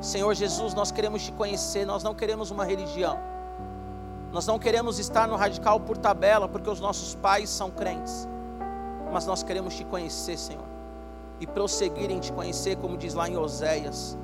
Senhor 0.00 0.34
Jesus, 0.34 0.72
nós 0.72 0.90
queremos 0.90 1.22
te 1.22 1.32
conhecer, 1.32 1.84
nós 1.84 2.02
não 2.02 2.14
queremos 2.14 2.50
uma 2.50 2.64
religião. 2.64 3.18
Nós 4.32 4.46
não 4.46 4.58
queremos 4.58 4.98
estar 4.98 5.28
no 5.28 5.36
radical 5.36 5.78
por 5.78 5.98
tabela, 5.98 6.48
porque 6.48 6.70
os 6.70 6.80
nossos 6.80 7.14
pais 7.14 7.50
são 7.50 7.70
crentes 7.70 8.26
mas 9.12 9.26
nós 9.26 9.42
queremos 9.42 9.74
te 9.74 9.84
conhecer, 9.84 10.38
Senhor, 10.38 10.64
e 11.38 11.46
prosseguir 11.46 12.10
em 12.10 12.18
te 12.18 12.32
conhecer, 12.32 12.76
como 12.76 12.96
diz 12.96 13.14
lá 13.14 13.28
em 13.28 13.36
Oséias. 13.36 14.16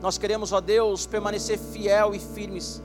Nós 0.00 0.18
queremos, 0.18 0.52
ó 0.52 0.60
Deus, 0.60 1.06
permanecer 1.06 1.58
fiel 1.58 2.14
e 2.14 2.18
firmes 2.18 2.82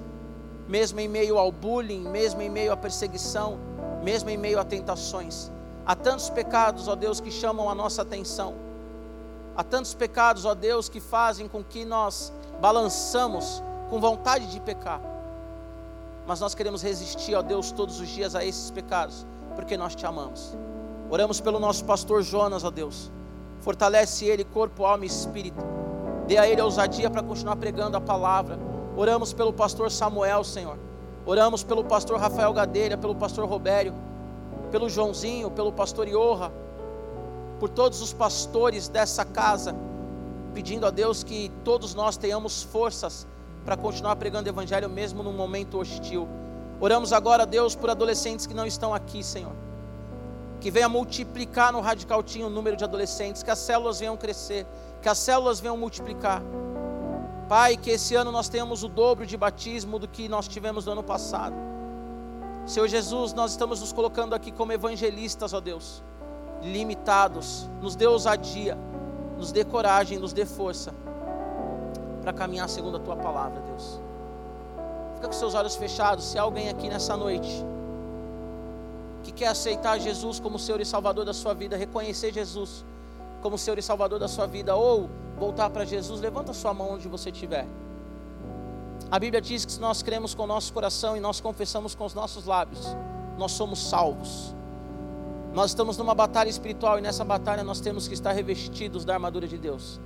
mesmo 0.68 1.00
em 1.00 1.08
meio 1.08 1.38
ao 1.38 1.52
bullying, 1.52 2.02
mesmo 2.02 2.42
em 2.42 2.50
meio 2.50 2.72
à 2.72 2.78
perseguição, 2.78 3.58
mesmo 4.04 4.30
em 4.30 4.38
meio 4.38 4.60
a 4.60 4.64
tentações. 4.64 5.52
Há 5.86 5.96
tantos 5.96 6.30
pecados, 6.30 6.88
ó 6.88 6.96
Deus, 6.96 7.20
que 7.20 7.32
chamam 7.32 7.70
a 7.70 7.76
nossa 7.76 8.02
atenção. 8.02 8.56
Há 9.56 9.64
tantos 9.64 9.94
pecados, 9.94 10.46
ó 10.46 10.56
Deus, 10.56 10.88
que 10.90 11.00
fazem 11.00 11.48
com 11.48 11.64
que 11.64 11.84
nós 11.84 12.32
balançamos 12.62 13.62
com 13.90 14.00
vontade 14.00 14.48
de 14.48 14.60
pecar. 14.60 15.02
Mas 16.26 16.40
nós 16.40 16.56
queremos 16.56 16.82
resistir, 16.82 17.36
ó 17.36 17.42
Deus, 17.42 17.72
todos 17.72 18.00
os 18.00 18.08
dias 18.08 18.34
a 18.34 18.46
esses 18.46 18.72
pecados, 18.72 19.26
porque 19.56 19.76
nós 19.76 19.94
te 19.94 20.06
amamos. 20.06 20.56
Oramos 21.10 21.40
pelo 21.40 21.60
nosso 21.60 21.86
pastor 21.86 22.24
Jonas, 22.24 22.64
ó 22.64 22.72
Deus. 22.72 23.12
Fortalece 23.62 24.26
ele, 24.26 24.44
corpo, 24.44 24.86
alma 24.86 25.06
e 25.06 25.08
espírito. 25.08 25.64
Dê 26.28 26.38
a 26.38 26.48
ele 26.48 26.62
ousadia 26.62 27.10
para 27.10 27.22
continuar 27.22 27.56
pregando 27.56 27.98
a 27.98 28.02
palavra. 28.02 28.58
Oramos 28.96 29.34
pelo 29.34 29.54
pastor 29.54 29.92
Samuel, 29.92 30.44
Senhor. 30.44 30.78
Oramos 31.26 31.64
pelo 31.64 31.84
pastor 31.84 32.20
Rafael 32.20 32.52
Gadelha, 32.54 32.98
pelo 32.98 33.16
pastor 33.16 33.48
Robério, 33.48 33.94
pelo 34.72 34.90
Joãozinho, 34.90 35.50
pelo 35.50 35.72
pastor 35.72 36.08
Iorra, 36.08 36.52
por 37.60 37.70
todos 37.70 38.02
os 38.02 38.12
pastores 38.12 38.90
dessa 38.90 39.24
casa, 39.24 39.74
pedindo 40.54 40.86
a 40.86 40.90
Deus 40.90 41.24
que 41.24 41.50
todos 41.64 41.96
nós 41.96 42.18
tenhamos 42.18 42.64
forças 42.64 43.26
para 43.64 43.78
continuar 43.78 44.16
pregando 44.18 44.50
o 44.50 44.52
Evangelho 44.52 44.90
mesmo 44.90 45.24
num 45.24 45.32
momento 45.32 45.80
hostil. 45.80 46.28
Oramos 46.82 47.14
agora, 47.14 47.46
Deus, 47.46 47.76
por 47.76 47.90
adolescentes 47.90 48.46
que 48.46 48.54
não 48.54 48.66
estão 48.66 48.94
aqui, 48.94 49.24
Senhor. 49.24 49.54
Que 50.64 50.72
venha 50.72 50.88
multiplicar 50.88 51.74
no 51.74 51.82
Radical 51.82 52.24
Team 52.24 52.48
o 52.48 52.50
número 52.50 52.78
de 52.78 52.86
adolescentes, 52.86 53.44
que 53.44 53.52
as 53.52 53.60
células 53.60 54.00
venham 54.00 54.16
crescer, 54.16 54.66
que 55.02 55.10
as 55.10 55.18
células 55.18 55.60
venham 55.60 55.76
multiplicar. 55.76 56.42
Pai, 57.50 57.76
que 57.76 57.92
esse 57.92 58.16
ano 58.16 58.32
nós 58.32 58.48
tenhamos 58.48 58.82
o 58.82 58.88
dobro 58.88 59.26
de 59.26 59.36
batismo 59.36 60.00
do 60.00 60.08
que 60.08 60.30
nós 60.30 60.48
tivemos 60.48 60.86
no 60.86 60.94
ano 60.94 61.04
passado. 61.04 61.54
Senhor 62.66 62.88
Jesus, 62.88 63.34
nós 63.34 63.52
estamos 63.52 63.82
nos 63.82 63.92
colocando 63.92 64.34
aqui 64.34 64.54
como 64.54 64.72
evangelistas, 64.72 65.52
ó 65.54 65.60
Deus, 65.60 66.02
limitados. 66.62 67.70
Nos 67.82 67.94
dê 67.98 68.08
ousadia, 68.08 68.78
nos 69.38 69.52
dê 69.52 69.66
coragem, 69.66 70.18
nos 70.18 70.32
dê 70.32 70.46
força 70.46 70.96
para 72.22 72.32
caminhar 72.32 72.70
segundo 72.70 72.96
a 72.96 73.00
tua 73.02 73.18
palavra, 73.18 73.60
Deus. 73.68 74.00
Fica 75.16 75.28
com 75.28 75.34
seus 75.34 75.56
olhos 75.56 75.76
fechados. 75.76 76.24
Se 76.24 76.40
há 76.40 76.42
alguém 76.42 76.70
aqui 76.70 76.88
nessa 76.88 77.18
noite 77.18 77.66
que 79.24 79.32
quer 79.32 79.48
aceitar 79.48 80.00
Jesus 80.00 80.40
como 80.40 80.60
Senhor 80.60 80.82
e 80.82 80.86
Salvador 80.86 81.26
da 81.26 81.34
sua 81.34 81.54
vida, 81.54 81.78
reconhecer 81.78 82.34
Jesus 82.34 82.86
como 83.42 83.58
Senhor 83.58 83.78
e 83.78 83.82
Salvador 83.82 84.20
da 84.20 84.28
sua 84.28 84.46
vida, 84.46 84.76
ou 84.76 85.10
voltar 85.38 85.70
para 85.70 85.86
Jesus, 85.86 86.22
levanta 86.22 86.54
sua 86.54 86.74
mão 86.74 86.94
onde 86.94 87.08
você 87.08 87.30
estiver. 87.30 87.66
A 89.12 89.20
Bíblia 89.20 89.42
diz 89.42 89.66
que 89.66 89.72
se 89.72 89.80
nós 89.80 90.02
cremos 90.02 90.34
com 90.34 90.44
o 90.44 90.48
nosso 90.48 90.74
coração 90.74 91.16
e 91.18 91.20
nós 91.20 91.42
confessamos 91.42 91.94
com 91.94 92.06
os 92.06 92.14
nossos 92.14 92.46
lábios, 92.46 92.96
nós 93.38 93.52
somos 93.52 93.80
salvos. 93.80 94.56
Nós 95.54 95.72
estamos 95.72 95.98
numa 95.98 96.16
batalha 96.16 96.50
espiritual 96.50 96.98
e 96.98 97.02
nessa 97.02 97.24
batalha 97.24 97.64
nós 97.64 97.80
temos 97.80 98.08
que 98.08 98.14
estar 98.14 98.32
revestidos 98.32 99.06
da 99.06 99.14
armadura 99.14 99.48
de 99.48 99.58
Deus. 99.58 100.00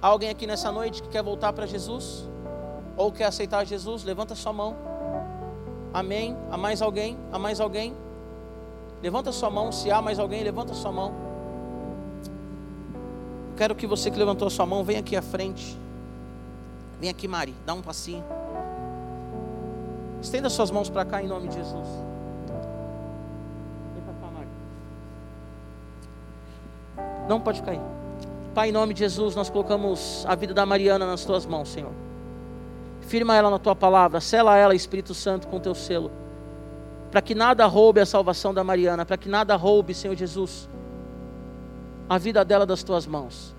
Há 0.00 0.06
alguém 0.06 0.30
aqui 0.30 0.46
nessa 0.46 0.72
noite 0.72 1.02
que 1.02 1.08
quer 1.08 1.22
voltar 1.22 1.52
para 1.52 1.66
Jesus? 1.66 2.26
Ou 2.96 3.12
quer 3.12 3.24
aceitar 3.24 3.64
Jesus? 3.66 4.04
Levanta 4.04 4.34
sua 4.34 4.52
mão. 4.52 4.74
Amém. 5.92 6.36
Há 6.50 6.56
mais 6.56 6.80
alguém? 6.80 7.18
Há 7.30 7.38
mais 7.38 7.60
alguém? 7.60 7.94
Levanta 9.04 9.30
sua 9.32 9.50
mão. 9.50 9.70
Se 9.70 9.90
há 9.90 10.00
mais 10.00 10.18
alguém, 10.18 10.42
levanta 10.42 10.72
sua 10.72 10.90
mão. 10.90 11.12
Quero 13.54 13.74
que 13.74 13.86
você 13.86 14.10
que 14.10 14.18
levantou 14.18 14.48
sua 14.48 14.64
mão 14.64 14.82
venha 14.82 15.00
aqui 15.00 15.14
à 15.14 15.20
frente. 15.20 15.78
Vem 16.98 17.10
aqui, 17.10 17.28
Mari, 17.28 17.54
dá 17.66 17.74
um 17.74 17.82
passinho. 17.82 18.24
Estenda 20.22 20.48
suas 20.48 20.70
mãos 20.70 20.88
para 20.88 21.04
cá 21.04 21.22
em 21.22 21.28
nome 21.28 21.48
de 21.48 21.56
Jesus. 21.56 21.86
Vem 23.92 24.02
para 24.04 24.14
cá, 24.14 24.30
Mari. 24.32 24.48
Não 27.28 27.38
pode 27.38 27.62
cair. 27.62 27.82
Pai, 28.54 28.70
em 28.70 28.72
nome 28.72 28.94
de 28.94 29.00
Jesus, 29.00 29.36
nós 29.36 29.50
colocamos 29.50 30.24
a 30.26 30.34
vida 30.34 30.54
da 30.54 30.64
Mariana 30.64 31.06
nas 31.06 31.26
tuas 31.26 31.44
mãos, 31.44 31.68
Senhor. 31.68 31.92
Firma 33.02 33.36
ela 33.36 33.50
na 33.50 33.58
tua 33.58 33.76
palavra, 33.76 34.18
sela 34.18 34.56
ela, 34.56 34.74
Espírito 34.74 35.12
Santo, 35.12 35.46
com 35.46 35.60
teu 35.60 35.74
selo. 35.74 36.10
Para 37.14 37.22
que 37.22 37.32
nada 37.32 37.64
roube 37.66 38.00
a 38.00 38.06
salvação 38.06 38.52
da 38.52 38.64
Mariana, 38.64 39.06
para 39.06 39.16
que 39.16 39.28
nada 39.28 39.54
roube, 39.54 39.94
Senhor 39.94 40.16
Jesus, 40.16 40.68
a 42.08 42.18
vida 42.18 42.44
dela 42.44 42.66
das 42.66 42.82
tuas 42.82 43.06
mãos. 43.06 43.54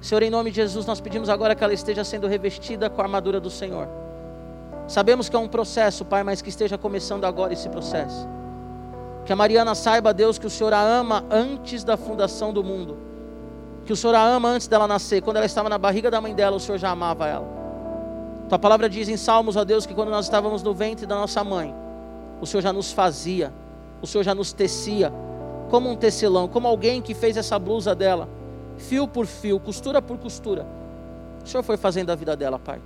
Senhor, 0.00 0.22
em 0.22 0.30
nome 0.30 0.48
de 0.50 0.56
Jesus, 0.56 0.86
nós 0.86 0.98
pedimos 0.98 1.28
agora 1.28 1.54
que 1.54 1.62
ela 1.62 1.74
esteja 1.74 2.02
sendo 2.04 2.26
revestida 2.26 2.88
com 2.88 3.02
a 3.02 3.04
armadura 3.04 3.38
do 3.38 3.50
Senhor. 3.50 3.86
Sabemos 4.88 5.28
que 5.28 5.36
é 5.36 5.38
um 5.38 5.46
processo, 5.46 6.06
Pai, 6.06 6.22
mas 6.22 6.40
que 6.40 6.48
esteja 6.48 6.78
começando 6.78 7.26
agora 7.26 7.52
esse 7.52 7.68
processo. 7.68 8.26
Que 9.26 9.32
a 9.34 9.36
Mariana 9.36 9.74
saiba, 9.74 10.14
Deus, 10.14 10.38
que 10.38 10.46
o 10.46 10.50
Senhor 10.50 10.72
a 10.72 10.80
ama 10.80 11.22
antes 11.30 11.84
da 11.84 11.98
fundação 11.98 12.50
do 12.50 12.64
mundo 12.64 12.96
que 13.84 13.92
o 13.92 13.96
Senhor 13.96 14.14
a 14.14 14.24
ama 14.24 14.48
antes 14.48 14.68
dela 14.68 14.86
nascer. 14.86 15.20
Quando 15.20 15.36
ela 15.36 15.46
estava 15.46 15.68
na 15.68 15.76
barriga 15.76 16.10
da 16.10 16.18
mãe 16.18 16.34
dela, 16.34 16.56
o 16.56 16.60
Senhor 16.60 16.78
já 16.78 16.90
amava 16.90 17.26
ela. 17.26 17.46
Tua 18.48 18.58
palavra 18.58 18.88
diz 18.88 19.06
em 19.08 19.18
Salmos, 19.18 19.54
ó 19.56 19.64
Deus, 19.64 19.84
que 19.84 19.92
quando 19.92 20.08
nós 20.10 20.24
estávamos 20.24 20.62
no 20.62 20.72
ventre 20.72 21.06
da 21.06 21.16
nossa 21.16 21.44
mãe, 21.44 21.74
o 22.40 22.46
Senhor 22.46 22.62
já 22.62 22.72
nos 22.72 22.92
fazia, 22.92 23.52
o 24.00 24.06
Senhor 24.06 24.24
já 24.24 24.34
nos 24.34 24.52
tecia, 24.52 25.12
como 25.70 25.90
um 25.90 25.96
tecelão, 25.96 26.48
como 26.48 26.66
alguém 26.66 27.00
que 27.00 27.14
fez 27.14 27.36
essa 27.36 27.58
blusa 27.58 27.94
dela, 27.94 28.28
fio 28.76 29.06
por 29.06 29.26
fio, 29.26 29.60
costura 29.60 30.00
por 30.00 30.18
costura. 30.18 30.66
O 31.44 31.48
Senhor 31.48 31.62
foi 31.62 31.76
fazendo 31.76 32.10
a 32.10 32.14
vida 32.14 32.36
dela, 32.36 32.58
Pai. 32.58 32.80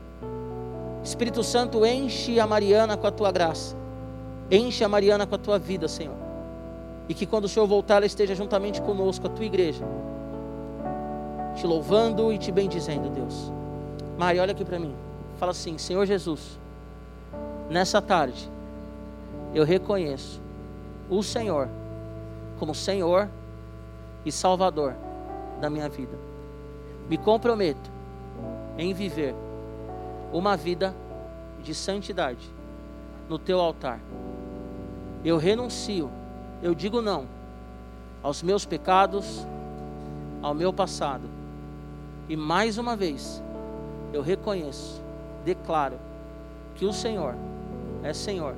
Espírito 1.02 1.42
Santo, 1.42 1.84
enche 1.84 2.40
a 2.40 2.46
Mariana 2.46 2.96
com 2.96 3.06
a 3.06 3.10
tua 3.10 3.30
graça, 3.30 3.76
enche 4.50 4.82
a 4.82 4.88
Mariana 4.88 5.26
com 5.26 5.34
a 5.34 5.38
tua 5.38 5.58
vida, 5.58 5.86
Senhor. 5.88 6.16
E 7.08 7.14
que 7.14 7.26
quando 7.26 7.44
o 7.44 7.48
Senhor 7.48 7.66
voltar, 7.66 7.96
ela 7.96 8.06
esteja 8.06 8.34
juntamente 8.34 8.80
conosco, 8.80 9.26
a 9.26 9.30
tua 9.30 9.44
igreja 9.44 9.84
te 11.54 11.66
louvando 11.66 12.32
e 12.32 12.38
te 12.38 12.50
bendizendo, 12.50 13.08
Deus. 13.08 13.52
Mari, 14.18 14.38
olha 14.38 14.52
aqui 14.52 14.64
para 14.64 14.78
mim. 14.78 14.94
Fala 15.38 15.52
assim: 15.52 15.78
Senhor 15.78 16.04
Jesus, 16.06 16.58
nessa 17.70 18.02
tarde, 18.02 18.50
eu 19.54 19.64
reconheço 19.64 20.40
o 21.08 21.22
Senhor 21.22 21.68
como 22.58 22.74
Senhor 22.74 23.28
e 24.24 24.32
Salvador 24.32 24.94
da 25.60 25.70
minha 25.70 25.88
vida. 25.88 26.16
Me 27.08 27.16
comprometo 27.16 27.90
em 28.76 28.92
viver 28.92 29.34
uma 30.32 30.56
vida 30.56 30.94
de 31.62 31.74
santidade 31.74 32.50
no 33.28 33.38
teu 33.38 33.60
altar. 33.60 34.00
Eu 35.24 35.38
renuncio, 35.38 36.10
eu 36.62 36.74
digo 36.74 37.00
não 37.00 37.26
aos 38.22 38.42
meus 38.42 38.64
pecados, 38.64 39.46
ao 40.42 40.54
meu 40.54 40.72
passado 40.72 41.34
e 42.28 42.36
mais 42.36 42.78
uma 42.78 42.96
vez, 42.96 43.42
eu 44.12 44.22
reconheço, 44.22 45.02
declaro 45.44 45.98
que 46.74 46.86
o 46.86 46.92
Senhor 46.92 47.34
é 48.02 48.14
Senhor, 48.14 48.54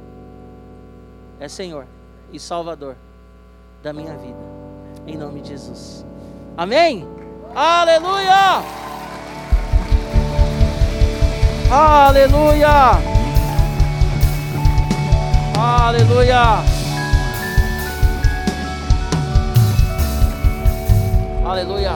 é 1.38 1.48
Senhor 1.48 1.86
e 2.32 2.40
Salvador 2.40 2.96
da 3.82 3.92
minha 3.92 4.16
vida, 4.16 4.38
em 5.06 5.16
nome 5.16 5.40
de 5.40 5.48
Jesus. 5.50 6.04
Amém? 6.56 7.06
Aleluia! 7.54 8.62
Aleluia! 11.70 12.70
Aleluia! 15.58 16.42
Aleluia! 21.44 21.92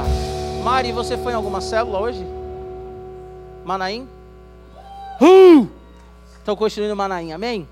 Mari, 0.62 0.92
você 0.92 1.16
foi 1.16 1.32
em 1.32 1.36
alguma 1.36 1.60
célula 1.60 2.00
hoje? 2.00 2.24
Manaim? 3.64 4.08
Uh! 5.20 5.66
Então 6.42 6.56
Manaim, 6.94 7.32
amém? 7.32 7.66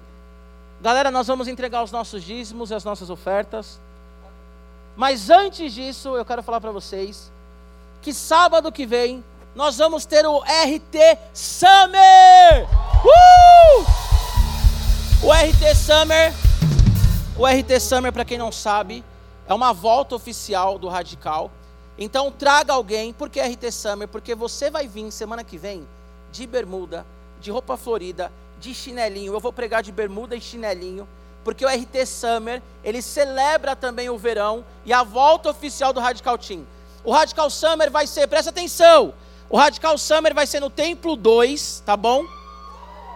Galera, 0.81 1.11
nós 1.11 1.27
vamos 1.27 1.49
entregar 1.49 1.83
os 1.83 1.91
nossos 1.91 2.23
dízimos 2.23 2.71
e 2.71 2.75
as 2.75 2.85
nossas 2.85 3.11
ofertas. 3.11 3.81
Mas 4.97 5.29
antes 5.29 5.73
disso, 5.73 6.17
eu 6.17 6.25
quero 6.25 6.43
falar 6.43 6.61
para 6.61 6.71
vocês 6.71 7.33
que 8.01 8.15
sábado 8.15 8.71
que 8.71 8.87
vem 8.87 9.25
nós 9.57 9.79
vamos 9.79 10.07
ter 10.07 10.25
o 10.25 10.39
RT 10.39 11.19
Summer. 11.35 12.69
Uh! 13.05 13.85
O 15.27 15.33
RT 15.33 15.75
Summer, 15.75 16.33
o 17.37 17.45
RT 17.45 17.81
Summer 17.81 18.13
para 18.13 18.25
quem 18.25 18.39
não 18.39 18.53
sabe, 18.53 19.05
é 19.49 19.55
uma 19.55 19.73
volta 19.73 20.15
oficial 20.15 20.79
do 20.79 20.89
Radical. 20.89 21.51
Então 21.99 22.31
traga 22.31 22.73
alguém, 22.73 23.13
porque 23.13 23.41
RT 23.41 23.73
Summer, 23.73 24.07
porque 24.07 24.33
você 24.33 24.71
vai 24.71 24.87
vir 24.87 25.11
semana 25.11 25.43
que 25.43 25.59
vem 25.59 25.85
de 26.31 26.47
bermuda, 26.47 27.05
de 27.41 27.51
roupa 27.51 27.77
florida, 27.77 28.31
de 28.61 28.75
chinelinho. 28.75 29.33
Eu 29.33 29.41
vou 29.41 29.53
pregar 29.53 29.83
de 29.83 29.93
bermuda 29.93 30.37
e 30.37 30.41
chinelinho, 30.41 31.09
porque 31.45 31.65
o 31.65 31.69
RT 31.69 32.07
Summer, 32.07 32.63
ele 32.85 33.01
celebra 33.01 33.75
também 33.77 34.11
o 34.11 34.19
verão 34.19 34.65
e 34.85 34.93
a 34.93 35.03
volta 35.03 35.51
oficial 35.51 35.93
do 35.93 36.01
Radical 36.01 36.37
Team. 36.37 36.67
O 37.05 37.13
Radical 37.13 37.49
Summer 37.49 37.91
vai 37.91 38.07
ser, 38.07 38.27
presta 38.27 38.51
atenção, 38.51 39.15
o 39.49 39.57
Radical 39.57 39.97
Summer 39.97 40.35
vai 40.35 40.47
ser 40.47 40.61
no 40.61 40.69
Templo 40.69 41.17
2, 41.17 41.83
tá 41.87 41.97
bom? 41.97 42.25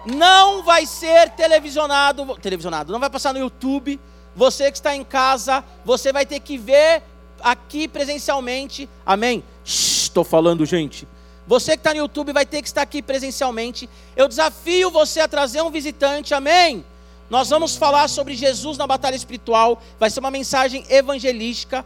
Não 0.07 0.63
vai 0.63 0.87
ser 0.87 1.31
televisionado, 1.31 2.37
televisionado, 2.39 2.93
não 2.93 2.99
vai 2.99 3.11
passar 3.11 3.33
no 3.33 3.39
YouTube. 3.39 4.01
Você 4.35 4.71
que 4.71 4.79
está 4.79 4.97
em 4.97 5.05
casa, 5.05 5.63
você 5.85 6.13
vai 6.13 6.25
ter 6.25 6.41
que 6.41 6.57
ver 6.57 7.03
aqui 7.41 7.87
presencialmente. 7.87 8.89
Amém? 9.05 9.45
Estou 9.65 10.25
falando, 10.25 10.65
gente. 10.65 11.07
Você 11.47 11.73
que 11.73 11.81
está 11.81 11.91
no 11.91 11.99
YouTube 11.99 12.33
vai 12.33 12.47
ter 12.47 12.63
que 12.63 12.69
estar 12.69 12.83
aqui 12.83 13.03
presencialmente. 13.03 13.89
Eu 14.17 14.29
desafio 14.29 14.91
você 14.91 15.21
a 15.21 15.29
trazer 15.29 15.63
um 15.63 15.71
visitante. 15.71 16.35
Amém? 16.35 16.85
Nós 17.29 17.51
vamos 17.51 17.77
falar 17.77 18.09
sobre 18.09 18.35
Jesus 18.35 18.79
na 18.79 18.87
batalha 18.87 19.17
espiritual. 19.17 19.81
Vai 19.99 20.11
ser 20.11 20.21
uma 20.21 20.31
mensagem 20.31 20.85
evangelística. 20.89 21.85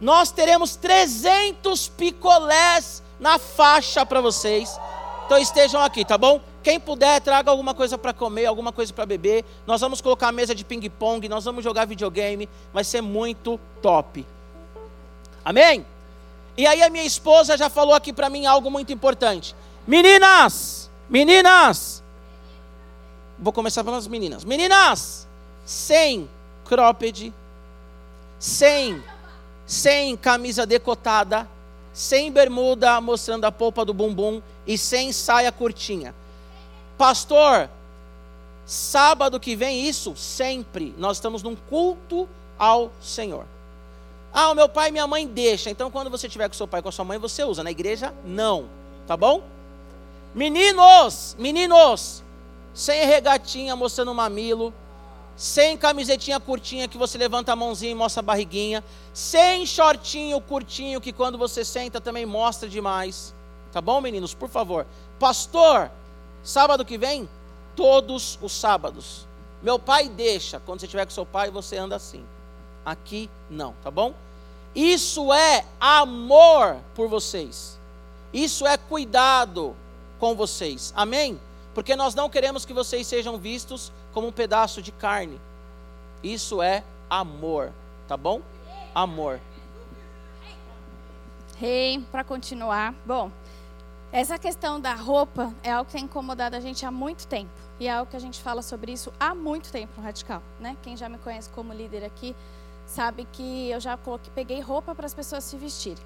Nós 0.00 0.30
teremos 0.30 0.76
300 0.76 1.88
picolés 1.88 3.02
na 3.20 3.38
faixa 3.38 4.06
para 4.06 4.20
vocês. 4.20 4.78
Então 5.26 5.38
estejam 5.38 5.80
aqui, 5.82 6.04
tá 6.04 6.18
bom? 6.18 6.40
Quem 6.62 6.80
puder, 6.80 7.20
traga 7.20 7.50
alguma 7.50 7.74
coisa 7.74 7.98
para 7.98 8.12
comer, 8.12 8.46
alguma 8.46 8.72
coisa 8.72 8.92
para 8.92 9.04
beber. 9.04 9.44
Nós 9.66 9.80
vamos 9.80 10.00
colocar 10.00 10.28
a 10.28 10.32
mesa 10.32 10.54
de 10.54 10.64
ping-pong, 10.64 11.28
nós 11.28 11.44
vamos 11.44 11.62
jogar 11.62 11.86
videogame. 11.86 12.48
Vai 12.72 12.84
ser 12.84 13.00
muito 13.00 13.60
top. 13.82 14.26
Amém? 15.44 15.84
E 16.56 16.66
aí 16.66 16.82
a 16.82 16.90
minha 16.90 17.04
esposa 17.04 17.56
já 17.56 17.68
falou 17.68 17.94
aqui 17.94 18.12
para 18.12 18.30
mim 18.30 18.46
algo 18.46 18.70
muito 18.70 18.92
importante. 18.92 19.54
Meninas, 19.86 20.90
meninas. 21.08 22.02
Vou 23.38 23.52
começar 23.52 23.82
pelas 23.82 24.06
meninas. 24.06 24.44
Meninas, 24.44 25.26
sem 25.64 26.28
cropped, 26.64 27.32
sem 28.38 29.02
sem 29.66 30.16
camisa 30.16 30.66
decotada, 30.66 31.48
sem 31.92 32.30
bermuda 32.30 33.00
mostrando 33.00 33.44
a 33.44 33.52
polpa 33.52 33.84
do 33.84 33.94
bumbum 33.94 34.42
e 34.66 34.76
sem 34.76 35.12
saia 35.12 35.50
curtinha. 35.50 36.14
Pastor, 36.98 37.68
sábado 38.66 39.40
que 39.40 39.56
vem 39.56 39.86
isso 39.86 40.14
sempre. 40.16 40.94
Nós 40.98 41.16
estamos 41.16 41.42
num 41.42 41.56
culto 41.56 42.28
ao 42.58 42.92
Senhor. 43.00 43.46
Ah, 44.36 44.50
o 44.50 44.54
meu 44.54 44.68
pai 44.68 44.88
e 44.88 44.92
minha 44.92 45.06
mãe 45.06 45.28
deixa. 45.28 45.70
Então, 45.70 45.92
quando 45.92 46.10
você 46.10 46.28
tiver 46.28 46.48
com 46.48 46.54
seu 46.54 46.66
pai 46.66 46.80
e 46.80 46.82
com 46.82 46.88
a 46.88 46.92
sua 46.92 47.04
mãe, 47.04 47.18
você 47.18 47.44
usa. 47.44 47.62
Na 47.62 47.70
igreja, 47.70 48.12
não. 48.24 48.68
Tá 49.06 49.16
bom? 49.16 49.44
Meninos, 50.34 51.36
meninos, 51.38 52.20
sem 52.74 53.06
regatinha 53.06 53.76
mostrando 53.76 54.12
mamilo, 54.12 54.74
sem 55.36 55.76
camisetinha 55.76 56.40
curtinha 56.40 56.88
que 56.88 56.98
você 56.98 57.16
levanta 57.16 57.52
a 57.52 57.56
mãozinha 57.56 57.92
e 57.92 57.94
mostra 57.94 58.18
a 58.20 58.24
barriguinha, 58.24 58.82
sem 59.12 59.64
shortinho 59.64 60.40
curtinho 60.40 61.00
que 61.00 61.12
quando 61.12 61.38
você 61.38 61.64
senta 61.64 62.00
também 62.00 62.26
mostra 62.26 62.68
demais. 62.68 63.32
Tá 63.70 63.80
bom, 63.80 64.00
meninos? 64.00 64.34
Por 64.34 64.48
favor. 64.48 64.84
Pastor, 65.20 65.88
sábado 66.42 66.84
que 66.84 66.98
vem, 66.98 67.28
todos 67.76 68.36
os 68.42 68.50
sábados. 68.50 69.28
Meu 69.62 69.78
pai 69.78 70.08
deixa, 70.08 70.58
quando 70.58 70.80
você 70.80 70.86
estiver 70.86 71.04
com 71.04 71.12
seu 71.12 71.24
pai, 71.24 71.52
você 71.52 71.76
anda 71.76 71.94
assim. 71.94 72.24
Aqui 72.84 73.30
não, 73.48 73.72
tá 73.84 73.90
bom? 73.90 74.12
Isso 74.74 75.32
é 75.32 75.64
amor 75.80 76.78
por 76.94 77.08
vocês. 77.08 77.78
Isso 78.32 78.66
é 78.66 78.76
cuidado 78.76 79.76
com 80.18 80.34
vocês. 80.34 80.92
Amém? 80.96 81.40
Porque 81.74 81.94
nós 81.94 82.14
não 82.14 82.28
queremos 82.28 82.64
que 82.64 82.72
vocês 82.72 83.06
sejam 83.06 83.38
vistos 83.38 83.92
como 84.12 84.28
um 84.28 84.32
pedaço 84.32 84.82
de 84.82 84.90
carne. 84.90 85.40
Isso 86.22 86.60
é 86.60 86.82
amor, 87.08 87.72
tá 88.08 88.16
bom? 88.16 88.40
Amor. 88.94 89.40
Rei, 91.56 91.94
hey, 91.96 92.00
para 92.10 92.24
continuar. 92.24 92.94
Bom, 93.06 93.30
essa 94.10 94.38
questão 94.38 94.80
da 94.80 94.94
roupa 94.94 95.52
é 95.62 95.72
algo 95.72 95.86
que 95.86 95.92
tem 95.92 96.04
incomodado 96.04 96.56
a 96.56 96.60
gente 96.60 96.84
há 96.86 96.90
muito 96.90 97.26
tempo. 97.26 97.50
E 97.78 97.86
é 97.86 97.92
algo 97.92 98.10
que 98.10 98.16
a 98.16 98.20
gente 98.20 98.40
fala 98.40 98.62
sobre 98.62 98.92
isso 98.92 99.12
há 99.18 99.34
muito 99.34 99.70
tempo 99.70 99.92
no 99.96 100.02
Radical. 100.04 100.42
Né? 100.60 100.76
Quem 100.82 100.96
já 100.96 101.08
me 101.08 101.18
conhece 101.18 101.50
como 101.50 101.72
líder 101.72 102.04
aqui 102.04 102.34
sabe 102.94 103.26
que 103.32 103.70
eu 103.70 103.80
já 103.80 103.96
coloquei, 103.96 104.32
peguei 104.34 104.60
roupa 104.60 104.94
para 104.94 105.06
as 105.06 105.14
pessoas 105.14 105.42
se 105.42 105.56
vestirem. 105.56 106.04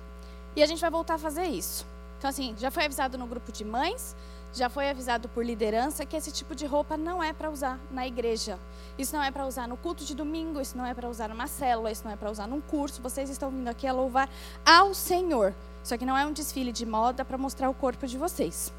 E 0.57 0.63
a 0.63 0.67
gente 0.67 0.81
vai 0.81 0.91
voltar 0.91 1.15
a 1.15 1.19
fazer 1.19 1.45
isso. 1.45 1.87
Então, 2.17 2.31
assim, 2.31 2.55
já 2.59 2.71
foi 2.71 2.87
avisado 2.87 3.19
no 3.19 3.27
grupo 3.27 3.53
de 3.53 3.65
mães, 3.65 4.17
já 4.53 4.71
foi 4.71 4.89
avisado 4.89 5.29
por 5.29 5.45
liderança 5.45 6.07
que 6.07 6.17
esse 6.17 6.33
tipo 6.33 6.55
de 6.55 6.65
roupa 6.67 6.97
não 6.97 7.23
é 7.23 7.33
para 7.33 7.51
usar 7.51 7.79
na 7.91 8.07
igreja. 8.07 8.59
Isso 8.97 9.15
não 9.15 9.23
é 9.23 9.31
para 9.31 9.47
usar 9.47 9.69
no 9.69 9.77
culto 9.77 10.05
de 10.05 10.15
domingo, 10.15 10.61
isso 10.61 10.77
não 10.77 10.87
é 10.87 10.95
para 10.95 11.09
usar 11.09 11.29
numa 11.29 11.47
célula, 11.47 11.93
isso 11.93 12.03
não 12.05 12.13
é 12.13 12.17
para 12.17 12.31
usar 12.31 12.49
num 12.49 12.61
curso. 12.61 13.03
Vocês 13.03 13.29
estão 13.29 13.51
vindo 13.51 13.69
aqui 13.69 13.87
a 13.87 13.93
louvar 13.93 14.29
ao 14.65 14.95
Senhor. 14.95 15.55
Só 15.85 15.97
que 15.97 16.07
não 16.07 16.17
é 16.17 16.27
um 16.27 16.33
desfile 16.33 16.73
de 16.73 16.87
moda 16.87 17.25
para 17.25 17.39
mostrar 17.39 17.69
o 17.69 17.75
corpo 17.75 18.07
de 18.07 18.17
vocês. 18.17 18.73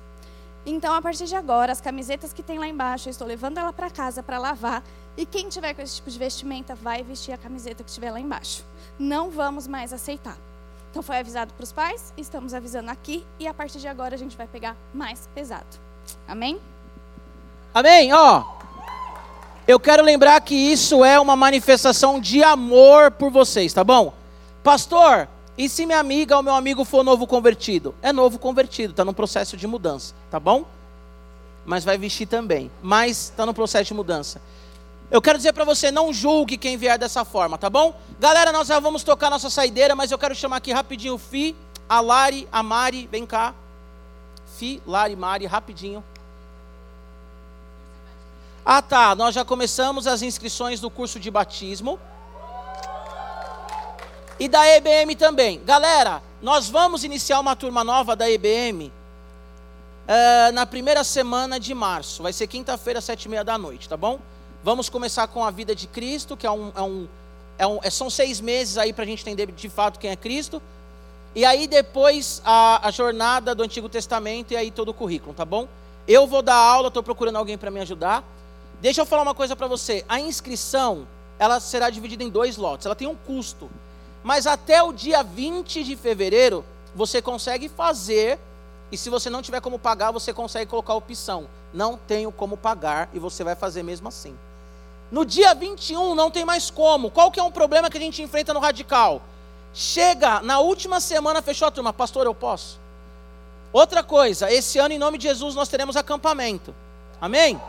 Então, 0.66 0.94
a 0.94 1.02
partir 1.02 1.26
de 1.26 1.36
agora, 1.36 1.72
as 1.72 1.80
camisetas 1.80 2.34
que 2.34 2.44
tem 2.44 2.60
lá 2.60 2.68
embaixo, 2.68 3.08
eu 3.08 3.12
estou 3.12 3.26
levando 3.26 3.58
ela 3.58 3.72
para 3.72 3.90
casa 3.90 4.22
para 4.22 4.38
lavar 4.38 4.84
e 5.20 5.26
quem 5.26 5.50
tiver 5.50 5.74
com 5.74 5.82
esse 5.82 5.98
tipo 5.98 6.10
de 6.10 6.18
vestimenta 6.18 6.74
vai 6.74 7.04
vestir 7.04 7.34
a 7.34 7.38
camiseta 7.38 7.84
que 7.84 7.90
estiver 7.90 8.10
lá 8.10 8.22
embaixo. 8.22 8.64
Não 8.98 9.30
vamos 9.30 9.68
mais 9.68 9.92
aceitar. 9.92 10.38
Então 10.90 11.04
foi 11.04 11.18
avisado 11.18 11.54
para 11.54 11.64
os 11.66 11.74
pais, 11.74 12.14
estamos 12.16 12.54
avisando 12.54 12.90
aqui 12.90 13.26
e 13.38 13.46
a 13.46 13.54
partir 13.54 13.80
de 13.80 13.88
agora 13.90 14.16
a 14.16 14.18
gente 14.18 14.38
vai 14.38 14.48
pegar 14.48 14.78
mais 14.94 15.28
pesado. 15.36 15.68
Amém? 16.26 16.58
Amém. 17.74 18.14
Ó, 18.14 18.46
eu 19.68 19.78
quero 19.78 20.02
lembrar 20.04 20.40
que 20.40 20.56
isso 20.56 21.04
é 21.04 21.20
uma 21.20 21.36
manifestação 21.36 22.18
de 22.22 22.42
amor 22.42 23.12
por 23.12 23.30
vocês, 23.30 23.74
tá 23.74 23.84
bom? 23.84 24.14
Pastor, 24.64 25.28
e 25.58 25.68
se 25.68 25.86
minha 25.86 26.00
amiga 26.00 26.38
ou 26.38 26.42
meu 26.42 26.56
amigo 26.56 26.86
for 26.86 27.04
novo 27.04 27.28
convertido? 27.28 27.94
É 28.02 28.14
novo 28.14 28.40
convertido, 28.40 28.92
está 28.92 29.04
no 29.04 29.14
processo 29.14 29.58
de 29.58 29.68
mudança, 29.68 30.16
tá 30.32 30.40
bom? 30.40 30.64
Mas 31.66 31.84
vai 31.84 31.98
vestir 31.98 32.26
também, 32.26 32.72
mas 32.82 33.26
está 33.26 33.46
no 33.46 33.54
processo 33.54 33.90
de 33.90 33.94
mudança. 33.94 34.40
Eu 35.12 35.22
quero 35.22 35.38
dizer 35.38 35.54
para 35.54 35.66
você, 35.66 35.92
não 35.92 36.14
julgue 36.14 36.56
quem 36.56 36.78
vier 36.78 36.98
dessa 36.98 37.26
forma, 37.26 37.58
tá 37.58 37.68
bom? 37.68 38.00
Galera, 38.20 38.52
nós 38.52 38.68
já 38.68 38.80
vamos 38.80 39.04
tocar 39.04 39.30
nossa 39.32 39.50
saideira, 39.50 39.96
mas 39.96 40.12
eu 40.12 40.20
quero 40.20 40.36
chamar 40.36 40.58
aqui 40.58 40.72
rapidinho 40.72 41.16
o 41.16 41.18
Fi, 41.18 41.56
a 41.88 42.00
Lari, 42.00 42.48
a 42.52 42.62
Mari, 42.62 43.08
vem 43.12 43.26
cá. 43.26 43.56
Fi, 44.58 44.82
Lari, 44.86 45.16
Mari, 45.16 45.48
rapidinho. 45.48 46.04
Ah 48.64 48.84
tá, 48.84 49.16
nós 49.16 49.34
já 49.34 49.44
começamos 49.44 50.06
as 50.06 50.22
inscrições 50.22 50.80
do 50.80 50.92
curso 50.92 51.20
de 51.20 51.32
batismo. 51.32 52.00
E 54.40 54.48
da 54.48 54.64
EBM 54.68 55.16
também. 55.16 55.60
Galera, 55.66 56.22
nós 56.40 56.70
vamos 56.70 57.04
iniciar 57.04 57.40
uma 57.40 57.56
turma 57.56 57.84
nova 57.84 58.16
da 58.16 58.30
EBM 58.30 58.86
uh, 58.86 58.92
eh, 60.08 60.52
na 60.52 60.66
primeira 60.68 61.04
semana 61.04 61.60
de 61.60 61.74
março. 61.74 62.22
Vai 62.22 62.32
ser 62.32 62.46
quinta-feira, 62.48 63.02
sete 63.02 63.26
e 63.26 63.30
meia 63.30 63.44
da 63.44 63.58
noite, 63.58 63.90
tá 63.90 63.98
bom? 63.98 64.20
Vamos 64.62 64.90
começar 64.90 65.28
com 65.28 65.44
a 65.44 65.52
vida 65.52 65.74
de 65.74 65.88
Cristo, 65.88 66.36
que 66.36 66.46
é 66.46 66.52
um, 66.52 66.72
é 66.76 66.82
um, 66.82 67.08
é 67.58 67.66
um 67.66 67.80
é, 67.82 67.90
são 67.90 68.10
seis 68.10 68.42
meses 68.42 68.78
aí 68.78 68.92
para 68.92 69.06
a 69.06 69.08
gente 69.08 69.22
entender 69.22 69.50
de 69.52 69.70
fato 69.70 69.98
quem 69.98 70.10
é 70.10 70.16
Cristo. 70.18 70.62
E 71.34 71.46
aí 71.46 71.66
depois 71.66 72.42
a, 72.44 72.86
a, 72.88 72.92
jornada 72.92 73.56
do 73.56 73.64
Antigo 73.64 73.88
Testamento 73.88 74.52
e 74.52 74.58
aí 74.58 74.70
todo 74.70 74.90
o 74.90 74.94
currículo, 74.94 75.34
tá 75.34 75.46
bom? 75.46 75.68
Eu 76.06 76.28
vou 76.28 76.42
dar 76.42 76.56
aula, 76.56 76.90
estou 76.90 77.02
procurando 77.02 77.38
alguém 77.38 77.58
para 77.58 77.72
me 77.72 77.80
ajudar. 77.80 78.24
Deixa 78.82 79.00
eu 79.00 79.06
falar 79.06 79.22
uma 79.22 79.36
coisa 79.36 79.56
para 79.56 79.68
você. 79.68 80.04
A 80.10 80.20
inscrição, 80.20 81.08
ela 81.38 81.60
será 81.62 81.90
dividida 81.90 82.24
em 82.24 82.30
dois 82.30 82.58
lotes. 82.58 82.86
Ela 82.86 82.96
tem 82.96 83.08
um 83.08 83.16
custo. 83.16 83.70
Mas 84.24 84.46
até 84.46 84.84
o 84.84 84.92
dia 84.92 85.24
20 85.24 85.84
de 85.86 85.96
fevereiro, 85.96 86.66
você 86.94 87.22
consegue 87.22 87.70
fazer. 87.70 88.38
E 88.92 88.98
se 88.98 89.10
você 89.10 89.30
não 89.30 89.42
tiver 89.42 89.62
como 89.62 89.80
pagar, 89.80 90.12
você 90.12 90.34
consegue 90.34 90.70
colocar 90.70 90.94
a 90.94 90.98
opção. 90.98 91.48
Não 91.74 91.96
tenho 91.96 92.32
como 92.32 92.58
pagar 92.58 93.10
e 93.14 93.20
você 93.20 93.44
vai 93.44 93.56
fazer 93.56 93.84
mesmo 93.84 94.08
assim. 94.08 94.36
No 95.12 95.26
dia 95.26 95.56
21 95.56 96.14
não 96.14 96.30
tem 96.30 96.46
mais 96.46 96.70
como. 96.70 97.10
Qual 97.10 97.32
que 97.32 97.40
é 97.40 97.44
um 97.44 97.52
problema 97.52 97.90
que 97.90 97.98
a 97.98 98.02
gente 98.02 98.22
enfrenta 98.22 98.54
no 98.54 98.60
radical? 98.60 99.22
Chega, 99.74 100.42
na 100.42 100.60
última 100.60 101.00
semana 101.00 101.42
fechou 101.42 101.68
a 101.68 101.72
turma, 101.72 101.94
pastor, 101.94 102.26
eu 102.26 102.34
posso. 102.34 102.80
Outra 103.72 104.04
coisa, 104.04 104.52
esse 104.52 104.80
ano 104.80 104.94
em 104.94 105.00
nome 105.00 105.18
de 105.18 105.28
Jesus 105.28 105.56
nós 105.56 105.70
teremos 105.70 105.96
acampamento. 105.96 106.74
Amém? 107.22 107.60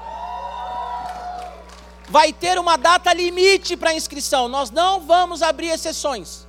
Vai 2.08 2.32
ter 2.32 2.58
uma 2.58 2.76
data 2.76 3.12
limite 3.12 3.76
para 3.76 3.94
inscrição. 3.94 4.48
Nós 4.48 4.70
não 4.70 5.00
vamos 5.00 5.42
abrir 5.42 5.68
exceções. 5.68 6.46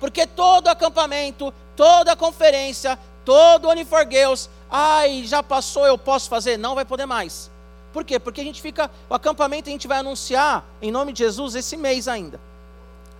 Porque 0.00 0.26
todo 0.26 0.68
acampamento, 0.68 1.52
toda 1.76 2.16
conferência, 2.16 2.98
todo 3.24 3.68
Uniforgirls, 3.68 4.48
ai, 4.70 5.24
já 5.24 5.42
passou, 5.42 5.86
eu 5.86 5.98
posso 5.98 6.28
fazer? 6.28 6.56
Não 6.56 6.74
vai 6.74 6.84
poder 6.84 7.06
mais. 7.06 7.50
Por 7.94 8.04
quê? 8.04 8.18
Porque 8.18 8.40
a 8.40 8.44
gente 8.44 8.60
fica. 8.60 8.90
O 9.08 9.14
acampamento 9.14 9.68
a 9.68 9.72
gente 9.72 9.86
vai 9.86 9.98
anunciar, 9.98 10.64
em 10.82 10.90
nome 10.90 11.12
de 11.12 11.20
Jesus, 11.20 11.54
esse 11.54 11.76
mês 11.76 12.08
ainda. 12.08 12.40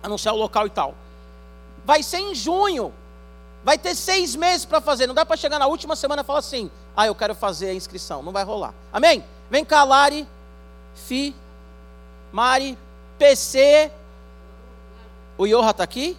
Anunciar 0.03 0.35
o 0.35 0.37
local 0.37 0.67
e 0.67 0.69
tal. 0.69 0.93
Vai 1.85 2.03
ser 2.03 2.17
em 2.17 2.35
junho. 2.35 2.93
Vai 3.63 3.77
ter 3.77 3.95
seis 3.95 4.35
meses 4.35 4.65
para 4.65 4.81
fazer. 4.81 5.07
Não 5.07 5.15
dá 5.15 5.25
para 5.25 5.37
chegar 5.37 5.57
na 5.57 5.65
última 5.65 5.95
semana 5.95 6.23
e 6.23 6.25
falar 6.25 6.39
assim: 6.39 6.69
ah, 6.93 7.07
eu 7.07 7.15
quero 7.15 7.33
fazer 7.33 7.69
a 7.69 7.73
inscrição. 7.73 8.21
Não 8.21 8.33
vai 8.33 8.43
rolar. 8.43 8.73
Amém? 8.91 9.23
Vem 9.49 9.63
cá, 9.63 9.85
Lari, 9.85 10.27
Fi, 10.93 11.33
Mari, 12.33 12.77
PC. 13.17 13.89
O 15.37 15.45
Yoha 15.45 15.71
está 15.71 15.85
aqui? 15.85 16.17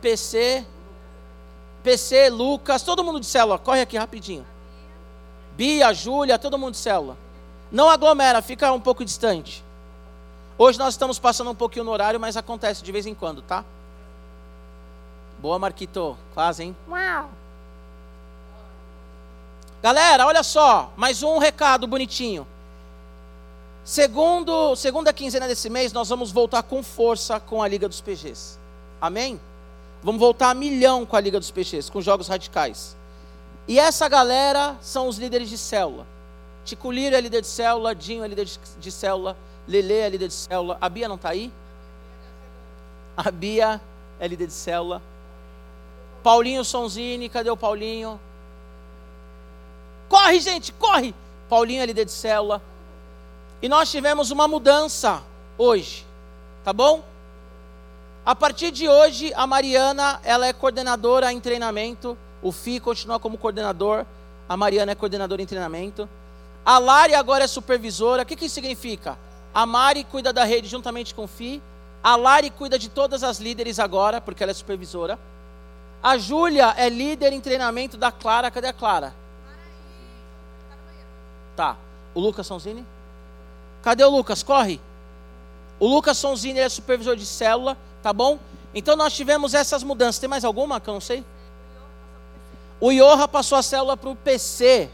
PC. 0.00 0.66
PC, 1.84 2.30
Lucas, 2.30 2.82
todo 2.82 3.04
mundo 3.04 3.20
de 3.20 3.26
célula, 3.26 3.60
corre 3.60 3.80
aqui 3.80 3.96
rapidinho. 3.96 4.44
Bia, 5.56 5.92
Júlia, 5.92 6.38
todo 6.38 6.58
mundo 6.58 6.72
de 6.72 6.78
célula. 6.78 7.16
Não 7.72 7.88
aglomera, 7.88 8.42
fica 8.42 8.70
um 8.72 8.80
pouco 8.80 9.04
distante. 9.04 9.64
Hoje 10.58 10.78
nós 10.78 10.94
estamos 10.94 11.18
passando 11.18 11.50
um 11.50 11.54
pouquinho 11.54 11.84
no 11.84 11.90
horário, 11.90 12.20
mas 12.20 12.36
acontece 12.36 12.82
de 12.82 12.92
vez 12.92 13.06
em 13.06 13.14
quando, 13.14 13.42
tá? 13.42 13.64
Boa, 15.38 15.58
Marquito. 15.58 16.16
Quase, 16.34 16.62
hein? 16.62 16.76
Uau. 16.88 17.30
Galera, 19.82 20.26
olha 20.26 20.42
só, 20.42 20.92
mais 20.96 21.22
um 21.22 21.38
recado 21.38 21.86
bonitinho. 21.86 22.46
Segundo, 23.84 24.74
segunda 24.74 25.12
quinzena 25.12 25.46
desse 25.46 25.70
mês, 25.70 25.92
nós 25.92 26.08
vamos 26.08 26.32
voltar 26.32 26.62
com 26.64 26.82
força 26.82 27.38
com 27.38 27.62
a 27.62 27.68
Liga 27.68 27.88
dos 27.88 28.00
PGs. 28.00 28.58
Amém? 29.00 29.40
Vamos 30.02 30.20
voltar 30.20 30.50
a 30.50 30.54
milhão 30.54 31.06
com 31.06 31.16
a 31.16 31.20
Liga 31.20 31.38
dos 31.38 31.50
PGs, 31.50 31.90
com 31.90 32.00
jogos 32.00 32.28
radicais. 32.28 32.96
E 33.68 33.78
essa 33.78 34.08
galera 34.08 34.76
são 34.80 35.08
os 35.08 35.18
líderes 35.18 35.48
de 35.48 35.58
célula. 35.58 36.06
Tico 36.64 36.90
Liro 36.90 37.16
é 37.16 37.20
líder 37.20 37.40
de 37.40 37.46
célula, 37.46 37.94
Dinho 37.94 38.24
é 38.24 38.28
líder 38.28 38.44
de, 38.44 38.58
de 38.78 38.92
célula, 38.92 39.36
Lele 39.66 39.94
é 39.94 40.08
líder 40.08 40.28
de 40.28 40.34
célula. 40.34 40.78
A 40.80 40.88
Bia 40.88 41.08
não 41.08 41.16
está 41.16 41.30
aí? 41.30 41.52
A 43.16 43.30
Bia 43.30 43.80
é 44.20 44.28
líder 44.28 44.46
de 44.46 44.52
célula. 44.52 45.02
Paulinho 46.22 46.64
Sonzini, 46.64 47.28
cadê 47.28 47.50
o 47.50 47.56
Paulinho? 47.56 48.20
Corre, 50.08 50.40
gente, 50.40 50.72
corre! 50.72 51.14
Paulinho 51.48 51.82
é 51.82 51.86
líder 51.86 52.04
de 52.04 52.12
célula. 52.12 52.60
E 53.62 53.68
nós 53.68 53.90
tivemos 53.90 54.30
uma 54.30 54.46
mudança 54.46 55.22
hoje, 55.56 56.04
tá 56.64 56.72
bom? 56.72 57.02
A 58.24 58.34
partir 58.34 58.70
de 58.70 58.88
hoje, 58.88 59.32
a 59.34 59.46
Mariana, 59.46 60.20
ela 60.24 60.46
é 60.46 60.52
coordenadora 60.52 61.32
em 61.32 61.40
treinamento. 61.40 62.18
O 62.42 62.52
FI 62.52 62.80
continua 62.80 63.18
como 63.18 63.38
coordenador. 63.38 64.04
A 64.48 64.56
Mariana 64.56 64.92
é 64.92 64.94
coordenadora 64.94 65.42
em 65.42 65.46
treinamento. 65.46 66.08
A 66.64 66.78
Lari 66.78 67.14
agora 67.14 67.44
é 67.44 67.46
supervisora. 67.46 68.22
O 68.22 68.26
que, 68.26 68.36
que 68.36 68.46
isso 68.46 68.54
significa? 68.54 69.18
A 69.54 69.64
Mari 69.64 70.04
cuida 70.04 70.32
da 70.32 70.44
rede 70.44 70.68
juntamente 70.68 71.14
com 71.14 71.24
o 71.24 71.28
FI. 71.28 71.62
A 72.02 72.16
Lari 72.16 72.50
cuida 72.50 72.78
de 72.78 72.88
todas 72.88 73.22
as 73.22 73.38
líderes 73.38 73.78
agora, 73.78 74.20
porque 74.20 74.42
ela 74.42 74.50
é 74.50 74.54
supervisora. 74.54 75.18
A 76.02 76.18
Júlia 76.18 76.74
é 76.76 76.88
líder 76.88 77.32
em 77.32 77.40
treinamento 77.40 77.96
da 77.96 78.12
Clara. 78.12 78.50
Cadê 78.50 78.68
a 78.68 78.72
Clara? 78.72 79.14
Tá. 81.56 81.76
O 82.14 82.20
Lucas 82.20 82.46
Sonzini? 82.46 82.84
Cadê 83.82 84.04
o 84.04 84.10
Lucas? 84.10 84.42
Corre. 84.42 84.80
O 85.78 85.86
Lucas 85.86 86.18
Sonzini 86.18 86.60
é 86.60 86.68
supervisor 86.68 87.16
de 87.16 87.26
célula, 87.26 87.76
tá 88.02 88.12
bom? 88.12 88.38
Então 88.74 88.96
nós 88.96 89.14
tivemos 89.14 89.54
essas 89.54 89.82
mudanças. 89.82 90.18
Tem 90.18 90.28
mais 90.28 90.44
alguma 90.44 90.80
que 90.80 90.88
eu 90.88 90.94
não 90.94 91.00
sei? 91.00 91.24
O 92.80 92.92
Iorra 92.92 93.26
passou 93.26 93.56
a 93.56 93.62
célula 93.62 93.96
para 93.96 94.10
o 94.10 94.16
PC. 94.16 94.90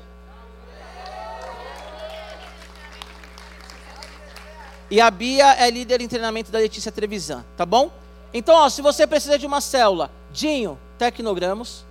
E 4.90 5.00
a 5.00 5.10
Bia 5.10 5.54
é 5.54 5.70
líder 5.70 6.00
em 6.00 6.09
treinamento 6.09 6.52
da 6.52 6.59
Letícia 6.59 6.92
Trevisan, 6.92 7.44
tá 7.56 7.64
bom? 7.64 7.90
Então, 8.32 8.54
ó, 8.54 8.68
se 8.68 8.82
você 8.82 9.06
precisa 9.06 9.38
de 9.38 9.46
uma 9.46 9.60
célula, 9.60 10.10
Dinho, 10.30 10.78
Tecnogramos. 10.98 11.84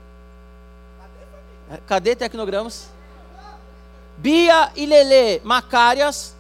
Cadê 1.88 2.16
Tecnogramos? 2.16 2.86
Bia 4.18 4.72
e 4.76 4.86
Lele, 4.86 5.42
Macárias. 5.44 6.36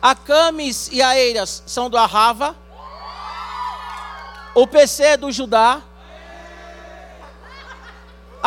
A 0.00 0.14
Camis 0.14 0.88
e 0.92 1.02
a 1.02 1.16
Eiras 1.16 1.62
são 1.66 1.88
do 1.88 1.96
Arrava. 1.96 2.56
O 4.54 4.66
PC 4.66 5.04
é 5.04 5.16
do 5.16 5.30
Judá. 5.30 5.82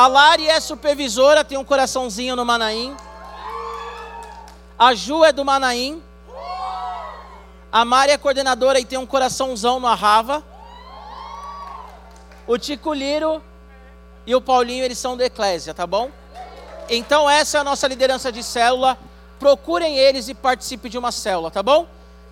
A 0.02 0.08
Lari 0.08 0.50
é 0.50 0.60
supervisora, 0.60 1.44
tem 1.44 1.60
um 1.60 1.64
coraçãozinho 1.64 2.36
no 2.36 2.44
Manaim. 2.44 2.98
A 4.76 4.96
Ju 4.96 5.24
é 5.24 5.32
do 5.32 5.46
Manaim. 5.46 6.02
A 7.72 7.86
Mari 7.86 8.12
é 8.12 8.18
coordenadora 8.18 8.80
e 8.80 8.84
tem 8.84 8.98
um 8.98 9.06
coraçãozão 9.06 9.80
no 9.80 9.86
Arrava. 9.86 10.44
O 12.48 12.58
Tico 12.58 12.92
Liro 12.96 13.44
e 14.26 14.34
o 14.34 14.42
Paulinho, 14.42 14.84
eles 14.84 14.98
são 14.98 15.16
do 15.16 15.22
Eclésia, 15.22 15.72
tá 15.72 15.86
bom? 15.86 16.10
Então 16.90 17.30
essa 17.30 17.60
é 17.60 17.62
a 17.62 17.64
nossa 17.64 17.88
liderança 17.88 18.32
de 18.32 18.42
célula 18.42 18.98
procurem 19.38 20.00
eles 20.00 20.28
e 20.28 20.34
participe 20.34 20.90
de 20.90 20.98
uma 20.98 21.12
célula, 21.12 21.52
tá 21.52 21.62
bom? 21.62 21.86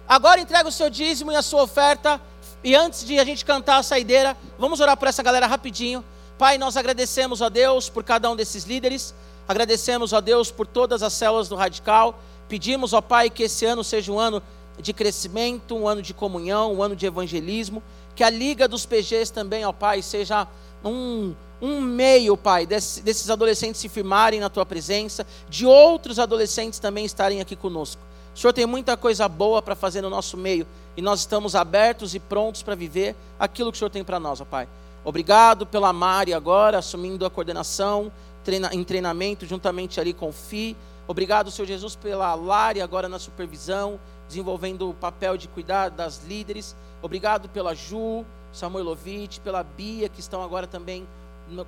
Agora 0.07 0.41
entrega 0.41 0.67
o 0.67 0.71
seu 0.71 0.89
dízimo 0.89 1.31
e 1.31 1.35
a 1.35 1.43
sua 1.43 1.61
oferta. 1.61 2.19
E 2.63 2.75
antes 2.75 3.05
de 3.05 3.19
a 3.19 3.23
gente 3.23 3.45
cantar 3.45 3.77
a 3.77 3.83
saideira, 3.83 4.35
vamos 4.57 4.79
orar 4.79 4.97
por 4.97 5.07
essa 5.07 5.21
galera 5.21 5.45
rapidinho. 5.45 6.03
Pai, 6.39 6.57
nós 6.57 6.77
agradecemos 6.77 7.41
a 7.41 7.49
Deus 7.49 7.89
por 7.89 8.01
cada 8.01 8.31
um 8.31 8.35
desses 8.35 8.63
líderes. 8.63 9.13
Agradecemos 9.45 10.13
a 10.13 10.21
Deus 10.21 10.49
por 10.49 10.65
todas 10.65 11.03
as 11.03 11.11
células 11.11 11.49
do 11.49 11.55
Radical. 11.57 12.17
Pedimos, 12.47 12.93
ó 12.93 13.01
Pai, 13.01 13.29
que 13.29 13.43
esse 13.43 13.65
ano 13.65 13.83
seja 13.83 14.09
um 14.09 14.17
ano 14.17 14.41
de 14.79 14.93
crescimento, 14.93 15.75
um 15.75 15.85
ano 15.85 16.01
de 16.01 16.13
comunhão, 16.13 16.75
um 16.75 16.81
ano 16.81 16.95
de 16.95 17.05
evangelismo. 17.05 17.83
Que 18.15 18.23
a 18.23 18.29
Liga 18.29 18.69
dos 18.69 18.85
PGs 18.85 19.33
também, 19.33 19.65
ó 19.65 19.73
Pai, 19.73 20.01
seja 20.01 20.47
um, 20.81 21.35
um 21.61 21.81
meio, 21.81 22.37
Pai, 22.37 22.65
desse, 22.65 23.01
desses 23.01 23.29
adolescentes 23.29 23.81
se 23.81 23.89
firmarem 23.89 24.39
na 24.39 24.49
tua 24.49 24.65
presença, 24.65 25.27
de 25.49 25.65
outros 25.65 26.19
adolescentes 26.19 26.79
também 26.79 27.03
estarem 27.03 27.41
aqui 27.41 27.57
conosco. 27.57 28.01
O 28.33 28.39
Senhor 28.39 28.53
tem 28.53 28.65
muita 28.65 28.95
coisa 28.95 29.27
boa 29.27 29.61
para 29.61 29.75
fazer 29.75 30.01
no 30.01 30.09
nosso 30.09 30.37
meio 30.37 30.65
e 30.95 31.01
nós 31.01 31.19
estamos 31.19 31.53
abertos 31.53 32.15
e 32.15 32.19
prontos 32.19 32.63
para 32.63 32.75
viver 32.75 33.13
aquilo 33.37 33.73
que 33.73 33.75
o 33.75 33.79
Senhor 33.79 33.89
tem 33.89 34.05
para 34.05 34.21
nós, 34.21 34.39
ó 34.39 34.45
Pai. 34.45 34.69
Obrigado 35.03 35.65
pela 35.65 35.93
Mari 35.93 36.33
agora, 36.33 36.79
assumindo 36.79 37.25
a 37.25 37.29
coordenação 37.29 38.11
treina, 38.43 38.69
em 38.73 38.83
treinamento 38.83 39.45
juntamente 39.45 39.99
ali 39.99 40.13
com 40.13 40.29
o 40.29 40.33
FI. 40.33 40.75
Obrigado, 41.07 41.51
Senhor 41.51 41.67
Jesus, 41.67 41.95
pela 41.95 42.33
Lari 42.35 42.81
agora 42.81 43.09
na 43.09 43.19
supervisão, 43.19 43.99
desenvolvendo 44.27 44.89
o 44.89 44.93
papel 44.93 45.37
de 45.37 45.47
cuidar 45.47 45.89
das 45.89 46.23
líderes. 46.25 46.75
Obrigado 47.01 47.49
pela 47.49 47.73
Ju, 47.73 48.25
Samuelovic, 48.51 49.39
pela 49.39 49.63
Bia, 49.63 50.09
que 50.09 50.19
estão 50.19 50.43
agora 50.43 50.67
também 50.67 51.07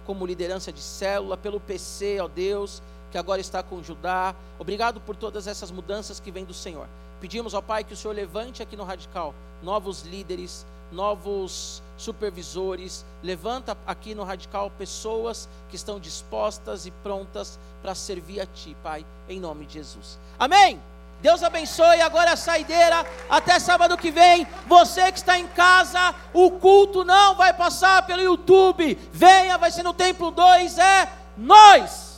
como 0.05 0.25
liderança 0.25 0.71
de 0.71 0.79
célula, 0.79 1.37
pelo 1.37 1.59
PC, 1.59 2.19
ó 2.21 2.27
Deus, 2.27 2.83
que 3.11 3.17
agora 3.17 3.41
está 3.41 3.63
com 3.63 3.81
Judá. 3.81 4.35
Obrigado 4.59 5.01
por 5.01 5.15
todas 5.15 5.47
essas 5.47 5.71
mudanças 5.71 6.19
que 6.19 6.31
vêm 6.31 6.45
do 6.45 6.53
Senhor. 6.53 6.87
Pedimos, 7.19 7.53
ó 7.53 7.61
Pai, 7.61 7.83
que 7.83 7.93
o 7.93 7.97
Senhor 7.97 8.13
levante 8.13 8.61
aqui 8.61 8.75
no 8.75 8.83
Radical 8.83 9.33
novos 9.61 10.03
líderes, 10.03 10.65
novos 10.91 11.81
supervisores. 12.01 13.05
Levanta 13.23 13.77
aqui 13.85 14.13
no 14.15 14.23
Radical 14.23 14.71
pessoas 14.71 15.47
que 15.69 15.75
estão 15.75 15.99
dispostas 15.99 16.85
e 16.85 16.91
prontas 16.91 17.59
para 17.81 17.95
servir 17.95 18.41
a 18.41 18.45
Ti, 18.45 18.75
Pai, 18.83 19.05
em 19.29 19.39
nome 19.39 19.65
de 19.65 19.73
Jesus. 19.75 20.19
Amém. 20.37 20.79
Deus 21.21 21.43
abençoe. 21.43 22.01
Agora 22.01 22.33
a 22.33 22.35
saideira. 22.35 23.05
Até 23.29 23.59
sábado 23.59 23.97
que 23.97 24.11
vem. 24.11 24.45
Você 24.65 25.11
que 25.11 25.19
está 25.19 25.37
em 25.37 25.47
casa, 25.47 26.15
o 26.33 26.51
culto 26.51 27.03
não 27.05 27.35
vai 27.35 27.53
passar 27.53 28.05
pelo 28.05 28.21
YouTube. 28.21 28.97
Venha, 29.13 29.57
vai 29.57 29.71
ser 29.71 29.83
no 29.83 29.93
Templo 29.93 30.31
2. 30.31 30.77
É 30.79 31.07
nós. 31.37 32.10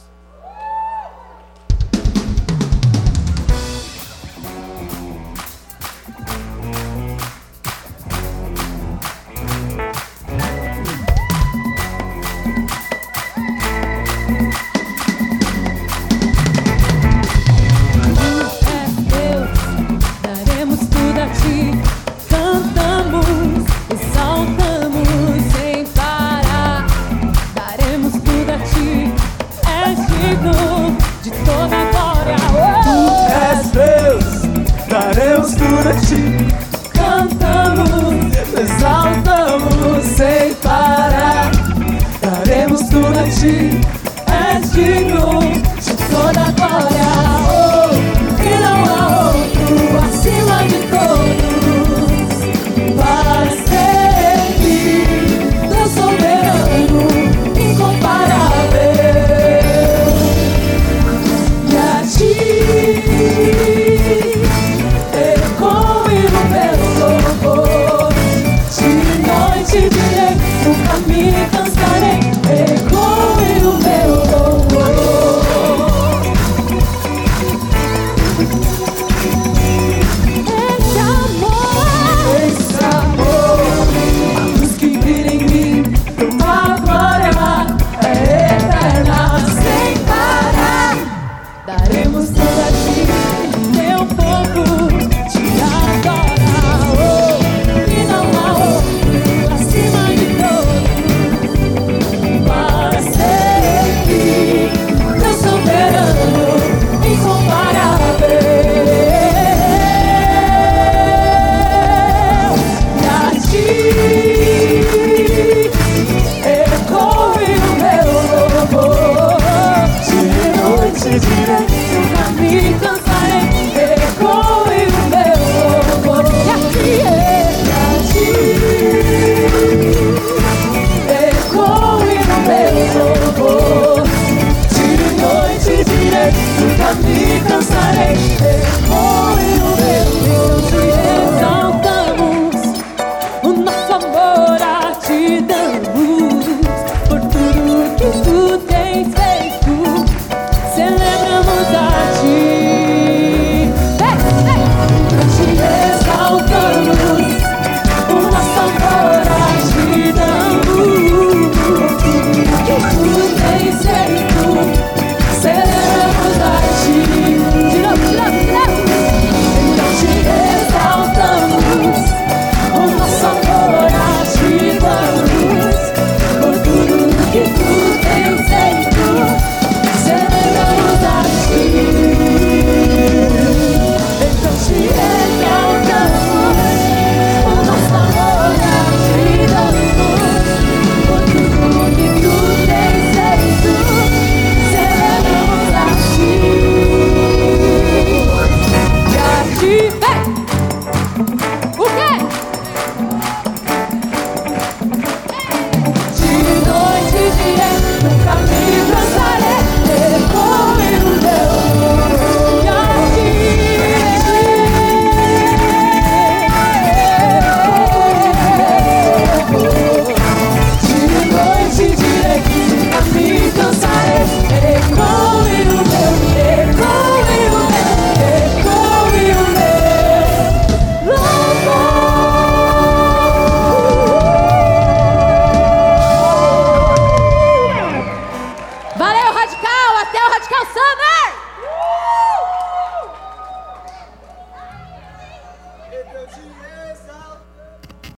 signal 44.74 45.53